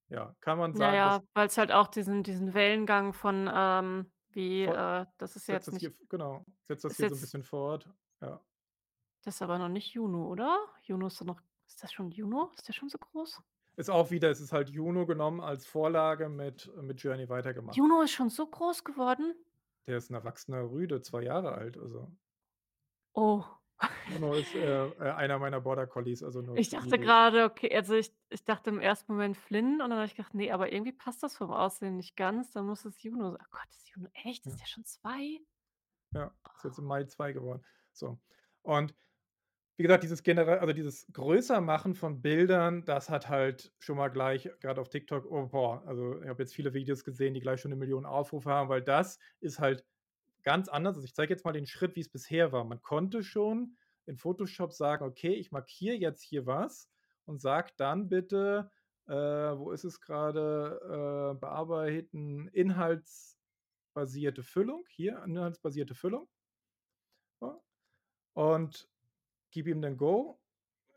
ja, 0.09 0.36
kann 0.39 0.57
man 0.57 0.73
sagen, 0.73 0.91
Naja, 0.91 1.19
das 1.19 1.28
weil 1.34 1.47
es 1.47 1.57
halt 1.57 1.71
auch 1.71 1.88
diesen, 1.88 2.23
diesen 2.23 2.53
Wellengang 2.53 3.13
von, 3.13 3.49
ähm, 3.53 4.11
wie, 4.30 4.65
Voll- 4.65 4.75
äh, 4.75 5.05
das 5.17 5.36
ist 5.36 5.47
jetzt 5.47 5.67
das 5.67 5.73
nicht, 5.73 5.82
hier, 5.82 5.95
genau, 6.09 6.45
setzt 6.67 6.86
das 6.86 6.97
hier 6.97 7.09
so 7.09 7.15
ein 7.15 7.21
bisschen 7.21 7.43
fort. 7.43 7.89
Ja. 8.21 8.41
das 9.23 9.36
ist 9.36 9.41
aber 9.41 9.57
noch 9.59 9.69
nicht 9.69 9.93
Juno, 9.93 10.28
oder? 10.28 10.57
Juno 10.84 11.07
ist 11.07 11.19
doch 11.21 11.25
noch, 11.25 11.41
ist 11.67 11.84
das 11.84 11.91
schon 11.91 12.11
Juno? 12.11 12.51
Ist 12.55 12.67
der 12.67 12.73
schon 12.73 12.89
so 12.89 12.97
groß? 12.97 13.41
Ist 13.78 13.91
auch 13.91 14.09
wieder, 14.09 14.32
es 14.32 14.41
ist 14.41 14.51
halt 14.53 14.69
Juno 14.69 15.05
genommen 15.05 15.39
als 15.39 15.65
Vorlage 15.67 16.30
mit, 16.30 16.69
mit 16.82 16.99
Journey 17.01 17.30
weitergemacht. 17.30 17.78
Juno 17.78 18.01
ist 18.01 18.11
schon 18.11 18.30
so 18.30 18.47
groß 18.47 18.84
geworden? 18.84 19.36
Der 19.86 19.97
ist 19.97 20.09
ein 20.09 20.15
erwachsener 20.15 20.63
Rüde, 20.69 21.01
zwei 21.01 21.21
Jahre 21.21 21.51
alt. 21.53 21.78
Also 21.78 22.11
Oh, 23.13 23.43
Juno 24.11 24.34
ist 24.34 24.53
äh, 24.55 24.88
äh, 24.88 25.11
einer 25.11 25.38
meiner 25.38 25.61
Border 25.61 25.86
Collies. 25.86 26.23
Also 26.23 26.41
nur 26.41 26.57
ich 26.57 26.69
dachte 26.69 26.97
gerade, 26.97 27.43
okay, 27.43 27.73
also 27.75 27.93
ich, 27.93 28.11
ich 28.30 28.43
dachte 28.43 28.71
im 28.71 28.80
ersten 28.80 29.11
Moment 29.11 29.38
Flynn 29.38 29.73
und 29.73 29.89
dann 29.91 29.93
habe 29.93 30.05
ich 30.05 30.15
gedacht, 30.15 30.34
nee, 30.34 30.51
aber 30.51 30.71
irgendwie 30.71 30.91
passt 30.93 31.21
das 31.21 31.38
vom 31.38 31.51
Aussehen 31.51 31.97
nicht 31.97 32.15
ganz, 32.15 32.51
dann 32.51 32.65
muss 32.65 32.84
es 32.84 33.01
Juno 33.03 33.32
sein. 33.32 33.41
Oh 33.43 33.47
Gott, 33.51 33.67
ist 33.69 33.89
Juno 33.89 34.09
echt? 34.13 34.45
Ist 34.47 34.53
Ja. 34.53 34.57
der 34.59 34.65
schon 34.65 34.86
zwei? 34.86 35.39
Ja, 36.13 36.32
ist 36.55 36.63
jetzt 36.63 36.80
im 36.80 36.86
Mai 36.86 37.03
2 37.03 37.34
geworden. 37.34 37.63
So. 37.93 38.17
Und 38.63 38.95
wie 39.78 39.84
gesagt, 39.84 40.03
dieses 40.03 40.23
generell, 40.23 40.57
also 40.57 40.73
dieses 40.73 41.05
Größermachen 41.13 41.93
von 41.93 42.21
Bildern, 42.21 42.84
das 42.86 43.09
hat 43.09 43.30
halt 43.30 43.71
schon 43.78 43.97
mal 43.97 44.09
gleich, 44.09 44.49
gerade 44.59 44.82
auf 44.82 44.89
TikTok, 44.89 45.25
oh 45.30 45.47
boah, 45.47 45.84
also 45.86 46.19
ich 46.21 46.28
habe 46.28 46.41
jetzt 46.41 46.55
viele 46.55 46.73
Videos 46.73 47.03
gesehen, 47.03 47.36
die 47.36 47.41
gleich 47.41 47.61
schon 47.61 47.71
eine 47.71 47.80
Million 47.80 48.05
Aufrufe 48.05 48.49
haben, 48.49 48.69
weil 48.69 48.82
das 48.82 49.19
ist 49.39 49.59
halt 49.59 49.86
ganz 50.43 50.67
anders. 50.67 50.95
Also 50.95 51.05
ich 51.05 51.13
zeige 51.13 51.32
jetzt 51.34 51.45
mal 51.45 51.53
den 51.53 51.67
Schritt, 51.67 51.95
wie 51.95 52.01
es 52.01 52.09
bisher 52.09 52.51
war. 52.51 52.63
Man 52.63 52.82
konnte 52.82 53.21
schon 53.21 53.78
in 54.07 54.17
Photoshop 54.17 54.73
sagen, 54.73 55.05
okay, 55.05 55.34
ich 55.34 55.51
markiere 55.51 55.95
jetzt 55.95 56.23
hier 56.23 56.47
was 56.47 56.89
und 57.25 57.39
sage 57.39 57.71
dann 57.78 58.09
bitte, 58.09 58.71
äh, 59.07 59.13
wo 59.13 59.71
ist 59.71 59.84
es 59.84 60.01
gerade, 60.01 60.80
äh, 61.36 61.39
bearbeiten, 61.39 62.47
inhaltsbasierte 62.47 64.41
Füllung, 64.41 64.86
hier, 64.89 65.21
inhaltsbasierte 65.23 65.93
Füllung. 65.93 66.28
Und 68.34 68.88
gib 69.52 69.68
ihm 69.68 69.82
dann 69.82 69.98
Go. 69.98 70.39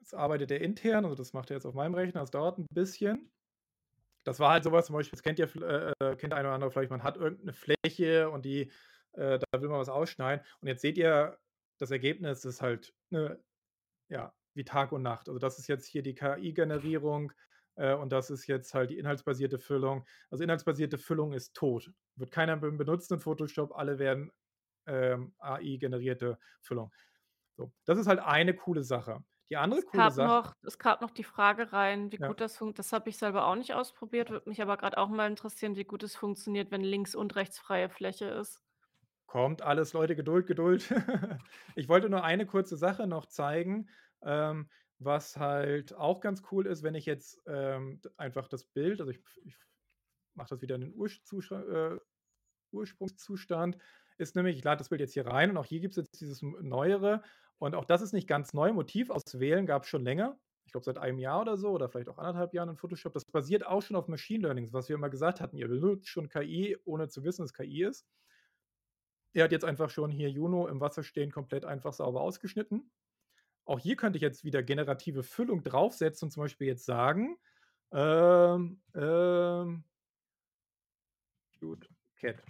Jetzt 0.01 0.14
arbeitet 0.14 0.51
er 0.51 0.61
intern, 0.61 1.05
also 1.05 1.14
das 1.14 1.32
macht 1.32 1.51
er 1.51 1.57
jetzt 1.57 1.66
auf 1.66 1.74
meinem 1.74 1.94
Rechner, 1.94 2.20
das 2.20 2.30
dauert 2.30 2.59
ein 2.59 2.66
bisschen. 2.72 3.30
Das 4.24 4.38
war 4.40 4.51
halt 4.51 4.64
sowas, 4.64 4.86
zum 4.86 4.94
Beispiel, 4.94 5.16
das 5.16 5.22
kennt 5.22 5.38
ja 5.38 5.46
äh, 5.46 5.92
äh, 6.01 6.16
kennt 6.16 6.32
der 6.32 6.40
oder 6.40 6.53
andere 6.53 6.70
vielleicht, 6.70 6.90
man 6.90 7.03
hat 7.03 7.16
irgendeine 7.16 7.53
Fläche 7.53 8.30
und 8.30 8.44
die, 8.44 8.70
äh, 9.12 9.38
da 9.38 9.61
will 9.61 9.68
man 9.68 9.80
was 9.80 9.88
ausschneiden. 9.88 10.44
Und 10.61 10.68
jetzt 10.68 10.82
seht 10.82 10.98
ihr, 10.98 11.38
das 11.78 11.90
Ergebnis 11.90 12.44
ist 12.44 12.61
halt 12.61 12.94
ne, 13.11 13.42
ja, 14.09 14.34
wie 14.55 14.64
Tag 14.64 14.92
und 14.92 15.03
Nacht. 15.03 15.28
Also 15.28 15.38
das 15.38 15.59
ist 15.59 15.68
jetzt 15.68 15.86
hier 15.86 16.03
die 16.03 16.14
KI-Generierung 16.14 17.32
äh, 17.76 17.94
und 17.94 18.12
das 18.12 18.30
ist 18.30 18.46
jetzt 18.46 18.74
halt 18.74 18.90
die 18.90 18.98
inhaltsbasierte 18.98 19.59
Füllung. 19.59 20.05
Also 20.30 20.44
inhaltsbasierte 20.44 20.98
Füllung 20.98 21.32
ist 21.32 21.55
tot. 21.55 21.90
Wird 22.16 22.30
keiner 22.30 22.57
benutzt 22.57 23.11
in 23.12 23.20
Photoshop, 23.20 23.72
alle 23.74 23.98
werden 23.98 24.30
ähm, 24.86 25.34
AI-generierte 25.38 26.38
Füllung. 26.61 26.92
So, 27.61 27.72
das 27.84 27.98
ist 27.98 28.06
halt 28.06 28.20
eine 28.20 28.54
coole 28.54 28.82
Sache. 28.82 29.24
Die 29.50 29.56
andere 29.56 29.82
Es 29.82 29.84
coole 29.84 30.11
Sache, 30.11 30.36
noch 30.36 30.54
es 30.62 30.78
gab 30.78 31.00
noch 31.00 31.11
die 31.11 31.24
Frage 31.24 31.72
rein, 31.72 32.12
wie 32.12 32.18
ja, 32.18 32.28
gut 32.28 32.40
das 32.40 32.56
funktioniert. 32.56 32.78
das 32.78 32.92
habe 32.92 33.08
ich 33.11 33.18
selber 33.18 33.46
auch 33.46 33.56
nicht 33.56 33.74
ausprobiert, 33.74 34.30
würde 34.30 34.48
mich 34.48 34.62
aber 34.62 34.76
gerade 34.76 34.96
auch 34.98 35.08
mal 35.08 35.28
interessieren, 35.28 35.76
wie 35.76 35.84
gut 35.84 36.02
es 36.02 36.14
funktioniert, 36.16 36.70
wenn 36.70 36.82
links 36.82 37.14
und 37.14 37.34
rechts 37.36 37.58
freie 37.58 37.88
Fläche 37.90 38.26
ist. 38.26 38.61
kommt 39.26 39.62
alles, 39.62 39.92
Leute, 39.92 40.16
Geduld, 40.16 40.46
Geduld. 40.46 40.88
Ich 41.76 41.88
wollte 41.88 42.11
nur 42.11 42.24
eine 42.24 42.46
kurze 42.46 42.76
Sache 42.76 43.06
noch 43.06 43.26
zeigen, 43.26 43.88
ähm, 44.22 44.68
was 44.98 45.36
halt 45.36 45.94
auch 45.94 46.20
ganz 46.20 46.42
cool 46.50 46.66
ist, 46.66 46.82
wenn 46.82 46.94
ich 46.94 47.06
jetzt 47.06 47.40
ähm, 47.46 48.00
einfach 48.16 48.48
das 48.48 48.64
Bild, 48.64 49.00
also 49.00 49.11
ich, 49.12 49.20
ich 49.44 49.56
mache 50.34 50.50
das 50.50 50.62
wieder 50.62 50.74
in 50.76 50.82
den 50.82 50.94
Urzustand, 50.94 51.68
äh, 51.68 51.98
Ursprungszustand, 52.72 53.78
ist 54.18 54.36
nämlich, 54.36 54.56
ich 54.58 54.64
lade 54.64 54.78
das 54.78 54.90
Bild 54.90 55.00
jetzt 55.00 55.14
hier 55.14 55.26
rein 55.26 55.50
und 55.50 55.56
auch 55.56 55.64
hier 55.66 55.80
gibt 55.80 55.96
es 55.96 56.04
jetzt 56.04 56.20
dieses 56.20 56.42
Neuere 56.42 57.22
und 57.61 57.74
auch 57.74 57.84
das 57.84 58.00
ist 58.00 58.12
nicht 58.12 58.26
ganz 58.26 58.54
neu. 58.54 58.72
Motiv 58.72 59.11
auswählen 59.11 59.66
gab 59.66 59.82
es 59.84 59.88
schon 59.88 60.02
länger. 60.02 60.38
Ich 60.64 60.72
glaube, 60.72 60.84
seit 60.84 60.98
einem 60.98 61.18
Jahr 61.18 61.42
oder 61.42 61.56
so 61.56 61.70
oder 61.70 61.88
vielleicht 61.88 62.08
auch 62.08 62.18
anderthalb 62.18 62.54
Jahren 62.54 62.70
in 62.70 62.76
Photoshop. 62.76 63.12
Das 63.12 63.24
basiert 63.24 63.66
auch 63.66 63.82
schon 63.82 63.96
auf 63.96 64.08
Machine 64.08 64.44
Learning, 64.44 64.72
was 64.72 64.88
wir 64.88 64.96
immer 64.96 65.11
gesagt 65.11 65.40
hatten. 65.40 65.56
Ihr 65.58 65.68
benutzt 65.68 66.08
schon 66.08 66.28
KI, 66.28 66.78
ohne 66.84 67.08
zu 67.08 67.22
wissen, 67.22 67.42
dass 67.42 67.52
KI 67.52 67.84
ist. 67.84 68.06
Er 69.34 69.44
hat 69.44 69.52
jetzt 69.52 69.64
einfach 69.64 69.90
schon 69.90 70.11
hier 70.11 70.30
Juno 70.30 70.68
im 70.68 70.80
Wasser 70.80 71.02
stehen 71.02 71.30
komplett 71.30 71.64
einfach 71.64 71.92
sauber 71.92 72.22
ausgeschnitten. 72.22 72.90
Auch 73.66 73.78
hier 73.78 73.96
könnte 73.96 74.16
ich 74.16 74.22
jetzt 74.22 74.42
wieder 74.42 74.62
generative 74.62 75.22
Füllung 75.22 75.62
draufsetzen 75.62 76.26
und 76.26 76.30
zum 76.30 76.44
Beispiel 76.44 76.66
jetzt 76.66 76.86
sagen, 76.86 77.36
ähm, 77.92 78.80
ähm, 78.94 79.84
cute 81.58 81.88
cat. 82.16 82.42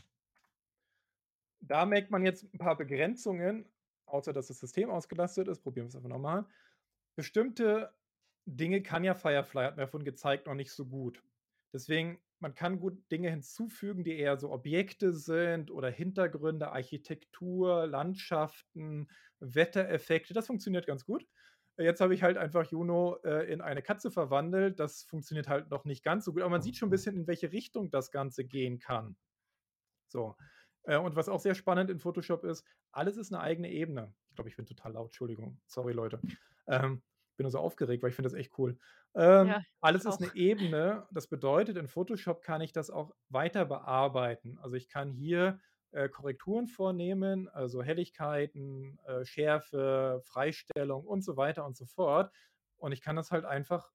Da 1.61 1.85
merkt 1.85 2.11
man 2.11 2.25
jetzt 2.25 2.45
ein 2.55 2.59
paar 2.59 2.77
Begrenzungen, 2.77 3.67
außer 4.13 4.33
dass 4.33 4.49
das 4.49 4.61
System 4.61 4.91
ausgelastet 4.91 5.49
ist. 5.49 5.61
Probieren 5.63 5.87
wir 5.87 5.89
es 5.89 5.97
einfach 5.97 6.09
nochmal. 6.09 6.47
Bestimmte 7.17 7.93
Dinge 8.47 8.83
kann 8.83 9.05
ja 9.05 9.15
Firefly, 9.15 9.65
hat 9.65 9.77
mir 9.77 9.83
davon 9.83 10.05
gezeigt, 10.05 10.47
noch 10.47 10.55
nicht 10.55 10.73
so 10.73 10.87
gut. 10.87 11.23
Deswegen, 11.73 12.21
man 12.41 12.55
kann 12.55 12.81
gut 12.81 13.11
Dinge 13.13 13.31
hinzufügen, 13.31 14.03
die 14.03 14.19
eher 14.19 14.39
so 14.39 14.51
Objekte 14.51 15.13
sind 15.13 15.71
oder 15.71 15.89
Hintergründe, 15.91 16.73
Architektur, 16.73 17.87
Landschaften, 17.87 19.09
Wettereffekte. 19.41 20.35
Das 20.35 20.47
funktioniert 20.47 20.87
ganz 20.87 21.05
gut. 21.05 21.27
Jetzt 21.77 22.01
habe 22.01 22.15
ich 22.15 22.23
halt 22.23 22.37
einfach 22.37 22.71
Juno 22.71 23.17
äh, 23.25 23.51
in 23.51 23.61
eine 23.61 23.83
Katze 23.83 24.11
verwandelt. 24.11 24.81
Das 24.81 25.05
funktioniert 25.05 25.49
halt 25.49 25.71
noch 25.71 25.85
nicht 25.85 26.03
ganz 26.03 26.25
so 26.25 26.33
gut, 26.33 26.43
aber 26.43 26.51
man 26.51 26.63
sieht 26.63 26.77
schon 26.77 26.89
ein 26.89 26.91
bisschen, 26.91 27.17
in 27.17 27.27
welche 27.27 27.53
Richtung 27.53 27.91
das 27.91 28.11
Ganze 28.11 28.45
gehen 28.45 28.79
kann. 28.79 29.17
So. 30.09 30.37
Äh, 30.85 30.99
und 30.99 31.17
was 31.17 31.29
auch 31.29 31.41
sehr 31.41 31.55
spannend 31.55 31.91
in 31.91 31.99
Photoshop 31.99 32.45
ist, 32.45 32.65
alles 32.93 33.17
ist 33.17 33.33
eine 33.33 33.43
eigene 33.43 33.71
Ebene. 33.71 34.15
Ich 34.31 34.35
glaube, 34.37 34.49
ich 34.49 34.57
bin 34.57 34.67
total 34.67 34.93
laut, 34.93 35.07
Entschuldigung. 35.09 35.61
Sorry, 35.67 35.93
Leute. 35.93 36.21
Ähm, 36.67 37.03
bin 37.37 37.45
nur 37.45 37.51
so 37.51 37.59
aufgeregt, 37.59 38.03
weil 38.03 38.11
ich 38.11 38.17
finde 38.17 38.29
das 38.29 38.39
echt 38.39 38.59
cool. 38.59 38.79
Ähm, 39.15 39.49
Ja, 39.49 39.63
alles 39.81 40.05
ich 40.05 40.09
ist 40.09 40.21
auch. 40.21 40.21
eine 40.21 40.35
Ebene. 40.35 41.07
Das 41.11 41.27
bedeutet, 41.29 41.77
in 41.77 41.89
Photoshop 41.89 42.43
kann 42.43 42.61
ich 42.61 42.73
das 42.73 42.91
auch 42.91 43.15
weiter 43.29 43.65
bearbeiten. 43.65 44.59
Also 44.59 44.77
ich 44.77 44.89
kann 44.89 45.11
hier 45.13 45.61
äh, 45.93 46.09
Korrekturen 46.09 46.67
vornehmen, 46.69 47.49
also 47.49 47.83
Helligkeiten, 47.83 48.99
äh, 49.07 49.25
Schärfe, 49.25 50.21
Freistellung 50.25 51.07
und 51.07 51.23
so 51.25 51.37
weiter 51.37 51.65
und 51.67 51.77
so 51.77 51.87
fort. 51.87 52.31
Und 52.77 52.93
ich 52.93 53.01
kann 53.01 53.17
das 53.17 53.31
halt 53.31 53.45
einfach 53.45 53.91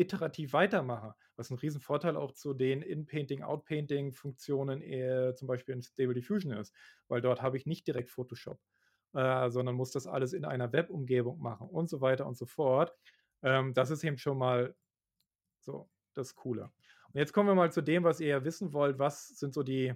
iterativ 0.00 0.52
weitermache, 0.52 1.14
was 1.36 1.50
ein 1.50 1.58
Riesenvorteil 1.58 2.16
auch 2.16 2.32
zu 2.32 2.54
den 2.54 2.82
In-Painting, 2.82 3.42
Out-Painting-Funktionen 3.42 4.82
äh, 4.82 5.34
zum 5.34 5.46
Beispiel 5.46 5.74
in 5.74 5.82
Stable 5.82 6.14
Diffusion 6.14 6.52
ist, 6.52 6.74
weil 7.08 7.20
dort 7.20 7.42
habe 7.42 7.56
ich 7.56 7.66
nicht 7.66 7.86
direkt 7.86 8.10
Photoshop, 8.10 8.60
äh, 9.14 9.50
sondern 9.50 9.74
muss 9.74 9.90
das 9.92 10.06
alles 10.06 10.32
in 10.32 10.44
einer 10.44 10.72
Web-Umgebung 10.72 11.40
machen 11.40 11.68
und 11.68 11.88
so 11.88 12.00
weiter 12.00 12.26
und 12.26 12.36
so 12.36 12.46
fort. 12.46 12.94
Ähm, 13.42 13.74
das 13.74 13.90
ist 13.90 14.02
eben 14.04 14.18
schon 14.18 14.38
mal 14.38 14.74
so 15.60 15.88
das 16.14 16.34
Coole. 16.34 16.70
Und 17.12 17.18
jetzt 17.18 17.32
kommen 17.32 17.48
wir 17.48 17.54
mal 17.54 17.72
zu 17.72 17.82
dem, 17.82 18.04
was 18.04 18.20
ihr 18.20 18.28
ja 18.28 18.44
wissen 18.44 18.72
wollt. 18.72 18.98
Was 18.98 19.28
sind 19.28 19.54
so 19.54 19.62
die 19.62 19.94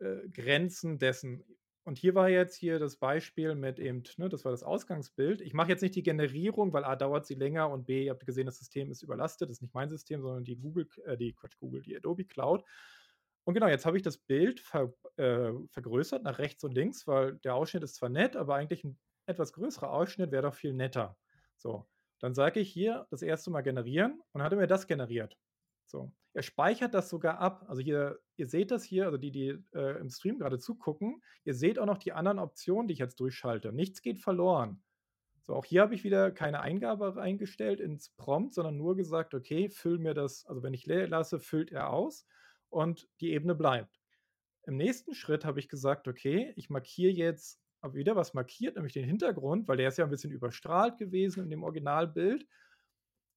äh, 0.00 0.28
Grenzen 0.32 0.98
dessen? 0.98 1.44
Und 1.84 1.98
hier 1.98 2.14
war 2.14 2.28
jetzt 2.28 2.56
hier 2.56 2.78
das 2.78 2.96
Beispiel 2.96 3.54
mit 3.54 3.78
eben, 3.78 4.02
ne, 4.18 4.28
das 4.28 4.44
war 4.44 4.52
das 4.52 4.62
Ausgangsbild. 4.62 5.40
Ich 5.40 5.54
mache 5.54 5.70
jetzt 5.70 5.80
nicht 5.80 5.96
die 5.96 6.02
Generierung, 6.02 6.72
weil 6.72 6.84
A 6.84 6.94
dauert 6.94 7.26
sie 7.26 7.34
länger 7.34 7.70
und 7.70 7.86
B, 7.86 8.04
ihr 8.04 8.10
habt 8.10 8.26
gesehen, 8.26 8.46
das 8.46 8.58
System 8.58 8.90
ist 8.90 9.02
überlastet. 9.02 9.48
Das 9.48 9.56
ist 9.56 9.62
nicht 9.62 9.74
mein 9.74 9.88
System, 9.88 10.20
sondern 10.20 10.44
die 10.44 10.56
Google, 10.56 10.86
äh, 11.06 11.16
die 11.16 11.32
Quatsch, 11.32 11.56
Google, 11.58 11.82
die 11.82 11.96
Adobe 11.96 12.24
Cloud. 12.26 12.64
Und 13.44 13.54
genau, 13.54 13.68
jetzt 13.68 13.86
habe 13.86 13.96
ich 13.96 14.02
das 14.02 14.18
Bild 14.18 14.60
ver, 14.60 14.92
äh, 15.16 15.52
vergrößert 15.70 16.22
nach 16.22 16.38
rechts 16.38 16.62
und 16.64 16.72
links, 16.74 17.06
weil 17.06 17.36
der 17.38 17.54
Ausschnitt 17.54 17.82
ist 17.82 17.96
zwar 17.96 18.10
nett, 18.10 18.36
aber 18.36 18.54
eigentlich 18.56 18.84
ein 18.84 18.98
etwas 19.26 19.52
größerer 19.52 19.90
Ausschnitt 19.90 20.32
wäre 20.32 20.42
doch 20.42 20.54
viel 20.54 20.74
netter. 20.74 21.16
So, 21.56 21.86
dann 22.20 22.34
sage 22.34 22.60
ich 22.60 22.70
hier 22.70 23.06
das 23.10 23.22
erste 23.22 23.50
Mal 23.50 23.62
generieren 23.62 24.20
und 24.32 24.42
hat 24.42 24.52
er 24.52 24.58
mir 24.58 24.66
das 24.66 24.86
generiert. 24.86 25.38
So, 25.90 26.12
er 26.32 26.42
speichert 26.42 26.94
das 26.94 27.08
sogar 27.08 27.38
ab. 27.38 27.64
Also 27.68 27.82
hier, 27.82 28.20
ihr 28.36 28.46
seht 28.46 28.70
das 28.70 28.84
hier, 28.84 29.06
also 29.06 29.18
die, 29.18 29.32
die 29.32 29.58
äh, 29.74 29.98
im 29.98 30.08
Stream 30.08 30.38
gerade 30.38 30.58
zugucken, 30.58 31.22
ihr 31.44 31.54
seht 31.54 31.78
auch 31.78 31.86
noch 31.86 31.98
die 31.98 32.12
anderen 32.12 32.38
Optionen, 32.38 32.86
die 32.86 32.94
ich 32.94 33.00
jetzt 33.00 33.18
durchschalte. 33.18 33.72
Nichts 33.72 34.00
geht 34.00 34.20
verloren. 34.20 34.82
So, 35.42 35.54
auch 35.54 35.64
hier 35.64 35.82
habe 35.82 35.94
ich 35.94 36.04
wieder 36.04 36.30
keine 36.30 36.60
Eingabe 36.60 37.20
eingestellt 37.20 37.80
ins 37.80 38.10
Prompt, 38.10 38.54
sondern 38.54 38.76
nur 38.76 38.94
gesagt, 38.94 39.34
okay, 39.34 39.68
füll 39.68 39.98
mir 39.98 40.14
das, 40.14 40.46
also 40.46 40.62
wenn 40.62 40.74
ich 40.74 40.86
leer 40.86 41.08
lasse, 41.08 41.40
füllt 41.40 41.72
er 41.72 41.90
aus 41.90 42.26
und 42.68 43.08
die 43.20 43.32
Ebene 43.32 43.54
bleibt. 43.54 44.00
Im 44.64 44.76
nächsten 44.76 45.14
Schritt 45.14 45.44
habe 45.44 45.58
ich 45.58 45.68
gesagt, 45.68 46.06
okay, 46.06 46.52
ich 46.56 46.70
markiere 46.70 47.12
jetzt 47.12 47.60
habe 47.82 47.94
wieder 47.94 48.14
was 48.14 48.34
markiert, 48.34 48.76
nämlich 48.76 48.92
den 48.92 49.06
Hintergrund, 49.06 49.66
weil 49.66 49.78
der 49.78 49.88
ist 49.88 49.98
ja 49.98 50.04
ein 50.04 50.10
bisschen 50.10 50.32
überstrahlt 50.32 50.98
gewesen 50.98 51.42
in 51.42 51.50
dem 51.50 51.62
Originalbild. 51.62 52.46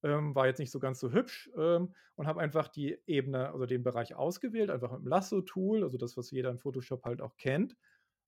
Ähm, 0.04 0.36
war 0.36 0.48
jetzt 0.48 0.60
nicht 0.60 0.72
so 0.72 0.80
ganz 0.80 1.00
so 1.00 1.12
hübsch 1.12 1.50
ähm, 1.58 1.94
und 2.16 2.28
habe 2.28 2.42
einfach 2.42 2.68
die 2.68 3.00
Ebene, 3.08 3.52
also 3.52 3.66
den 3.66 3.84
Bereich 3.84 4.16
ausgewählt, 4.16 4.70
einfach 4.70 4.92
mit 4.92 5.02
dem 5.02 5.08
Lasso-Tool, 5.08 5.84
also 5.84 5.98
das, 5.98 6.18
was 6.18 6.32
jeder 6.32 6.52
in 6.52 6.60
Photoshop 6.60 7.06
halt 7.06 7.22
auch 7.22 7.38
kennt, 7.38 7.78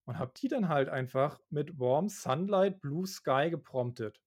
und 0.05 0.19
habe 0.19 0.31
die 0.37 0.47
dann 0.47 0.69
halt 0.69 0.89
einfach 0.89 1.41
mit 1.49 1.79
Warm 1.79 2.09
Sunlight 2.09 2.79
Blue 2.81 3.05
Sky 3.07 3.49
gepromptet. 3.49 4.21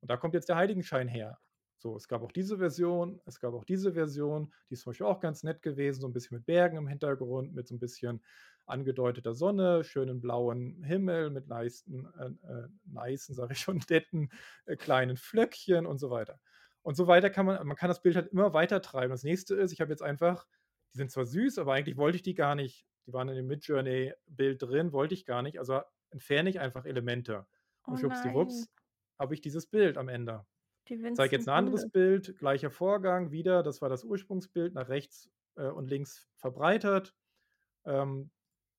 Und 0.00 0.10
da 0.10 0.16
kommt 0.16 0.34
jetzt 0.34 0.48
der 0.48 0.56
Heiligenschein 0.56 1.08
her. 1.08 1.38
So, 1.78 1.96
es 1.96 2.08
gab 2.08 2.22
auch 2.22 2.32
diese 2.32 2.58
Version, 2.58 3.20
es 3.26 3.40
gab 3.40 3.52
auch 3.54 3.64
diese 3.64 3.92
Version, 3.92 4.52
die 4.70 4.74
ist 4.74 4.82
zum 4.82 4.90
Beispiel 4.90 5.06
auch 5.06 5.20
ganz 5.20 5.42
nett 5.42 5.60
gewesen, 5.62 6.00
so 6.00 6.06
ein 6.06 6.12
bisschen 6.14 6.38
mit 6.38 6.46
Bergen 6.46 6.78
im 6.78 6.88
Hintergrund, 6.88 7.54
mit 7.54 7.68
so 7.68 7.74
ein 7.74 7.78
bisschen 7.78 8.22
angedeuteter 8.66 9.34
Sonne, 9.34 9.84
schönen 9.84 10.20
blauen 10.20 10.82
Himmel, 10.82 11.28
mit 11.30 11.46
leisten, 11.48 12.06
äh, 12.18 12.28
äh, 12.48 12.68
nicen, 12.84 13.34
sage 13.34 13.52
ich 13.52 13.60
schon, 13.60 13.82
netten 13.90 14.30
äh, 14.66 14.76
kleinen 14.76 15.16
Flöckchen 15.18 15.84
und 15.86 15.98
so 15.98 16.10
weiter. 16.10 16.40
Und 16.84 16.96
so 16.96 17.06
weiter 17.06 17.30
kann 17.30 17.46
man, 17.46 17.66
man 17.66 17.76
kann 17.76 17.88
das 17.88 18.02
Bild 18.02 18.14
halt 18.14 18.28
immer 18.28 18.52
weiter 18.52 18.82
treiben. 18.82 19.10
Das 19.10 19.24
nächste 19.24 19.54
ist, 19.54 19.72
ich 19.72 19.80
habe 19.80 19.90
jetzt 19.90 20.02
einfach, 20.02 20.46
die 20.92 20.98
sind 20.98 21.10
zwar 21.10 21.24
süß, 21.24 21.58
aber 21.58 21.72
eigentlich 21.72 21.96
wollte 21.96 22.16
ich 22.16 22.22
die 22.22 22.34
gar 22.34 22.54
nicht, 22.54 22.86
die 23.06 23.12
waren 23.14 23.28
in 23.30 23.36
dem 23.36 23.46
Midjourney-Bild 23.46 24.62
drin, 24.62 24.92
wollte 24.92 25.14
ich 25.14 25.24
gar 25.24 25.42
nicht, 25.42 25.58
also 25.58 25.80
entferne 26.10 26.50
ich 26.50 26.60
einfach 26.60 26.84
Elemente. 26.84 27.46
Oh 27.86 27.92
Und 27.92 27.98
schwuppsdiwupps 28.00 28.68
habe 29.18 29.34
ich 29.34 29.40
dieses 29.40 29.66
Bild 29.66 29.96
am 29.96 30.08
Ende. 30.08 30.44
Zeige 31.14 31.36
jetzt 31.36 31.48
ein 31.48 31.54
anderes. 31.54 31.90
Bild, 31.90 32.36
gleicher 32.36 32.70
Vorgang, 32.70 33.30
wieder, 33.30 33.62
das 33.62 33.80
war 33.80 33.88
das 33.88 34.04
Ursprungsbild, 34.04 34.74
nach 34.74 34.90
rechts 34.90 35.30
äh, 35.56 35.68
und 35.68 35.88
links 35.88 36.28
verbreitert. 36.36 37.14
Ähm, 37.86 38.30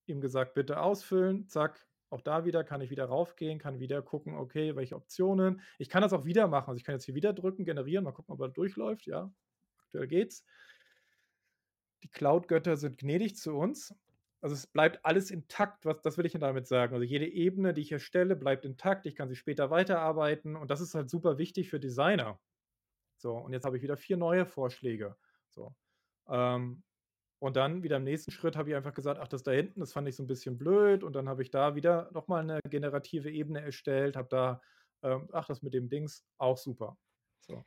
ihm 0.05 0.21
gesagt, 0.21 0.53
bitte 0.53 0.79
ausfüllen, 0.79 1.47
zack, 1.47 1.87
Auch 2.09 2.21
da 2.21 2.45
wieder 2.45 2.63
kann 2.63 2.81
ich 2.81 2.89
wieder 2.89 3.05
raufgehen, 3.05 3.59
kann 3.59 3.79
wieder 3.79 4.01
gucken, 4.01 4.35
okay, 4.35 4.75
welche 4.75 4.95
Optionen. 4.95 5.61
Ich 5.79 5.89
kann 5.89 6.01
das 6.01 6.13
auch 6.13 6.25
wieder 6.25 6.47
machen. 6.47 6.69
Also 6.69 6.77
ich 6.77 6.83
kann 6.83 6.95
jetzt 6.95 7.05
hier 7.05 7.15
wieder 7.15 7.33
drücken, 7.33 7.65
generieren, 7.65 8.03
mal 8.03 8.11
gucken, 8.11 8.33
ob 8.33 8.41
er 8.41 8.49
durchläuft. 8.49 9.05
Ja, 9.05 9.31
aktuell 9.79 10.07
geht's. 10.07 10.45
Die 12.03 12.09
Cloud-Götter 12.09 12.77
sind 12.77 12.99
gnädig 12.99 13.35
zu 13.35 13.55
uns. 13.55 13.95
Also 14.41 14.53
es 14.53 14.67
bleibt 14.67 15.03
alles 15.03 15.31
intakt, 15.31 15.85
was, 15.85 16.01
das 16.03 16.19
will 16.19 16.25
ich 16.27 16.33
damit 16.33 16.67
sagen. 16.67 16.93
Also 16.93 17.03
jede 17.03 17.25
Ebene, 17.25 17.73
die 17.73 17.81
ich 17.81 17.91
erstelle, 17.91 18.35
bleibt 18.35 18.63
intakt. 18.63 19.07
Ich 19.07 19.15
kann 19.15 19.27
sie 19.27 19.35
später 19.35 19.71
weiterarbeiten 19.71 20.55
und 20.55 20.69
das 20.69 20.81
ist 20.81 20.93
halt 20.93 21.09
super 21.09 21.39
wichtig 21.39 21.71
für 21.71 21.79
Designer. 21.79 22.39
So, 23.17 23.35
und 23.35 23.53
jetzt 23.53 23.65
habe 23.65 23.77
ich 23.77 23.83
wieder 23.83 23.97
vier 23.97 24.17
neue 24.17 24.45
Vorschläge. 24.45 25.15
So. 25.49 25.73
Ähm, 26.27 26.83
und 27.45 27.55
dann 27.57 27.83
wieder 27.83 27.97
im 27.97 28.03
nächsten 28.05 28.31
Schritt 28.31 28.55
habe 28.55 28.71
ich 28.71 28.75
einfach 28.75 28.95
gesagt, 28.95 29.19
ach, 29.21 29.27
das 29.27 29.43
da 29.43 29.51
hinten, 29.51 29.79
das 29.79 29.93
fand 29.93 30.07
ich 30.07 30.15
so 30.15 30.23
ein 30.23 30.27
bisschen 30.27 30.57
blöd. 30.57 31.03
Und 31.03 31.13
dann 31.13 31.29
habe 31.29 31.43
ich 31.43 31.51
da 31.51 31.75
wieder 31.75 32.09
nochmal 32.11 32.41
eine 32.41 32.59
generative 32.67 33.29
Ebene 33.29 33.61
erstellt, 33.61 34.15
habe 34.15 34.27
da, 34.29 34.61
ähm, 35.03 35.29
ach, 35.31 35.45
das 35.45 35.61
mit 35.61 35.75
dem 35.75 35.87
Dings, 35.87 36.25
auch 36.39 36.57
super. 36.57 36.97
So. 37.41 37.63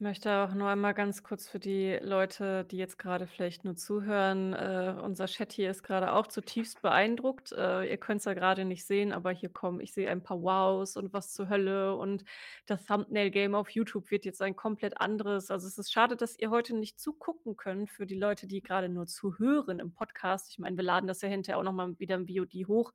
Ich 0.00 0.02
möchte 0.02 0.34
auch 0.34 0.54
nur 0.54 0.66
einmal 0.70 0.94
ganz 0.94 1.22
kurz 1.22 1.46
für 1.46 1.58
die 1.58 1.98
Leute, 2.00 2.64
die 2.64 2.78
jetzt 2.78 2.96
gerade 2.96 3.26
vielleicht 3.26 3.66
nur 3.66 3.76
zuhören, 3.76 4.54
äh, 4.54 4.94
unser 4.98 5.26
Chat 5.26 5.52
hier 5.52 5.70
ist 5.70 5.82
gerade 5.82 6.14
auch 6.14 6.26
zutiefst 6.26 6.80
beeindruckt. 6.80 7.52
Äh, 7.52 7.84
ihr 7.90 7.98
könnt 7.98 8.20
es 8.20 8.24
ja 8.24 8.32
gerade 8.32 8.64
nicht 8.64 8.86
sehen, 8.86 9.12
aber 9.12 9.30
hier 9.30 9.50
kommen 9.50 9.78
ich 9.78 9.92
sehe 9.92 10.08
ein 10.08 10.22
paar 10.22 10.40
Wows 10.40 10.96
und 10.96 11.12
was 11.12 11.34
zur 11.34 11.50
Hölle 11.50 11.96
und 11.96 12.24
das 12.64 12.86
Thumbnail-Game 12.86 13.54
auf 13.54 13.68
YouTube 13.68 14.10
wird 14.10 14.24
jetzt 14.24 14.40
ein 14.40 14.56
komplett 14.56 14.98
anderes. 14.98 15.50
Also, 15.50 15.66
es 15.66 15.76
ist 15.76 15.92
schade, 15.92 16.16
dass 16.16 16.38
ihr 16.38 16.48
heute 16.48 16.74
nicht 16.74 16.98
zugucken 16.98 17.58
könnt 17.58 17.90
für 17.90 18.06
die 18.06 18.18
Leute, 18.18 18.46
die 18.46 18.62
gerade 18.62 18.88
nur 18.88 19.06
zuhören 19.06 19.80
im 19.80 19.92
Podcast. 19.92 20.48
Ich 20.48 20.58
meine, 20.58 20.78
wir 20.78 20.84
laden 20.84 21.08
das 21.08 21.20
ja 21.20 21.28
hinterher 21.28 21.58
auch 21.58 21.62
noch 21.62 21.74
mal 21.74 21.98
wieder 21.98 22.14
im 22.14 22.26
VOD 22.26 22.66
hoch, 22.68 22.94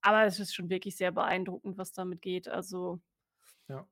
aber 0.00 0.24
es 0.24 0.40
ist 0.40 0.54
schon 0.54 0.70
wirklich 0.70 0.96
sehr 0.96 1.12
beeindruckend, 1.12 1.76
was 1.76 1.92
damit 1.92 2.22
geht. 2.22 2.48
Also 2.48 2.98
Ja. 3.68 3.86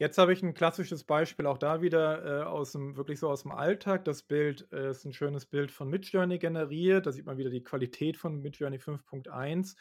Jetzt 0.00 0.18
habe 0.18 0.32
ich 0.32 0.42
ein 0.42 0.54
klassisches 0.54 1.04
Beispiel 1.04 1.46
auch 1.46 1.58
da 1.58 1.80
wieder, 1.80 2.42
äh, 2.42 2.44
aus'm 2.44 2.96
wirklich 2.96 3.20
so 3.20 3.28
aus 3.30 3.42
dem 3.42 3.52
Alltag. 3.52 4.04
Das 4.04 4.22
Bild, 4.24 4.66
äh, 4.72 4.90
ist 4.90 5.04
ein 5.04 5.12
schönes 5.12 5.46
Bild 5.46 5.70
von 5.70 5.88
Midjourney 5.88 6.38
generiert. 6.38 7.06
Da 7.06 7.12
sieht 7.12 7.26
man 7.26 7.36
wieder 7.38 7.50
die 7.50 7.62
Qualität 7.62 8.16
von 8.16 8.40
Midjourney 8.42 8.80
5.1, 8.80 9.76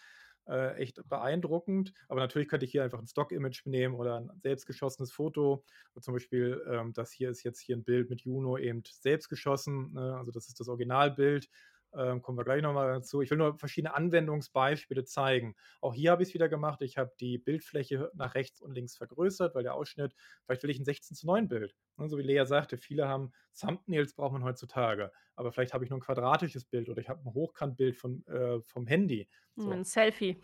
äh, 0.48 0.76
echt 0.76 1.02
beeindruckend. 1.10 1.94
Aber 2.10 2.20
natürlich 2.20 2.48
könnte 2.48 2.66
ich 2.66 2.72
hier 2.72 2.84
einfach 2.84 3.00
ein 3.00 3.08
Stock-Image 3.08 3.66
nehmen 3.66 3.96
oder 3.96 4.18
ein 4.18 4.30
selbstgeschossenes 4.44 5.12
Foto. 5.12 5.64
zum 6.00 6.14
Beispiel, 6.14 6.64
ähm, 6.70 6.94
das 6.94 7.12
hier 7.12 7.32
ist 7.32 7.44
jetzt 7.44 7.60
hier 7.62 7.76
ein 7.76 7.84
Bild 7.84 8.10
mit 8.12 8.22
Juno 8.22 8.58
eben 8.60 8.84
selbst 8.86 9.30
geschossen, 9.30 9.94
ne? 9.94 10.16
Also, 10.18 10.32
das 10.32 10.48
ist 10.48 10.60
das 10.60 10.68
Originalbild. 10.70 11.50
Ähm, 11.96 12.22
kommen 12.22 12.38
wir 12.38 12.44
gleich 12.44 12.62
nochmal 12.62 12.92
dazu. 12.94 13.22
Ich 13.22 13.30
will 13.30 13.38
nur 13.38 13.58
verschiedene 13.58 13.94
Anwendungsbeispiele 13.94 15.04
zeigen. 15.04 15.56
Auch 15.82 15.94
hier 15.94 16.12
habe 16.12 16.24
ich 16.24 16.30
es 16.30 16.34
wieder 16.34 16.50
gemacht. 16.50 16.82
Ich 16.82 16.98
habe 16.98 17.12
die 17.20 17.38
Bildfläche 17.38 18.12
nach 18.14 18.36
rechts 18.36 18.62
und 18.62 18.74
links 18.74 18.98
vergrößert, 18.98 19.54
weil 19.56 19.64
der 19.64 19.76
Ausschnitt, 19.76 20.16
vielleicht 20.46 20.64
will 20.64 20.70
ich 20.70 20.80
ein 20.80 20.86
16 20.86 21.16
zu 21.16 21.28
9 21.28 21.48
Bild. 21.48 21.76
Ne, 21.98 22.10
so 22.10 22.18
wie 22.18 22.24
Lea 22.24 22.46
sagte, 22.46 22.78
viele 22.78 23.08
haben 23.08 23.32
Thumbnails 23.60 24.14
braucht 24.16 24.34
man 24.34 24.44
heutzutage. 24.44 25.12
Aber 25.36 25.52
vielleicht 25.52 25.74
habe 25.74 25.84
ich 25.84 25.90
nur 25.90 26.00
ein 26.00 26.04
quadratisches 26.04 26.66
Bild 26.66 26.90
oder 26.90 27.02
ich 27.02 27.10
habe 27.10 27.22
ein 27.22 27.34
Hochkantbild 27.34 27.96
von, 27.96 28.26
äh, 28.28 28.62
vom 28.62 28.88
Handy. 28.88 29.28
So. 29.56 29.70
Ein 29.70 29.84
Selfie. 29.84 30.42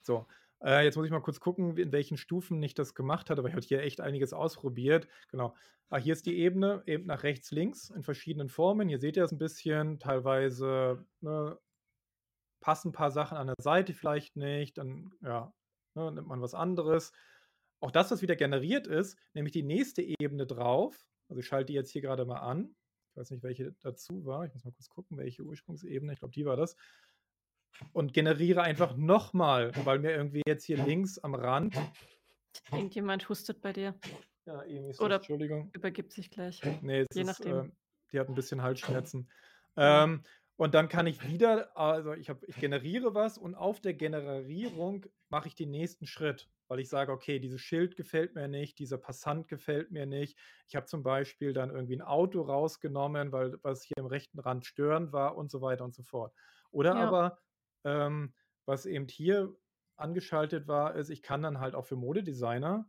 so, 0.00 0.26
äh, 0.64 0.84
jetzt 0.84 0.96
muss 0.96 1.04
ich 1.04 1.12
mal 1.12 1.20
kurz 1.20 1.40
gucken, 1.40 1.76
in 1.76 1.92
welchen 1.92 2.16
Stufen 2.16 2.62
ich 2.62 2.74
das 2.74 2.94
gemacht 2.94 3.28
hatte, 3.28 3.42
weil 3.42 3.50
ich 3.50 3.54
habe 3.54 3.66
hier 3.66 3.82
echt 3.82 4.00
einiges 4.00 4.32
ausprobiert. 4.32 5.06
Genau. 5.30 5.54
Ah, 5.90 5.98
hier 5.98 6.14
ist 6.14 6.26
die 6.26 6.38
Ebene, 6.38 6.82
eben 6.86 7.06
nach 7.06 7.22
rechts, 7.22 7.50
links 7.50 7.90
in 7.90 8.02
verschiedenen 8.02 8.48
Formen. 8.48 8.88
Hier 8.88 8.98
seht 8.98 9.16
ihr 9.16 9.24
es 9.24 9.32
ein 9.32 9.38
bisschen. 9.38 9.98
Teilweise 9.98 11.04
ne, 11.20 11.58
passen 12.60 12.88
ein 12.88 12.92
paar 12.92 13.10
Sachen 13.10 13.36
an 13.36 13.48
der 13.48 13.56
Seite 13.60 13.92
vielleicht 13.92 14.36
nicht. 14.36 14.78
Dann 14.78 15.12
ja, 15.20 15.52
ne, 15.94 16.10
nimmt 16.10 16.28
man 16.28 16.40
was 16.40 16.54
anderes. 16.54 17.12
Auch 17.80 17.90
das, 17.90 18.10
was 18.10 18.22
wieder 18.22 18.34
generiert 18.34 18.86
ist, 18.86 19.18
nämlich 19.34 19.52
die 19.52 19.62
nächste 19.62 20.00
Ebene 20.02 20.46
drauf. 20.46 21.06
Also 21.28 21.40
ich 21.40 21.46
schalte 21.46 21.66
die 21.66 21.74
jetzt 21.74 21.90
hier 21.90 22.00
gerade 22.00 22.24
mal 22.24 22.40
an. 22.40 22.74
Ich 23.10 23.16
weiß 23.16 23.30
nicht, 23.30 23.42
welche 23.42 23.72
dazu 23.80 24.24
war. 24.24 24.46
Ich 24.46 24.54
muss 24.54 24.64
mal 24.64 24.72
kurz 24.72 24.88
gucken, 24.88 25.18
welche 25.18 25.42
Ursprungsebene. 25.42 26.14
Ich 26.14 26.20
glaube, 26.20 26.32
die 26.32 26.46
war 26.46 26.56
das 26.56 26.76
und 27.92 28.12
generiere 28.12 28.62
einfach 28.62 28.96
nochmal, 28.96 29.72
weil 29.84 29.98
mir 29.98 30.12
irgendwie 30.12 30.42
jetzt 30.46 30.64
hier 30.64 30.82
links 30.84 31.18
am 31.18 31.34
Rand. 31.34 31.76
Irgendjemand 32.72 33.28
hustet 33.28 33.60
bei 33.60 33.72
dir. 33.72 33.94
Ja, 34.46 34.62
Emi 34.62 34.90
ist 34.90 35.00
Oder 35.00 35.16
Entschuldigung. 35.16 35.70
übergibt 35.72 36.12
sich 36.12 36.30
gleich. 36.30 36.62
Nee, 36.82 37.04
Je 37.12 37.22
ist, 37.22 37.26
nachdem. 37.26 37.58
Äh, 37.60 37.70
die 38.12 38.20
hat 38.20 38.28
ein 38.28 38.34
bisschen 38.34 38.62
Halsschmerzen. 38.62 39.28
Ähm, 39.76 40.22
und 40.56 40.74
dann 40.74 40.88
kann 40.88 41.06
ich 41.08 41.26
wieder, 41.26 41.76
also 41.76 42.12
ich, 42.12 42.30
hab, 42.30 42.42
ich 42.44 42.56
generiere 42.56 43.14
was 43.14 43.38
und 43.38 43.56
auf 43.56 43.80
der 43.80 43.94
Generierung 43.94 45.04
mache 45.28 45.48
ich 45.48 45.56
den 45.56 45.70
nächsten 45.70 46.06
Schritt, 46.06 46.48
weil 46.68 46.78
ich 46.78 46.88
sage, 46.88 47.10
okay, 47.10 47.40
dieses 47.40 47.60
Schild 47.60 47.96
gefällt 47.96 48.36
mir 48.36 48.46
nicht, 48.46 48.78
dieser 48.78 48.98
Passant 48.98 49.48
gefällt 49.48 49.90
mir 49.90 50.06
nicht. 50.06 50.38
Ich 50.68 50.76
habe 50.76 50.86
zum 50.86 51.02
Beispiel 51.02 51.52
dann 51.52 51.70
irgendwie 51.70 51.96
ein 51.96 52.02
Auto 52.02 52.42
rausgenommen, 52.42 53.32
weil 53.32 53.58
was 53.62 53.82
hier 53.82 53.96
im 53.96 54.06
rechten 54.06 54.38
Rand 54.38 54.64
störend 54.64 55.12
war 55.12 55.36
und 55.36 55.50
so 55.50 55.60
weiter 55.60 55.84
und 55.84 55.94
so 55.94 56.04
fort. 56.04 56.32
Oder 56.70 56.94
Ja. 56.94 57.08
aber 57.08 57.38
ähm, 57.84 58.34
was 58.66 58.86
eben 58.86 59.08
hier 59.08 59.54
angeschaltet 59.96 60.66
war, 60.66 60.94
ist, 60.94 61.10
ich 61.10 61.22
kann 61.22 61.42
dann 61.42 61.60
halt 61.60 61.74
auch 61.74 61.86
für 61.86 61.96
Modedesigner, 61.96 62.88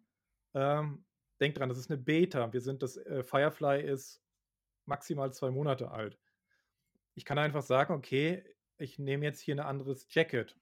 ähm, 0.54 1.06
denkt 1.40 1.60
dran, 1.60 1.70
das 1.70 1.78
ist 1.78 1.92
eine 1.92 2.02
Beta. 2.02 2.52
Wir 2.54 2.62
sind 2.62 2.82
das, 2.82 2.98
äh, 2.98 3.24
Firefly 3.24 3.84
ist 3.84 4.22
maximal 4.86 5.34
zwei 5.34 5.52
Monate 5.52 5.92
alt. 5.92 6.18
Ich 7.14 7.26
kann 7.26 7.38
einfach 7.38 7.62
sagen, 7.62 7.94
okay, 7.94 8.44
ich 8.78 9.00
nehme 9.00 9.26
jetzt 9.26 9.42
hier 9.42 9.56
ein 9.56 9.60
anderes 9.60 10.08
Jacket. 10.10 10.58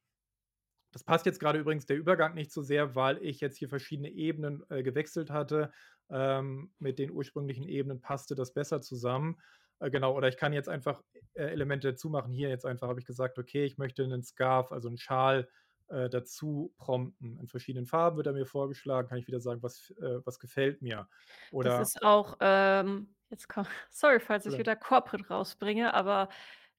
Das 0.91 1.03
passt 1.03 1.25
jetzt 1.25 1.39
gerade 1.39 1.59
übrigens 1.59 1.87
der 1.87 1.97
Übergang 1.97 2.35
nicht 2.35 2.51
so 2.51 2.61
sehr, 2.61 2.95
weil 2.95 3.17
ich 3.23 3.39
jetzt 3.39 3.57
hier 3.57 3.69
verschiedene 3.69 4.09
Ebenen 4.09 4.63
äh, 4.69 4.83
gewechselt 4.83 5.31
hatte. 5.31 5.71
Ähm, 6.09 6.71
mit 6.77 6.99
den 6.99 7.11
ursprünglichen 7.11 7.67
Ebenen 7.67 8.01
passte 8.01 8.35
das 8.35 8.53
besser 8.53 8.81
zusammen. 8.81 9.39
Äh, 9.79 9.89
genau, 9.91 10.15
oder 10.15 10.27
ich 10.27 10.37
kann 10.37 10.53
jetzt 10.53 10.69
einfach 10.69 11.03
äh, 11.33 11.43
Elemente 11.45 11.89
dazu 11.91 12.09
machen. 12.09 12.31
Hier 12.31 12.49
jetzt 12.49 12.65
einfach 12.65 12.87
habe 12.87 12.99
ich 12.99 13.05
gesagt, 13.05 13.37
okay, 13.39 13.65
ich 13.65 13.77
möchte 13.77 14.03
einen 14.03 14.23
Scarf, 14.23 14.71
also 14.71 14.87
einen 14.87 14.97
Schal 14.97 15.49
äh, 15.89 16.09
dazu 16.09 16.73
prompten. 16.77 17.39
In 17.39 17.47
verschiedenen 17.47 17.85
Farben 17.87 18.17
wird 18.17 18.27
er 18.27 18.33
mir 18.33 18.45
vorgeschlagen, 18.45 19.07
kann 19.09 19.17
ich 19.17 19.27
wieder 19.27 19.39
sagen, 19.41 19.61
was, 19.63 19.91
äh, 20.01 20.19
was 20.25 20.39
gefällt 20.39 20.81
mir. 20.81 21.07
Oder 21.49 21.69
Das 21.79 21.95
ist 21.95 22.01
auch, 22.03 22.37
ähm, 22.39 23.15
jetzt 23.29 23.47
komm 23.49 23.65
sorry, 23.91 24.19
falls 24.19 24.45
ich 24.45 24.57
wieder 24.57 24.75
Corporate 24.75 25.27
rausbringe, 25.27 25.93
aber 25.93 26.29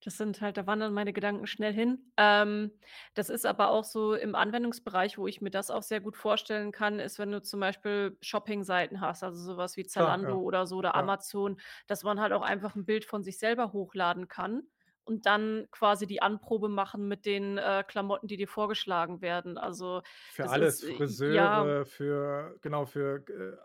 das 0.04 0.16
sind 0.18 0.40
halt 0.40 0.56
da 0.56 0.66
wandern 0.66 0.92
meine 0.94 1.12
Gedanken 1.12 1.46
schnell 1.46 1.72
hin. 1.72 2.12
Ähm, 2.16 2.72
das 3.14 3.30
ist 3.30 3.46
aber 3.46 3.70
auch 3.70 3.84
so 3.84 4.14
im 4.14 4.34
Anwendungsbereich, 4.34 5.18
wo 5.18 5.26
ich 5.26 5.40
mir 5.40 5.50
das 5.50 5.70
auch 5.70 5.82
sehr 5.82 6.00
gut 6.00 6.16
vorstellen 6.16 6.72
kann, 6.72 7.00
ist, 7.00 7.18
wenn 7.18 7.30
du 7.32 7.42
zum 7.42 7.60
Beispiel 7.60 8.16
Shoppingseiten 8.20 9.00
hast, 9.00 9.22
also 9.24 9.42
sowas 9.42 9.76
wie 9.76 9.86
Klar, 9.96 10.16
Zalando 10.16 10.38
ja. 10.38 10.40
oder 10.40 10.66
so 10.66 10.76
oder 10.76 10.94
Ja. 10.94 10.94
Amazon, 10.96 11.58
dass 11.86 12.02
man 12.04 12.20
halt 12.20 12.32
auch 12.32 12.42
einfach 12.42 12.74
ein 12.76 12.84
Bild 12.86 13.04
von 13.04 13.22
sich 13.24 13.38
selber 13.38 13.72
hochladen 13.72 14.28
kann 14.28 14.62
und 15.04 15.26
dann 15.26 15.66
quasi 15.70 16.06
die 16.06 16.22
Anprobe 16.22 16.68
machen 16.68 17.08
mit 17.08 17.26
den, 17.26 17.58
äh, 17.58 17.84
Klamotten, 17.86 18.26
die 18.28 18.36
dir 18.36 18.48
vorgeschlagen 18.48 19.20
werden. 19.20 19.58
Also, 19.58 20.02
für 20.26 20.48
alles, 20.48 20.82
ist, 20.82 20.82
äh, 20.82 21.00
ja 21.26 21.66
Friseure, 21.68 21.84
für, 21.86 22.58
genau, 22.60 22.86
für 22.86 23.24
äh, 23.28 23.56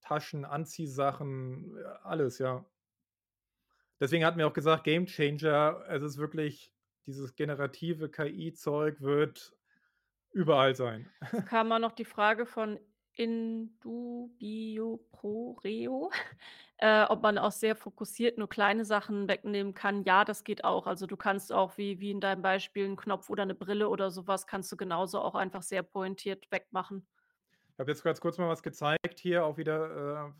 Taschen, 0.00 0.44
Anziehsachen, 0.44 1.76
äh, 1.78 1.82
alles, 2.04 2.38
ja. 2.38 2.66
Deswegen 4.02 4.24
hatten 4.26 4.38
wir 4.38 4.46
auch 4.48 4.52
gesagt, 4.52 4.84
Game 4.84 5.06
Changer, 5.06 5.82
es 5.88 6.02
ist 6.02 6.18
wirklich, 6.18 6.74
dieses 7.06 7.36
generative 7.36 8.10
KI-Zeug 8.10 9.00
wird 9.00 9.56
überall 10.32 10.76
sein. 10.76 11.10
Es 11.38 11.44
kam 11.44 11.72
auch 11.72 11.78
noch 11.78 11.92
die 11.92 12.04
Frage 12.04 12.46
von 12.46 12.78
Indubio-Pro-Reo, 13.14 16.10
äh, 16.78 17.04
ob 17.04 17.22
man 17.22 17.38
auch 17.38 17.52
sehr 17.52 17.76
fokussiert 17.76 18.38
nur 18.38 18.48
kleine 18.48 18.84
Sachen 18.84 19.28
wegnehmen 19.28 19.74
kann. 19.74 20.04
Ja, 20.04 20.24
das 20.24 20.44
geht 20.44 20.64
auch. 20.64 20.86
Also, 20.86 21.06
du 21.06 21.16
kannst 21.16 21.52
auch 21.52 21.76
wie 21.78 22.00
wie 22.00 22.10
in 22.10 22.20
deinem 22.20 22.42
Beispiel 22.42 22.84
'n 22.86 22.96
Knopf 22.96 23.30
oder 23.30 23.42
eine 23.44 23.54
Brille 23.54 23.88
oder 23.88 24.10
sowas 24.10 24.46
kannst 24.46 24.70
du 24.72 24.76
genauso 24.76 25.20
auch 25.20 25.34
einfach 25.34 25.62
sehr 25.62 25.82
pointiert 25.82 26.50
wegmachen. 26.50 27.06
Ich 27.74 27.78
habe 27.78 27.90
jetzt 27.90 28.04
ganz 28.04 28.20
kurz 28.20 28.38
mal 28.38 28.48
was 28.48 28.62
gezeigt 28.62 29.18
hier, 29.18 29.44
auch 29.44 29.56
wieder, 29.56 30.34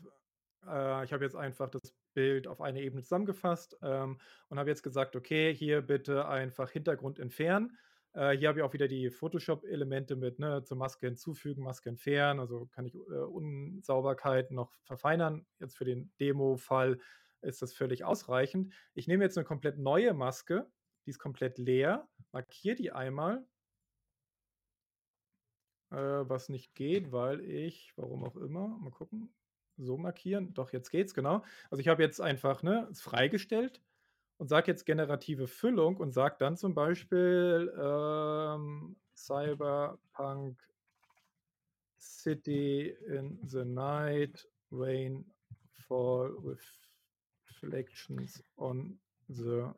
äh, 0.65 1.01
äh, 1.01 1.03
ich 1.05 1.13
habe 1.13 1.23
jetzt 1.23 1.35
einfach 1.35 1.69
das 1.69 1.81
Bild 2.13 2.47
auf 2.47 2.61
eine 2.61 2.81
Ebene 2.81 3.03
zusammengefasst 3.03 3.77
ähm, 3.81 4.19
und 4.49 4.59
habe 4.59 4.69
jetzt 4.69 4.83
gesagt, 4.83 5.15
okay, 5.15 5.53
hier 5.53 5.81
bitte 5.81 6.27
einfach 6.27 6.69
Hintergrund 6.69 7.19
entfernen. 7.19 7.77
Äh, 8.13 8.37
hier 8.37 8.49
habe 8.49 8.59
ich 8.59 8.63
auch 8.63 8.73
wieder 8.73 8.87
die 8.87 9.09
Photoshop-Elemente 9.09 10.15
mit, 10.15 10.39
ne, 10.39 10.63
zur 10.63 10.77
Maske 10.77 11.07
hinzufügen, 11.07 11.63
Maske 11.63 11.89
entfernen, 11.89 12.39
also 12.39 12.67
kann 12.67 12.85
ich 12.85 12.93
äh, 12.93 12.97
Unsauberkeiten 12.97 14.55
noch 14.55 14.71
verfeinern. 14.83 15.45
Jetzt 15.59 15.77
für 15.77 15.85
den 15.85 16.11
Demo-Fall 16.19 16.99
ist 17.41 17.61
das 17.61 17.73
völlig 17.73 18.03
ausreichend. 18.03 18.73
Ich 18.93 19.07
nehme 19.07 19.23
jetzt 19.23 19.37
eine 19.37 19.45
komplett 19.45 19.77
neue 19.77 20.13
Maske, 20.13 20.69
die 21.05 21.09
ist 21.09 21.19
komplett 21.19 21.57
leer, 21.57 22.07
markiere 22.31 22.75
die 22.75 22.91
einmal 22.91 23.45
äh, 25.93 25.95
was 26.29 26.49
nicht 26.49 26.73
geht, 26.75 27.11
weil 27.11 27.41
ich, 27.41 27.93
warum 27.95 28.23
auch 28.23 28.35
immer, 28.35 28.67
mal 28.79 28.91
gucken, 28.91 29.33
so 29.77 29.97
markieren. 29.97 30.53
Doch, 30.53 30.73
jetzt 30.73 30.89
geht's, 30.89 31.13
genau. 31.13 31.43
Also 31.69 31.81
ich 31.81 31.87
habe 31.87 32.03
jetzt 32.03 32.21
einfach, 32.21 32.63
ne, 32.63 32.87
es 32.91 33.01
freigestellt 33.01 33.81
und 34.37 34.47
sage 34.49 34.71
jetzt 34.71 34.85
generative 34.85 35.47
Füllung 35.47 35.97
und 35.97 36.13
sage 36.13 36.35
dann 36.39 36.57
zum 36.57 36.75
Beispiel, 36.75 37.73
ähm, 37.79 38.97
Cyberpunk 39.15 40.59
City 41.99 42.95
in 43.07 43.39
the 43.47 43.63
Night, 43.65 44.47
Rain 44.71 45.25
Fall 45.87 46.35
Reflections 47.47 48.43
on 48.57 48.99
the 49.27 49.73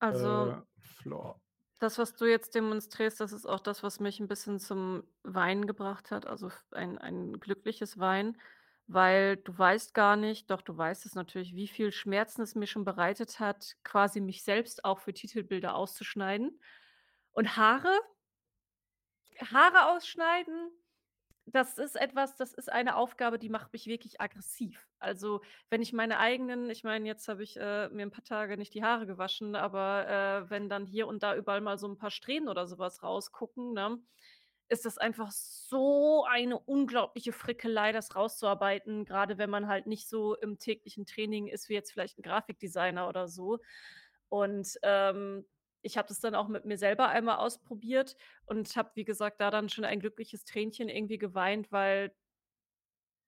Also 0.00 0.50
äh, 0.50 0.62
Floor. 0.80 1.40
Das, 1.78 1.98
was 1.98 2.14
du 2.16 2.24
jetzt 2.24 2.54
demonstrierst, 2.54 3.20
das 3.20 3.32
ist 3.32 3.44
auch 3.46 3.60
das, 3.60 3.82
was 3.82 4.00
mich 4.00 4.18
ein 4.18 4.28
bisschen 4.28 4.58
zum 4.58 5.04
Weinen 5.22 5.66
gebracht 5.66 6.10
hat, 6.10 6.26
also 6.26 6.50
ein 6.70 6.96
ein 6.98 7.38
glückliches 7.38 7.98
Weinen, 7.98 8.38
weil 8.88 9.36
du 9.38 9.56
weißt 9.58 9.94
gar 9.94 10.16
nicht 10.16 10.50
doch, 10.50 10.62
du 10.62 10.76
weißt 10.76 11.06
es 11.06 11.14
natürlich, 11.14 11.54
wie 11.54 11.68
viel 11.68 11.92
Schmerzen 11.92 12.42
es 12.42 12.54
mir 12.54 12.66
schon 12.66 12.84
bereitet 12.84 13.40
hat, 13.40 13.76
quasi 13.84 14.20
mich 14.20 14.44
selbst 14.44 14.84
auch 14.84 15.00
für 15.00 15.12
Titelbilder 15.14 15.74
auszuschneiden. 15.76 16.60
Und 17.32 17.56
Haare 17.56 17.92
Haare 19.40 19.90
ausschneiden 19.94 20.70
das 21.46 21.78
ist 21.78 21.96
etwas 21.96 22.36
das 22.36 22.54
ist 22.54 22.72
eine 22.72 22.96
Aufgabe, 22.96 23.38
die 23.38 23.48
macht 23.50 23.72
mich 23.72 23.86
wirklich 23.86 24.20
aggressiv. 24.20 24.88
Also, 24.98 25.42
wenn 25.70 25.82
ich 25.82 25.92
meine 25.92 26.18
eigenen 26.20 26.70
ich 26.70 26.84
meine, 26.84 27.06
jetzt 27.08 27.28
habe 27.28 27.42
ich, 27.44 27.56
äh, 27.58 27.88
mir 27.90 28.04
'n 28.06 28.10
paar 28.12 28.24
Tage 28.24 28.56
nicht 28.58 28.74
die 28.74 28.84
Haare 28.84 29.06
gewaschen, 29.06 29.56
aber, 29.56 30.08
äh, 30.46 30.50
wenn 30.50 30.68
dann 30.68 30.86
hier 30.86 31.08
und 31.08 31.22
da 31.22 31.36
überall 31.36 31.60
mal 31.62 31.78
so 31.78 31.86
'n 31.88 31.98
paar 31.98 32.10
Strähnen 32.12 32.48
oder 32.48 32.66
so 32.66 32.78
was 32.78 33.02
rausgucken, 33.02 33.74
ne, 33.74 33.98
ist 34.68 34.84
das 34.86 34.98
einfach 34.98 35.30
so 35.32 36.24
eine 36.28 36.58
unglaubliche 36.58 37.32
Frickelei, 37.32 37.92
das 37.92 38.16
rauszuarbeiten, 38.16 39.04
grade 39.04 39.38
wenn 39.38 39.50
man 39.50 39.68
halt 39.68 39.86
nicht 39.86 40.08
so 40.08 40.36
im 40.36 40.58
täglichen 40.58 41.06
Training 41.06 41.46
ist 41.48 41.68
wie 41.68 41.74
jetzt 41.74 41.92
vielleicht 41.92 42.18
'n 42.18 42.22
Grafikdesigner 42.22 43.08
oder 43.08 43.28
so. 43.28 43.58
Und, 44.28 44.68
ähm, 44.82 45.46
ich 45.82 45.96
habe 45.98 46.08
das 46.08 46.18
dann 46.20 46.34
auch 46.34 46.48
mit 46.48 46.64
mir 46.64 46.78
selber 46.78 47.08
einmal 47.08 47.36
ausprobiert 47.38 48.16
und 48.46 48.74
habe, 48.76 48.90
wie 48.94 49.04
gesagt, 49.04 49.40
da 49.40 49.50
dann 49.52 49.68
schon 49.68 49.84
ein 49.84 50.00
glückliches 50.00 50.44
Tränchen 50.44 50.88
irgendwie 50.88 51.18
geweint, 51.18 51.70
weil 51.72 52.12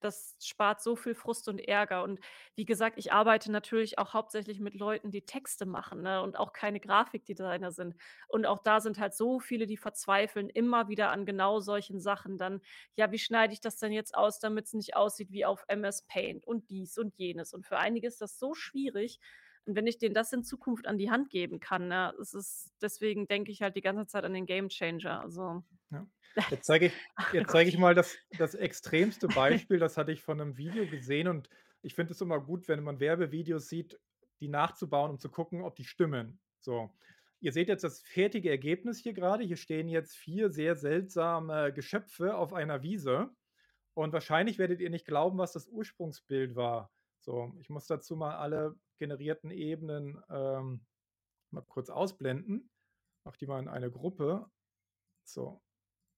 das 0.04 0.36
spart 0.40 0.82
so 0.82 0.96
viel 0.96 1.14
Frust 1.14 1.48
und 1.48 1.58
Ärger. 1.58 2.02
Und 2.02 2.20
wie 2.54 2.64
gesagt, 2.64 2.98
ich 2.98 3.12
arbeite 3.12 3.50
natürlich 3.52 3.98
auch 3.98 4.14
hauptsächlich 4.14 4.60
mit 4.60 4.74
Leuten, 4.74 5.10
die 5.10 5.22
Texte 5.26 5.66
machen, 5.66 6.02
ne, 6.02 6.22
und 6.22 6.38
auch 6.38 6.52
keine 6.52 6.80
Grafikdesigner 6.80 7.72
sind. 7.72 7.94
Und 8.28 8.46
auch 8.46 8.58
da 8.62 8.80
sind 8.80 8.98
halt 8.98 9.14
so 9.14 9.40
viele, 9.40 9.66
die 9.66 9.76
verzweifeln 9.76 10.48
immer 10.50 10.88
wieder 10.88 11.10
an 11.10 11.26
genau 11.26 11.60
solchen 11.60 12.00
Sachen 12.00 12.38
dann: 12.38 12.60
„Ja, 12.94 13.10
wie 13.12 13.18
schneide 13.18 13.52
ich 13.52 13.60
das 13.60 13.78
denn 13.78 13.92
jetzt 13.92 14.14
aus, 14.14 14.38
damit's 14.40 14.72
nicht 14.74 14.96
aussieht 14.96 15.30
wie 15.32 15.44
auf 15.44 15.64
MS 15.68 16.02
Paint?“ 16.06 16.46
Und 16.46 16.70
dies 16.70 16.98
und 16.98 17.14
jenes. 17.16 17.52
Und 17.54 17.66
für 17.66 17.78
einige 17.78 18.06
ist 18.08 18.20
das 18.20 18.38
so 18.38 18.54
schwierig. 18.54 19.20
Und 19.68 19.76
wenn 19.76 19.86
ich 19.86 19.98
denen 19.98 20.14
das 20.14 20.32
in 20.32 20.44
Zukunft 20.44 20.86
an 20.86 20.96
die 20.98 21.10
Hand 21.10 21.30
geben 21.30 21.60
kann, 21.60 21.88
ne, 21.88 22.14
es 22.20 22.32
ist 22.34 22.72
deswegen 22.82 23.28
denke 23.28 23.52
ich 23.52 23.60
halt 23.62 23.76
die 23.76 23.82
ganze 23.82 24.06
Zeit 24.06 24.24
an 24.24 24.32
den 24.32 24.46
Gamechanger, 24.46 25.20
also 25.22 25.62
Ja. 25.90 26.06
Jetzt 26.50 26.66
zeige 26.66 26.86
ich 26.86 27.00
jetzt 27.30 27.50
Gott. 27.50 27.52
zeige 27.52 27.68
ich 27.68 27.78
mal 27.78 27.94
das 27.94 28.18
das 28.36 28.54
extremste 28.54 29.28
Beispiel, 29.28 29.78
das 29.78 29.96
hatte 29.96 30.12
ich 30.12 30.22
von 30.22 30.36
'nem 30.38 30.56
Video 30.56 30.86
gesehen 30.88 31.28
und 31.28 31.48
ich 31.82 31.94
finde 31.94 32.12
es 32.12 32.20
immer 32.20 32.40
gut, 32.40 32.68
wenn 32.68 32.82
man 32.82 33.00
Werbevideos 33.00 33.68
sieht, 33.68 34.00
die 34.40 34.48
nachzubauen, 34.48 35.10
um 35.10 35.18
zu 35.18 35.30
gucken, 35.30 35.62
ob 35.62 35.76
die 35.76 35.84
stimmen. 35.84 36.40
So, 36.58 36.90
ihr 37.40 37.52
seht 37.52 37.68
jetzt 37.68 37.84
das 37.84 38.00
fertige 38.02 38.50
Ergebnis 38.50 38.98
hier 38.98 39.14
grade. 39.14 39.44
Hier 39.44 39.56
stehen 39.56 39.88
jetzt 39.88 40.16
4 40.16 40.50
sehr 40.50 40.74
seltsame 40.76 41.72
Geschöpfe 41.72 42.36
auf 42.36 42.52
einer 42.52 42.82
Wiese 42.82 43.30
und 43.94 44.12
wahrscheinlich 44.12 44.58
werdet 44.58 44.80
ihr 44.80 44.90
nicht 44.90 45.06
glauben, 45.06 45.38
was 45.38 45.52
das 45.52 45.66
Ursprungsbild 45.68 46.56
war. 46.56 46.92
So, 47.20 47.54
ich 47.60 47.70
muss 47.70 47.86
dazu 47.86 48.16
mal 48.16 48.36
alle 48.36 48.76
generierten 48.98 49.50
Ebenen, 49.50 50.20
ähm, 50.30 50.86
mal 51.52 51.62
kurz 51.62 51.90
ausblenden. 51.90 52.70
Mache 53.24 53.38
die 53.38 53.46
mal 53.48 53.60
in 53.60 53.68
eine 53.68 53.90
Gruppe. 53.90 54.50
So. 55.24 55.62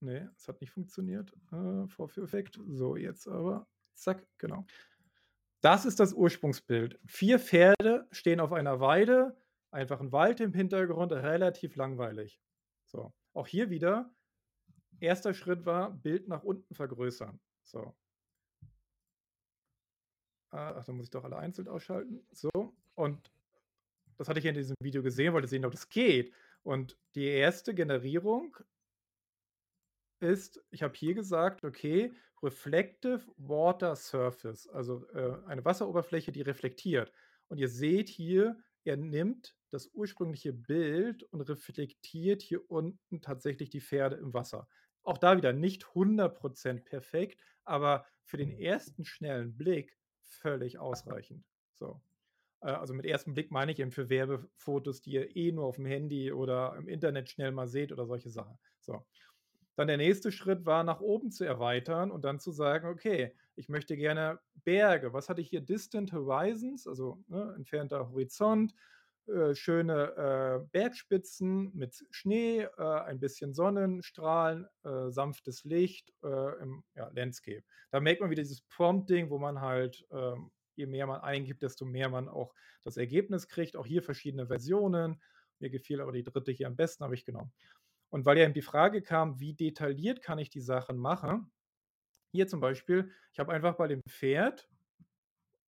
Ne, 0.03 0.33
es 0.37 0.49
hat 0.49 0.61
nicht 0.63 0.71
funktioniert, 0.73 1.33
äh, 1.53 1.89
Vorführeffekt. 1.89 2.61
So, 2.69 2.97
jetzt 2.97 3.29
aber. 3.29 3.69
Zack, 3.95 4.27
genau. 4.39 4.67
Das 5.63 5.85
ist 5.87 6.01
das 6.01 6.15
Ursprungsbild. 6.15 6.99
4 7.07 7.39
Pferde 7.39 8.09
stehen 8.13 8.41
auf 8.41 8.53
einer 8.53 8.81
Weide, 8.81 9.37
einfach 9.73 10.01
'n 10.01 10.13
Wald 10.13 10.41
im 10.41 10.55
Hintergrund, 10.55 11.13
relativ 11.13 11.77
langweilig. 11.77 12.41
So, 12.87 13.13
auch 13.35 13.47
hier 13.49 13.71
wieder, 13.71 14.15
1. 15.01 15.35
Schritt 15.35 15.67
war 15.67 15.93
Bild 15.93 16.29
nach 16.29 16.45
unten 16.45 16.75
vergrößern. 16.75 17.41
So. 17.65 17.95
Ah, 20.53 20.75
ach, 20.77 20.85
dann 20.85 20.97
muss 20.97 21.07
ich 21.07 21.11
doch 21.11 21.25
alle 21.25 21.37
einzeln 21.37 21.69
ausschalten. 21.69 22.27
So, 22.33 22.51
und 22.95 23.31
das 24.19 24.29
hatte 24.29 24.39
ich 24.41 24.45
ja 24.47 24.51
in 24.51 24.57
diesem 24.57 24.77
Video 24.83 25.03
gesehen, 25.03 25.33
wollte 25.35 25.49
sehen, 25.49 25.65
ob 25.67 25.73
das 25.73 25.89
geht. 25.91 26.33
Und 26.63 26.99
die 27.17 27.27
erste 27.27 27.75
Generierung 27.75 28.57
ist 30.23 30.63
ich 30.71 30.83
habe 30.83 30.95
hier 30.95 31.15
gesagt: 31.15 31.65
„Okay, 31.65 32.13
reflective 32.43 33.23
water 33.37 33.97
surface“, 33.97 34.69
also, 34.69 35.07
äh, 35.13 35.39
eine 35.47 35.65
Wasseroberfläche, 35.65 36.31
die 36.33 36.43
reflektiert. 36.43 37.13
Und 37.49 37.59
ihr 37.59 37.69
seht 37.69 38.09
hier, 38.09 38.59
er 38.85 38.97
nimmt 38.97 39.57
das 39.71 39.89
ursprüngliche 39.95 40.53
Bild 40.53 41.23
und 41.25 41.41
reflektiert 41.43 42.43
hier 42.43 42.71
unten 42.71 43.21
tatsächlich 43.23 43.71
die 43.71 43.81
Pferde 43.81 44.17
im 44.17 44.33
Wasser. 44.35 44.69
Auch 45.03 45.19
da 45.19 45.37
wieder 45.37 45.53
nicht 45.55 45.95
100 45.95 46.39
% 46.41 46.85
perfekt, 46.85 47.41
aber 47.65 48.07
für 48.25 48.37
den 48.37 48.51
ersten 48.53 49.05
schnellen 49.05 49.57
Blick 49.57 49.97
völlig 50.35 50.79
ausreichend. 50.79 51.47
So. 51.75 52.03
Äh, 52.63 52.69
also 52.73 52.95
mit 52.95 53.07
ersten 53.07 53.35
Blick 53.35 53.51
meine 53.53 53.73
ich 53.73 53.81
eben 53.81 53.93
für 53.93 54.11
Werbefotos, 54.11 55.03
die 55.03 55.13
ihr 55.13 55.37
eh 55.37 55.53
nur 55.53 55.67
aufm 55.67 55.87
Handy 55.87 56.33
oder 56.33 56.77
im 56.77 56.89
Internet 56.89 57.31
schnell 57.31 57.53
mal 57.53 57.69
seht 57.69 57.93
oder 57.93 58.07
solche 58.07 58.31
Sachen. 58.31 58.59
So. 58.81 59.07
Dann 59.77 59.89
der 59.89 59.97
nächste 59.97 60.33
Schritt 60.33 60.67
war, 60.67 60.85
nach 60.85 61.01
oben 61.01 61.31
zu 61.33 61.45
erweitern 61.45 62.11
und 62.11 62.25
dann 62.25 62.41
zu 62.41 62.53
sagen: 62.53 62.89
„Okay, 62.89 63.37
ich 63.57 63.69
möchte 63.69 63.97
gerne 63.97 64.41
Berge.“ 64.55 65.13
Was 65.13 65.29
hatte 65.29 65.41
ich 65.41 65.49
hier? 65.51 65.63
Distant 65.63 66.13
horizons, 66.13 66.87
also, 66.87 67.25
ne, 67.29 67.55
entfernter 67.57 68.11
Horizont, 68.11 68.75
äh, 69.31 69.55
schöne, 69.55 70.63
äh, 70.65 70.69
Bergspitzen 70.73 71.71
mit 71.75 72.05
Schnee, 72.11 72.63
äh, 72.63 72.83
ein 72.83 73.21
bisschen 73.21 73.55
Sonnenstrahlen, 73.55 74.67
äh, 74.85 75.11
sanftes 75.11 75.65
Licht, 75.65 76.13
äh, 76.23 76.61
im, 76.63 76.85
ja, 76.95 77.09
Landscape. 77.15 77.63
Da 77.91 78.01
merkt 78.01 78.21
man 78.21 78.31
wieder 78.31 78.43
dieses 78.43 78.63
Prompting, 78.63 79.31
wo 79.31 79.39
man 79.39 79.61
halt, 79.61 80.07
ähm, 80.11 80.51
je 80.77 80.87
mehr 80.87 81.07
man 81.07 81.21
eingibt, 81.23 81.63
desto 81.63 81.85
mehr 81.85 82.09
man 82.09 82.29
auch 82.29 82.55
das 82.83 82.97
Ergebnis 82.97 83.49
kriegt. 83.49 83.77
Auch 83.77 83.87
hier 83.87 84.03
verschiedene 84.03 84.47
Versionen. 84.47 85.23
Mir 85.59 85.71
gefiel 85.71 86.01
aber 86.01 86.13
die 86.13 86.25
3. 86.25 86.53
hier 86.53 86.67
am 86.67 86.77
besten, 86.77 87.05
habe 87.05 87.15
ich 87.15 87.25
genommen. 87.25 87.53
Und 88.11 88.27
weil 88.27 88.39
ja 88.39 88.45
eben 88.45 88.55
die 88.55 88.63
Frage 88.63 89.03
kam: 89.03 89.41
„Wie 89.41 89.55
detailliert 89.55 90.23
kann 90.23 90.39
ich 90.39 90.51
die 90.51 90.61
Sachen 90.61 90.99
machen?“ 90.99 91.53
Hier 92.33 92.49
zum 92.49 92.61
Beispiel, 92.61 93.13
ich 93.33 93.41
habe 93.41 93.53
einfach 93.53 93.77
bei 93.77 93.89
dem 93.89 94.03
Pferd 94.09 94.69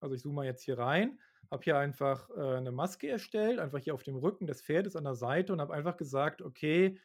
also 0.01 0.15
ich 0.15 0.21
zoome 0.21 0.35
mal 0.35 0.45
jetzt 0.45 0.63
hier 0.63 0.77
rein, 0.77 1.19
habe 1.51 1.63
hier 1.63 1.77
einfach, 1.77 2.29
äh, 2.31 2.61
'ne 2.61 2.71
Maske 2.71 3.09
erstellt, 3.09 3.59
einfach 3.59 3.79
hier 3.79 3.93
auf 3.95 4.03
dem 4.03 4.15
Rücken 4.17 4.47
des 4.47 4.61
Pferdes 4.63 4.95
an 4.95 5.03
der 5.05 5.15
Seite 5.15 5.53
und 5.53 5.61
habe 5.61 5.73
einfach 5.73 5.97
gesagt: 5.97 6.41
„Okay“ 6.41 6.99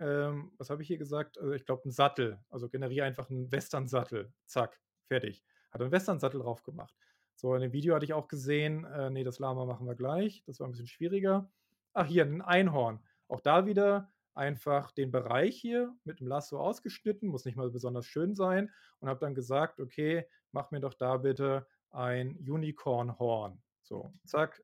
ähm, 0.00 0.52
was 0.58 0.70
habe 0.70 0.82
ich 0.82 0.88
hier 0.88 0.98
gesagt? 0.98 1.36
Äh, 1.38 1.56
ich 1.56 1.64
glaube 1.66 1.82
'n 1.88 1.90
Sattel. 1.92 2.40
Also 2.50 2.68
generiere 2.68 3.06
einfach 3.06 3.30
'n 3.30 3.50
Westernsattel. 3.52 4.32
Zack, 4.46 4.80
fertig. 5.08 5.44
Hat 5.70 5.80
er 5.80 5.86
'n 5.86 5.92
Westernsattel 5.92 6.40
drauf 6.40 6.62
gemacht. 6.62 6.94
So, 7.36 7.54
in 7.54 7.62
dem 7.62 7.72
Video 7.72 7.94
hatte 7.94 8.04
ich 8.04 8.12
auch 8.14 8.28
gesehen 8.28 8.84
äh, 8.84 9.10
ne, 9.10 9.24
das 9.24 9.38
Lama 9.38 9.64
machen 9.66 9.86
wir 9.86 9.94
gleich. 9.96 10.42
Das 10.46 10.60
war 10.60 10.66
'n 10.68 10.70
bisschen 10.72 10.86
schwieriger. 10.86 11.50
Ach, 11.94 12.06
hier 12.06 12.24
'n 12.24 12.42
Einhorn. 12.42 13.00
Auch 13.28 13.40
da 13.40 13.66
wieder 13.66 14.12
einfach 14.34 14.92
den 14.92 15.10
Bereich 15.12 15.56
hier 15.60 15.94
mit 16.04 16.20
'm 16.20 16.26
Lasso 16.26 16.58
ausgeschnitten, 16.60 17.28
muss 17.28 17.44
nicht 17.44 17.56
mal 17.56 17.70
besonders 17.70 18.06
schön 18.06 18.34
sein 18.34 18.70
und 19.00 19.08
habe 19.08 19.20
dann 19.20 19.34
gesagt: 19.34 19.80
„Okay, 19.80 20.26
mach 20.52 20.70
mir 20.70 20.80
doch 20.80 20.94
da 20.94 21.16
bitte 21.18 21.66
ein 21.92 22.36
Unicorn-Horn.“ 22.38 23.62
So, 23.82 24.14
zack, 24.24 24.62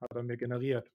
hat 0.00 0.12
er 0.14 0.22
mir 0.24 0.36
generiert. 0.38 0.92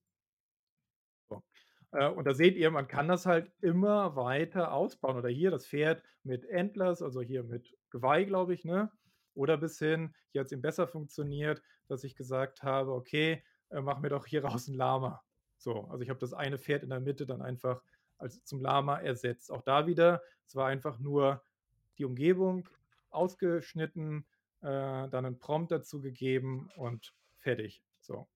So. 1.29 1.43
Äh, 1.91 2.07
und 2.09 2.25
da 2.25 2.33
seht 2.33 2.55
ihr, 2.55 2.71
man 2.71 2.87
kann 2.87 3.07
das 3.07 3.25
halt 3.25 3.51
immer 3.61 4.15
weiter 4.15 4.73
ausbauen. 4.73 5.17
Oder 5.17 5.29
hier 5.29 5.51
das 5.51 5.67
Pferd 5.67 6.03
mit 6.23 6.49
Antlers, 6.51 7.01
also 7.01 7.21
hier 7.21 7.43
mit 7.43 7.77
Geweih, 7.89 8.23
glaube 8.25 8.53
ich, 8.53 8.65
ne? 8.65 8.91
Oder 9.33 9.57
bis 9.57 9.79
hin 9.79 10.13
hier 10.31 10.41
hat's 10.41 10.51
eben 10.51 10.61
besser 10.61 10.87
funktioniert, 10.87 11.61
dass 11.87 12.03
ich 12.03 12.15
gesagt 12.15 12.63
habe: 12.63 12.93
„Okay, 12.93 13.43
äh, 13.69 13.81
mach 13.81 13.99
mir 13.99 14.09
doch 14.09 14.25
hieraus 14.25 14.67
'n 14.69 14.75
Lama.“ 14.75 15.23
So, 15.57 15.85
also 15.85 16.01
ich 16.03 16.09
habe 16.09 16.19
das 16.19 16.33
eine 16.33 16.57
Pferd 16.59 16.83
in 16.83 16.89
der 16.89 16.99
Mitte 16.99 17.25
dann 17.25 17.41
einfach 17.41 17.83
als 18.17 18.43
zum 18.43 18.61
Lama 18.61 18.99
ersetzt. 18.99 19.51
Auch 19.51 19.61
da 19.61 19.87
wieder, 19.87 20.21
es 20.45 20.55
war 20.55 20.67
einfach 20.67 20.99
nur 20.99 21.43
die 21.97 22.05
Umgebung 22.05 22.69
ausgeschnitten, 23.09 24.25
äh, 24.61 25.09
dann 25.09 25.23
'nen 25.25 25.39
Prompt 25.39 25.71
dazu 25.71 26.01
gegeben 26.01 26.69
und 26.75 27.15
fertig. 27.39 27.83
So. 28.01 28.27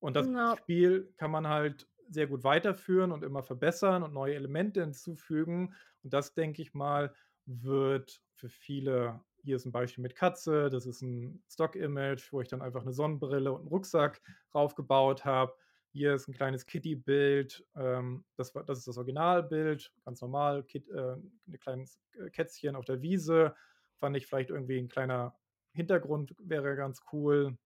Und 0.00 0.16
das 0.16 0.26
Ja. 0.26 0.62
Spiel 0.64 1.14
kann 1.18 1.30
man 1.32 1.48
halt 1.48 1.88
sehr 2.08 2.26
gut 2.28 2.44
weiterführen 2.44 3.12
und 3.12 3.24
immer 3.24 3.42
verbessern 3.44 4.02
und 4.04 4.14
neue 4.14 4.34
Elemente 4.36 4.82
hinzufügen. 4.82 5.74
Und 6.04 6.12
das, 6.14 6.34
denke 6.34 6.62
ich 6.62 6.74
mal, 6.74 7.14
wird 7.46 8.22
für 8.34 8.48
viele 8.50 9.22
hier 9.44 9.56
ist 9.56 9.66
'n 9.66 9.72
Beispiel 9.72 10.02
mit 10.02 10.16
Katze, 10.16 10.70
das 10.70 10.86
ist 10.86 11.02
'n 11.02 11.42
Stock-Image, 11.50 12.32
wo 12.32 12.40
ich 12.42 12.48
dann 12.48 12.62
einfach 12.62 12.84
'ne 12.84 12.92
Sonnenbrille 12.92 13.52
und 13.52 13.62
'n 13.64 13.68
Rucksack 13.68 14.22
raufgebaut 14.54 15.24
habe. 15.26 15.54
hier 15.92 16.14
ist 16.14 16.28
ein 16.28 16.34
kleines 16.34 16.66
Kitty-Bild, 16.66 17.66
ähm, 17.76 18.24
das, 18.36 18.52
das 18.52 18.78
ist 18.80 18.88
das 18.88 18.98
Originalbild, 18.98 19.92
ganz 20.04 20.20
normal, 20.22 20.64
Kit, 20.64 20.88
äh, 20.90 21.14
ein 21.48 21.58
kleines 21.60 22.00
äh, 22.18 22.30
Kätzchen 22.30 22.76
auf 22.76 22.84
der 22.86 23.02
Wiese, 23.02 23.56
fand 23.96 24.16
ich 24.16 24.26
vielleicht 24.28 24.50
irgendwie 24.50 24.78
ein 24.80 24.88
kleiner 24.88 25.38
Hintergrund 25.72 26.34
wäre 26.38 26.76
ganz 26.76 27.02
cool. 27.12 27.56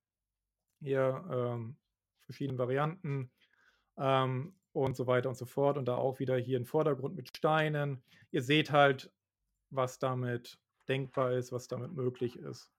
Hier 0.80 1.24
ähm, 1.30 1.76
verschiedene 2.22 2.58
Varianten 2.58 3.30
ähm, 3.96 4.54
und 4.72 4.96
so 4.96 5.06
weiter 5.06 5.28
und 5.28 5.36
so 5.36 5.46
fort. 5.46 5.78
Und 5.78 5.86
da 5.86 5.96
auch 5.96 6.18
wieder 6.18 6.36
hier 6.36 6.58
ein 6.58 6.66
Vordergrund 6.66 7.16
mit 7.16 7.36
Steinen. 7.36 8.02
Ihr 8.30 8.42
seht 8.42 8.70
halt, 8.70 9.12
was 9.70 9.98
damit 9.98 10.58
denkbar 10.88 11.32
ist, 11.32 11.52
was 11.52 11.68
damit 11.68 11.92
möglich 11.92 12.36
ist. 12.36 12.70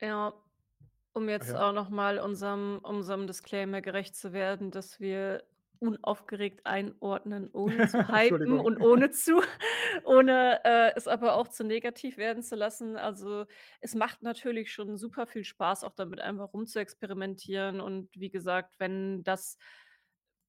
Ja, 0.00 0.34
um 1.12 1.28
jetzt 1.28 1.50
Ja. 1.50 1.68
auch 1.68 1.72
nochmal 1.72 2.18
unserem, 2.18 2.78
unserem 2.82 3.26
Disclaimer 3.26 3.80
gerecht 3.80 4.16
zu 4.16 4.32
werden, 4.32 4.70
dass 4.70 5.00
wir 5.00 5.44
unaufgeregt 5.80 6.66
einordnen, 6.66 7.50
ohne 7.52 7.88
zu 7.88 7.98
hypen 8.08 8.58
und 8.60 8.80
ohne 8.80 9.10
zu, 9.10 9.40
ohne 10.04 10.60
äh, 10.64 10.92
es 10.96 11.08
aber 11.08 11.34
auch 11.36 11.48
zu 11.48 11.64
negativ 11.64 12.16
werden 12.16 12.42
zu 12.42 12.56
lassen. 12.56 12.96
Also 12.96 13.46
es 13.80 13.94
macht 13.94 14.22
natürlich 14.22 14.72
schon 14.72 14.96
super 14.96 15.26
viel 15.26 15.44
Spaß, 15.44 15.84
auch 15.84 15.94
damit 15.94 16.20
einfach 16.20 16.52
rumzuexperimentieren. 16.52 17.80
Und 17.80 18.08
wie 18.14 18.30
gesagt, 18.30 18.74
wenn 18.78 19.22
das 19.22 19.58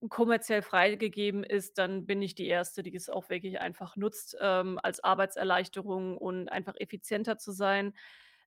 kommerziell 0.10 0.62
freigegeben 0.62 1.44
ist, 1.44 1.78
dann 1.78 2.06
bin 2.06 2.22
ich 2.22 2.36
die 2.36 2.48
Erste, 2.48 2.84
die 2.84 2.96
es 2.96 3.10
auch 3.10 3.30
wirklich 3.30 3.60
einfach 3.60 3.96
nutzt, 3.96 4.38
ähm, 4.40 4.80
als 4.84 5.04
Arbeitserleichterung 5.04 6.18
und 6.18 6.50
einfach 6.50 6.76
effizienter 6.78 7.38
zu 7.38 7.52
sein. 7.52 7.94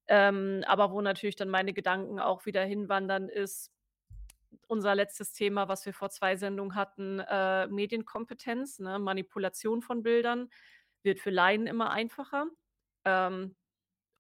Ähm, 0.07 0.65
aber 0.67 0.93
wo 0.93 1.01
natürlich 1.01 1.37
dann 1.37 1.51
meine 1.51 1.73
Gedanken 1.73 2.21
auch 2.21 2.47
wieder 2.47 2.65
hinwandern, 2.65 3.29
ist 3.29 3.73
unser 4.67 4.95
letztes 4.95 5.33
Thema, 5.33 5.69
was 5.69 5.87
wir 5.87 5.95
vor 5.95 6.11
zwei 6.11 6.37
Sendungen 6.37 6.75
hatten, 6.75 7.21
äh, 7.21 7.67
Medienkompetenz, 7.69 8.79
ne? 8.79 8.99
Manipulation 8.99 9.83
von 9.83 10.03
Bildern 10.03 10.51
wird 11.03 11.21
für 11.21 11.31
Laien 11.31 11.67
immer 11.67 11.91
einfacher. 11.91 12.47
Ähm, 13.05 13.57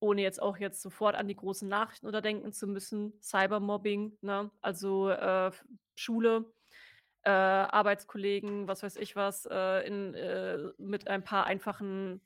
ohne 0.00 0.22
jetzt 0.22 0.40
auch 0.40 0.56
jetzt 0.56 0.80
sofort 0.80 1.14
an 1.14 1.28
die 1.28 1.36
großen 1.36 1.68
Nachrichten 1.68 2.06
oder 2.06 2.22
denken 2.22 2.52
zu 2.52 2.66
müssen. 2.66 3.12
Cybermobbing, 3.20 4.16
ne? 4.22 4.50
also 4.62 5.10
äh, 5.10 5.50
Schule, 5.94 6.52
äh, 7.22 7.30
Arbeitskollegen, 7.30 8.66
was 8.66 8.82
weiß 8.82 8.96
ich 8.96 9.14
was, 9.14 9.46
äh, 9.46 9.86
in, 9.86 10.14
äh, 10.14 10.58
mit 10.78 11.06
ein 11.06 11.22
paar 11.22 11.44
einfachen 11.46 12.22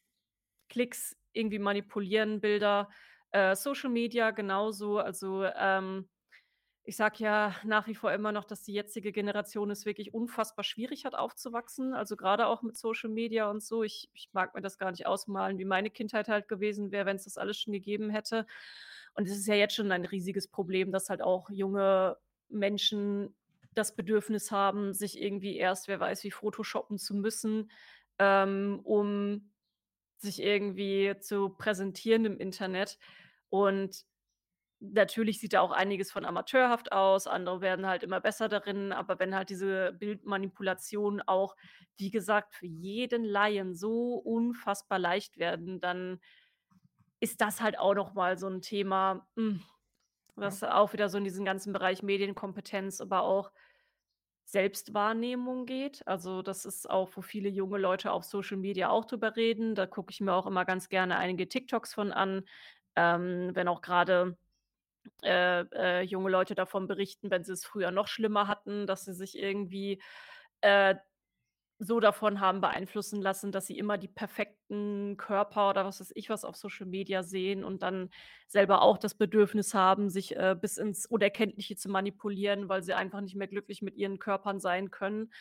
Klicks 0.68 1.16
irgendwie 1.32 1.58
manipulieren, 1.58 2.40
Bilder. 2.40 2.88
Äh, 3.32 3.56
Social 3.56 3.90
Media 3.90 4.30
genauso. 4.30 4.98
Also 4.98 5.44
ähm, 5.44 6.08
ich 6.86 6.96
sage 6.96 7.16
ja 7.24 7.56
nach 7.64 7.86
wie 7.86 7.94
vor 7.94 8.12
immer 8.12 8.30
noch, 8.30 8.44
dass 8.44 8.62
die 8.62 8.74
jetzige 8.74 9.10
Generation 9.10 9.70
es 9.70 9.86
wirklich 9.86 10.12
unfassbar 10.12 10.64
schwierig 10.64 11.06
hat, 11.06 11.14
aufzuwachsen. 11.14 11.94
Also 11.94 12.14
gerade 12.14 12.46
auch 12.46 12.60
mit 12.60 12.76
Social 12.76 13.08
Media 13.08 13.50
und 13.50 13.62
so. 13.62 13.82
Ich, 13.82 14.10
ich 14.12 14.28
mag 14.34 14.54
mir 14.54 14.60
das 14.60 14.76
gar 14.76 14.90
nicht 14.90 15.06
ausmalen, 15.06 15.58
wie 15.58 15.64
meine 15.64 15.88
Kindheit 15.88 16.28
halt 16.28 16.46
gewesen 16.46 16.92
wäre, 16.92 17.06
wenn 17.06 17.16
es 17.16 17.24
das 17.24 17.38
alles 17.38 17.58
schon 17.58 17.72
gegeben 17.72 18.10
hätte. 18.10 18.46
Und 19.14 19.26
es 19.26 19.36
ist 19.36 19.46
ja 19.46 19.54
jetzt 19.54 19.74
schon 19.74 19.92
ein 19.92 20.04
riesiges 20.04 20.46
Problem, 20.46 20.92
dass 20.92 21.08
halt 21.08 21.22
auch 21.22 21.48
junge 21.48 22.18
Menschen 22.50 23.34
das 23.74 23.96
Bedürfnis 23.96 24.50
haben, 24.50 24.92
sich 24.92 25.20
irgendwie 25.20 25.56
erst, 25.56 25.88
wer 25.88 26.00
weiß, 26.00 26.22
wie 26.24 26.30
Photoshoppen 26.30 26.98
zu 26.98 27.14
müssen, 27.14 27.70
ähm, 28.18 28.80
um 28.84 29.50
sich 30.18 30.42
irgendwie 30.42 31.16
zu 31.18 31.48
präsentieren 31.48 32.26
im 32.26 32.38
Internet. 32.38 32.98
Und 33.48 34.04
natürlich 34.92 35.40
sieht 35.40 35.52
da 35.54 35.60
auch 35.60 35.72
einiges 35.72 36.12
von 36.12 36.24
amateurhaft 36.24 36.92
aus, 36.92 37.26
andere 37.26 37.60
werden 37.60 37.86
halt 37.86 38.02
immer 38.02 38.20
besser 38.20 38.48
darin, 38.48 38.92
aber 38.92 39.18
wenn 39.18 39.34
halt 39.34 39.50
diese 39.50 39.92
Bildmanipulationen 39.92 41.22
auch, 41.22 41.56
wie 41.96 42.10
gesagt, 42.10 42.54
für 42.54 42.66
jeden 42.66 43.24
Laien 43.24 43.74
so 43.74 44.14
unfassbar 44.16 44.98
leicht 44.98 45.38
werden, 45.38 45.80
dann 45.80 46.20
ist 47.20 47.40
das 47.40 47.60
halt 47.60 47.78
auch 47.78 47.94
noch 47.94 48.14
mal 48.14 48.38
so 48.38 48.48
ein 48.48 48.60
Thema, 48.60 49.26
hm, 49.36 49.62
was 50.36 50.62
auch 50.64 50.92
wieder 50.92 51.08
so 51.08 51.18
in 51.18 51.24
diesen 51.24 51.44
ganzen 51.44 51.72
Bereich 51.72 52.02
Medienkompetenz, 52.02 53.00
aber 53.00 53.22
auch 53.22 53.52
Selbstwahrnehmung 54.44 55.66
geht. 55.66 56.06
Also, 56.06 56.42
das 56.42 56.64
ist 56.66 56.88
auch, 56.90 57.10
wo 57.16 57.22
viele 57.22 57.48
junge 57.48 57.78
Leute 57.78 58.12
auf 58.12 58.24
Social 58.24 58.58
Media 58.58 58.90
auch 58.90 59.04
drüber 59.06 59.36
reden. 59.36 59.74
Da 59.74 59.86
gucke 59.86 60.12
ich 60.12 60.20
mir 60.20 60.34
auch 60.34 60.46
immer 60.46 60.64
ganz 60.64 60.88
gerne 60.88 61.16
einige 61.18 61.48
TikToks 61.48 61.94
von 61.94 62.12
an, 62.12 62.44
ähm, 62.96 63.50
wenn 63.54 63.68
auch 63.68 63.80
gerade 63.82 64.38
äh, 65.22 65.60
äh, 65.60 66.02
junge 66.02 66.30
Leute 66.30 66.54
davon 66.54 66.86
berichten, 66.86 67.30
wenn 67.30 67.44
sie 67.44 67.52
es 67.52 67.64
früher 67.64 67.90
noch 67.90 68.08
schlimmer 68.08 68.48
hatten, 68.48 68.86
dass 68.86 69.04
sie 69.04 69.14
sich 69.14 69.38
irgendwie 69.38 70.00
äh, 70.60 70.94
so 71.78 72.00
davon 72.00 72.40
haben 72.40 72.60
beeinflussen 72.60 73.20
lassen, 73.20 73.52
dass 73.52 73.66
sie 73.66 73.78
immer 73.78 73.98
die 73.98 74.08
perfekten 74.08 75.16
Körper 75.16 75.70
oder 75.70 75.84
was 75.84 76.00
weiß 76.00 76.12
ich 76.14 76.30
was 76.30 76.44
auf 76.44 76.56
Social 76.56 76.86
Media 76.86 77.22
sehen 77.22 77.64
und 77.64 77.82
dann 77.82 78.10
selber 78.46 78.82
auch 78.82 78.98
das 78.98 79.14
Bedürfnis 79.14 79.74
haben, 79.74 80.08
sich 80.08 80.36
äh, 80.36 80.56
bis 80.58 80.78
ins 80.78 81.06
Unerkenntliche 81.06 81.76
zu 81.76 81.88
manipulieren, 81.88 82.68
weil 82.68 82.82
sie 82.82 82.94
einfach 82.94 83.20
nicht 83.20 83.34
mehr 83.34 83.48
glücklich 83.48 83.82
mit 83.82 83.96
ihren 83.96 84.18
Körpern 84.18 84.60
sein 84.60 84.90
können. 84.90 85.32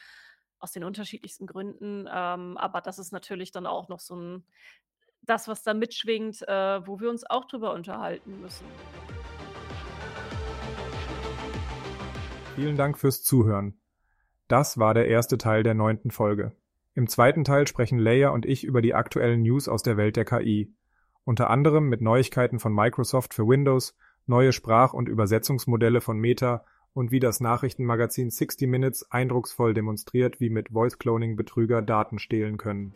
Aus 0.60 0.72
den 0.72 0.85
unterschiedlichsten 0.85 1.45
Gründen. 1.45 2.07
Ähm, 2.11 2.57
aber 2.57 2.80
das 2.80 2.98
ist 2.98 3.11
natürlich 3.11 3.52
dann 3.52 3.65
auch 3.65 3.90
noch 3.90 3.99
so 3.99 4.15
ein, 4.15 4.48
das, 5.22 5.48
was 5.48 5.61
da 5.61 5.73
mitschwingt, 5.73 6.41
äh, 6.48 6.88
wo 6.88 6.99
wir 6.99 7.10
uns 7.10 7.30
auch 7.30 7.45
drüber 7.45 7.73
unterhalten 7.73 8.40
müssen. 8.41 8.65
Vielen 12.56 12.78
Dank 12.78 13.00
fürs 13.00 13.24
Zuhören. 13.24 13.80
Das 14.48 14.78
war 14.78 14.94
der 14.94 15.08
erste 15.08 15.40
Teil 15.40 15.64
der 15.64 15.74
neunten 15.74 16.12
Folge. 16.12 16.52
Im 16.94 17.08
zweiten 17.08 17.44
Teil 17.44 17.68
sprechen 17.68 17.98
Leia 17.98 18.30
und 18.30 18.46
ich 18.46 18.64
über 18.64 18.84
die 18.84 18.94
aktuellen 18.94 19.42
News 19.42 19.68
aus 19.68 19.82
der 19.82 19.98
Welt 19.98 20.16
der 20.16 20.26
KI. 20.26 20.72
Unter 21.24 21.50
anderem 21.50 21.90
mit 21.90 22.02
Neuigkeiten 22.02 22.60
von 22.60 22.72
Microsoft 22.72 23.34
für 23.34 23.48
Windows, 23.48 23.98
neue 24.28 24.54
Sprach- 24.54 24.94
und 24.94 25.10
Übersetzungsmodelle 25.10 26.00
von 26.00 26.20
Meta 26.20 26.64
und 26.94 27.10
wie 27.10 27.20
das 27.20 27.40
Nachrichtenmagazin 27.40 28.30
60 28.30 28.70
Minutes 28.70 29.10
eindrucksvoll 29.12 29.74
demonstriert, 29.74 30.40
wie 30.40 30.52
mit 30.52 30.70
Voice 30.70 31.00
Cloning 31.00 31.36
Betrüger 31.36 31.82
Daten 31.82 32.20
stehlen 32.20 32.58
können. 32.58 32.94